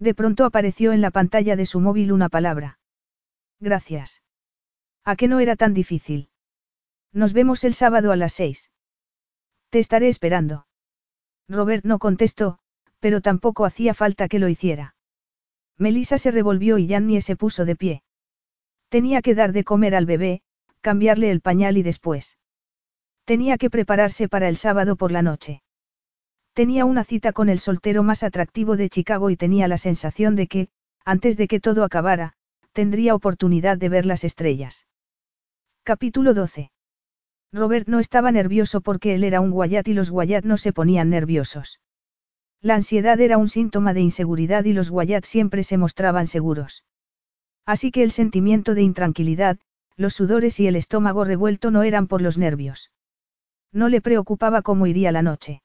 [0.01, 2.81] De pronto apareció en la pantalla de su móvil una palabra.
[3.61, 4.23] Gracias.
[5.05, 6.31] ¿A qué no era tan difícil?
[7.13, 8.73] Nos vemos el sábado a las seis.
[9.71, 10.67] Te estaré esperando.
[11.49, 12.59] Robert no contestó,
[12.99, 14.97] pero tampoco hacía falta que lo hiciera.
[15.79, 18.03] Melissa se revolvió y Jannie se puso de pie.
[18.89, 20.43] Tenía que dar de comer al bebé,
[20.85, 22.39] cambiarle el pañal y después.
[23.25, 25.63] Tenía que prepararse para el sábado por la noche.
[26.53, 30.47] Tenía una cita con el soltero más atractivo de Chicago y tenía la sensación de
[30.47, 30.69] que,
[31.07, 32.35] antes de que todo acabara,
[32.73, 34.87] tendría oportunidad de ver las estrellas.
[35.85, 36.71] Capítulo 12.
[37.51, 41.09] Robert no estaba nervioso porque él era un guayat y los guayat no se ponían
[41.09, 41.81] nerviosos.
[42.61, 46.85] La ansiedad era un síntoma de inseguridad y los guayat siempre se mostraban seguros.
[47.65, 49.59] Así que el sentimiento de intranquilidad,
[49.97, 52.91] los sudores y el estómago revuelto no eran por los nervios.
[53.73, 55.63] No le preocupaba cómo iría la noche.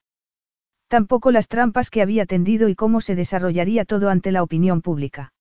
[0.88, 5.34] Tampoco las trampas que había tendido y cómo se desarrollaría todo ante la opinión pública.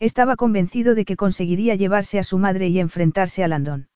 [0.00, 3.88] Estaba convencido de que conseguiría llevarse a su madre y enfrentarse a Landon.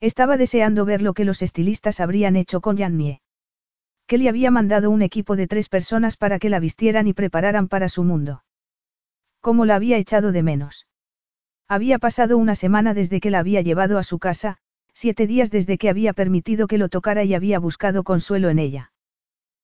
[0.00, 3.20] Estaba deseando ver lo que los estilistas habrían hecho con Yannie.
[4.08, 7.68] Que le había mandado un equipo de tres personas para que la vistieran y prepararan
[7.68, 8.42] para su mundo.
[9.40, 10.86] ¿Cómo la había echado de menos?
[11.74, 14.58] Había pasado una semana desde que la había llevado a su casa,
[14.92, 18.92] siete días desde que había permitido que lo tocara y había buscado consuelo en ella.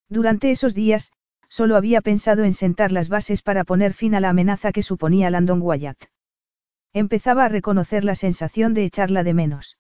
[0.08, 1.12] Durante esos días,
[1.50, 5.28] solo había pensado en sentar las bases para poner fin a la amenaza que suponía
[5.28, 6.02] Landon Wyatt.
[6.94, 9.76] Empezaba a reconocer la sensación de echarla de menos.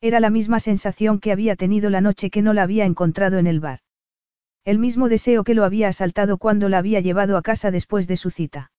[0.00, 3.48] Era la misma sensación que había tenido la noche que no la había encontrado en
[3.48, 3.80] el bar.
[4.64, 8.18] El mismo deseo que lo había asaltado cuando la había llevado a casa después de
[8.18, 8.69] su cita.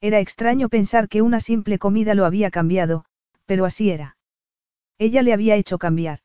[0.00, 3.04] Era extraño pensar que una simple comida lo había cambiado,
[3.46, 4.16] pero así era.
[4.98, 6.20] Ella le había hecho cambiar.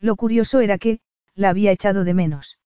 [0.00, 1.00] Lo curioso era que,
[1.34, 2.58] la había echado de menos.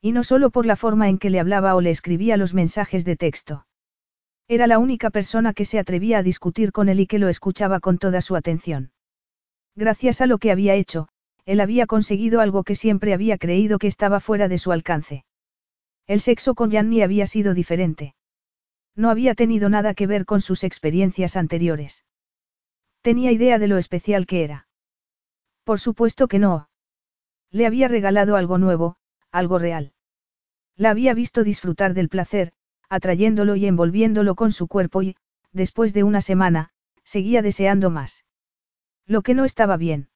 [0.00, 3.04] Y no solo por la forma en que le hablaba o le escribía los mensajes
[3.04, 3.66] de texto.
[4.48, 7.80] Era la única persona que se atrevía a discutir con él y que lo escuchaba
[7.80, 8.92] con toda su atención.
[9.74, 11.08] Gracias a lo que había hecho,
[11.44, 15.24] él había conseguido algo que siempre había creído que estaba fuera de su alcance.
[16.06, 18.14] El sexo con Yanni había sido diferente.
[18.96, 22.04] No había tenido nada que ver con sus experiencias anteriores.
[23.02, 24.66] Tenía idea de lo especial que era.
[25.64, 26.70] Por supuesto que no.
[27.50, 28.96] Le había regalado algo nuevo,
[29.30, 29.92] algo real.
[30.76, 32.52] La había visto disfrutar del placer,
[32.88, 35.16] atrayéndolo y envolviéndolo con su cuerpo y,
[35.52, 36.70] después de una semana,
[37.04, 38.24] seguía deseando más.
[39.06, 40.08] Lo que no estaba bien.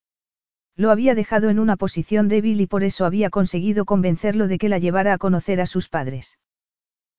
[0.75, 4.69] Lo había dejado en una posición débil y por eso había conseguido convencerlo de que
[4.69, 6.39] la llevara a conocer a sus padres.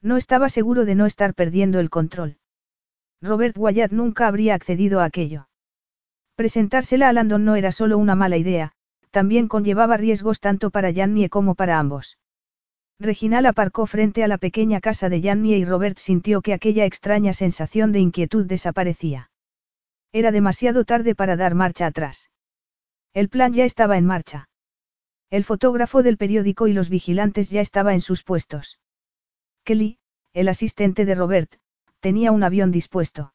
[0.01, 2.37] No estaba seguro de no estar perdiendo el control.
[3.21, 5.47] Robert Wyatt nunca habría accedido a aquello.
[6.35, 8.71] Presentársela a Landon no era solo una mala idea,
[9.11, 12.17] también conllevaba riesgos tanto para Jannie como para ambos.
[12.99, 17.33] Reginal aparcó frente a la pequeña casa de Jannie y Robert sintió que aquella extraña
[17.33, 19.29] sensación de inquietud desaparecía.
[20.11, 22.31] Era demasiado tarde para dar marcha atrás.
[23.13, 24.49] El plan ya estaba en marcha.
[25.29, 28.80] El fotógrafo del periódico y los vigilantes ya estaban en sus puestos.
[29.63, 29.97] Kelly,
[30.33, 31.53] el asistente de Robert,
[31.99, 33.33] tenía un avión dispuesto.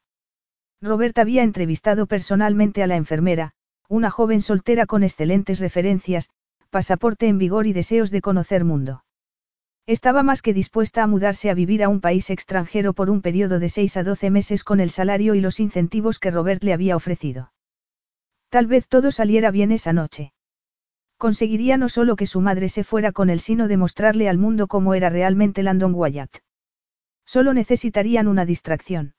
[0.81, 3.53] Robert había entrevistado personalmente a la enfermera,
[3.87, 6.29] una joven soltera con excelentes referencias,
[6.69, 9.03] pasaporte en vigor y deseos de conocer mundo.
[9.85, 13.57] Estaba más que dispuesta a mudarse a vivir a un país extranjero por un periodo
[13.59, 16.97] de 6 a 12 meses con el salario y los incentivos que Robert le había
[16.97, 17.53] ofrecido.
[18.49, 20.33] Tal vez todo saliera bien esa noche.
[21.17, 24.93] Conseguiría no solo que su madre se fuera con él, sino demostrarle al mundo cómo
[24.93, 26.37] era realmente Landon Wyatt.
[27.25, 29.15] Solo necesitarían una distracción.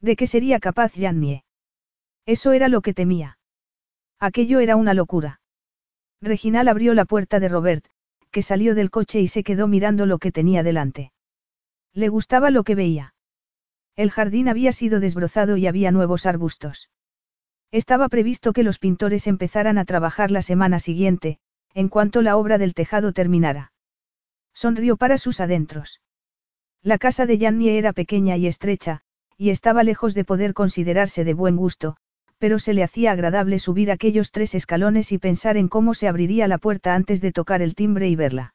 [0.00, 1.44] ¿De qué sería capaz Jannie?
[2.26, 3.38] Eso era lo que temía.
[4.18, 5.40] Aquello era una locura.
[6.22, 7.84] Reginal abrió la puerta de Robert,
[8.30, 11.12] que salió del coche y se quedó mirando lo que tenía delante.
[11.92, 13.14] Le gustaba lo que veía.
[13.96, 16.88] El jardín había sido desbrozado y había nuevos arbustos.
[17.72, 21.38] Estaba previsto que los pintores empezaran a trabajar la semana siguiente,
[21.72, 23.72] en cuanto la obra del tejado terminara.
[24.52, 26.00] Sonrió para sus adentros.
[26.82, 29.02] La casa de Jannie era pequeña y estrecha,
[29.36, 31.96] y estaba lejos de poder considerarse de buen gusto,
[32.38, 36.48] pero se le hacía agradable subir aquellos tres escalones y pensar en cómo se abriría
[36.48, 38.54] la puerta antes de tocar el timbre y verla.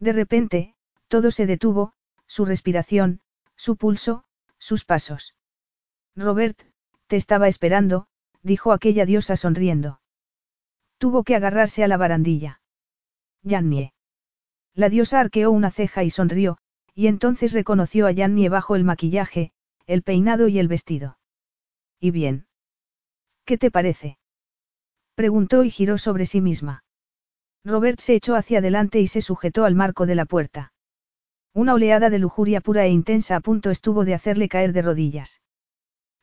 [0.00, 0.74] De repente,
[1.06, 1.92] todo se detuvo,
[2.26, 3.20] su respiración,
[3.56, 4.24] su pulso,
[4.58, 5.34] sus pasos.
[6.16, 6.60] Robert,
[7.06, 8.06] te estaba esperando,
[8.44, 10.00] dijo aquella diosa sonriendo.
[10.98, 12.60] Tuvo que agarrarse a la barandilla.
[13.42, 13.92] Yannie.
[14.74, 16.58] La diosa arqueó una ceja y sonrió,
[16.94, 19.52] y entonces reconoció a Yannie bajo el maquillaje,
[19.86, 21.18] el peinado y el vestido.
[22.00, 22.46] ¿Y bien?
[23.44, 24.18] ¿Qué te parece?
[25.14, 26.84] Preguntó y giró sobre sí misma.
[27.64, 30.72] Robert se echó hacia adelante y se sujetó al marco de la puerta.
[31.54, 35.40] Una oleada de lujuria pura e intensa a punto estuvo de hacerle caer de rodillas.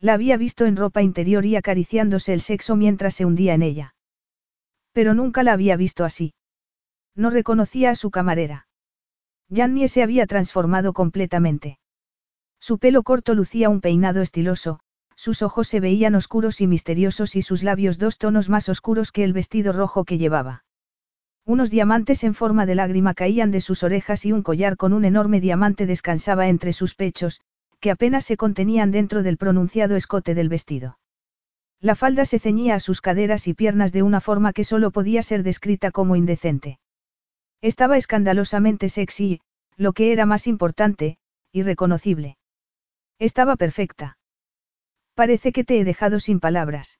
[0.02, 3.96] La había visto en ropa interior y acariciándose el sexo mientras se hundía en ella.
[4.94, 6.34] Pero nunca la había visto así.
[7.16, 8.68] No reconocía a su camarera.
[9.54, 11.78] Jannie se había transformado completamente.
[12.60, 14.80] Su pelo corto lucía un peinado estiloso,
[15.16, 19.24] sus ojos se veían oscuros y misteriosos y sus labios dos tonos más oscuros que
[19.24, 20.64] el vestido rojo que llevaba.
[21.46, 25.06] Unos diamantes en forma de lágrima caían de sus orejas y un collar con un
[25.06, 27.42] enorme diamante descansaba entre sus pechos,
[27.82, 31.00] que apenas se contenían dentro del pronunciado escote del vestido.
[31.82, 35.24] La falda se ceñía a sus caderas y piernas de una forma que solo podía
[35.24, 36.80] ser descrita como indecente.
[37.60, 39.42] Estaba escandalosamente sexy,
[39.78, 41.18] lo que era más importante,
[41.52, 42.38] irreconocible.
[43.18, 44.20] Estaba perfecta.
[45.16, 47.00] Parece que te he dejado sin palabras.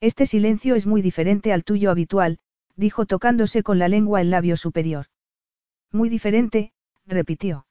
[0.00, 2.38] Este silencio es muy diferente al tuyo habitual,
[2.74, 5.06] dijo tocándose con la lengua el labio superior.
[5.92, 6.72] Muy diferente,
[7.06, 7.66] repitió.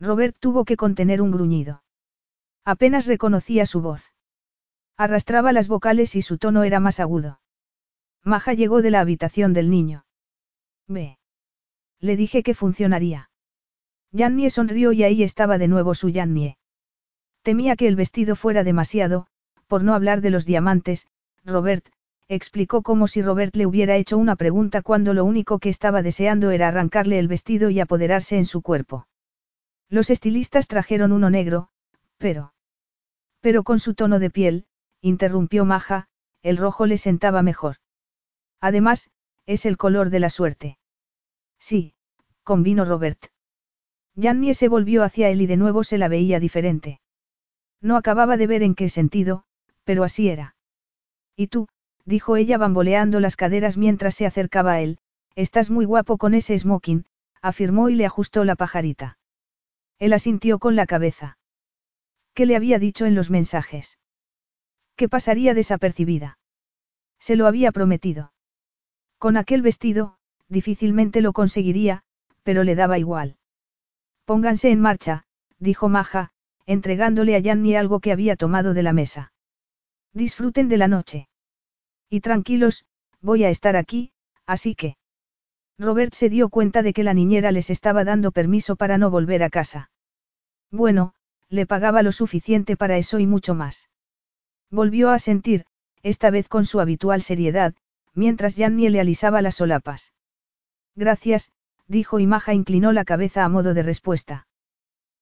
[0.00, 1.82] Robert tuvo que contener un gruñido.
[2.64, 4.12] Apenas reconocía su voz.
[4.96, 7.40] Arrastraba las vocales y su tono era más agudo.
[8.24, 10.04] Maja llegó de la habitación del niño.
[10.86, 11.18] Ve.
[11.98, 13.30] Le dije que funcionaría.
[14.12, 16.58] Yannie sonrió y ahí estaba de nuevo su Yannie.
[17.42, 19.26] Temía que el vestido fuera demasiado,
[19.66, 21.08] por no hablar de los diamantes,
[21.44, 21.88] Robert,
[22.28, 26.50] explicó como si Robert le hubiera hecho una pregunta cuando lo único que estaba deseando
[26.50, 29.06] era arrancarle el vestido y apoderarse en su cuerpo.
[29.92, 31.68] Los estilistas trajeron uno negro,
[32.16, 32.54] pero...
[33.42, 34.64] Pero con su tono de piel,
[35.02, 36.08] interrumpió Maja,
[36.40, 37.76] el rojo le sentaba mejor.
[38.58, 39.10] Además,
[39.44, 40.78] es el color de la suerte.
[41.58, 41.92] Sí,
[42.42, 43.26] convino Robert.
[44.16, 47.02] Jannie se volvió hacia él y de nuevo se la veía diferente.
[47.82, 49.44] No acababa de ver en qué sentido,
[49.84, 50.56] pero así era.
[51.36, 51.68] Y tú,
[52.06, 55.00] dijo ella bamboleando las caderas mientras se acercaba a él,
[55.34, 57.04] estás muy guapo con ese smoking,
[57.42, 59.18] afirmó y le ajustó la pajarita.
[59.98, 61.38] Él asintió con la cabeza.
[62.34, 63.98] ¿Qué le había dicho en los mensajes?
[64.96, 66.38] ¿Qué pasaría desapercibida?
[67.18, 68.32] Se lo había prometido.
[69.18, 70.16] Con aquel vestido,
[70.48, 72.02] difícilmente lo conseguiría,
[72.42, 73.36] pero le daba igual.
[74.24, 75.24] Pónganse en marcha,
[75.58, 76.32] dijo Maja,
[76.66, 79.32] entregándole a Yanni algo que había tomado de la mesa.
[80.12, 81.28] Disfruten de la noche.
[82.08, 82.84] Y tranquilos,
[83.20, 84.12] voy a estar aquí,
[84.46, 84.96] así que...
[85.78, 89.42] Robert se dio cuenta de que la niñera les estaba dando permiso para no volver
[89.42, 89.90] a casa.
[90.70, 91.14] Bueno,
[91.48, 93.90] le pagaba lo suficiente para eso y mucho más.
[94.70, 95.64] Volvió a sentir,
[96.02, 97.74] esta vez con su habitual seriedad,
[98.14, 100.12] mientras Yanni le alisaba las solapas.
[100.94, 101.50] Gracias,
[101.86, 104.46] dijo y Maja inclinó la cabeza a modo de respuesta.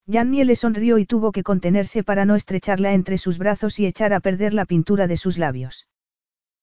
[0.06, 4.12] Yanni le sonrió y tuvo que contenerse para no estrecharla entre sus brazos y echar
[4.12, 5.86] a perder la pintura de sus labios.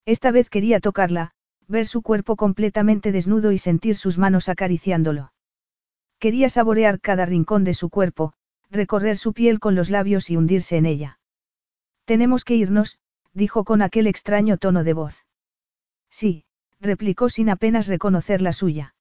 [0.06, 1.32] Esta vez quería tocarla,
[1.68, 5.34] ver su cuerpo completamente desnudo y sentir sus manos acariciándolo.
[6.20, 8.34] Quería saborear cada rincón de su cuerpo,
[8.70, 11.20] recorrer su piel con los labios y hundirse en ella.
[12.06, 13.00] Tenemos que irnos,
[13.34, 15.26] dijo con aquel extraño tono de voz.
[16.10, 16.46] Sí,
[16.80, 18.96] replicó sin apenas reconocer la suya.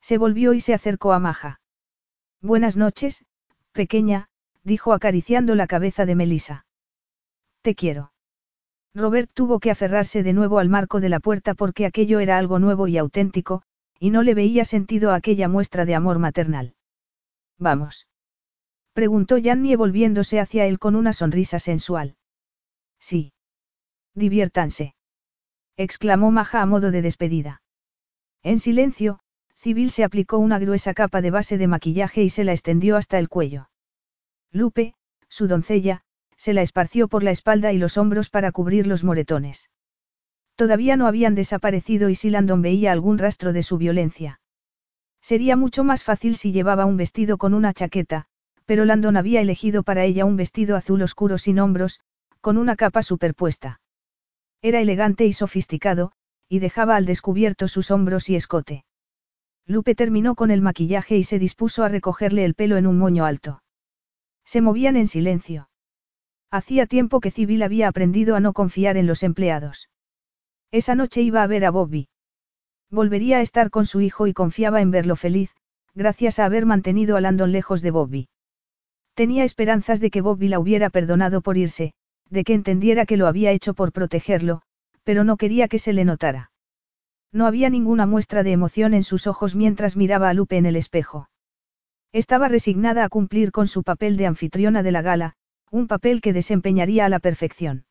[0.00, 1.60] Se volvió y se acercó a Maja.
[2.40, 3.24] Buenas noches,
[3.72, 4.28] pequeña,
[4.64, 6.66] dijo acariciando la cabeza de Melisa.
[7.62, 8.12] Te quiero.
[8.94, 12.58] Robert tuvo que aferrarse de nuevo al marco de la puerta porque aquello era algo
[12.58, 13.62] nuevo y auténtico,
[13.98, 16.74] y no le veía sentido aquella muestra de amor maternal.
[17.58, 18.06] Vamos.
[18.92, 22.16] Preguntó Jannie volviéndose hacia él con una sonrisa sensual.
[22.98, 23.32] Sí.
[24.14, 24.94] Diviértanse.
[25.76, 27.62] Exclamó Maja a modo de despedida.
[28.42, 29.20] En silencio,
[29.54, 33.18] Civil se aplicó una gruesa capa de base de maquillaje y se la extendió hasta
[33.18, 33.70] el cuello.
[34.50, 34.94] Lupe,
[35.28, 36.02] su doncella,
[36.42, 39.70] se la esparció por la espalda y los hombros para cubrir los moretones.
[40.56, 44.40] Todavía no habían desaparecido y si Landon veía algún rastro de su violencia.
[45.20, 48.24] Sería mucho más fácil si llevaba un vestido con una chaqueta,
[48.66, 52.00] pero Landon había elegido para ella un vestido azul oscuro sin hombros,
[52.40, 53.80] con una capa superpuesta.
[54.62, 56.10] Era elegante y sofisticado,
[56.48, 58.84] y dejaba al descubierto sus hombros y escote.
[59.64, 63.26] Lupe terminó con el maquillaje y se dispuso a recogerle el pelo en un moño
[63.26, 63.62] alto.
[64.44, 65.68] Se movían en silencio.
[66.52, 69.88] Hacía tiempo que Civil había aprendido a no confiar en los empleados.
[70.70, 72.10] Esa noche iba a ver a Bobby.
[72.90, 75.56] Volvería a estar con su hijo y confiaba en verlo feliz,
[75.94, 78.28] gracias a haber mantenido a Landon lejos de Bobby.
[79.14, 81.94] Tenía esperanzas de que Bobby la hubiera perdonado por irse,
[82.28, 84.60] de que entendiera que lo había hecho por protegerlo,
[85.04, 86.50] pero no quería que se le notara.
[87.32, 90.76] No había ninguna muestra de emoción en sus ojos mientras miraba a Lupe en el
[90.76, 91.30] espejo.
[92.12, 95.36] Estaba resignada a cumplir con su papel de anfitriona de la gala,
[95.72, 97.86] un papel que desempeñaría a la perfección.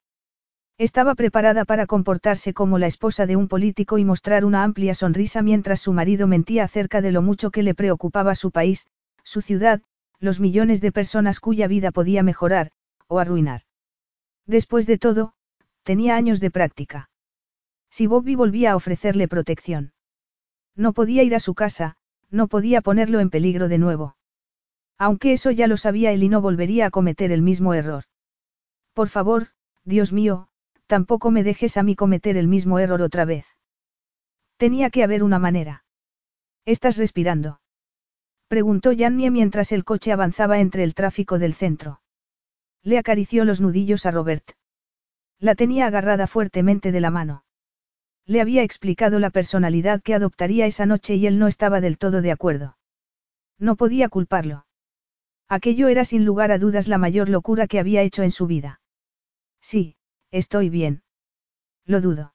[0.77, 5.41] Estaba preparada para comportarse como la esposa de un político y mostrar una amplia sonrisa
[5.41, 8.85] mientras su marido mentía acerca de lo mucho que le preocupaba su país,
[9.23, 9.81] su ciudad,
[10.19, 12.71] los millones de personas cuya vida podía mejorar,
[13.07, 13.61] o arruinar.
[14.45, 15.33] Después de todo,
[15.81, 17.09] tenía años de práctica.
[17.89, 19.93] Si Bobby volvía a ofrecerle protección.
[20.75, 21.97] No podía ir a su casa,
[22.29, 24.15] no podía ponerlo en peligro de nuevo.
[25.05, 28.03] Aunque eso ya lo sabía él y no volvería a cometer el mismo error.
[28.93, 29.47] Por favor,
[29.83, 30.49] Dios mío,
[30.85, 33.47] tampoco me dejes a mí cometer el mismo error otra vez.
[34.57, 35.85] Tenía que haber una manera.
[36.65, 37.61] Estás respirando.
[38.47, 41.99] Preguntó Jannie mientras el coche avanzaba entre el tráfico del centro.
[42.83, 44.51] Le acarició los nudillos a Robert.
[45.39, 47.43] La tenía agarrada fuertemente de la mano.
[48.27, 52.21] Le había explicado la personalidad que adoptaría esa noche y él no estaba del todo
[52.21, 52.77] de acuerdo.
[53.57, 54.67] No podía culparlo.
[55.51, 58.79] Aquello era sin lugar a dudas la mayor locura que había hecho en su vida.
[59.59, 59.97] Sí,
[60.31, 61.03] estoy bien.
[61.85, 62.33] Lo dudo.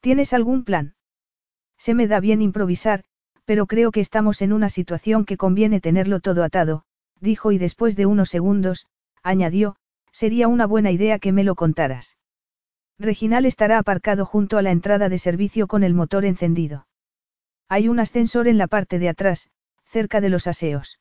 [0.00, 0.96] ¿Tienes algún plan?
[1.78, 3.04] Se me da bien improvisar,
[3.46, 6.84] pero creo que estamos en una situación que conviene tenerlo todo atado,
[7.20, 8.86] dijo y después de unos segundos,
[9.22, 9.76] añadió,
[10.12, 12.18] sería una buena idea que me lo contaras.
[12.98, 16.86] Reginal estará aparcado junto a la entrada de servicio con el motor encendido.
[17.66, 19.48] Hay un ascensor en la parte de atrás,
[19.86, 20.98] cerca de los aseos.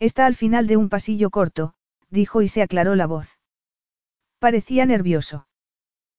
[0.00, 1.74] Está al final de un pasillo corto,
[2.10, 3.38] dijo y se aclaró la voz.
[4.38, 5.48] Parecía nervioso.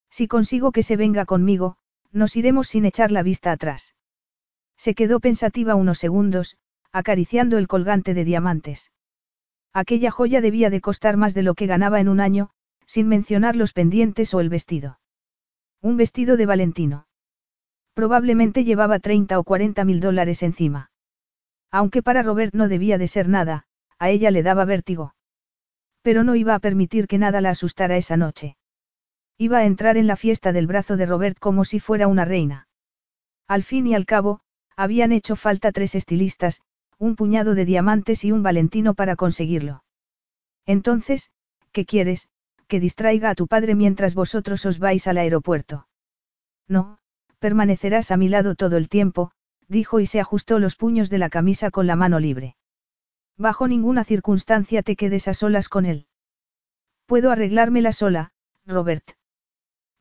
[0.09, 1.77] Si consigo que se venga conmigo,
[2.11, 3.95] nos iremos sin echar la vista atrás.
[4.75, 6.57] Se quedó pensativa unos segundos,
[6.91, 8.91] acariciando el colgante de diamantes.
[9.71, 12.49] Aquella joya debía de costar más de lo que ganaba en un año,
[12.85, 14.99] sin mencionar los pendientes o el vestido.
[15.81, 17.07] Un vestido de Valentino.
[17.93, 20.91] Probablemente llevaba 30 o 40 mil dólares encima.
[21.71, 23.67] Aunque para Robert no debía de ser nada,
[23.99, 25.13] a ella le daba vértigo.
[26.01, 28.55] Pero no iba a permitir que nada la asustara esa noche.
[29.37, 32.67] Iba a entrar en la fiesta del brazo de Robert como si fuera una reina.
[33.47, 34.41] Al fin y al cabo,
[34.75, 36.61] habían hecho falta tres estilistas,
[36.97, 39.83] un puñado de diamantes y un Valentino para conseguirlo.
[40.65, 41.31] Entonces,
[41.71, 42.27] ¿qué quieres?
[42.67, 45.87] Que distraiga a tu padre mientras vosotros os vais al aeropuerto.
[46.67, 46.99] No,
[47.39, 49.31] permanecerás a mi lado todo el tiempo,
[49.67, 52.55] dijo y se ajustó los puños de la camisa con la mano libre.
[53.39, 56.07] Bajo ninguna circunstancia te quedes a solas con él.
[57.05, 58.33] Puedo arreglármela sola,
[58.65, 59.11] Robert.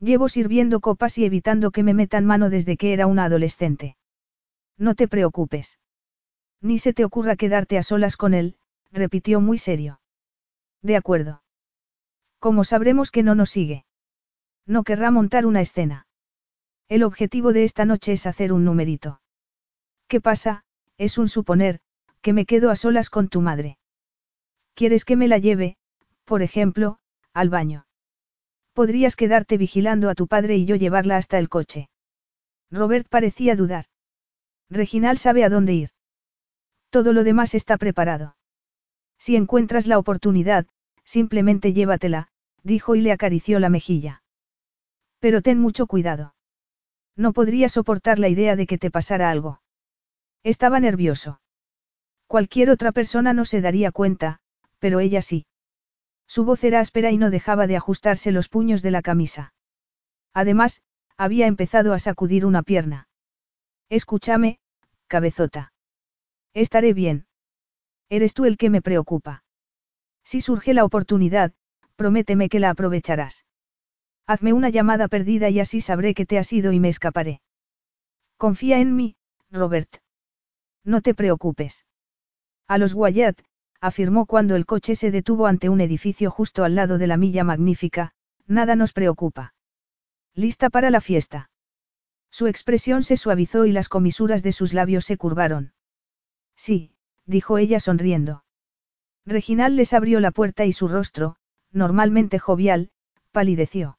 [0.01, 3.97] Llevo sirviendo copas y evitando que me metan mano desde que era una adolescente.
[4.77, 5.79] No te preocupes.
[6.61, 8.57] Ni se te ocurra quedarte a solas con él,
[8.91, 10.01] repitió muy serio.
[10.83, 11.45] De acuerdo.
[12.41, 13.85] ¿Cómo sabremos que no nos sigue?
[14.67, 16.09] No querrá montar una escena.
[16.89, 19.21] El objetivo de esta noche es hacer un numerito.
[20.09, 20.65] ¿Qué pasa?
[20.97, 21.81] Es un suponer,
[22.21, 23.79] que me quedo a solas con tu madre.
[24.75, 25.77] ¿Quieres que me la lleve,
[26.25, 26.99] por ejemplo,
[27.33, 27.87] al baño?
[28.73, 31.89] Podrías quedarte vigilando a tu padre y yo llevarla hasta el coche.
[32.71, 33.87] Robert parecía dudar.
[34.71, 35.91] Reginal sabe a dónde ir.
[36.91, 38.37] Todo lo demás está preparado.
[39.19, 40.67] Si encuentras la oportunidad,
[41.05, 42.29] simplemente llévatela,
[42.63, 44.23] dijo y le acarició la mejilla.
[45.19, 46.35] Pero ten mucho cuidado.
[47.17, 49.61] No podría soportar la idea de que te pasara algo.
[50.45, 51.41] Estaba nervioso.
[52.29, 54.39] Cualquier otra persona no se daría cuenta,
[54.79, 55.47] pero ella sí.
[56.27, 59.55] Su voz era áspera y no dejaba de ajustarse los puños de la camisa.
[60.35, 60.83] Además,
[61.17, 63.09] había empezado a sacudir una pierna.
[63.89, 64.61] Escúchame,
[65.07, 65.73] cabezota.
[66.53, 67.27] Estaré bien.
[68.11, 69.43] Eres tú el que me preocupa.
[70.23, 71.55] Si surge la oportunidad,
[71.97, 73.47] prométeme que la aprovecharás.
[74.27, 77.41] Hazme una llamada perdida y así sabré que te has ido y me escaparé.
[78.37, 79.17] Confía en mí,
[79.51, 79.97] Robert.
[80.85, 81.87] No te preocupes.
[82.69, 83.41] A los Wyatt,
[83.81, 87.43] afirmó cuando el coche se detuvo ante un edificio justo al lado de la milla
[87.43, 88.13] magnífica,
[88.47, 89.55] nada nos preocupa.
[90.35, 91.51] ¿Lista para la fiesta?
[92.31, 95.73] Su expresión se suavizó y las comisuras de sus labios se curvaron.
[96.57, 96.93] Sí,
[97.25, 98.45] dijo ella sonriendo.
[99.25, 101.37] Reginal les abrió la puerta y su rostro,
[101.73, 102.91] normalmente jovial,
[103.33, 103.99] palideció.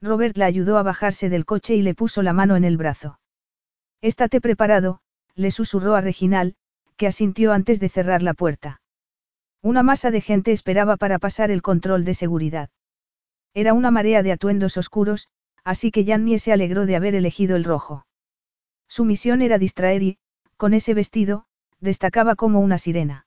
[0.00, 3.18] Robert la ayudó a bajarse del coche y le puso la mano en el brazo.
[4.00, 5.00] Estate preparado,
[5.34, 6.56] le susurró a Reginal,
[7.00, 8.82] que asintió antes de cerrar la puerta.
[9.62, 12.68] Una masa de gente esperaba para pasar el control de seguridad.
[13.54, 15.30] Era una marea de atuendos oscuros,
[15.64, 18.04] así que Jannie se alegró de haber elegido el rojo.
[18.86, 20.18] Su misión era distraer y,
[20.58, 21.46] con ese vestido,
[21.78, 23.26] destacaba como una sirena.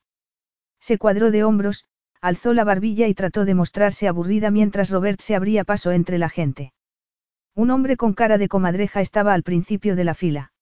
[0.80, 1.86] Se cuadró de hombros,
[2.22, 6.30] alzó la barbilla y trató de mostrarse aburrida mientras Robert se abría paso entre la
[6.30, 6.74] gente.
[7.56, 10.54] Un hombre con cara de comadreja estaba al principio de la fila.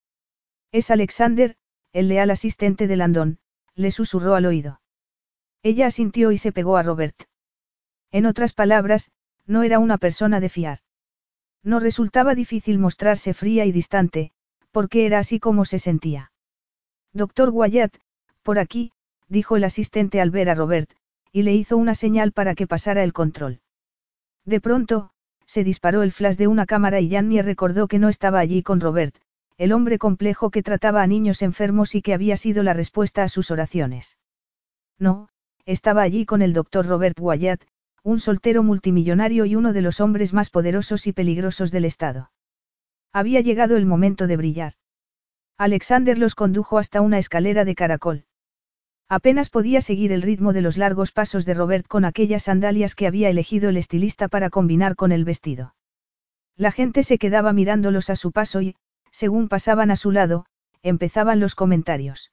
[0.72, 1.58] Es Alexander,
[1.94, 3.40] el leal asistente de Landon,
[3.76, 4.82] le susurró al oído.
[5.64, 7.16] Ella asintió y se pegó a Robert.
[8.12, 9.12] En otras palabras,
[9.46, 10.80] no era una persona de fiar.
[11.64, 14.32] No resultaba difícil mostrarse fría y distante,
[14.72, 16.32] porque era así como se sentía.
[17.14, 17.96] Doctor Wyatt,
[18.42, 18.92] por aquí,
[19.28, 20.90] dijo el asistente al ver a Robert,
[21.32, 23.62] y le hizo una señal para que pasara el control.
[24.46, 25.12] De pronto,
[25.46, 28.80] se disparó el flash de una cámara y Jannie recordó que no estaba allí con
[28.80, 29.16] Robert,
[29.62, 33.30] el hombre complejo que trataba a niños enfermos y que había sido la respuesta a
[33.30, 34.18] sus oraciones.
[34.98, 35.30] No,
[35.68, 37.62] estaba allí con el doctor Robert Wyatt,
[38.02, 42.32] un soltero multimillonario y uno de los hombres más poderosos y peligrosos del Estado.
[43.14, 44.74] Había llegado el momento de brillar.
[45.60, 48.26] Alexander los condujo hasta una escalera de caracol.
[49.10, 53.06] Apenas podía seguir el ritmo de los largos pasos de Robert con aquellas sandalias que
[53.06, 55.76] había elegido el estilista para combinar con el vestido.
[56.58, 58.76] La gente se quedaba mirándolos a su paso y,
[59.12, 60.46] según pasaban a su lado,
[60.84, 62.32] empezaban los comentarios.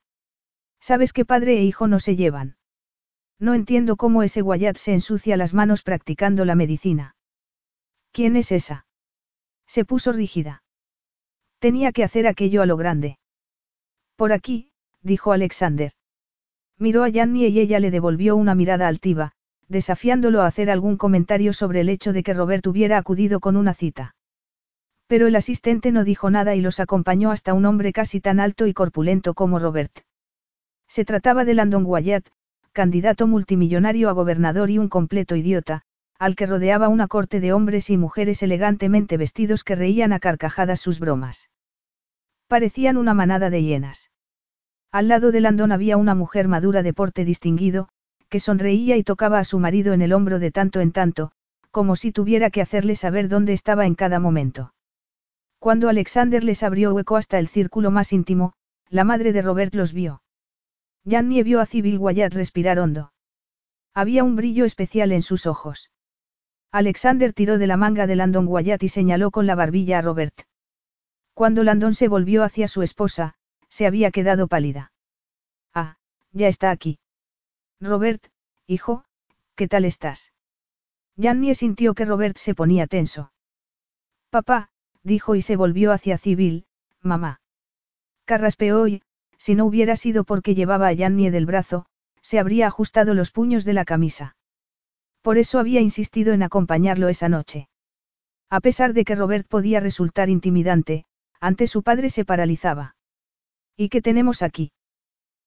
[0.81, 2.57] ¿Sabes que padre e hijo no se llevan?
[3.39, 7.15] No entiendo cómo ese Guayat se ensucia las manos practicando la medicina.
[8.12, 8.86] ¿Quién es esa?
[9.66, 10.62] Se puso rígida.
[11.58, 13.18] Tenía que hacer aquello a lo grande.
[14.16, 14.70] Por aquí,
[15.02, 15.92] dijo Alexander.
[16.78, 19.32] Miró a Yanni y ella le devolvió una mirada altiva,
[19.68, 23.74] desafiándolo a hacer algún comentario sobre el hecho de que Robert hubiera acudido con una
[23.74, 24.15] cita.
[25.09, 28.67] Pero el asistente no dijo nada y los acompañó hasta un hombre casi tan alto
[28.67, 30.01] y corpulento como Robert.
[30.87, 32.28] Se trataba de Landon Wyatt,
[32.73, 35.83] candidato multimillonario a gobernador y un completo idiota,
[36.19, 40.81] al que rodeaba una corte de hombres y mujeres elegantemente vestidos que reían a carcajadas
[40.81, 41.49] sus bromas.
[42.47, 44.11] Parecían una manada de hienas.
[44.93, 47.89] Al lado de Landon había una mujer madura de porte distinguido,
[48.28, 51.31] que sonreía y tocaba a su marido en el hombro de tanto en tanto,
[51.70, 54.73] como si tuviera que hacerle saber dónde estaba en cada momento.
[55.59, 58.53] Cuando Alexander les abrió hueco hasta el círculo más íntimo,
[58.89, 60.23] la madre de Robert los vio.
[61.05, 63.12] Jannie vio a Civil Wyatt respirar hondo.
[63.95, 65.91] Había un brillo especial en sus ojos.
[66.70, 70.43] Alexander tiró de la manga de Landon Wyatt y señaló con la barbilla a Robert.
[71.35, 73.35] Cuando Landon se volvió hacia su esposa,
[73.69, 74.93] se había quedado pálida.
[75.75, 75.97] Ah,
[76.33, 76.99] ya está aquí.
[77.81, 78.27] Robert,
[78.67, 79.05] hijo,
[79.55, 80.33] ¿qué tal estás?
[81.17, 83.33] Jannie sintió que Robert se ponía tenso.
[84.31, 84.70] Papá,
[85.09, 86.67] dijo y se volvió hacia Civil,
[87.03, 87.41] mamá.
[88.25, 89.03] Carraspeó y,
[89.39, 91.87] si no hubiera sido porque llevaba a Jannie del brazo,
[92.23, 94.37] se habría ajustado los puños de la camisa.
[95.23, 97.69] Por eso había insistido en acompañarlo esa noche.
[98.51, 101.05] A pesar de que Robert podía resultar intimidante,
[101.41, 102.97] ante su padre se paralizaba.
[103.77, 104.73] ¿Y qué tenemos aquí?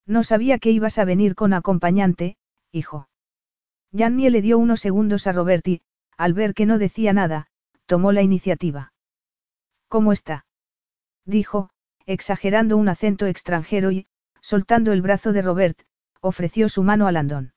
[0.06, 2.38] No sabía que ibas a venir con acompañante,
[2.72, 3.08] hijo.
[3.96, 5.82] Jannie le dio unos segundos a Robert y,
[6.18, 7.48] al ver que no decía nada,
[7.86, 8.94] tomó la iniciativa.
[9.92, 10.46] ¿Cómo está?
[11.26, 11.70] Dijo,
[12.06, 14.08] exagerando un acento extranjero y,
[14.40, 15.82] soltando el brazo de Robert,
[16.22, 17.54] ofreció su mano a Landon.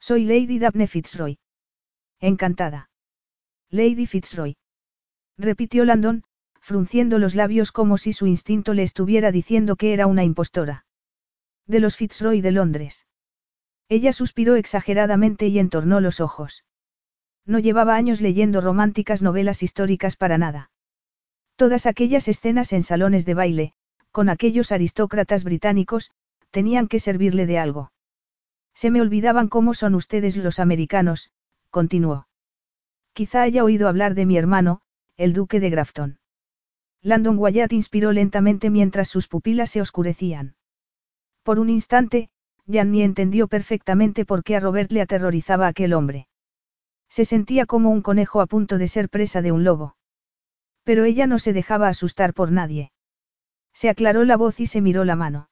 [0.00, 1.38] Soy Lady Daphne Fitzroy.
[2.18, 2.90] Encantada.
[3.70, 4.56] Lady Fitzroy.
[5.38, 6.24] Repitió Landon,
[6.60, 10.86] frunciendo los labios como si su instinto le estuviera diciendo que era una impostora.
[11.68, 13.06] De los Fitzroy de Londres.
[13.88, 16.64] Ella suspiró exageradamente y entornó los ojos.
[17.46, 20.72] No llevaba años leyendo románticas novelas históricas para nada.
[21.56, 23.72] Todas aquellas escenas en salones de baile,
[24.10, 26.10] con aquellos aristócratas británicos,
[26.50, 27.92] tenían que servirle de algo.
[28.74, 31.30] Se me olvidaban cómo son ustedes los americanos,
[31.70, 32.26] continuó.
[33.12, 34.80] Quizá haya oído hablar de mi hermano,
[35.16, 36.18] el duque de Grafton.
[37.02, 40.56] Landon Wyatt inspiró lentamente mientras sus pupilas se oscurecían.
[41.44, 42.30] Por un instante,
[42.66, 46.26] Janny entendió perfectamente por qué a Robert le aterrorizaba aquel hombre.
[47.08, 49.96] Se sentía como un conejo a punto de ser presa de un lobo.
[50.84, 52.92] Pero ella no se dejaba asustar por nadie.
[53.72, 55.48] Se aclaró la voz y se miró la mano.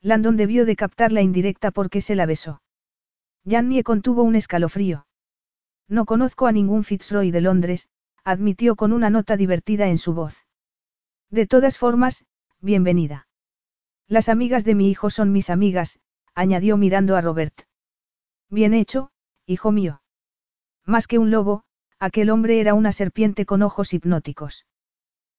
[0.00, 2.62] Landon debió de captar la indirecta porque se la besó.
[3.44, 5.06] Jannie contuvo un escalofrío.
[5.88, 7.88] No conozco a ningún Fitzroy de Londres,
[8.24, 10.46] admitió con una nota divertida en su voz.
[11.30, 12.24] De todas formas,
[12.60, 13.28] bienvenida.
[14.06, 15.98] Las amigas de mi hijo son mis amigas,
[16.34, 17.62] añadió mirando a Robert.
[18.48, 19.10] Bien hecho,
[19.46, 20.02] hijo mío.
[20.86, 21.64] Más que un lobo,
[21.98, 24.66] aquel hombre era una serpiente con ojos hipnóticos.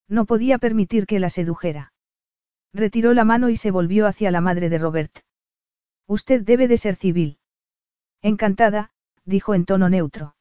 [0.07, 1.93] No podía permitir que la sedujera.
[2.73, 5.19] Retiró la mano y se volvió hacia la madre de Robert.
[6.07, 7.39] Usted debe de ser civil.
[8.21, 8.91] Encantada,
[9.23, 10.35] dijo en tono neutro.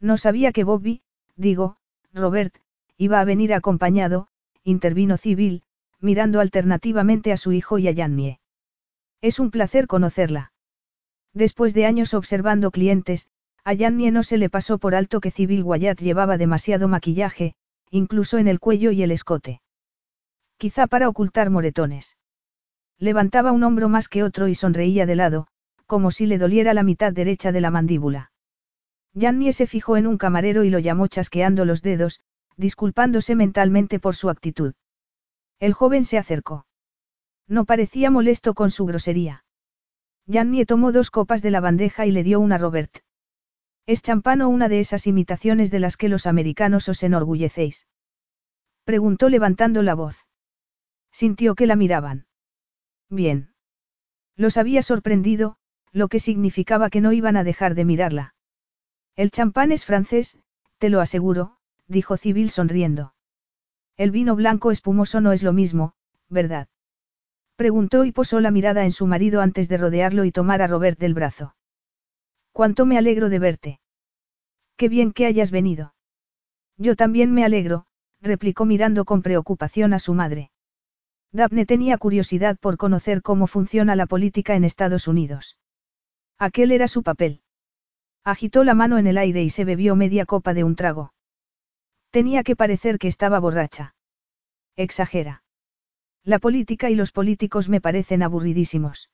[0.00, 1.02] No sabía que Bobby,
[1.36, 1.76] digo,
[2.12, 2.54] Robert,
[2.96, 4.28] iba a venir acompañado,
[4.64, 5.62] intervino Civil,
[6.00, 8.40] mirando alternativamente a su hijo y a Yannie.
[9.20, 10.52] Es un placer conocerla.
[11.32, 13.28] Después de años observando clientes,
[13.68, 17.52] a Yannie no se le pasó por alto que Civil Wyatt llevaba demasiado maquillaje,
[17.90, 19.60] incluso en el cuello y el escote.
[20.56, 22.16] Quizá para ocultar moretones.
[22.98, 25.48] Levantaba un hombro más que otro y sonreía de lado,
[25.84, 28.32] como si le doliera la mitad derecha de la mandíbula.
[29.12, 32.20] Yannie se fijó en un camarero y lo llamó chasqueando los dedos,
[32.56, 34.72] disculpándose mentalmente por su actitud.
[35.60, 36.64] El joven se acercó.
[37.46, 39.44] No parecía molesto con su grosería.
[40.26, 43.02] Jannie tomó dos copas de la bandeja y le dio una a Robert.
[43.88, 47.86] ¿Es champán o una de esas imitaciones de las que los americanos os enorgullecéis?
[48.84, 50.26] Preguntó levantando la voz.
[51.10, 52.26] Sintió que la miraban.
[53.08, 53.54] Bien.
[54.36, 55.56] Los había sorprendido,
[55.90, 58.34] lo que significaba que no iban a dejar de mirarla.
[59.16, 60.38] El champán es francés,
[60.76, 63.14] te lo aseguro, dijo Civil sonriendo.
[63.96, 65.94] El vino blanco espumoso no es lo mismo,
[66.28, 66.68] ¿verdad?
[67.56, 70.98] Preguntó y posó la mirada en su marido antes de rodearlo y tomar a Robert
[70.98, 71.54] del brazo.
[72.52, 73.80] Cuánto me alegro de verte.
[74.76, 75.94] Qué bien que hayas venido.
[76.76, 77.86] Yo también me alegro,
[78.20, 80.50] replicó mirando con preocupación a su madre.
[81.32, 85.58] Daphne tenía curiosidad por conocer cómo funciona la política en Estados Unidos.
[86.38, 87.42] Aquel era su papel.
[88.24, 91.12] Agitó la mano en el aire y se bebió media copa de un trago.
[92.10, 93.94] Tenía que parecer que estaba borracha.
[94.76, 95.42] Exagera.
[96.24, 99.10] La política y los políticos me parecen aburridísimos.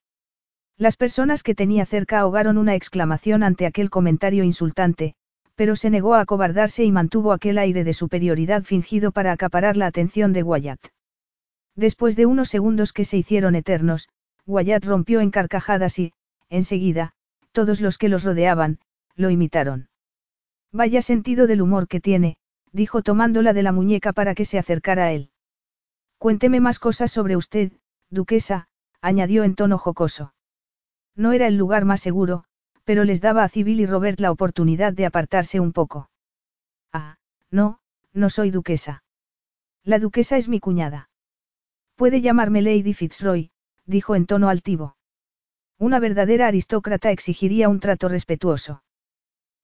[0.77, 5.15] Las personas que tenía cerca ahogaron una exclamación ante aquel comentario insultante,
[5.55, 9.87] pero se negó a acobardarse y mantuvo aquel aire de superioridad fingido para acaparar la
[9.87, 10.81] atención de Wyatt.
[11.77, 14.09] Después de unos segundos que se hicieron eternos,
[14.47, 16.13] Wyatt rompió en carcajadas y,
[16.51, 17.13] enseguida,
[17.53, 18.81] todos los que los rodeaban,
[19.15, 19.89] lo imitaron.
[20.73, 22.37] Vaya sentido del humor que tiene,
[22.73, 25.31] dijo tomándola de la muñeca para que se acercara a él.
[26.19, 27.71] Cuénteme más cosas sobre usted,
[28.11, 28.67] duquesa,
[29.01, 30.34] añadió en tono jocoso.
[31.17, 32.45] No era el lugar más seguro,
[32.85, 36.11] pero les daba a Civil y Robert la oportunidad de apartarse un poco.
[36.93, 37.17] Ah,
[37.51, 37.81] no,
[38.13, 39.03] no soy duquesa.
[39.85, 41.11] La duquesa es mi cuñada.
[41.97, 43.51] Puede llamarme Lady Fitzroy,
[43.87, 44.97] dijo en tono altivo.
[45.79, 48.83] Una verdadera aristócrata exigiría un trato respetuoso.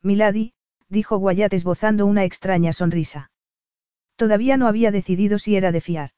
[0.02, 0.52] Milady,
[0.88, 3.30] dijo Wyatt esbozando una extraña sonrisa.
[4.16, 6.10] Todavía no había decidido si era de fiar.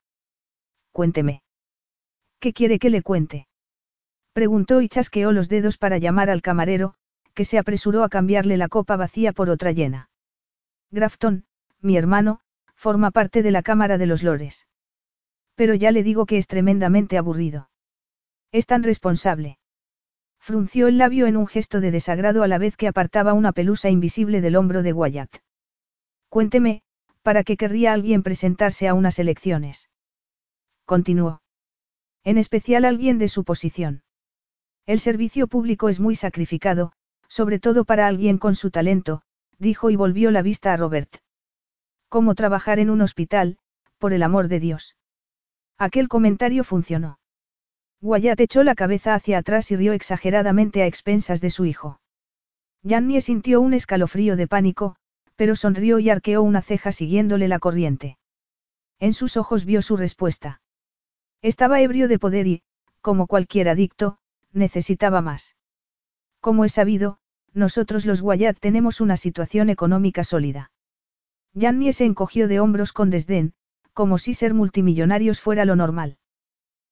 [0.91, 1.43] Cuénteme.
[2.41, 3.47] ¿Qué quiere que le cuente?
[4.33, 6.94] Preguntó y chasqueó los dedos para llamar al camarero,
[7.35, 10.11] que se apresuró a cambiarle la copa vacía por otra llena.
[10.91, 11.44] Grafton,
[11.81, 12.41] mi hermano,
[12.75, 14.67] forma parte de la Cámara de los Lores.
[15.55, 17.69] Pero ya le digo que es tremendamente aburrido.
[18.52, 19.59] Es tan responsable.
[20.39, 23.91] Frunció el labio en un gesto de desagrado a la vez que apartaba una pelusa
[23.91, 25.36] invisible del hombro de Wyatt.
[26.28, 26.83] Cuénteme,
[27.23, 29.89] ¿para qué querría alguien presentarse a unas elecciones?
[30.85, 31.43] Continuó.
[32.25, 34.02] En especial alguien de su posición.
[34.86, 36.93] El servicio público es muy sacrificado,
[37.28, 39.23] sobre todo para alguien con su talento,
[39.59, 41.19] dijo y volvió la vista a Robert.
[42.09, 43.59] ¿Cómo trabajar en un hospital,
[43.99, 44.97] por el amor de Dios?
[45.78, 47.20] Aquel comentario funcionó.
[48.01, 52.01] Wyatt echó la cabeza hacia atrás y rió exageradamente a expensas de su hijo.
[52.85, 54.97] Jannie sintió un escalofrío de pánico,
[55.36, 58.19] pero sonrió y arqueó una ceja siguiéndole la corriente.
[58.99, 60.61] En sus ojos vio su respuesta.
[61.41, 62.62] Estaba ebrio de poder y,
[63.01, 64.19] como cualquier adicto,
[64.53, 65.57] necesitaba más.
[66.41, 67.19] Como he sabido,
[67.55, 70.71] nosotros los Wyatt tenemos una situación económica sólida.
[71.59, 73.53] Jannie se encogió de hombros con desdén,
[73.93, 76.17] como si ser multimillonarios fuera lo normal.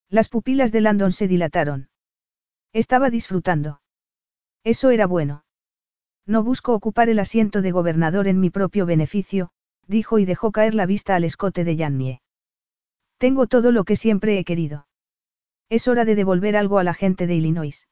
[0.08, 1.88] Las pupilas de Landon se dilataron.
[2.72, 3.80] Estaba disfrutando.
[4.64, 5.44] Eso era bueno.
[6.26, 9.50] No busco ocupar el asiento de gobernador en mi propio beneficio,
[9.86, 12.22] dijo y dejó caer la vista al escote de Jannie.
[13.18, 14.86] Tengo todo lo que siempre he querido.
[15.70, 17.86] Es hora de devolver algo a la gente de Illinois.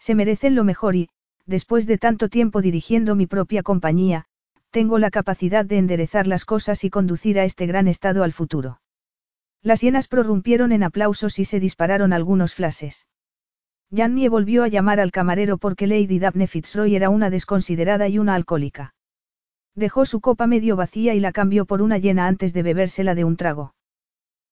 [0.00, 1.08] Se merecen lo mejor y,
[1.46, 4.24] después de tanto tiempo dirigiendo mi propia compañía,
[4.70, 8.80] tengo la capacidad de enderezar las cosas y conducir a este gran estado al futuro.
[9.62, 13.06] Las hienas prorrumpieron en aplausos y se dispararon algunos flashes.
[13.94, 18.34] Jannie volvió a llamar al camarero porque Lady Daphne Fitzroy era una desconsiderada y una
[18.34, 18.94] alcohólica.
[19.74, 23.24] Dejó su copa medio vacía y la cambió por una llena antes de bebérsela de
[23.24, 23.74] un trago.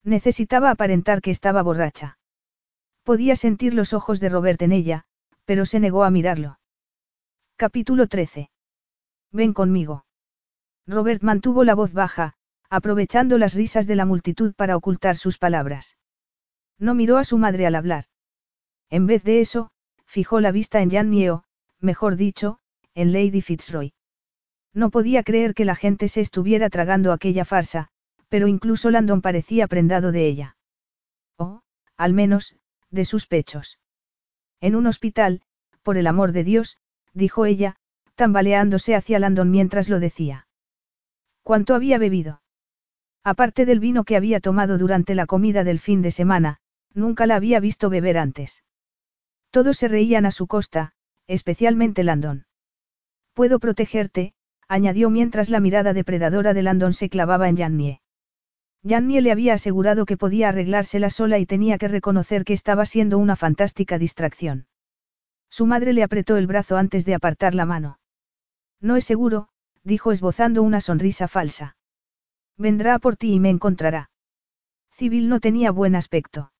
[0.04, 2.18] Necesitaba aparentar que estaba borracha.
[3.06, 5.04] Podía sentir los ojos de Robert en ella,
[5.44, 6.58] pero se negó a mirarlo.
[7.54, 8.50] Capítulo 13.
[9.30, 10.04] Ven conmigo.
[10.88, 12.34] Robert mantuvo la voz baja,
[12.68, 15.96] aprovechando las risas de la multitud para ocultar sus palabras.
[16.80, 18.06] No miró a su madre al hablar.
[18.90, 19.70] En vez de eso,
[20.04, 21.44] fijó la vista en Jan Nieo,
[21.78, 22.58] mejor dicho,
[22.96, 23.94] en Lady Fitzroy.
[24.74, 27.86] No podía creer que la gente se estuviera tragando aquella farsa,
[28.28, 30.56] pero incluso Landon parecía prendado de ella.
[31.36, 31.62] O,
[31.96, 32.56] al menos,
[32.90, 33.78] de sus pechos.
[34.60, 35.42] En un hospital,
[35.82, 36.78] por el amor de Dios,
[37.12, 37.76] dijo ella,
[38.14, 40.46] tambaleándose hacia Landon mientras lo decía.
[41.42, 42.42] ¿Cuánto había bebido?
[43.22, 46.58] Aparte del vino que había tomado durante la comida del fin de semana,
[46.94, 48.64] nunca la había visto beber antes.
[49.50, 50.92] Todos se reían a su costa,
[51.26, 52.46] especialmente Landon.
[53.34, 54.34] Puedo protegerte,
[54.68, 58.00] añadió mientras la mirada depredadora de Landon se clavaba en Jannie.
[58.86, 63.18] Jannie le había asegurado que podía arreglársela sola y tenía que reconocer que estaba siendo
[63.18, 64.68] una fantástica distracción.
[65.50, 67.98] Su madre le apretó el brazo antes de apartar la mano.
[68.80, 69.48] No es seguro,
[69.82, 71.76] dijo esbozando una sonrisa falsa.
[72.56, 74.10] Vendrá por ti y me encontrará.
[74.92, 76.52] Civil no tenía buen aspecto.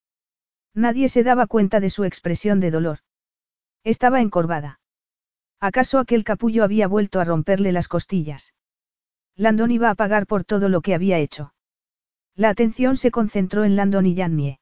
[0.75, 2.99] Nadie se daba cuenta de su expresión de dolor.
[3.85, 4.81] Estaba encorvada.
[5.61, 8.53] ¿Acaso aquel capullo había vuelto a romperle las costillas?
[9.37, 11.55] Landon iba a pagar por todo lo que había hecho.
[12.37, 14.61] La atención se concentró en Landon y Jannie.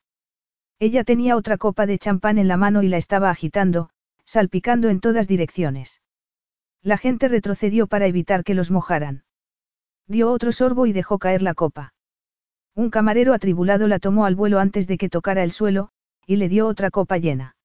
[0.78, 3.90] Ella tenía otra copa de champán en la mano y la estaba agitando,
[4.24, 6.00] salpicando en todas direcciones.
[6.82, 9.24] La gente retrocedió para evitar que los mojaran.
[10.06, 11.94] Dio otro sorbo y dejó caer la copa.
[12.76, 15.88] Un camarero atribulado la tomó al vuelo antes de que tocara el suelo,
[16.26, 17.56] y le dio otra copa llena.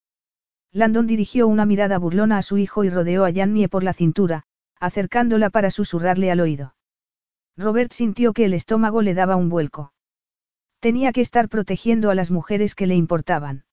[0.72, 4.44] Landon dirigió una mirada burlona a su hijo y rodeó a Jannie por la cintura,
[4.80, 6.74] acercándola para susurrarle al oído.
[7.58, 9.92] Robert sintió que el estómago le daba un vuelco.
[10.80, 13.66] Tenía que estar protegiendo a las mujeres que le importaban.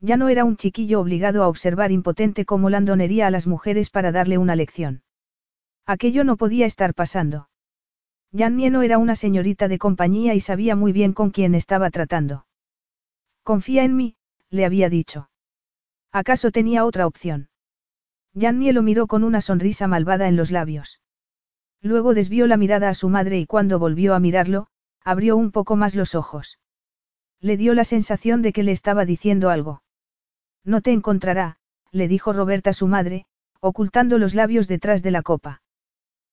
[0.00, 3.90] Ya no era un chiquillo obligado a observar impotente cómo Landon hería a las mujeres
[3.90, 5.02] para darle una lección.
[5.86, 7.48] Aquello no podía estar pasando.
[8.32, 12.46] Jannie no era una señorita de compañía y sabía muy bien con quién estaba tratando.
[13.42, 14.16] Confía en mí,
[14.50, 15.30] le había dicho.
[16.12, 17.48] ¿Acaso tenía otra opción?
[18.38, 21.00] Jannie lo miró con una sonrisa malvada en los labios.
[21.82, 24.68] Luego desvió la mirada a su madre y cuando volvió a mirarlo,
[25.04, 26.58] abrió un poco más los ojos.
[27.40, 29.82] Le dio la sensación de que le estaba diciendo algo.
[30.64, 31.56] No te encontrará,
[31.90, 33.24] le dijo Roberta a su madre,
[33.60, 35.62] ocultando los labios detrás de la copa.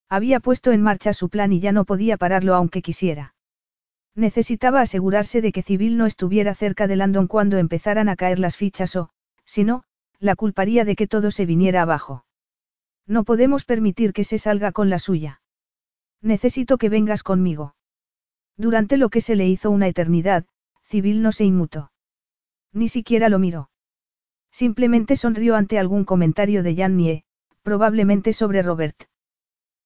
[0.10, 3.36] Había puesto en marcha su plan y ya no podía pararlo aunque quisiera.
[4.16, 8.58] Necesitaba asegurarse de que Civil no estuviera cerca de Landon cuando empezaran a caer las
[8.58, 9.10] fichas o,
[9.46, 9.84] si no,
[10.20, 12.26] la culparía de que todo se viniera abajo.
[13.06, 15.42] No podemos permitir que se salga con la suya.
[16.22, 17.76] Necesito que vengas conmigo.
[18.58, 20.46] Durante lo que se le hizo una eternidad,
[20.84, 21.92] Civil no se inmutó.
[22.74, 23.70] Ni siquiera lo miró.
[24.52, 27.24] Simplemente sonrió ante algún comentario de Jan Nie,
[27.62, 29.04] probablemente sobre Robert.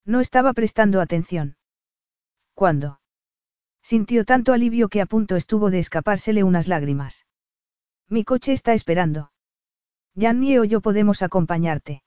[0.05, 1.57] No estaba prestando atención.
[2.53, 3.01] ¿Cuándo?
[3.81, 7.25] Sintió tanto alivio que a punto estuvo de escapársele unas lágrimas.
[8.07, 9.31] Mi coche está esperando.
[10.15, 12.03] Jannie o yo podemos acompañarte.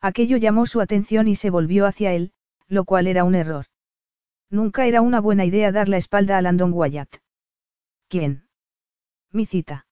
[0.00, 2.32] Aquello llamó su atención y se volvió hacia él,
[2.66, 3.66] lo cual era un error.
[4.50, 7.16] Nunca era una buena idea dar la espalda a Landon Wyatt.
[8.08, 8.48] ¿Quién?
[9.30, 9.86] Mi cita.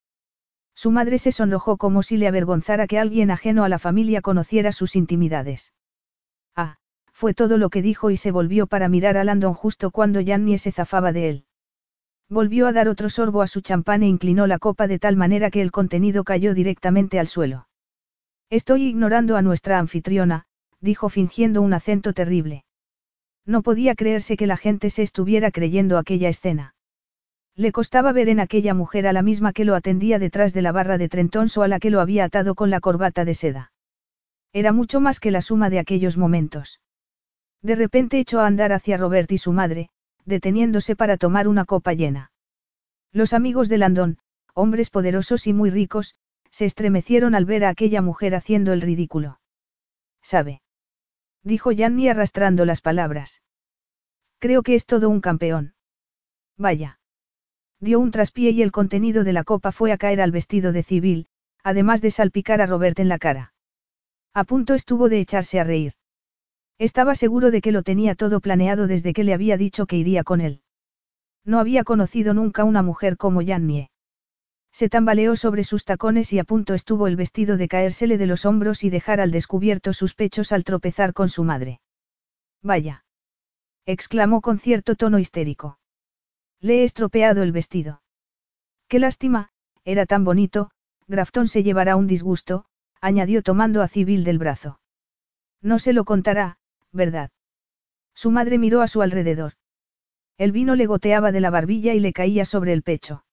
[0.74, 4.72] Su madre se sonrojó como si le avergonzara que alguien ajeno a la familia conociera
[4.72, 5.72] sus intimidades.
[6.54, 6.76] Ah,
[7.12, 10.58] fue todo lo que dijo y se volvió para mirar a Landon justo cuando Jannie
[10.58, 11.44] se zafaba de él.
[12.28, 15.50] Volvió a dar otro sorbo a su champán e inclinó la copa de tal manera
[15.50, 17.68] que el contenido cayó directamente al suelo.
[18.50, 20.44] Estoy ignorando a nuestra anfitriona,
[20.80, 22.65] dijo fingiendo un acento terrible.
[23.46, 26.74] No podía creerse que la gente se estuviera creyendo aquella escena.
[27.54, 30.72] Le costaba ver en aquella mujer a la misma que lo atendía detrás de la
[30.72, 33.72] barra de Trentons o a la que lo había atado con la corbata de seda.
[34.52, 36.80] Era mucho más que la suma de aquellos momentos.
[37.62, 39.88] De repente echó a andar hacia Robert y su madre,
[40.24, 42.30] deteniéndose para tomar una copa llena.
[43.12, 44.18] Los amigos de Landon,
[44.54, 46.14] hombres poderosos y muy ricos,
[46.50, 49.40] se estremecieron al ver a aquella mujer haciendo el ridículo.
[50.20, 50.60] ¿Sabe?
[51.46, 53.40] Dijo Janny arrastrando las palabras.
[54.40, 55.74] Creo que es todo un campeón.
[56.58, 56.98] Vaya.
[57.78, 60.82] Dio un traspié y el contenido de la copa fue a caer al vestido de
[60.82, 61.28] civil,
[61.62, 63.54] además de salpicar a Robert en la cara.
[64.34, 65.92] A punto estuvo de echarse a reír.
[66.78, 70.24] Estaba seguro de que lo tenía todo planeado desde que le había dicho que iría
[70.24, 70.62] con él.
[71.44, 73.88] No había conocido nunca una mujer como Jannie.
[74.76, 78.44] Se tambaleó sobre sus tacones y a punto estuvo el vestido de caérsele de los
[78.44, 81.80] hombros y dejar al descubierto sus pechos al tropezar con su madre.
[82.62, 83.06] Vaya.
[83.86, 85.78] exclamó con cierto tono histérico.
[86.60, 88.02] Le he estropeado el vestido.
[88.86, 89.48] Qué lástima,
[89.86, 90.70] era tan bonito,
[91.06, 92.66] Grafton se llevará un disgusto,
[93.00, 94.78] añadió tomando a Civil del brazo.
[95.62, 96.58] No se lo contará,
[96.92, 97.30] ¿verdad?
[98.14, 99.54] Su madre miró a su alrededor.
[100.36, 103.24] El vino le goteaba de la barbilla y le caía sobre el pecho.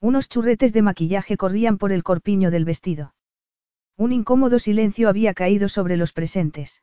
[0.00, 3.14] Unos churretes de maquillaje corrían por el corpiño del vestido.
[3.98, 6.82] Un incómodo silencio había caído sobre los presentes.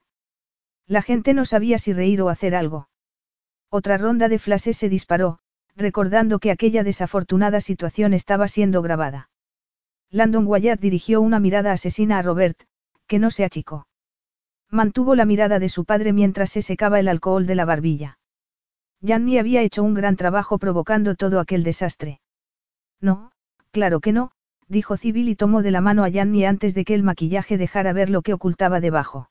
[0.85, 2.89] La gente no sabía si reír o hacer algo.
[3.69, 5.39] Otra ronda de flashes se disparó,
[5.75, 9.29] recordando que aquella desafortunada situación estaba siendo grabada.
[10.11, 12.61] Landon Wyatt dirigió una mirada asesina a Robert,
[13.07, 13.87] que no se achicó.
[14.69, 18.19] Mantuvo la mirada de su padre mientras se secaba el alcohol de la barbilla.
[19.01, 22.21] Janny había hecho un gran trabajo provocando todo aquel desastre.
[23.01, 23.31] No,
[23.71, 24.31] claro que no,
[24.67, 27.93] dijo Civil y tomó de la mano a Janny antes de que el maquillaje dejara
[27.93, 29.29] ver lo que ocultaba debajo.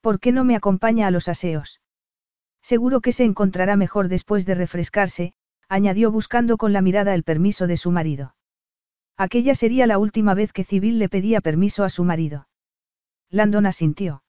[0.00, 1.80] ¿Por qué no me acompaña a los aseos?
[2.62, 5.34] Seguro que se encontrará mejor después de refrescarse,
[5.68, 8.34] añadió buscando con la mirada el permiso de su marido.
[9.16, 12.48] Aquella sería la última vez que Civil le pedía permiso a su marido.
[13.28, 14.22] Landon asintió.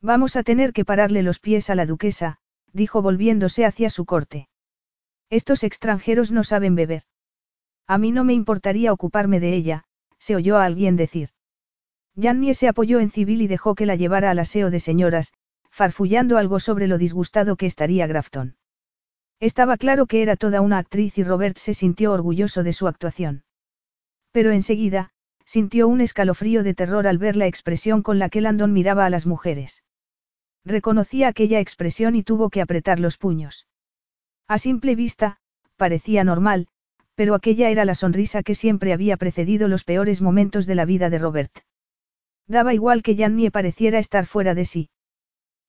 [0.00, 2.38] Vamos a tener que pararle los pies a la duquesa,
[2.72, 4.48] dijo volviéndose hacia su corte.
[5.30, 7.02] Estos extranjeros no saben beber.
[7.86, 9.84] A mí no me importaría ocuparme de ella,
[10.18, 11.30] se oyó a alguien decir.
[12.20, 15.32] Jannie se apoyó en civil y dejó que la llevara al aseo de señoras,
[15.70, 18.56] farfullando algo sobre lo disgustado que estaría Grafton.
[19.38, 23.44] Estaba claro que era toda una actriz y Robert se sintió orgulloso de su actuación.
[24.32, 25.10] Pero enseguida,
[25.44, 29.10] sintió un escalofrío de terror al ver la expresión con la que Landon miraba a
[29.10, 29.84] las mujeres.
[30.64, 33.66] Reconocía aquella expresión y tuvo que apretar los puños.
[34.48, 35.38] A simple vista,
[35.76, 36.68] parecía normal,
[37.16, 41.10] pero aquella era la sonrisa que siempre había precedido los peores momentos de la vida
[41.10, 41.52] de Robert.
[42.46, 44.90] Daba igual que Jannie pareciera estar fuera de sí.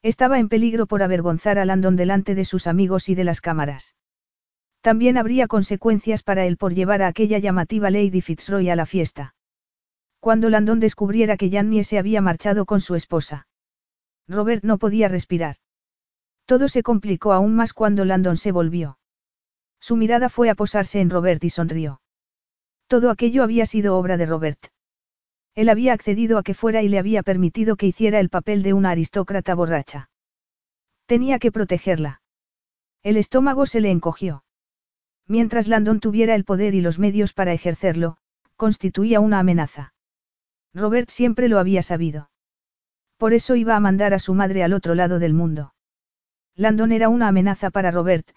[0.04, 3.96] Estaba en peligro por avergonzar a Landon delante de sus amigos y de las cámaras.
[4.82, 9.34] También habría consecuencias para él por llevar a aquella llamativa Lady Fitzroy a la fiesta.
[10.20, 13.48] Cuando Landon descubriera que Jannie se había marchado con su esposa.
[14.28, 15.56] Robert no podía respirar.
[16.46, 18.98] Todo se complicó aún más cuando Landon se volvió.
[19.88, 22.02] Su mirada fue a posarse en Robert y sonrió.
[22.88, 24.68] Todo aquello había sido obra de Robert.
[25.56, 28.74] Él había accedido a que fuera y le había permitido que hiciera el papel de
[28.74, 30.10] una aristócrata borracha.
[31.06, 32.22] Tenía que protegerla.
[33.02, 34.44] El estómago se le encogió.
[35.26, 38.18] Mientras Landon tuviera el poder y los medios para ejercerlo,
[38.58, 39.94] constituía una amenaza.
[40.74, 42.30] Robert siempre lo había sabido.
[43.16, 45.74] Por eso iba a mandar a su madre al otro lado del mundo.
[46.56, 48.28] Landon era una amenaza para Robert,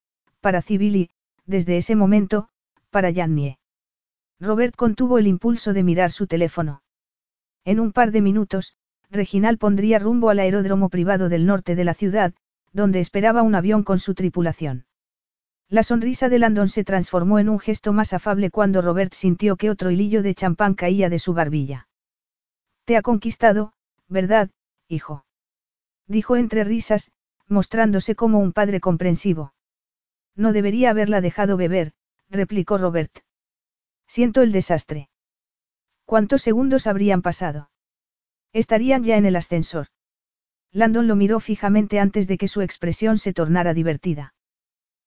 [0.40, 1.10] para Civil y,
[1.46, 2.48] desde ese momento,
[2.90, 3.58] para Jannie.
[4.40, 6.82] Robert contuvo el impulso de mirar su teléfono.
[7.64, 8.74] En un par de minutos,
[9.10, 12.32] Reginal pondría rumbo al aeródromo privado del norte de la ciudad,
[12.72, 14.86] donde esperaba un avión con su tripulación.
[15.68, 19.70] La sonrisa de Landon se transformó en un gesto más afable cuando Robert sintió que
[19.70, 21.88] otro hilillo de champán caía de su barbilla.
[22.84, 23.72] Te ha conquistado,
[24.08, 24.50] ¿verdad,
[24.88, 25.24] hijo?
[26.06, 27.12] Dijo entre risas,
[27.46, 29.52] mostrándose como un padre comprensivo.
[30.36, 31.92] No debería haberla dejado beber,
[32.28, 33.20] replicó Robert.
[34.06, 35.08] Siento el desastre.
[36.04, 37.70] ¿Cuántos segundos habrían pasado?
[38.52, 39.86] Estarían ya en el ascensor.
[40.72, 44.34] Landon lo miró fijamente antes de que su expresión se tornara divertida.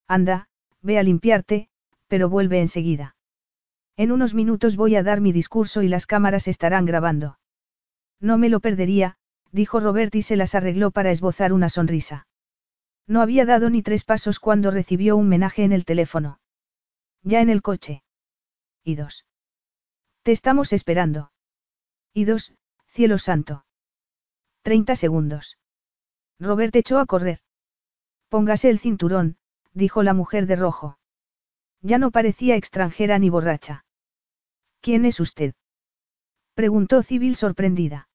[0.08, 0.48] Anda,
[0.82, 1.70] ve a limpiarte,
[2.08, 3.16] pero vuelve enseguida.
[3.96, 7.38] En unos minutos voy a dar mi discurso y las cámaras estarán grabando.
[8.20, 9.18] No me lo perdería,
[9.52, 12.28] dijo Robert y se las arregló para esbozar una sonrisa.
[13.08, 16.40] No había dado ni tres pasos cuando recibió un menaje en el teléfono.
[17.22, 18.04] Ya en el coche.
[18.84, 19.26] Y dos.
[20.24, 21.32] Te estamos esperando.
[22.14, 22.54] Y dos,
[22.88, 23.66] cielo santo.
[24.62, 25.58] Treinta segundos.
[26.40, 27.40] Robert echó a correr.
[28.30, 29.38] Póngase el cinturón,
[29.74, 30.98] dijo la mujer de rojo.
[31.82, 33.86] Ya no parecía extranjera ni borracha.
[34.80, 35.54] ¿Quién es usted?
[36.54, 38.08] preguntó Civil sorprendida.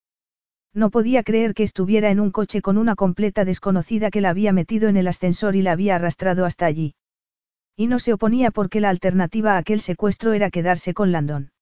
[0.75, 4.53] No podía creer que estuviera en un coche con una completa desconocida que la había
[4.53, 6.95] metido en el ascensor y la había arrastrado hasta allí.
[7.77, 11.53] Y no se oponía porque la alternativa a aquel secuestro era quedarse con Landon.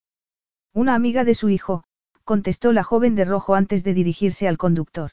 [0.73, 1.85] Una amiga de su hijo,
[2.25, 5.13] contestó la joven de rojo antes de dirigirse al conductor.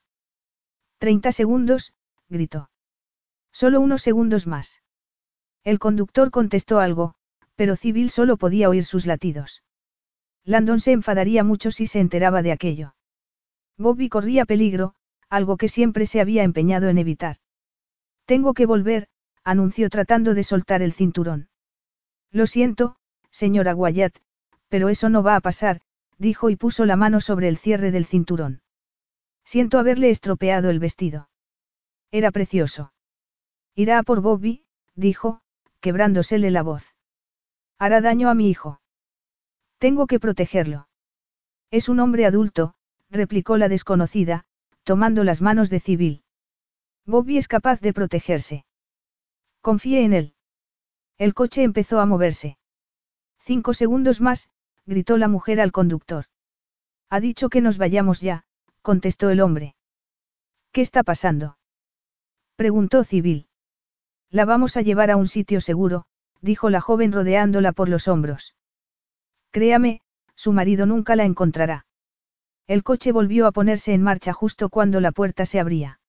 [0.97, 1.93] Treinta segundos,
[2.30, 2.69] gritó.
[3.51, 4.81] Solo unos segundos más.
[5.63, 7.13] El conductor contestó algo,
[7.55, 9.63] pero Civil solo podía oír sus latidos.
[10.43, 12.95] Landon se enfadaría mucho si se enteraba de aquello.
[13.77, 14.95] Bobby corría peligro,
[15.30, 17.38] algo que siempre se había empeñado en evitar.
[18.26, 19.08] Tengo que volver,
[19.43, 21.50] anunció tratando de soltar el cinturón.
[22.32, 22.95] Lo siento,
[23.32, 24.16] señora Guayat,
[24.69, 25.82] pero eso no va a pasar,
[26.18, 28.61] dijo y puso la mano sobre el cierre del cinturón.
[29.43, 31.30] Siento haberle estropeado el vestido.
[32.11, 32.93] Era precioso.
[33.76, 35.42] Irá a por Bobby, dijo,
[35.82, 36.93] quebrándosele la voz.
[37.77, 38.80] Hará daño a mi hijo.
[39.80, 40.88] Tengo que protegerlo.
[41.72, 42.76] Es un hombre adulto,
[43.14, 44.43] replicó la desconocida,
[44.83, 46.24] tomando las manos de Civil.
[47.06, 48.66] Bobby es capaz de protegerse.
[49.61, 50.33] Confíe en él.
[51.17, 52.58] El coche empezó a moverse.
[53.40, 54.50] Cinco segundos más,
[54.85, 56.25] gritó la mujer al conductor.
[57.09, 58.43] Ha dicho que nos vayamos ya,
[58.82, 59.75] contestó el hombre.
[60.72, 61.58] ¿Qué está pasando?
[62.56, 63.48] preguntó Civil.
[64.30, 66.06] La vamos a llevar a un sitio seguro,
[66.42, 68.56] dijo la joven rodeándola por los hombros.
[69.51, 70.01] Créame,
[70.35, 71.85] su marido nunca la encontrará.
[72.67, 76.00] El coche volvió a ponerse en marcha justo cuando la puerta se abría.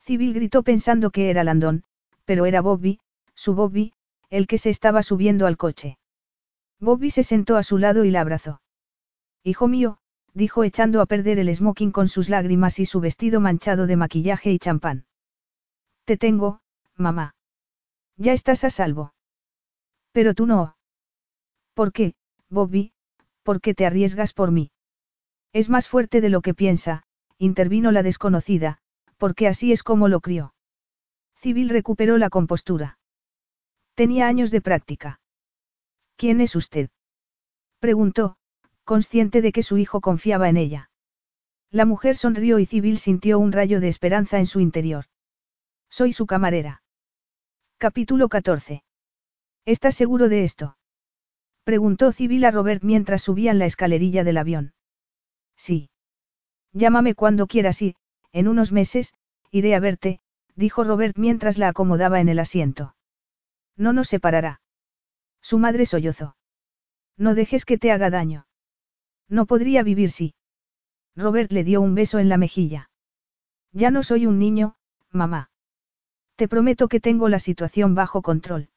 [0.00, 1.84] Civil gritó pensando que era Landón,
[2.24, 3.00] pero era Bobby,
[3.34, 3.92] su Bobby,
[4.30, 5.98] el que se estaba subiendo al coche.
[6.80, 8.60] Bobby se sentó a su lado y la abrazó.
[9.44, 9.98] Hijo mío,
[10.34, 14.50] dijo echando a perder el smoking con sus lágrimas y su vestido manchado de maquillaje
[14.50, 15.06] y champán.
[16.04, 16.60] Te tengo,
[16.96, 17.36] mamá.
[18.16, 19.14] Ya estás a salvo.
[20.10, 20.76] Pero tú no.
[21.74, 22.14] ¿Por qué,
[22.48, 22.92] Bobby?
[23.44, 24.71] ¿Por qué te arriesgas por mí?
[25.52, 27.02] Es más fuerte de lo que piensa,
[27.38, 28.78] intervino la desconocida,
[29.18, 30.54] porque así es como lo crió.
[31.36, 32.98] Civil recuperó la compostura.
[33.94, 35.20] Tenía años de práctica.
[36.16, 36.88] ¿Quién es usted?
[37.80, 38.36] Preguntó,
[38.84, 40.90] consciente de que su hijo confiaba en ella.
[41.70, 45.06] La mujer sonrió y Civil sintió un rayo de esperanza en su interior.
[45.90, 46.82] Soy su camarera.
[47.78, 48.84] Capítulo 14.
[49.64, 50.76] ¿Estás seguro de esto?
[51.64, 54.72] Preguntó Civil a Robert mientras subían la escalerilla del avión.
[55.62, 55.90] Sí.
[56.72, 57.94] Llámame cuando quieras y,
[58.32, 59.14] en unos meses,
[59.52, 60.18] iré a verte,
[60.56, 62.96] dijo Robert mientras la acomodaba en el asiento.
[63.76, 64.60] No nos separará.
[65.40, 66.34] Su madre sollozó.
[67.16, 68.48] No dejes que te haga daño.
[69.28, 70.34] No podría vivir si.
[71.14, 72.90] Robert le dio un beso en la mejilla.
[73.70, 74.74] Ya no soy un niño,
[75.12, 75.52] mamá.
[76.34, 78.70] Te prometo que tengo la situación bajo control.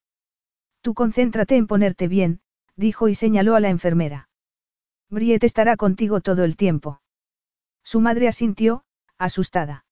[0.81, 2.41] Tú concéntrate en ponerte bien,
[2.75, 4.29] dijo y señaló a la enfermera.
[5.09, 7.01] Briet estará contigo todo el tiempo.
[7.83, 8.83] Su madre asintió,
[9.17, 9.85] asustada.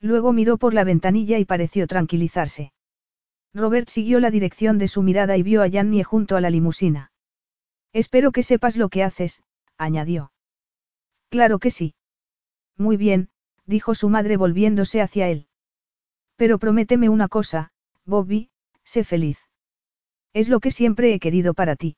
[0.00, 2.72] Luego miró por la ventanilla y pareció tranquilizarse.
[3.52, 7.12] Robert siguió la dirección de su mirada y vio a Jannie junto a la limusina.
[7.92, 9.42] Espero que sepas lo que haces,
[9.76, 10.32] añadió.
[11.28, 11.94] Claro que sí.
[12.76, 13.28] Muy bien,
[13.66, 15.46] dijo su madre volviéndose hacia él.
[16.36, 17.72] Pero prométeme una cosa,
[18.06, 18.50] Bobby,
[18.84, 19.38] sé feliz.
[20.32, 21.96] Es lo que siempre he querido para ti.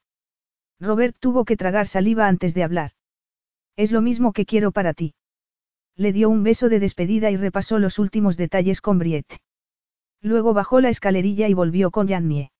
[0.82, 2.90] Robert tuvo que tragar saliva antes de hablar.
[3.76, 5.14] Es lo mismo que quiero para ti.
[5.96, 9.38] Le dio un beso de despedida y repasó los últimos detalles con Briette.
[10.20, 12.50] Luego bajó la escalerilla y volvió con Jannie.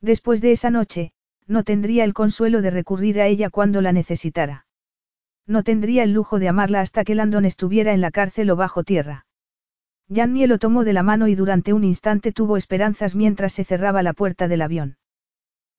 [0.00, 1.12] Después de esa noche,
[1.48, 4.66] no tendría el consuelo de recurrir a ella cuando la necesitara.
[5.44, 8.84] No tendría el lujo de amarla hasta que Landon estuviera en la cárcel o bajo
[8.84, 9.26] tierra.
[10.08, 14.04] Jannie lo tomó de la mano y durante un instante tuvo esperanzas mientras se cerraba
[14.04, 14.98] la puerta del avión.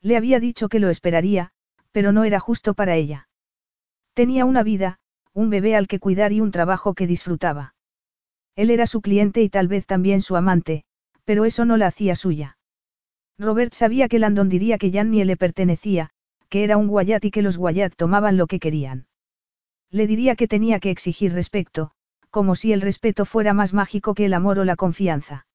[0.02, 1.54] Le había dicho que lo esperaría,
[1.92, 3.28] pero no era justo para ella.
[4.14, 5.00] Tenía una vida,
[5.34, 7.76] un bebé al que cuidar y un trabajo que disfrutaba.
[8.56, 10.84] Él era su cliente y tal vez también su amante,
[11.24, 12.58] pero eso no la hacía suya.
[13.38, 16.10] Robert sabía que Landon diría que Jannie le pertenecía,
[16.50, 19.08] que era un guayat y que los guayat tomaban lo que querían.
[19.90, 21.92] Le diría que tenía que exigir respeto,
[22.30, 25.46] como si el respeto fuera más mágico que el amor o la confianza.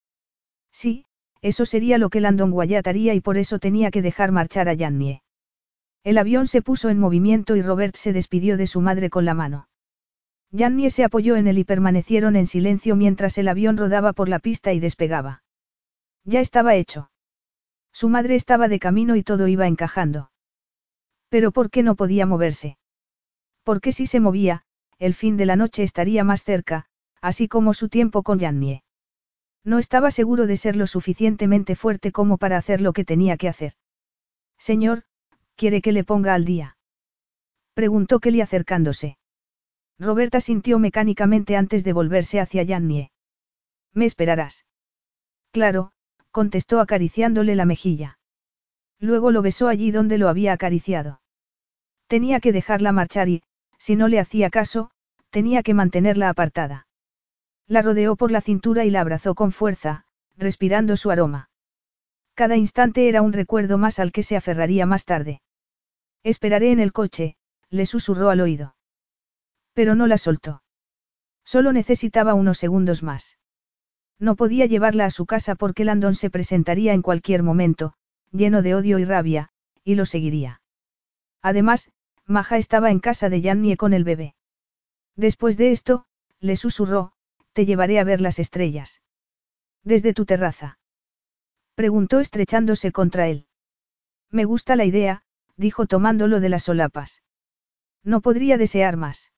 [0.72, 1.04] Sí,
[1.42, 4.76] eso sería lo que Landon Wyatt haría y por eso tenía que dejar marchar a
[4.76, 5.22] Jannie.
[6.06, 9.34] El avión se puso en movimiento y Robert se despidió de su madre con la
[9.34, 9.68] mano.
[10.56, 14.38] Jannie se apoyó en él y permanecieron en silencio mientras el avión rodaba por la
[14.38, 15.42] pista y despegaba.
[16.22, 17.10] Ya estaba hecho.
[17.90, 20.30] Su madre estaba de camino y todo iba encajando.
[21.28, 22.78] Pero ¿por qué no podía moverse?
[23.64, 24.62] Porque si se movía,
[25.00, 26.86] el fin de la noche estaría más cerca,
[27.20, 28.84] así como su tiempo con Jannie.
[29.64, 33.48] No estaba seguro de ser lo suficientemente fuerte como para hacer lo que tenía que
[33.48, 33.72] hacer.
[34.56, 35.02] Señor,
[35.56, 36.76] ¿quiere que le ponga al día?
[37.74, 39.18] Preguntó Kelly acercándose.
[39.98, 43.10] Roberta sintió mecánicamente antes de volverse hacia Jannie.
[43.92, 44.66] ¿Me esperarás?
[45.52, 45.92] Claro,
[46.30, 48.18] contestó acariciándole la mejilla.
[48.98, 51.20] Luego lo besó allí donde lo había acariciado.
[52.06, 53.42] Tenía que dejarla marchar y,
[53.78, 54.90] si no le hacía caso,
[55.30, 56.86] tenía que mantenerla apartada.
[57.66, 60.04] La rodeó por la cintura y la abrazó con fuerza,
[60.36, 61.50] respirando su aroma.
[62.34, 65.40] Cada instante era un recuerdo más al que se aferraría más tarde.
[66.26, 67.36] Esperaré en el coche,
[67.70, 68.74] le susurró al oído.
[69.74, 70.64] Pero no la soltó.
[71.44, 73.38] Solo necesitaba unos segundos más.
[74.18, 77.92] No podía llevarla a su casa porque Landon se presentaría en cualquier momento,
[78.32, 79.50] lleno de odio y rabia,
[79.84, 80.60] y lo seguiría.
[81.42, 81.92] Además,
[82.24, 84.34] Maja estaba en casa de Jannie con el bebé.
[85.14, 86.06] Después de esto,
[86.40, 87.12] le susurró,
[87.52, 89.00] te llevaré a ver las estrellas.
[89.84, 90.80] Desde tu terraza.
[91.76, 93.46] Preguntó estrechándose contra él.
[94.28, 95.22] Me gusta la idea,
[95.56, 97.22] dijo tomándolo de las solapas.
[98.04, 99.32] No podría desear más.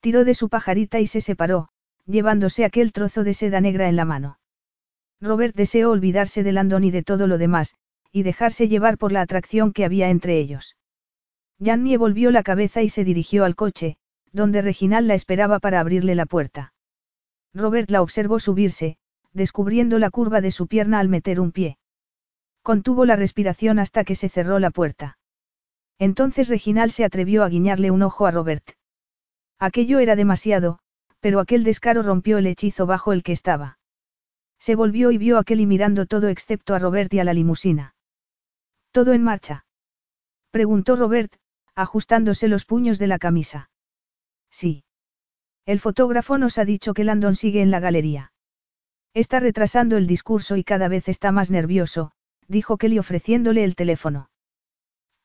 [0.00, 1.68] Tiró de su pajarita y se separó,
[2.06, 4.38] llevándose aquel trozo de seda negra en la mano.
[5.20, 7.74] Robert deseó olvidarse de Landon y de todo lo demás,
[8.12, 10.76] y dejarse llevar por la atracción que había entre ellos.
[11.62, 13.96] Jannie volvió la cabeza y se dirigió al coche,
[14.32, 16.72] donde Reginald la esperaba para abrirle la puerta.
[17.52, 18.96] Robert la observó subirse,
[19.32, 21.78] descubriendo la curva de su pierna al meter un pie.
[22.62, 25.18] Contuvo la respiración hasta que se cerró la puerta.
[25.98, 28.70] Entonces Reginald se atrevió a guiñarle un ojo a Robert.
[29.58, 30.78] Aquello era demasiado,
[31.20, 33.78] pero aquel descaro rompió el hechizo bajo el que estaba.
[34.60, 37.94] Se volvió y vio a Kelly mirando todo excepto a Robert y a la limusina.
[38.92, 39.66] ¿Todo en marcha?
[40.50, 41.32] Preguntó Robert,
[41.74, 43.70] ajustándose los puños de la camisa.
[44.50, 44.84] Sí.
[45.66, 48.32] El fotógrafo nos ha dicho que Landon sigue en la galería.
[49.14, 52.12] Está retrasando el discurso y cada vez está más nervioso,
[52.46, 54.30] dijo Kelly ofreciéndole el teléfono.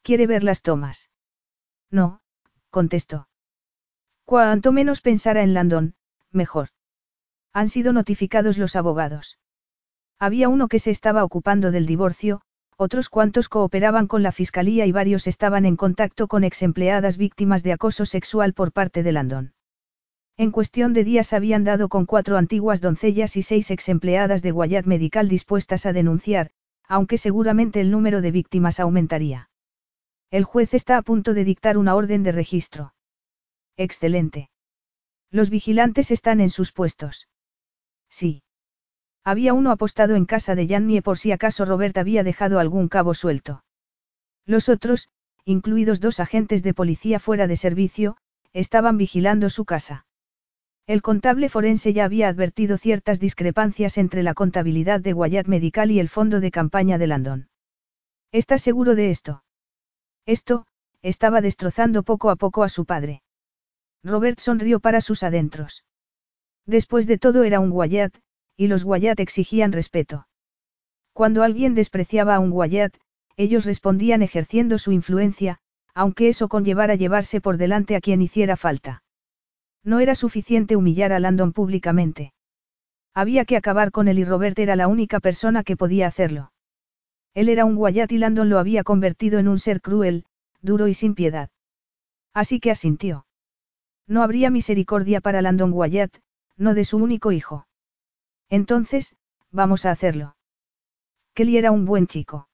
[0.03, 1.09] ¿Quiere ver las tomas?
[1.89, 2.21] No,
[2.69, 3.29] contestó.
[4.25, 5.95] Cuanto menos pensara en Landon,
[6.31, 6.69] mejor.
[7.53, 9.39] Han sido notificados los abogados.
[10.19, 12.41] Había uno que se estaba ocupando del divorcio,
[12.75, 17.63] otros cuantos cooperaban con la fiscalía y varios estaban en contacto con ex empleadas víctimas
[17.63, 19.53] de acoso sexual por parte de Landon.
[20.35, 24.51] En cuestión de días habían dado con cuatro antiguas doncellas y seis ex empleadas de
[24.51, 26.49] Guayat Medical dispuestas a denunciar,
[26.87, 29.49] aunque seguramente el número de víctimas aumentaría.
[30.33, 32.95] El juez está a punto de dictar una orden de registro.
[33.77, 34.49] Excelente.
[35.29, 37.27] Los vigilantes están en sus puestos.
[38.09, 38.41] Sí.
[39.23, 43.13] Había uno apostado en casa de Jannie por si acaso Robert había dejado algún cabo
[43.13, 43.63] suelto.
[44.47, 45.07] Los otros,
[45.45, 48.17] incluidos dos agentes de policía fuera de servicio,
[48.53, 50.07] estaban vigilando su casa.
[50.87, 55.99] El contable forense ya había advertido ciertas discrepancias entre la contabilidad de Guayat Medical y
[55.99, 57.49] el fondo de campaña de Landon.
[58.31, 59.43] ¿Estás seguro de esto?
[60.25, 60.65] Esto,
[61.01, 63.21] estaba destrozando poco a poco a su padre.
[64.03, 65.83] Robert sonrió para sus adentros.
[66.65, 68.15] Después de todo era un Guayat,
[68.55, 70.27] y los Guayat exigían respeto.
[71.11, 72.95] Cuando alguien despreciaba a un Guayat,
[73.35, 75.59] ellos respondían ejerciendo su influencia,
[75.93, 79.03] aunque eso conllevara llevarse por delante a quien hiciera falta.
[79.83, 82.33] No era suficiente humillar a Landon públicamente.
[83.13, 86.52] Había que acabar con él y Robert era la única persona que podía hacerlo.
[87.33, 90.25] Él era un guayat y Landon lo había convertido en un ser cruel,
[90.61, 91.49] duro y sin piedad.
[92.33, 93.25] Así que asintió.
[94.07, 96.13] No habría misericordia para Landon Guayat,
[96.57, 97.67] no de su único hijo.
[98.49, 99.15] Entonces,
[99.51, 100.35] vamos a hacerlo.
[101.33, 102.47] Kelly era un buen chico.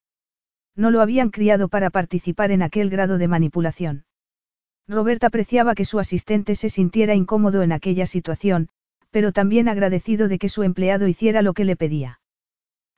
[0.75, 4.06] No lo habían criado para participar en aquel grado de manipulación.
[4.88, 8.69] Robert apreciaba que su asistente se sintiera incómodo en aquella situación,
[9.11, 12.22] pero también agradecido de que su empleado hiciera lo que le pedía.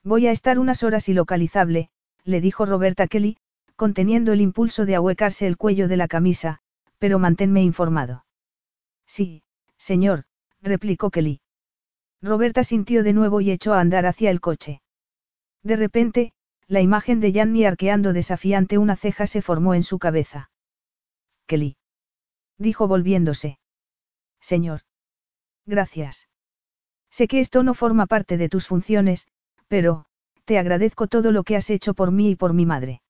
[0.03, 1.89] Voy a estar unas horas ilocalizable,
[2.23, 3.37] le dijo Robert a Kelly,
[3.75, 6.59] conteniendo el impulso de ahuecarse el cuello de la camisa,
[6.97, 8.25] pero manténme informado.
[9.05, 9.43] Sí,
[9.77, 10.23] señor,
[10.61, 11.41] replicó Kelly.
[12.21, 14.81] Roberta sintió de nuevo y echó a andar hacia el coche.
[15.63, 16.33] De repente,
[16.67, 20.51] la imagen de Janny arqueando desafiante una ceja se formó en su cabeza.
[21.47, 21.77] Kelly
[22.61, 23.59] dijo volviéndose.
[24.39, 24.81] Señor.
[25.65, 26.29] Gracias.
[27.09, 29.27] Sé que esto no forma parte de tus funciones,
[29.71, 30.03] pero,
[30.43, 33.01] te agradezco todo lo que has hecho por mí y por mi madre.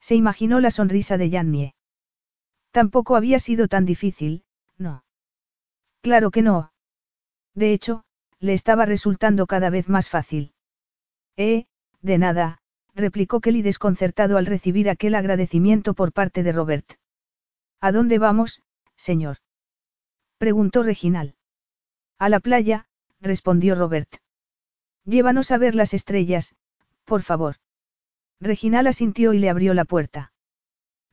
[0.00, 1.74] Se imaginó la sonrisa de Jannie.
[2.72, 4.44] Tampoco había sido tan difícil,
[4.76, 5.02] no.
[6.02, 6.72] Claro que no.
[7.54, 8.04] De hecho,
[8.38, 10.52] le estaba resultando cada vez más fácil.
[11.38, 11.64] Eh,
[12.02, 12.58] de nada,
[12.94, 16.98] replicó Kelly desconcertado al recibir aquel agradecimiento por parte de Robert.
[17.80, 18.60] ¿A dónde vamos,
[18.94, 19.38] señor?
[20.36, 21.34] Preguntó Reginal.
[22.18, 22.84] A la playa,
[23.22, 24.18] respondió Robert.
[25.08, 26.54] Llévanos a ver las estrellas,
[27.06, 27.56] por favor.
[28.40, 30.34] Reginal asintió y le abrió la puerta.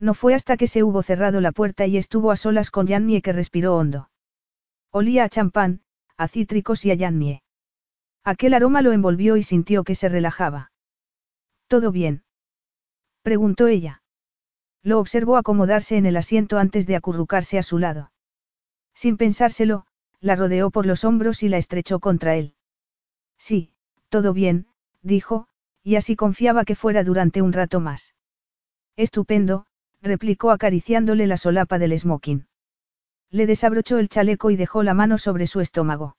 [0.02, 3.22] No fue hasta que se hubo cerrado la puerta y estuvo a solas con Yannie
[3.22, 4.10] que respiró hondo.
[4.92, 5.80] Olía a champán,
[6.18, 7.42] a cítricos y a Yannie.
[8.26, 10.74] Aquel aroma lo envolvió y sintió que se relajaba.
[11.68, 12.26] ¿Todo bien?
[13.22, 14.04] preguntó ella.
[14.84, 18.12] Lo observó acomodarse en el asiento antes de acurrucarse a su lado.
[18.94, 19.86] Sin pensárselo,
[20.20, 22.56] la rodeó por los hombros y la estrechó contra él.
[23.38, 23.72] Sí,
[24.10, 24.68] todo bien,
[25.02, 25.48] dijo,
[25.84, 28.16] y así confiaba que fuera durante un rato más.
[28.96, 29.66] Estupendo,
[30.02, 32.48] replicó acariciándole la solapa del smoking.
[33.30, 36.18] Le desabrochó el chaleco y dejó la mano sobre su estómago.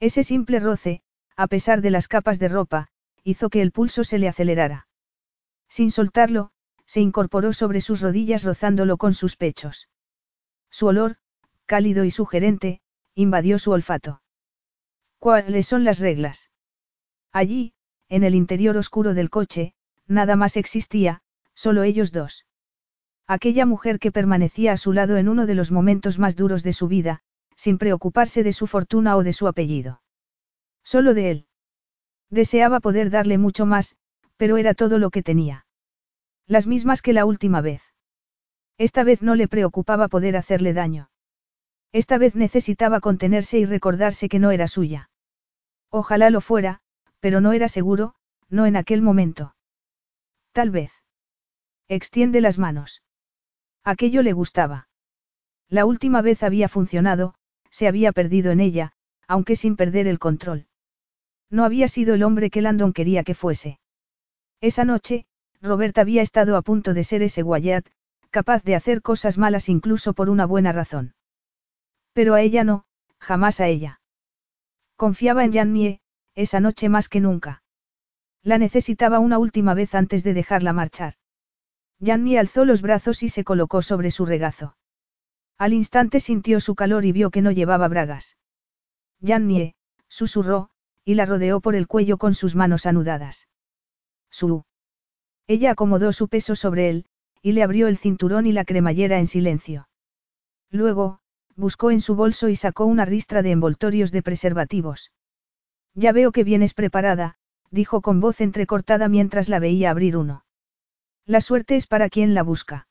[0.00, 1.02] Ese simple roce,
[1.36, 2.88] a pesar de las capas de ropa,
[3.24, 4.88] hizo que el pulso se le acelerara.
[5.68, 6.50] Sin soltarlo,
[6.84, 9.88] se incorporó sobre sus rodillas rozándolo con sus pechos.
[10.70, 11.16] Su olor,
[11.64, 12.80] cálido y sugerente,
[13.14, 14.22] invadió su olfato.
[15.18, 16.50] ¿Cuáles son las reglas?
[17.36, 17.74] Allí,
[18.08, 19.74] en el interior oscuro del coche,
[20.06, 21.20] nada más existía,
[21.54, 22.46] solo ellos dos.
[23.26, 26.72] Aquella mujer que permanecía a su lado en uno de los momentos más duros de
[26.72, 27.20] su vida,
[27.54, 30.00] sin preocuparse de su fortuna o de su apellido.
[30.82, 31.46] Solo de él.
[32.30, 33.98] Deseaba poder darle mucho más,
[34.38, 35.66] pero era todo lo que tenía.
[36.46, 37.82] Las mismas que la última vez.
[38.78, 41.10] Esta vez no le preocupaba poder hacerle daño.
[41.92, 45.10] Esta vez necesitaba contenerse y recordarse que no era suya.
[45.90, 46.80] Ojalá lo fuera,
[47.20, 48.14] pero no era seguro,
[48.48, 49.54] no en aquel momento.
[50.52, 50.92] Tal vez.
[51.88, 53.02] Extiende las manos.
[53.84, 54.88] Aquello le gustaba.
[55.68, 57.34] La última vez había funcionado,
[57.70, 58.92] se había perdido en ella,
[59.28, 60.66] aunque sin perder el control.
[61.50, 63.78] No había sido el hombre que Landon quería que fuese.
[64.60, 65.26] Esa noche,
[65.60, 67.86] Robert había estado a punto de ser ese Guayat,
[68.30, 71.14] capaz de hacer cosas malas incluso por una buena razón.
[72.12, 72.84] Pero a ella no,
[73.18, 74.00] jamás a ella.
[74.96, 76.00] Confiaba en Jannie,
[76.36, 77.62] esa noche más que nunca.
[78.42, 81.14] La necesitaba una última vez antes de dejarla marchar.
[82.00, 84.76] Jannie alzó los brazos y se colocó sobre su regazo.
[85.58, 88.36] Al instante sintió su calor y vio que no llevaba bragas.
[89.20, 89.74] Jannie,
[90.08, 90.68] susurró,
[91.04, 93.48] y la rodeó por el cuello con sus manos anudadas.
[94.30, 94.64] Su.
[95.46, 97.06] Ella acomodó su peso sobre él,
[97.40, 99.88] y le abrió el cinturón y la cremallera en silencio.
[100.70, 101.20] Luego,
[101.54, 105.10] buscó en su bolso y sacó una ristra de envoltorios de preservativos.
[105.96, 107.38] Ya veo que vienes preparada,
[107.70, 110.44] dijo con voz entrecortada mientras la veía abrir uno.
[111.24, 112.86] La suerte es para quien la busca.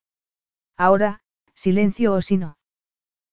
[0.75, 1.21] Ahora,
[1.53, 2.57] silencio o si no.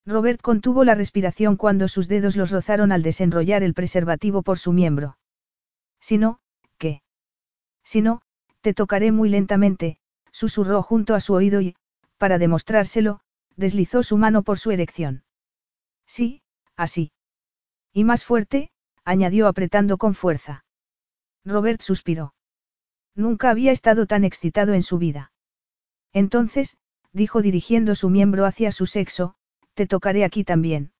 [0.04, 4.72] Robert contuvo la respiración cuando sus dedos los rozaron al desenrollar el preservativo por su
[4.72, 5.16] miembro.
[6.00, 6.40] Si no,
[6.76, 7.02] ¿qué?
[7.82, 8.20] Si no,
[8.60, 9.98] te tocaré muy lentamente,
[10.32, 11.76] susurró junto a su oído y,
[12.18, 13.20] para demostrárselo,
[13.56, 15.24] deslizó su mano por su erección.
[16.06, 16.42] Sí,
[16.76, 17.12] así.
[17.92, 18.71] Y más fuerte,
[19.04, 20.64] añadió apretando con fuerza.
[21.44, 22.34] Robert suspiró.
[23.14, 25.32] Nunca había estado tan excitado en su vida.
[26.12, 26.76] Entonces,
[27.12, 29.34] dijo dirigiendo su miembro hacia su sexo,
[29.74, 30.92] te tocaré aquí también.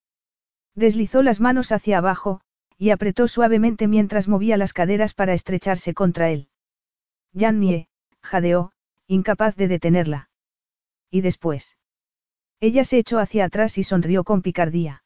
[0.75, 2.41] Deslizó las manos hacia abajo,
[2.79, 6.49] y apretó suavemente mientras movía las caderas para estrecharse contra él.
[7.35, 7.89] Jannie,
[8.23, 8.73] jadeó,
[9.07, 10.31] incapaz de detenerla.
[11.11, 11.77] ¿Y después?
[12.61, 15.05] Ella se echó hacia atrás y sonrió con picardía.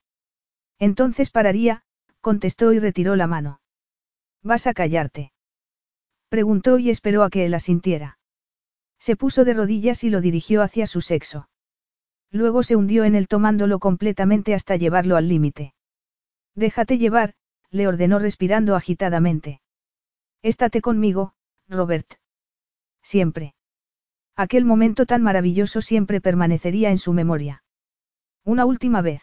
[0.79, 1.85] Entonces pararía,
[2.27, 3.61] contestó y retiró la mano.
[4.43, 5.31] ¿Vas a callarte?
[6.29, 8.19] Preguntó y esperó a que él asintiera.
[8.99, 11.49] Se puso de rodillas y lo dirigió hacia su sexo.
[12.33, 15.73] Luego se hundió en él tomándolo completamente hasta llevarlo al límite.
[16.57, 17.35] Déjate llevar,
[17.71, 19.61] le ordenó respirando agitadamente.
[20.43, 21.33] Estate conmigo,
[21.69, 22.15] Robert.
[23.05, 23.55] Siempre.
[24.35, 27.63] Aquel momento tan maravilloso siempre permanecería en su memoria.
[28.43, 29.23] Una última vez.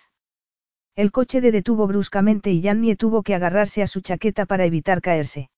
[0.96, 5.02] El coche de detuvo bruscamente y Jannie tuvo que agarrarse a su chaqueta para evitar
[5.02, 5.50] caerse.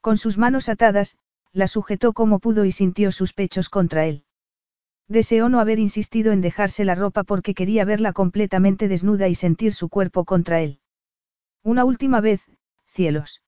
[0.00, 1.16] Con sus manos atadas,
[1.52, 4.24] la sujetó como pudo y sintió sus pechos contra él.
[5.06, 9.72] Deseó no haber insistido en dejarse la ropa porque quería verla completamente desnuda y sentir
[9.72, 10.80] su cuerpo contra él.
[11.62, 12.42] Una última vez,
[12.86, 13.42] cielos.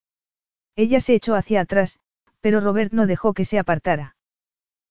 [0.76, 1.98] Ella se echó hacia atrás,
[2.40, 4.16] pero Robert no dejó que se apartara.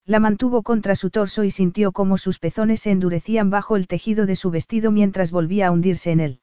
[0.09, 4.25] La mantuvo contra su torso y sintió cómo sus pezones se endurecían bajo el tejido
[4.25, 6.41] de su vestido mientras volvía a hundirse en él.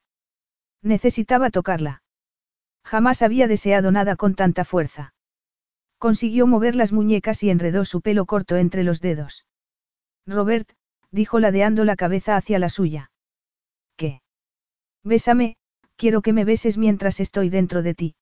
[0.81, 2.01] Necesitaba tocarla.
[2.85, 5.13] Jamás había deseado nada con tanta fuerza.
[5.97, 9.45] Consiguió mover las muñecas y enredó su pelo corto entre los dedos.
[10.25, 10.71] Robert,
[11.11, 13.11] dijo ladeando la cabeza hacia la suya.
[13.97, 14.21] ¿Qué?
[15.03, 15.57] Bésame,
[15.97, 18.15] quiero que me beses mientras estoy dentro de ti.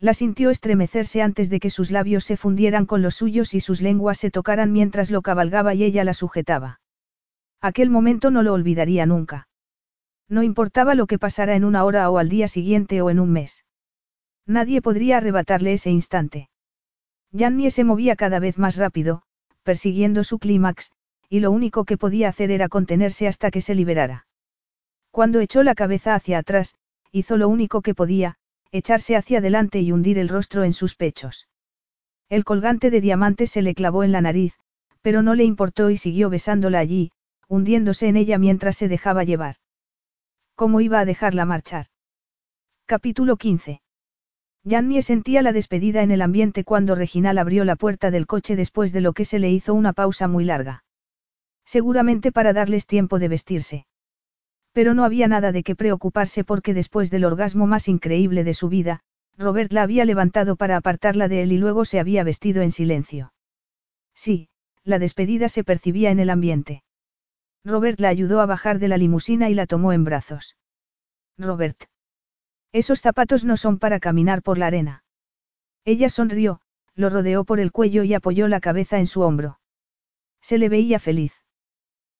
[0.00, 3.82] La sintió estremecerse antes de que sus labios se fundieran con los suyos y sus
[3.82, 6.80] lenguas se tocaran mientras lo cabalgaba y ella la sujetaba.
[7.60, 9.48] Aquel momento no lo olvidaría nunca.
[10.26, 13.30] No importaba lo que pasara en una hora o al día siguiente o en un
[13.30, 13.66] mes.
[14.46, 16.48] Nadie podría arrebatarle ese instante.
[17.36, 19.22] Jannie se movía cada vez más rápido,
[19.62, 20.92] persiguiendo su clímax,
[21.28, 24.26] y lo único que podía hacer era contenerse hasta que se liberara.
[25.10, 26.74] Cuando echó la cabeza hacia atrás,
[27.12, 28.36] hizo lo único que podía,
[28.72, 31.48] echarse hacia adelante y hundir el rostro en sus pechos.
[32.28, 34.54] El colgante de diamantes se le clavó en la nariz,
[35.02, 37.10] pero no le importó y siguió besándola allí,
[37.48, 39.56] hundiéndose en ella mientras se dejaba llevar.
[40.54, 41.86] ¿Cómo iba a dejarla marchar?
[42.86, 43.80] Capítulo 15.
[44.68, 48.92] Jannie sentía la despedida en el ambiente cuando Reginal abrió la puerta del coche después
[48.92, 50.84] de lo que se le hizo una pausa muy larga.
[51.64, 53.86] Seguramente para darles tiempo de vestirse.
[54.72, 58.68] Pero no había nada de qué preocuparse porque después del orgasmo más increíble de su
[58.68, 59.00] vida,
[59.36, 63.32] Robert la había levantado para apartarla de él y luego se había vestido en silencio.
[64.14, 64.48] Sí,
[64.84, 66.84] la despedida se percibía en el ambiente.
[67.64, 70.56] Robert la ayudó a bajar de la limusina y la tomó en brazos.
[71.36, 71.84] Robert.
[72.72, 75.04] Esos zapatos no son para caminar por la arena.
[75.84, 76.60] Ella sonrió,
[76.94, 79.58] lo rodeó por el cuello y apoyó la cabeza en su hombro.
[80.40, 81.32] Se le veía feliz.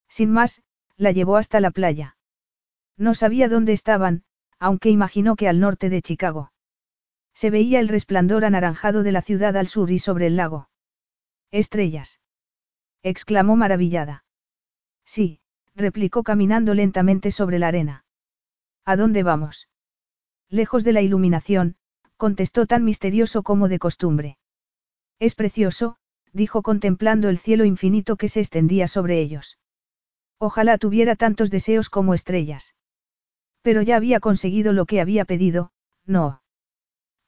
[0.09, 0.63] Sin más,
[0.97, 2.17] la llevó hasta la playa.
[3.01, 4.25] No sabía dónde estaban,
[4.59, 6.53] aunque imaginó que al norte de Chicago.
[7.33, 10.69] Se veía el resplandor anaranjado de la ciudad al sur y sobre el lago.
[11.51, 12.21] Estrellas.
[13.03, 14.27] exclamó maravillada.
[15.07, 15.41] Sí,
[15.75, 18.05] replicó caminando lentamente sobre la arena.
[18.85, 19.71] ¿A dónde vamos?
[20.51, 21.77] Lejos de la iluminación,
[22.19, 24.37] contestó tan misterioso como de costumbre.
[25.19, 25.97] Es precioso,
[26.35, 29.59] dijo contemplando el cielo infinito que se extendía sobre ellos.
[30.37, 32.75] Ojalá tuviera tantos deseos como estrellas.
[33.63, 35.71] Pero ya había conseguido lo que había pedido,
[36.07, 36.43] no.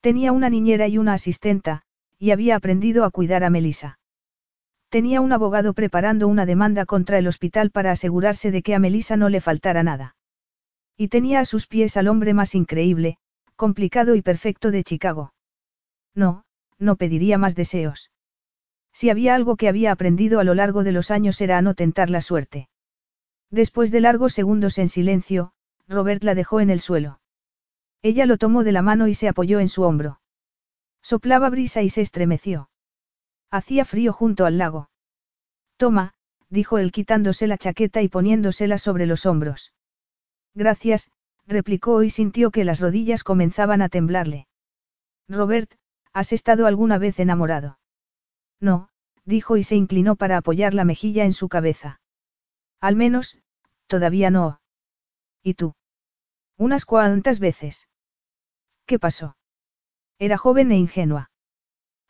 [0.00, 1.82] Tenía una niñera y una asistenta,
[2.18, 3.98] y había aprendido a cuidar a Melissa.
[4.88, 9.16] Tenía un abogado preparando una demanda contra el hospital para asegurarse de que a Melissa
[9.16, 10.16] no le faltara nada.
[10.96, 13.16] Y tenía a sus pies al hombre más increíble,
[13.56, 15.32] complicado y perfecto de Chicago.
[16.14, 16.44] No,
[16.78, 18.10] no pediría más deseos.
[18.92, 21.74] Si había algo que había aprendido a lo largo de los años era a no
[21.74, 22.68] tentar la suerte.
[23.50, 25.52] Después de largos segundos en silencio,
[25.92, 27.20] Robert la dejó en el suelo.
[28.02, 30.20] Ella lo tomó de la mano y se apoyó en su hombro.
[31.02, 32.70] Soplaba brisa y se estremeció.
[33.50, 34.90] Hacía frío junto al lago.
[35.76, 36.14] Toma,
[36.48, 39.72] dijo él quitándose la chaqueta y poniéndosela sobre los hombros.
[40.54, 41.10] Gracias,
[41.46, 44.48] replicó y sintió que las rodillas comenzaban a temblarle.
[45.28, 45.70] Robert,
[46.12, 47.78] ¿has estado alguna vez enamorado?
[48.60, 48.88] No,
[49.24, 52.00] dijo y se inclinó para apoyar la mejilla en su cabeza.
[52.80, 53.38] Al menos,
[53.86, 54.60] todavía no.
[55.42, 55.74] ¿Y tú?
[56.56, 57.88] Unas cuantas veces.
[58.86, 59.36] ¿Qué pasó?
[60.18, 61.30] Era joven e ingenua.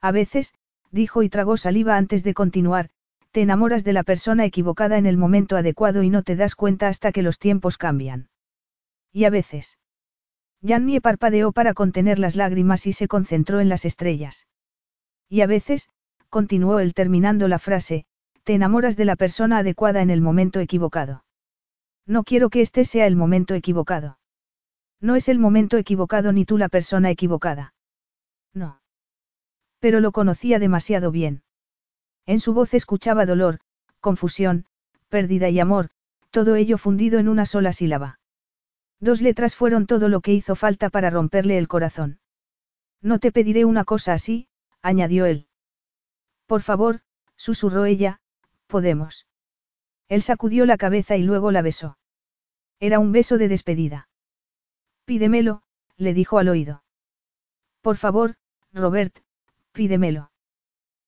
[0.01, 0.55] A veces,
[0.91, 2.91] dijo y tragó saliva antes de continuar,
[3.31, 6.89] te enamoras de la persona equivocada en el momento adecuado y no te das cuenta
[6.89, 8.29] hasta que los tiempos cambian.
[9.11, 9.79] Y a veces.
[10.63, 14.47] Jannie parpadeó para contener las lágrimas y se concentró en las estrellas.
[15.29, 15.89] Y a veces,
[16.29, 18.05] continuó él terminando la frase,
[18.45, 21.25] te enamoras de la persona adecuada en el momento equivocado.
[22.07, 24.19] No quiero que este sea el momento equivocado.
[25.03, 27.75] No es el momento equivocado ni tú la persona equivocada.
[28.55, 28.81] No.
[29.81, 31.43] Pero lo conocía demasiado bien.
[32.25, 33.59] En su voz escuchaba dolor,
[33.99, 34.65] confusión,
[35.09, 35.91] pérdida y amor,
[36.31, 38.21] todo ello fundido en una sola sílaba.
[39.01, 42.21] Dos letras fueron todo lo que hizo falta para romperle el corazón.
[43.01, 44.47] No te pediré una cosa así,
[44.83, 45.49] añadió él.
[46.47, 47.01] Por favor,
[47.35, 48.21] susurró ella,
[48.69, 49.27] podemos.
[50.09, 51.99] Él sacudió la cabeza y luego la besó.
[52.79, 54.09] Era un beso de despedida.
[55.13, 55.61] Pídemelo,
[55.99, 56.85] le dijo al oído.
[57.83, 58.37] Por favor,
[58.73, 59.15] Robert,
[59.73, 60.31] pídemelo.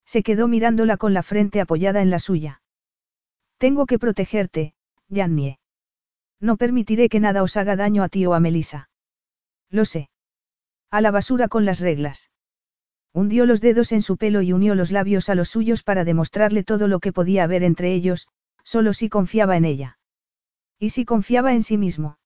[0.04, 2.60] Se quedó mirándola con la frente apoyada en la suya.
[3.56, 4.74] Tengo que protegerte,
[5.08, 5.58] Jannie.
[6.38, 8.90] No permitiré que nada os haga daño a ti o a Melissa.
[9.70, 10.10] Lo sé.
[10.90, 12.30] A la basura con las reglas.
[13.14, 16.62] Hundió los dedos en su pelo y unió los labios a los suyos para demostrarle
[16.62, 18.28] todo lo que podía haber entre ellos,
[18.64, 19.98] solo si confiaba en ella.
[20.78, 22.18] Y si confiaba en sí mismo.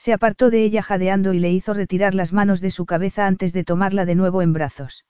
[0.00, 3.52] Se apartó de ella jadeando y le hizo retirar las manos de su cabeza antes
[3.52, 5.04] de tomarla de nuevo en brazos.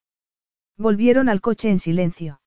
[0.77, 2.41] Volvieron al coche en silencio.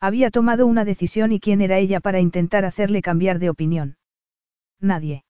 [0.00, 3.98] Había tomado una decisión y quién era ella para intentar hacerle cambiar de opinión.
[4.80, 5.26] Nadie.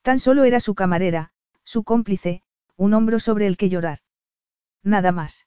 [0.00, 1.30] Tan solo era su camarera,
[1.62, 2.42] su cómplice,
[2.76, 3.98] un hombro sobre el que llorar.
[4.82, 5.46] Nada más.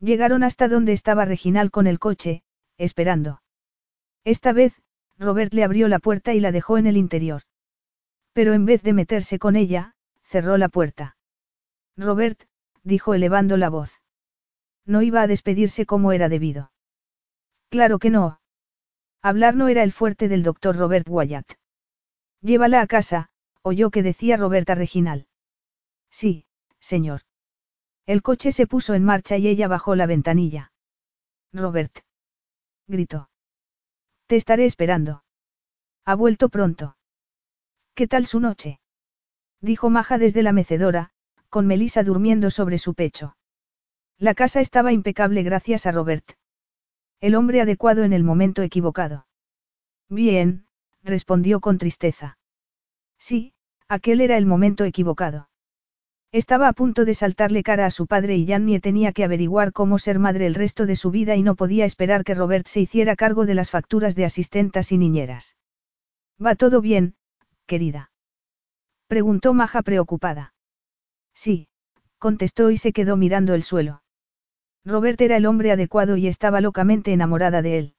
[0.00, 2.42] Llegaron hasta donde estaba Reginal con el coche,
[2.78, 3.42] esperando.
[4.24, 4.82] Esta vez,
[5.20, 7.42] Robert le abrió la puerta y la dejó en el interior.
[8.32, 11.16] Pero en vez de meterse con ella, cerró la puerta.
[11.96, 12.42] Robert,
[12.82, 14.00] dijo elevando la voz.
[14.86, 16.72] No iba a despedirse como era debido.
[17.68, 18.40] Claro que no.
[19.22, 21.52] Hablar no era el fuerte del doctor Robert Wyatt.
[22.40, 23.30] Llévala a casa,
[23.62, 25.26] oyó que decía Roberta Reginal.
[26.10, 26.46] Sí,
[26.80, 27.22] señor.
[28.06, 30.72] El coche se puso en marcha y ella bajó la ventanilla.
[31.52, 31.98] Robert.
[32.86, 33.30] Gritó.
[34.26, 35.22] Te estaré esperando.
[36.04, 36.96] Ha vuelto pronto.
[38.00, 38.80] ¿Qué tal su noche?
[39.60, 41.10] Dijo Maja desde la mecedora,
[41.50, 43.36] con Melisa durmiendo sobre su pecho.
[44.16, 46.24] La casa estaba impecable gracias a Robert.
[47.20, 49.26] El hombre adecuado en el momento equivocado.
[50.08, 50.64] Bien,
[51.02, 52.38] respondió con tristeza.
[53.18, 53.52] Sí,
[53.86, 55.50] aquel era el momento equivocado.
[56.32, 59.98] Estaba a punto de saltarle cara a su padre y Jannie tenía que averiguar cómo
[59.98, 63.14] ser madre el resto de su vida y no podía esperar que Robert se hiciera
[63.14, 65.58] cargo de las facturas de asistentas y niñeras.
[66.42, 67.14] ¿Va todo bien,
[67.70, 68.10] querida?
[69.06, 70.54] Preguntó Maja preocupada.
[71.34, 71.68] Sí,
[72.18, 74.02] contestó y se quedó mirando el suelo.
[74.84, 77.94] Robert era el hombre adecuado y estaba locamente enamorada de él.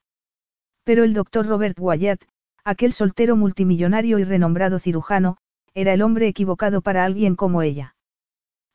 [0.83, 2.22] Pero el doctor Robert Wyatt,
[2.66, 5.38] aquel soltero multimillonario y renombrado cirujano,
[5.74, 7.95] era el hombre equivocado para alguien como ella.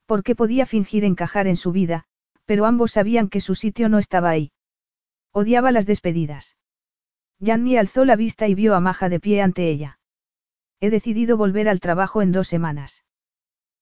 [0.07, 2.05] Porque podía fingir encajar en su vida,
[2.47, 4.50] pero ambos sabían que su sitio no estaba ahí.
[5.33, 6.57] Odiaba las despedidas.
[7.44, 9.95] Janny alzó la vista y vio a Maja de pie ante ella.
[10.81, 13.05] He decidido volver al trabajo en dos semanas.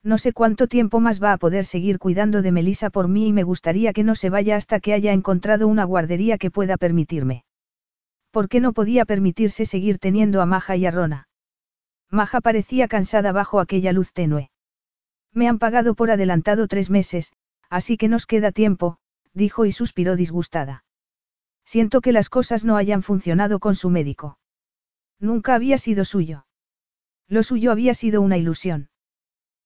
[0.03, 3.33] No sé cuánto tiempo más va a poder seguir cuidando de Melissa por mí y
[3.33, 7.45] me gustaría que no se vaya hasta que haya encontrado una guardería que pueda permitirme.
[8.31, 11.29] ¿Por qué no podía permitirse seguir teniendo a Maja y a Rona?
[12.11, 14.51] Maja parecía cansada bajo aquella luz tenue.
[15.33, 17.33] Me han pagado por adelantado tres meses,
[17.71, 18.99] así que nos queda tiempo,
[19.33, 20.85] dijo y suspiró disgustada.
[21.65, 24.39] Siento que las cosas no hayan funcionado con su médico.
[25.19, 26.45] Nunca había sido suyo.
[27.29, 28.91] Lo suyo había sido una ilusión.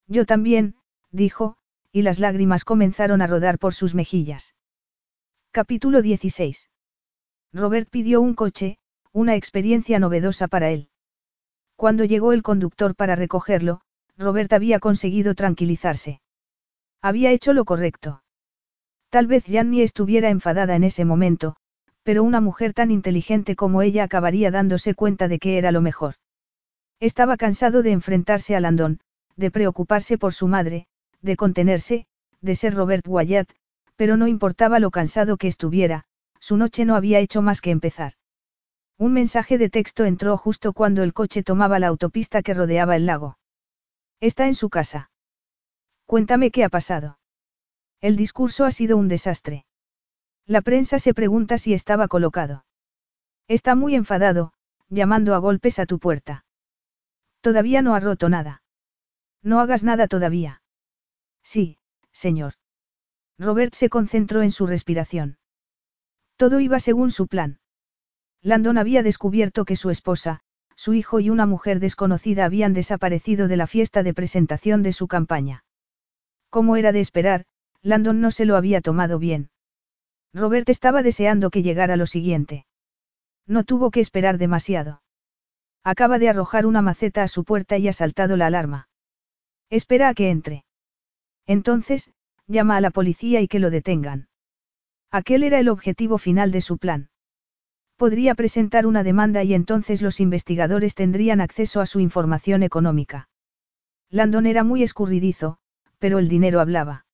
[0.06, 0.76] Yo también,
[1.10, 1.56] dijo,
[1.92, 4.54] y las lágrimas comenzaron a rodar por sus mejillas.
[5.50, 6.70] Capítulo 16.
[7.52, 8.78] Robert pidió un coche,
[9.12, 10.90] una experiencia novedosa para él.
[11.76, 13.80] Cuando llegó el conductor para recogerlo,
[14.16, 16.20] Robert había conseguido tranquilizarse.
[17.00, 18.22] Había hecho lo correcto.
[19.10, 21.56] Tal vez Janny estuviera enfadada en ese momento,
[22.02, 26.16] pero una mujer tan inteligente como ella acabaría dándose cuenta de que era lo mejor.
[27.00, 29.00] Estaba cansado de enfrentarse a Landon,
[29.36, 30.86] de preocuparse por su madre,
[31.22, 32.06] de contenerse,
[32.40, 33.48] de ser Robert Wyatt,
[33.96, 36.04] pero no importaba lo cansado que estuviera,
[36.40, 38.14] su noche no había hecho más que empezar.
[38.96, 43.06] Un mensaje de texto entró justo cuando el coche tomaba la autopista que rodeaba el
[43.06, 43.38] lago.
[44.20, 45.10] Está en su casa.
[46.04, 47.18] Cuéntame qué ha pasado.
[48.00, 49.66] El discurso ha sido un desastre.
[50.46, 52.64] La prensa se pregunta si estaba colocado.
[53.46, 54.52] Está muy enfadado,
[54.88, 56.44] llamando a golpes a tu puerta.
[57.40, 58.62] Todavía no ha roto nada.
[59.42, 60.62] No hagas nada todavía.
[61.42, 61.78] Sí,
[62.12, 62.54] señor.
[63.38, 65.38] Robert se concentró en su respiración.
[66.36, 67.60] Todo iba según su plan.
[68.42, 70.40] Landon había descubierto que su esposa,
[70.76, 75.08] su hijo y una mujer desconocida habían desaparecido de la fiesta de presentación de su
[75.08, 75.64] campaña.
[76.50, 77.46] Como era de esperar,
[77.82, 79.50] Landon no se lo había tomado bien.
[80.32, 82.66] Robert estaba deseando que llegara lo siguiente.
[83.46, 85.02] No tuvo que esperar demasiado.
[85.84, 88.88] Acaba de arrojar una maceta a su puerta y ha saltado la alarma.
[89.70, 90.64] Espera a que entre.
[91.46, 92.10] Entonces,
[92.46, 94.28] llama a la policía y que lo detengan.
[95.10, 97.10] Aquel era el objetivo final de su plan.
[97.96, 103.28] Podría presentar una demanda y entonces los investigadores tendrían acceso a su información económica.
[104.10, 105.58] Landon era muy escurridizo,
[105.98, 107.06] pero el dinero hablaba.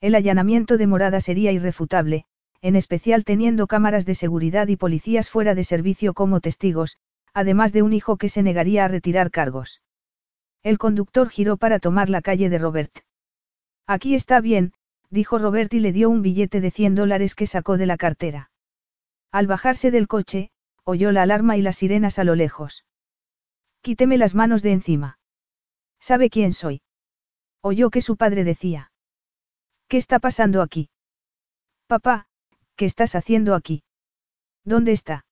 [0.00, 2.26] El allanamiento de morada sería irrefutable,
[2.60, 6.98] en especial teniendo cámaras de seguridad y policías fuera de servicio como testigos,
[7.34, 9.82] además de un hijo que se negaría a retirar cargos.
[10.62, 12.98] El conductor giró para tomar la calle de Robert.
[13.86, 14.72] Aquí está bien,
[15.10, 18.50] dijo Robert y le dio un billete de 100 dólares que sacó de la cartera.
[19.30, 20.50] Al bajarse del coche,
[20.84, 22.84] oyó la alarma y las sirenas a lo lejos.
[23.80, 25.18] Quíteme las manos de encima.
[26.00, 26.82] ¿Sabe quién soy?
[27.60, 28.92] Oyó que su padre decía.
[29.88, 30.90] ¿Qué está pasando aquí?
[31.86, 32.26] Papá,
[32.76, 33.84] ¿qué estás haciendo aquí?
[34.64, 35.24] ¿Dónde está?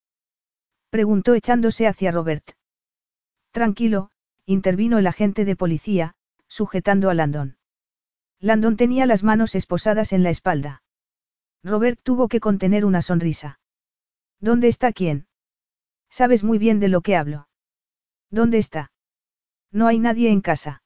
[0.91, 2.51] Preguntó echándose hacia Robert.
[3.53, 4.11] Tranquilo,
[4.45, 6.15] intervino el agente de policía,
[6.49, 7.57] sujetando a Landon.
[8.41, 10.83] Landon tenía las manos esposadas en la espalda.
[11.63, 13.61] Robert tuvo que contener una sonrisa.
[14.41, 15.27] ¿Dónde está quién?
[16.09, 17.49] Sabes muy bien de lo que hablo.
[18.31, 18.91] ¿Dónde está?
[19.71, 20.83] No hay nadie en casa.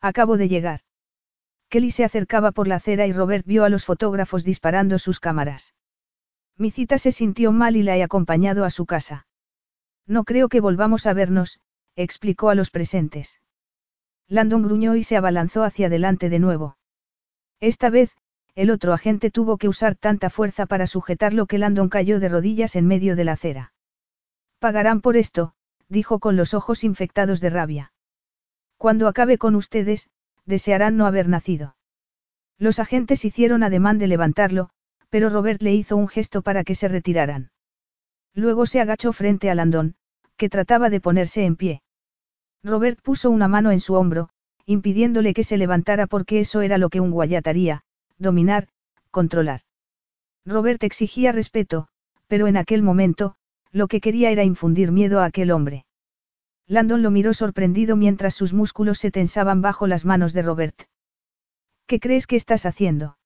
[0.00, 0.80] Acabo de llegar.
[1.68, 5.74] Kelly se acercaba por la acera y Robert vio a los fotógrafos disparando sus cámaras.
[6.58, 9.26] Mi cita se sintió mal y la he acompañado a su casa.
[10.06, 11.60] No creo que volvamos a vernos,
[11.94, 13.40] explicó a los presentes.
[14.26, 16.76] Landon gruñó y se abalanzó hacia adelante de nuevo.
[17.60, 18.10] Esta vez,
[18.56, 22.74] el otro agente tuvo que usar tanta fuerza para sujetarlo que Landon cayó de rodillas
[22.74, 23.72] en medio de la acera.
[24.58, 25.54] Pagarán por esto,
[25.88, 27.92] dijo con los ojos infectados de rabia.
[28.76, 30.10] Cuando acabe con ustedes,
[30.44, 31.76] desearán no haber nacido.
[32.58, 34.70] Los agentes hicieron ademán de levantarlo,
[35.10, 37.50] pero Robert le hizo un gesto para que se retiraran.
[38.34, 39.94] Luego se agachó frente a Landon,
[40.36, 41.82] que trataba de ponerse en pie.
[42.62, 44.30] Robert puso una mano en su hombro,
[44.66, 47.82] impidiéndole que se levantara porque eso era lo que un guayataría,
[48.18, 48.68] dominar,
[49.10, 49.60] controlar.
[50.44, 51.88] Robert exigía respeto,
[52.26, 53.34] pero en aquel momento,
[53.72, 55.84] lo que quería era infundir miedo a aquel hombre.
[56.66, 60.82] Landon lo miró sorprendido mientras sus músculos se tensaban bajo las manos de Robert.
[61.86, 63.17] ¿Qué crees que estás haciendo?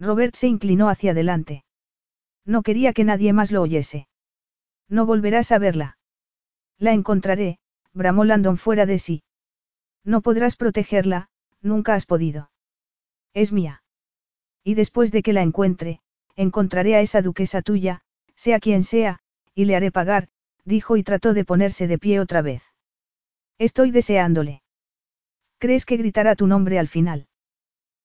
[0.00, 1.64] Robert se inclinó hacia adelante.
[2.44, 4.08] No quería que nadie más lo oyese.
[4.88, 5.98] No volverás a verla.
[6.78, 7.58] La encontraré,
[7.92, 9.22] bramó Landon fuera de sí.
[10.04, 11.28] No podrás protegerla,
[11.60, 12.50] nunca has podido.
[13.34, 13.82] Es mía.
[14.64, 16.00] Y después de que la encuentre,
[16.36, 18.02] encontraré a esa duquesa tuya,
[18.34, 19.18] sea quien sea,
[19.54, 20.28] y le haré pagar,
[20.64, 22.62] dijo y trató de ponerse de pie otra vez.
[23.58, 24.62] Estoy deseándole.
[25.58, 27.26] ¿Crees que gritará tu nombre al final?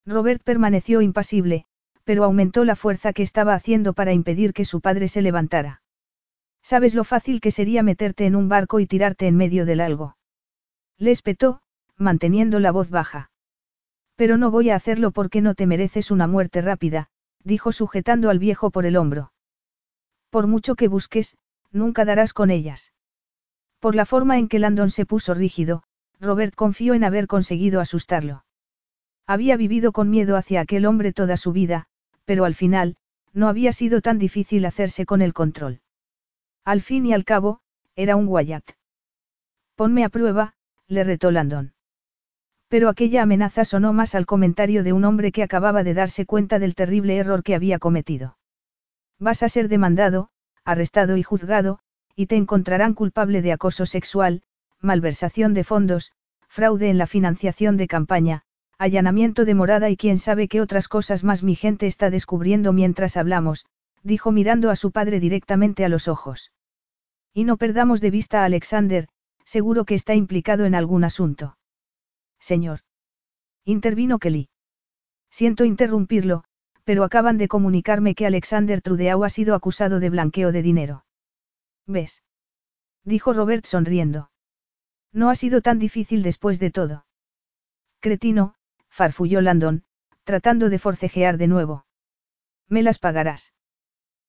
[0.05, 1.65] Robert permaneció impasible,
[2.03, 5.81] pero aumentó la fuerza que estaba haciendo para impedir que su padre se levantara.
[6.61, 10.17] ¿Sabes lo fácil que sería meterte en un barco y tirarte en medio del algo?
[10.97, 11.61] Le espetó,
[11.97, 13.31] manteniendo la voz baja.
[14.15, 17.09] Pero no voy a hacerlo porque no te mereces una muerte rápida,
[17.43, 19.33] dijo sujetando al viejo por el hombro.
[20.29, 21.37] Por mucho que busques,
[21.71, 22.93] nunca darás con ellas.
[23.79, 25.83] Por la forma en que Landon se puso rígido,
[26.19, 28.45] Robert confió en haber conseguido asustarlo.
[29.27, 31.87] Había vivido con miedo hacia aquel hombre toda su vida,
[32.25, 32.95] pero al final,
[33.33, 35.81] no había sido tan difícil hacerse con el control.
[36.63, 37.61] Al fin y al cabo,
[37.95, 38.63] era un guayat.
[39.75, 40.55] Ponme a prueba,
[40.87, 41.73] le retó Landon.
[42.67, 46.59] Pero aquella amenaza sonó más al comentario de un hombre que acababa de darse cuenta
[46.59, 48.37] del terrible error que había cometido.
[49.19, 50.29] Vas a ser demandado,
[50.63, 51.79] arrestado y juzgado,
[52.15, 54.43] y te encontrarán culpable de acoso sexual,
[54.79, 56.13] malversación de fondos,
[56.47, 58.43] fraude en la financiación de campaña,
[58.77, 63.17] allanamiento de morada y quién sabe qué otras cosas más mi gente está descubriendo mientras
[63.17, 63.65] hablamos,
[64.03, 66.51] dijo mirando a su padre directamente a los ojos.
[67.33, 69.07] Y no perdamos de vista a Alexander,
[69.45, 71.55] seguro que está implicado en algún asunto
[72.43, 72.81] señor.
[73.63, 74.49] Intervino Kelly.
[75.31, 76.43] Siento interrumpirlo,
[76.83, 81.05] pero acaban de comunicarme que Alexander Trudeau ha sido acusado de blanqueo de dinero.
[81.87, 82.21] ¿Ves?
[83.05, 84.29] Dijo Robert sonriendo.
[85.13, 87.05] No ha sido tan difícil después de todo.
[88.01, 88.55] Cretino,
[88.93, 89.83] farfulló Landon,
[90.23, 91.85] tratando de forcejear de nuevo.
[92.69, 93.51] Me las pagarás.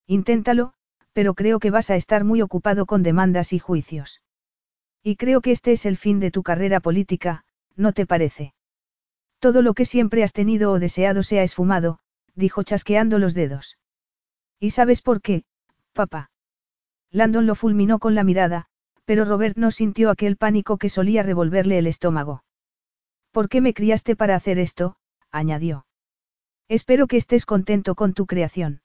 [0.07, 0.73] Inténtalo,
[1.13, 4.23] pero creo que vas a estar muy ocupado con demandas y juicios.
[5.03, 7.45] Y creo que este es el fin de tu carrera política,
[7.75, 8.55] ¿no te parece?
[9.37, 11.99] Todo lo que siempre has tenido o deseado se ha esfumado,
[12.33, 13.77] dijo chasqueando los dedos.
[14.59, 15.43] ¿Y sabes por qué,
[15.93, 16.31] papá?
[17.11, 18.65] Landon lo fulminó con la mirada,
[19.05, 22.44] pero Robert no sintió aquel pánico que solía revolverle el estómago.
[23.35, 24.95] ¿Por qué me criaste para hacer esto?
[25.29, 25.85] añadió.
[26.69, 28.81] Espero que estés contento con tu creación.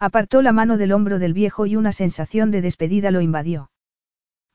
[0.00, 3.70] Apartó la mano del hombro del viejo y una sensación de despedida lo invadió.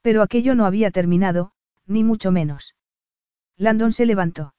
[0.01, 1.53] Pero aquello no había terminado,
[1.85, 2.75] ni mucho menos.
[3.55, 4.53] Landon se levantó.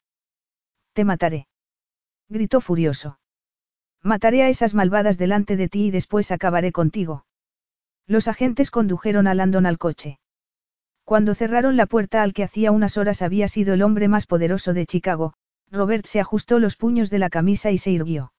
[0.95, 1.49] Te mataré.
[2.31, 3.21] Gritó furioso.
[4.03, 7.27] Mataré a esas malvadas delante de ti y después acabaré contigo.
[8.07, 10.19] Los agentes condujeron a Landon al coche.
[11.07, 14.75] Cuando cerraron la puerta al que hacía unas horas había sido el hombre más poderoso
[14.75, 15.35] de Chicago,
[15.71, 18.33] Robert se ajustó los puños de la camisa y se irguió.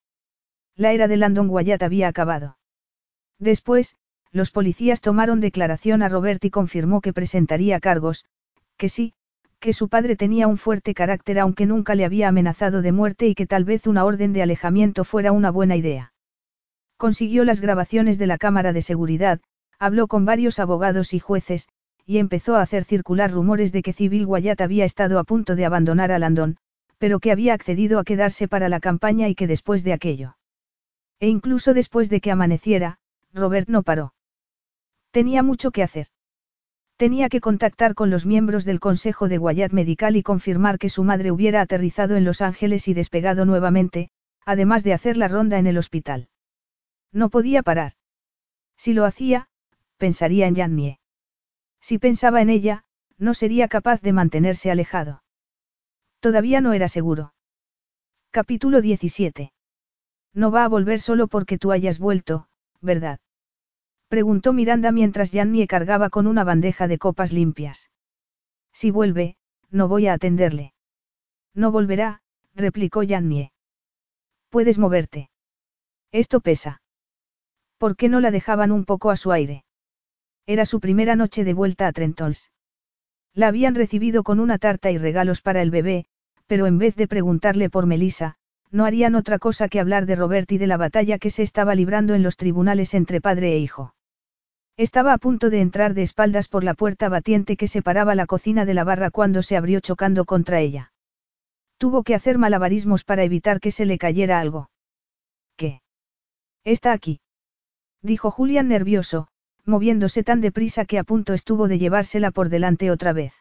[0.76, 2.58] La era de Landon Wyatt había acabado.
[3.38, 3.96] Después,
[4.32, 8.26] los policías tomaron declaración a Robert y confirmó que presentaría cargos,
[8.76, 9.14] que sí,
[9.60, 13.34] que su padre tenía un fuerte carácter aunque nunca le había amenazado de muerte y
[13.34, 16.12] que tal vez una orden de alejamiento fuera una buena idea.
[16.98, 19.40] Consiguió las grabaciones de la cámara de seguridad,
[19.78, 21.70] habló con varios abogados y jueces,
[22.08, 25.66] y empezó a hacer circular rumores de que Civil Wyatt había estado a punto de
[25.66, 26.56] abandonar a Landon,
[26.96, 30.38] pero que había accedido a quedarse para la campaña y que después de aquello.
[31.20, 32.96] E incluso después de que amaneciera,
[33.34, 34.14] Robert no paró.
[35.10, 36.06] Tenía mucho que hacer.
[36.96, 41.04] Tenía que contactar con los miembros del Consejo de Wyatt Medical y confirmar que su
[41.04, 44.08] madre hubiera aterrizado en Los Ángeles y despegado nuevamente,
[44.46, 46.30] además de hacer la ronda en el hospital.
[47.12, 47.92] No podía parar.
[48.78, 49.50] Si lo hacía,
[49.98, 50.97] pensaría en Jannie.
[51.80, 52.84] Si pensaba en ella,
[53.18, 55.22] no sería capaz de mantenerse alejado.
[56.20, 57.34] Todavía no era seguro.
[58.30, 59.52] Capítulo 17.
[60.34, 62.48] No va a volver solo porque tú hayas vuelto,
[62.80, 63.20] ¿verdad?
[64.08, 67.90] Preguntó Miranda mientras Jannie cargaba con una bandeja de copas limpias.
[68.72, 69.36] Si vuelve,
[69.70, 70.72] no voy a atenderle.
[71.54, 72.22] No volverá,
[72.54, 73.52] replicó Jannie.
[74.48, 75.30] Puedes moverte.
[76.10, 76.80] Esto pesa.
[77.76, 79.64] ¿Por qué no la dejaban un poco a su aire?
[80.48, 82.50] Era su primera noche de vuelta a Trentons.
[83.34, 86.06] La habían recibido con una tarta y regalos para el bebé,
[86.46, 88.36] pero en vez de preguntarle por Melissa,
[88.70, 91.74] no harían otra cosa que hablar de Robert y de la batalla que se estaba
[91.74, 93.94] librando en los tribunales entre padre e hijo.
[94.78, 98.64] Estaba a punto de entrar de espaldas por la puerta batiente que separaba la cocina
[98.64, 100.94] de la barra cuando se abrió chocando contra ella.
[101.76, 104.70] Tuvo que hacer malabarismos para evitar que se le cayera algo.
[105.56, 105.82] ¿Qué?
[106.64, 107.20] Está aquí.
[108.00, 109.28] Dijo Julián nervioso,
[109.68, 113.34] moviéndose tan deprisa que a punto estuvo de llevársela por delante otra vez.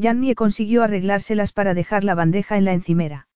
[0.00, 3.28] Jannie consiguió arreglárselas para dejar la bandeja en la encimera.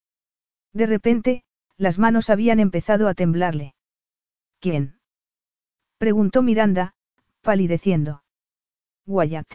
[0.73, 1.43] De repente,
[1.77, 3.75] las manos habían empezado a temblarle.
[4.60, 4.99] ¿Quién?
[5.99, 6.94] preguntó Miranda,
[7.43, 8.23] palideciendo.
[9.07, 9.55] Wyatt.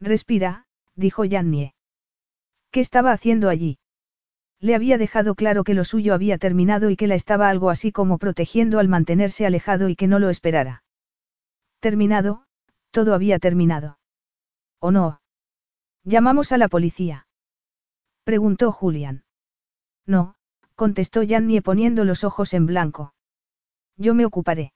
[0.00, 1.74] Respira, dijo Jannie.
[2.70, 3.78] ¿Qué estaba haciendo allí?
[4.60, 7.92] Le había dejado claro que lo suyo había terminado y que la estaba algo así
[7.92, 10.82] como protegiendo al mantenerse alejado y que no lo esperara.
[11.80, 12.44] Terminado,
[12.90, 13.98] todo había terminado.
[14.80, 15.20] ¿O no?
[16.04, 17.26] ¿Llamamos a la policía?
[18.24, 19.24] Preguntó Julian.
[20.06, 20.34] No,
[20.74, 23.14] contestó Jannie poniendo los ojos en blanco.
[23.96, 24.72] Yo me ocuparé.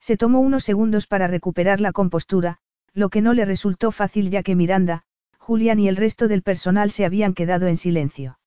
[0.00, 2.58] Se tomó unos segundos para recuperar la compostura,
[2.92, 5.04] lo que no le resultó fácil ya que Miranda,
[5.38, 8.38] Julian y el resto del personal se habían quedado en silencio.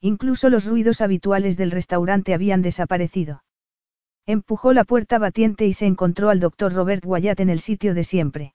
[0.00, 3.42] Incluso los ruidos habituales del restaurante habían desaparecido.
[4.26, 8.04] Empujó la puerta batiente y se encontró al doctor Robert Wyatt en el sitio de
[8.04, 8.54] siempre.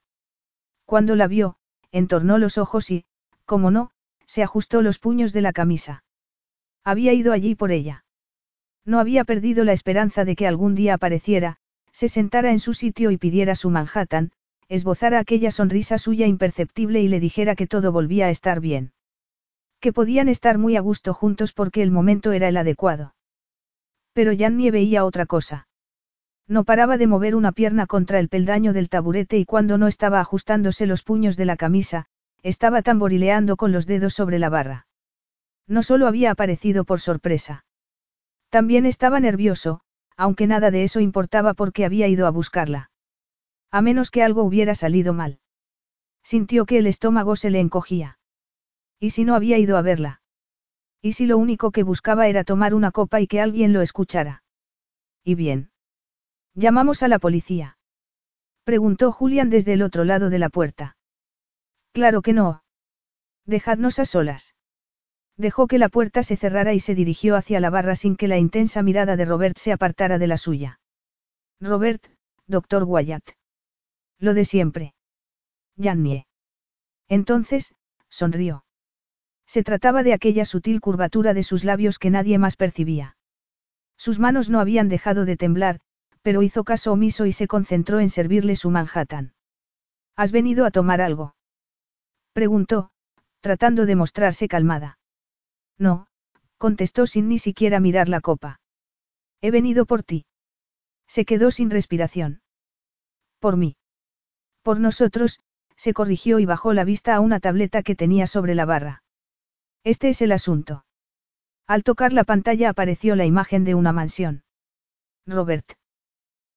[0.86, 1.58] Cuando la vio,
[1.92, 3.06] entornó los ojos y,
[3.46, 3.92] como no,
[4.26, 6.06] se ajustó los puños de la camisa.
[6.86, 8.06] Había ido allí por ella.
[8.86, 11.58] No había perdido la esperanza de que algún día apareciera,
[11.92, 14.32] se sentara en su sitio y pidiera su Manhattan,
[14.70, 18.94] esbozara aquella sonrisa suya imperceptible y le dijera que todo volvía a estar bien.
[19.82, 23.17] Que podían estar muy a gusto juntos porque el momento era el adecuado.
[24.18, 25.68] Pero Jannie veía otra cosa.
[26.48, 30.20] No paraba de mover una pierna contra el peldaño del taburete y cuando no estaba
[30.20, 32.08] ajustándose los puños de la camisa,
[32.42, 34.88] estaba tamborileando con los dedos sobre la barra.
[35.68, 37.64] No solo había aparecido por sorpresa.
[38.50, 39.82] También estaba nervioso,
[40.16, 42.90] aunque nada de eso importaba porque había ido a buscarla.
[43.70, 45.42] A menos que algo hubiera salido mal.
[46.24, 48.18] Sintió que el estómago se le encogía.
[49.00, 50.22] ¿Y si no había ido a verla?
[51.02, 54.44] ¿Y si lo único que buscaba era tomar una copa y que alguien lo escuchara?
[55.24, 55.72] Y bien.
[56.54, 57.78] Llamamos a la policía.
[58.64, 60.98] Preguntó Julián desde el otro lado de la puerta.
[61.94, 62.64] Claro que no.
[63.46, 64.56] Dejadnos a solas.
[65.38, 68.38] Dejó que la puerta se cerrara y se dirigió hacia la barra sin que la
[68.38, 70.80] intensa mirada de Robert se apartara de la suya.
[71.62, 72.06] Robert,
[72.48, 73.24] doctor Wyatt.
[74.20, 74.96] Lo de siempre.
[75.78, 76.26] Jannie.
[77.08, 77.74] Entonces,
[78.10, 78.66] sonrió.
[79.48, 83.16] Se trataba de aquella sutil curvatura de sus labios que nadie más percibía.
[83.98, 85.80] Sus manos no habían dejado de temblar,
[86.22, 89.34] pero hizo caso omiso y se concentró en servirle su Manhattan.
[90.16, 91.36] ¿Has venido a tomar algo?
[92.34, 92.92] Preguntó,
[93.40, 95.00] tratando de mostrarse calmada.
[95.78, 96.08] No,
[96.58, 98.60] contestó sin ni siquiera mirar la copa.
[99.42, 100.26] He venido por ti.
[101.08, 102.42] Se quedó sin respiración.
[103.40, 103.78] Por mí.
[104.62, 105.40] Por nosotros,
[105.76, 109.04] se corrigió y bajó la vista a una tableta que tenía sobre la barra.
[109.88, 110.84] Este es el asunto.
[111.66, 114.44] Al tocar la pantalla apareció la imagen de una mansión.
[115.26, 115.66] Robert.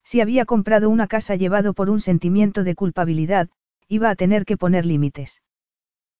[0.02, 3.48] Si había comprado una casa llevado por un sentimiento de culpabilidad,
[3.86, 5.44] iba a tener que poner límites.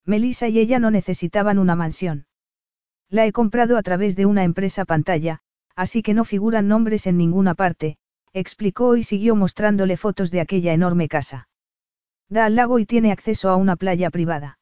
[0.06, 2.26] Melissa y ella no necesitaban una mansión.
[3.08, 5.40] La he comprado a través de una empresa pantalla,
[5.74, 7.98] así que no figuran nombres en ninguna parte,
[8.32, 11.48] explicó y siguió mostrándole fotos de aquella enorme casa.
[12.28, 14.59] Da al lago y tiene acceso a una playa privada.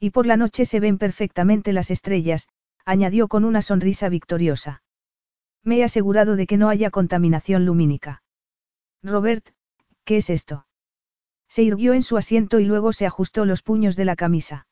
[0.00, 2.48] Y por la noche se ven perfectamente las estrellas,
[2.86, 4.82] añadió con una sonrisa victoriosa.
[5.62, 8.22] Me he asegurado de que no haya contaminación lumínica.
[9.02, 9.46] Robert,
[10.04, 10.66] ¿qué es esto?
[11.48, 14.66] Se irguió en su asiento y luego se ajustó los puños de la camisa.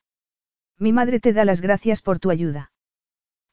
[0.79, 2.71] Mi madre te da las gracias por tu ayuda.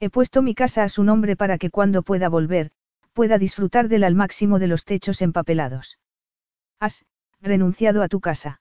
[0.00, 2.70] He puesto mi casa a su nombre para que cuando pueda volver,
[3.12, 5.98] pueda disfrutar del al máximo de los techos empapelados.
[6.78, 7.04] Has,
[7.40, 8.60] renunciado a tu casa.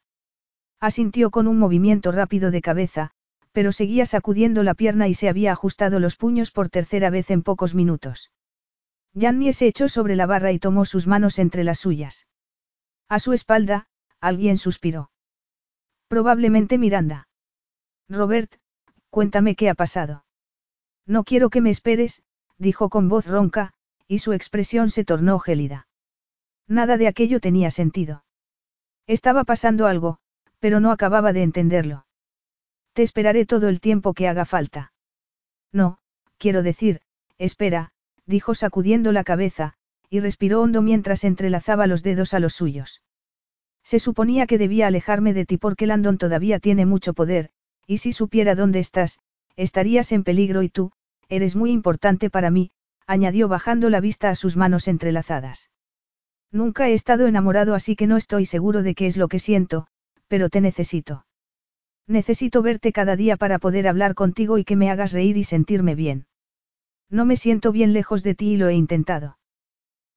[0.86, 3.10] Asintió con un movimiento rápido de cabeza,
[3.54, 7.42] pero seguía sacudiendo la pierna y se había ajustado los puños por tercera vez en
[7.42, 8.32] pocos minutos.
[9.20, 12.28] Jannie se echó sobre la barra y tomó sus manos entre las suyas.
[13.10, 13.88] A su espalda,
[14.22, 15.10] alguien suspiró.
[16.08, 17.30] Probablemente Miranda.
[18.08, 18.54] Robert,
[19.10, 20.24] cuéntame qué ha pasado.
[21.08, 22.22] No quiero que me esperes,
[22.60, 23.74] dijo con voz ronca,
[24.08, 25.88] y su expresión se tornó gélida.
[26.68, 28.24] Nada de aquello tenía sentido.
[29.08, 30.20] Estaba pasando algo,
[30.60, 32.06] pero no acababa de entenderlo.
[32.94, 34.94] Te esperaré todo el tiempo que haga falta.
[35.72, 35.98] No,
[36.38, 37.02] quiero decir,
[37.38, 37.92] espera,
[38.26, 39.74] dijo sacudiendo la cabeza,
[40.10, 43.02] y respiró hondo mientras entrelazaba los dedos a los suyos.
[43.84, 47.50] Se suponía que debía alejarme de ti porque Landon todavía tiene mucho poder,
[47.86, 49.20] y si supiera dónde estás,
[49.56, 50.92] estarías en peligro y tú,
[51.30, 52.72] eres muy importante para mí,
[53.08, 55.70] añadió bajando la vista a sus manos entrelazadas.
[56.52, 59.88] Nunca he estado enamorado así que no estoy seguro de qué es lo que siento,
[60.28, 61.26] pero te necesito.
[62.08, 65.96] Necesito verte cada día para poder hablar contigo y que me hagas reír y sentirme
[65.96, 66.28] bien.
[67.10, 69.38] No me siento bien lejos de ti y lo he intentado.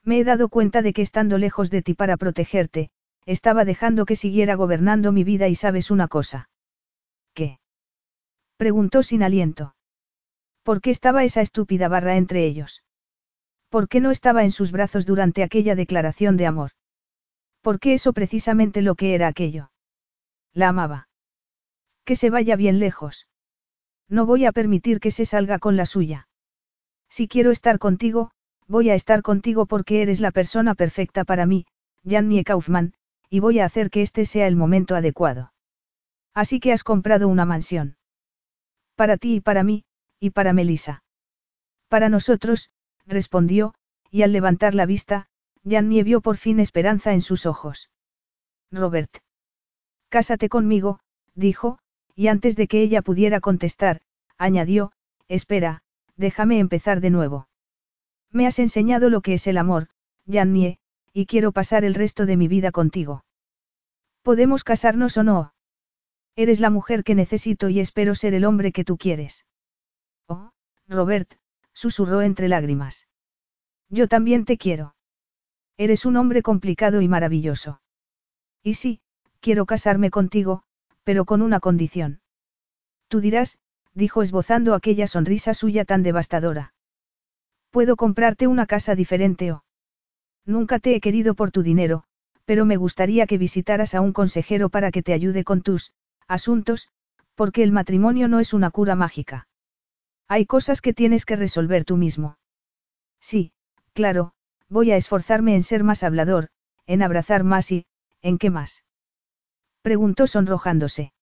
[0.04, 2.90] Me he dado cuenta de que estando lejos de ti para protegerte,
[3.26, 6.48] estaba dejando que siguiera gobernando mi vida y sabes una cosa.
[7.34, 7.58] ¿Qué?
[8.56, 9.74] Preguntó sin aliento.
[10.62, 12.82] ¿Por qué estaba esa estúpida barra entre ellos?
[13.68, 16.70] ¿Por qué no estaba en sus brazos durante aquella declaración de amor?
[17.60, 19.70] ¿Por qué eso precisamente lo que era aquello?
[20.54, 21.08] La amaba.
[22.04, 23.26] Que se vaya bien lejos.
[24.08, 26.28] No voy a permitir que se salga con la suya.
[27.08, 28.30] Si quiero estar contigo,
[28.66, 31.66] voy a estar contigo porque eres la persona perfecta para mí,
[32.04, 32.94] Jannie Kaufman,
[33.30, 35.52] y voy a hacer que este sea el momento adecuado.
[36.34, 37.96] Así que has comprado una mansión.
[38.94, 39.84] Para ti y para mí,
[40.20, 41.02] y para Melissa.
[41.88, 42.70] Para nosotros,
[43.06, 43.74] respondió,
[44.10, 45.28] y al levantar la vista,
[45.64, 47.90] Jannie vio por fin esperanza en sus ojos.
[48.70, 49.18] Robert.
[50.08, 51.00] Cásate conmigo,
[51.34, 51.78] dijo,
[52.14, 54.00] y antes de que ella pudiera contestar,
[54.38, 54.92] añadió,
[55.28, 55.82] espera,
[56.16, 57.48] déjame empezar de nuevo.
[58.30, 59.88] Me has enseñado lo que es el amor,
[60.26, 60.78] Jannie,
[61.12, 63.24] y quiero pasar el resto de mi vida contigo.
[64.22, 65.54] ¿Podemos casarnos o no?
[66.36, 69.46] Eres la mujer que necesito y espero ser el hombre que tú quieres.
[70.28, 70.50] Oh,
[70.86, 71.34] Robert,
[71.72, 73.08] susurró entre lágrimas.
[73.88, 74.94] Yo también te quiero.
[75.76, 77.80] Eres un hombre complicado y maravilloso.
[78.62, 79.00] Y sí,
[79.48, 80.62] quiero casarme contigo,
[81.04, 82.20] pero con una condición.
[83.08, 83.58] Tú dirás,
[83.94, 86.74] dijo esbozando aquella sonrisa suya tan devastadora.
[87.70, 89.64] Puedo comprarte una casa diferente o...
[90.44, 92.04] Nunca te he querido por tu dinero,
[92.44, 95.94] pero me gustaría que visitaras a un consejero para que te ayude con tus
[96.26, 96.90] asuntos,
[97.34, 99.48] porque el matrimonio no es una cura mágica.
[100.28, 102.36] Hay cosas que tienes que resolver tú mismo.
[103.18, 103.52] Sí,
[103.94, 104.34] claro,
[104.68, 106.48] voy a esforzarme en ser más hablador,
[106.86, 107.86] en abrazar más y,
[108.20, 108.84] ¿en qué más?
[109.88, 111.14] Preguntó sonrojándose.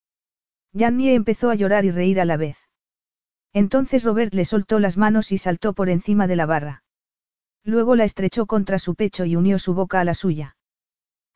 [0.74, 2.58] Jannie empezó a llorar y reír a la vez.
[3.52, 6.82] Entonces Robert le soltó las manos y saltó por encima de la barra.
[7.62, 10.56] Luego la estrechó contra su pecho y unió su boca a la suya.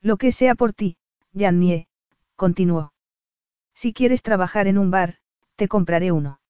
[0.00, 0.96] Lo que sea por ti,
[1.32, 1.86] Jannie,
[2.34, 2.92] continuó.
[3.76, 5.18] Si quieres trabajar en un bar,
[5.54, 6.40] te compraré uno.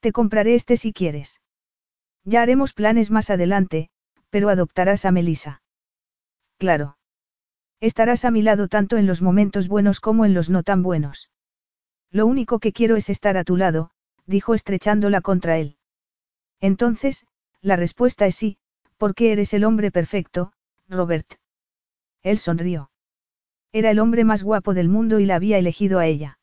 [0.00, 1.42] Te compraré este si quieres.
[2.24, 3.90] Ya haremos planes más adelante,
[4.30, 5.62] pero adoptarás a Melissa.
[6.56, 6.96] Claro.
[7.82, 11.30] Estarás a mi lado tanto en los momentos buenos como en los no tan buenos.
[12.12, 13.90] Lo único que quiero es estar a tu lado,
[14.24, 15.76] dijo estrechándola contra él.
[16.60, 17.26] Entonces,
[17.60, 18.56] la respuesta es sí,
[18.98, 20.52] porque eres el hombre perfecto,
[20.88, 21.26] Robert.
[22.22, 22.92] Él sonrió.
[23.72, 26.38] Era el hombre más guapo del mundo y la había elegido a ella.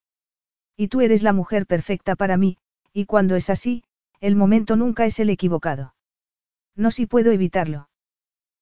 [0.76, 2.58] Y tú eres la mujer perfecta para mí,
[2.92, 3.86] y cuando es así,
[4.20, 5.96] el momento nunca es el equivocado.
[6.76, 7.88] No si puedo evitarlo.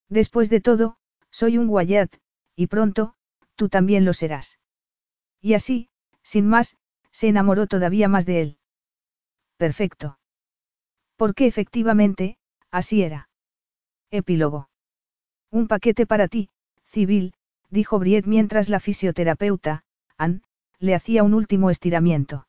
[0.09, 0.97] Después de todo,
[1.31, 2.13] soy un Wyatt,
[2.57, 3.13] y pronto,
[3.55, 4.59] tú también lo serás.
[5.41, 5.89] Y así,
[6.23, 6.75] sin más,
[7.11, 8.57] se enamoró todavía más de él.
[9.57, 10.19] Perfecto.
[11.15, 12.37] Porque efectivamente,
[12.71, 13.29] así era.
[14.09, 14.69] Epílogo.
[15.51, 16.49] Un paquete para ti,
[16.85, 17.33] civil,
[17.69, 19.83] dijo Briet mientras la fisioterapeuta,
[20.17, 20.41] Ann,
[20.79, 22.47] le hacía un último estiramiento.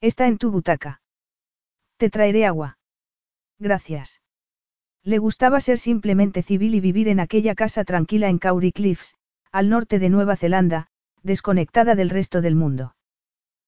[0.00, 1.02] Está en tu butaca.
[1.98, 2.78] Te traeré agua.
[3.58, 4.22] Gracias.
[5.04, 9.14] Le gustaba ser simplemente civil y vivir en aquella casa tranquila en Cowrie Cliffs,
[9.52, 10.88] al norte de Nueva Zelanda,
[11.22, 12.94] desconectada del resto del mundo.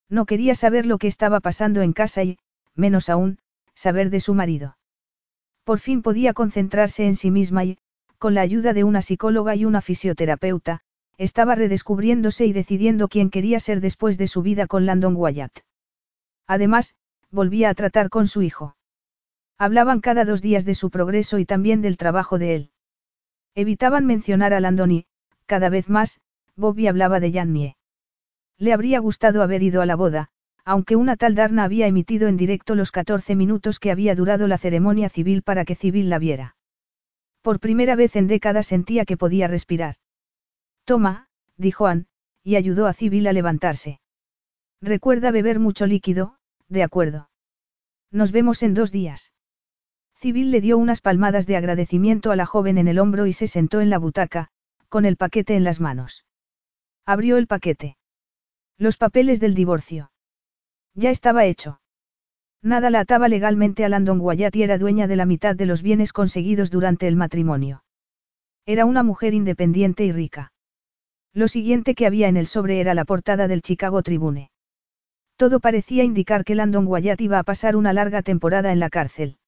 [0.08, 2.38] No quería saber lo que estaba pasando en casa y,
[2.74, 3.38] menos aún,
[3.74, 4.76] saber de su marido.
[5.64, 7.78] Por fin podía concentrarse en sí misma y,
[8.18, 10.80] con la ayuda de una psicóloga y una fisioterapeuta,
[11.16, 15.60] estaba redescubriéndose y decidiendo quién quería ser después de su vida con Landon Wyatt.
[16.46, 16.94] Además,
[17.30, 18.74] volvía a tratar con su hijo.
[19.60, 22.70] Hablaban cada dos días de su progreso y también del trabajo de él.
[23.54, 25.06] Evitaban mencionar a Landon y,
[25.44, 26.18] cada vez más,
[26.56, 27.76] Bobby hablaba de Jannie.
[28.56, 30.30] Le habría gustado haber ido a la boda,
[30.64, 34.56] aunque una tal Darna había emitido en directo los 14 minutos que había durado la
[34.56, 36.56] ceremonia civil para que Civil la viera.
[37.42, 39.96] Por primera vez en décadas sentía que podía respirar.
[40.86, 42.06] Toma, dijo Ann,
[42.42, 44.00] y ayudó a Civil a levantarse.
[44.80, 46.36] Recuerda beber mucho líquido,
[46.70, 47.28] de acuerdo.
[48.10, 49.34] Nos vemos en dos días.
[50.20, 53.46] Civil le dio unas palmadas de agradecimiento a la joven en el hombro y se
[53.46, 54.48] sentó en la butaca,
[54.90, 56.26] con el paquete en las manos.
[57.06, 57.96] Abrió el paquete.
[58.76, 60.12] Los papeles del divorcio.
[60.94, 61.80] Ya estaba hecho.
[62.62, 65.80] Nada la ataba legalmente a Landon Wyatt y era dueña de la mitad de los
[65.80, 67.82] bienes conseguidos durante el matrimonio.
[68.66, 70.52] Era una mujer independiente y rica.
[71.32, 74.50] Lo siguiente que había en el sobre era la portada del Chicago Tribune.
[75.36, 79.38] Todo parecía indicar que Landon Wyatt iba a pasar una larga temporada en la cárcel.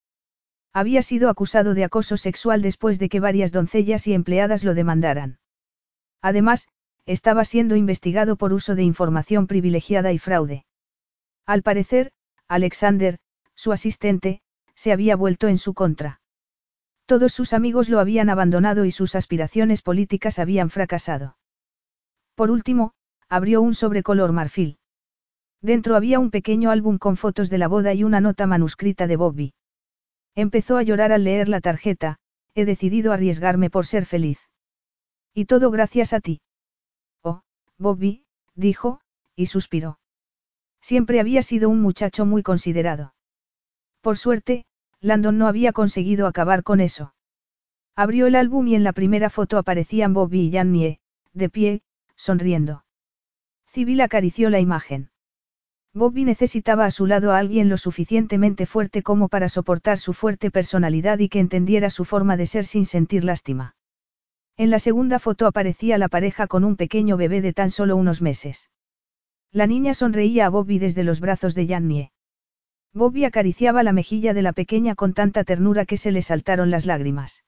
[0.72, 5.38] Había sido acusado de acoso sexual después de que varias doncellas y empleadas lo demandaran.
[6.22, 6.68] Además,
[7.04, 10.64] estaba siendo investigado por uso de información privilegiada y fraude.
[11.46, 12.12] Al parecer,
[12.48, 13.18] Alexander,
[13.54, 14.40] su asistente,
[14.74, 16.20] se había vuelto en su contra.
[17.06, 21.36] Todos sus amigos lo habían abandonado y sus aspiraciones políticas habían fracasado.
[22.34, 22.92] Por último,
[23.28, 24.78] abrió un sobre color marfil.
[25.60, 29.16] Dentro había un pequeño álbum con fotos de la boda y una nota manuscrita de
[29.16, 29.54] Bobby.
[30.34, 32.18] Empezó a llorar al leer la tarjeta,
[32.54, 34.38] he decidido arriesgarme por ser feliz.
[35.34, 36.40] Y todo gracias a ti.
[37.22, 37.42] Oh,
[37.78, 39.00] Bobby, dijo,
[39.36, 39.98] y suspiró.
[40.80, 43.14] Siempre había sido un muchacho muy considerado.
[44.00, 44.66] Por suerte,
[45.00, 47.14] Landon no había conseguido acabar con eso.
[47.94, 50.98] Abrió el álbum y en la primera foto aparecían Bobby y Jannie,
[51.32, 51.82] de pie,
[52.16, 52.84] sonriendo.
[53.66, 55.11] Civil acarició la imagen.
[55.94, 60.50] Bobby necesitaba a su lado a alguien lo suficientemente fuerte como para soportar su fuerte
[60.50, 63.76] personalidad y que entendiera su forma de ser sin sentir lástima.
[64.56, 68.22] En la segunda foto aparecía la pareja con un pequeño bebé de tan solo unos
[68.22, 68.70] meses.
[69.50, 72.12] La niña sonreía a Bobby desde los brazos de Jannie.
[72.94, 76.86] Bobby acariciaba la mejilla de la pequeña con tanta ternura que se le saltaron las
[76.86, 77.44] lágrimas.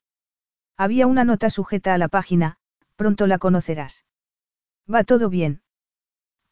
[0.76, 2.58] Había una nota sujeta a la página,
[2.96, 4.04] pronto la conocerás.
[4.92, 5.63] ¿Va todo bien?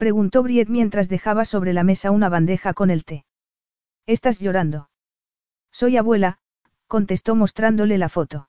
[0.02, 3.24] Preguntó Briet mientras dejaba sobre la mesa una bandeja con el té.
[4.05, 4.90] ¿Estás llorando?
[5.70, 6.40] Soy abuela,
[6.89, 8.48] contestó mostrándole la foto.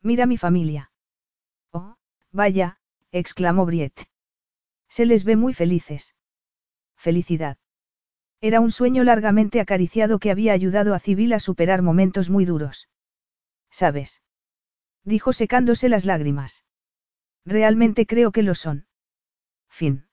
[0.00, 0.90] Mira mi familia.
[1.72, 1.96] Oh,
[2.30, 2.78] vaya,
[3.10, 3.92] exclamó Briet.
[4.88, 6.14] Se les ve muy felices.
[6.96, 7.58] Felicidad.
[8.40, 12.88] Era un sueño largamente acariciado que había ayudado a Civil a superar momentos muy duros.
[13.70, 14.22] ¿Sabes?
[15.04, 16.64] Dijo secándose las lágrimas.
[17.44, 18.86] Realmente creo que lo son.
[19.68, 20.06] Fin.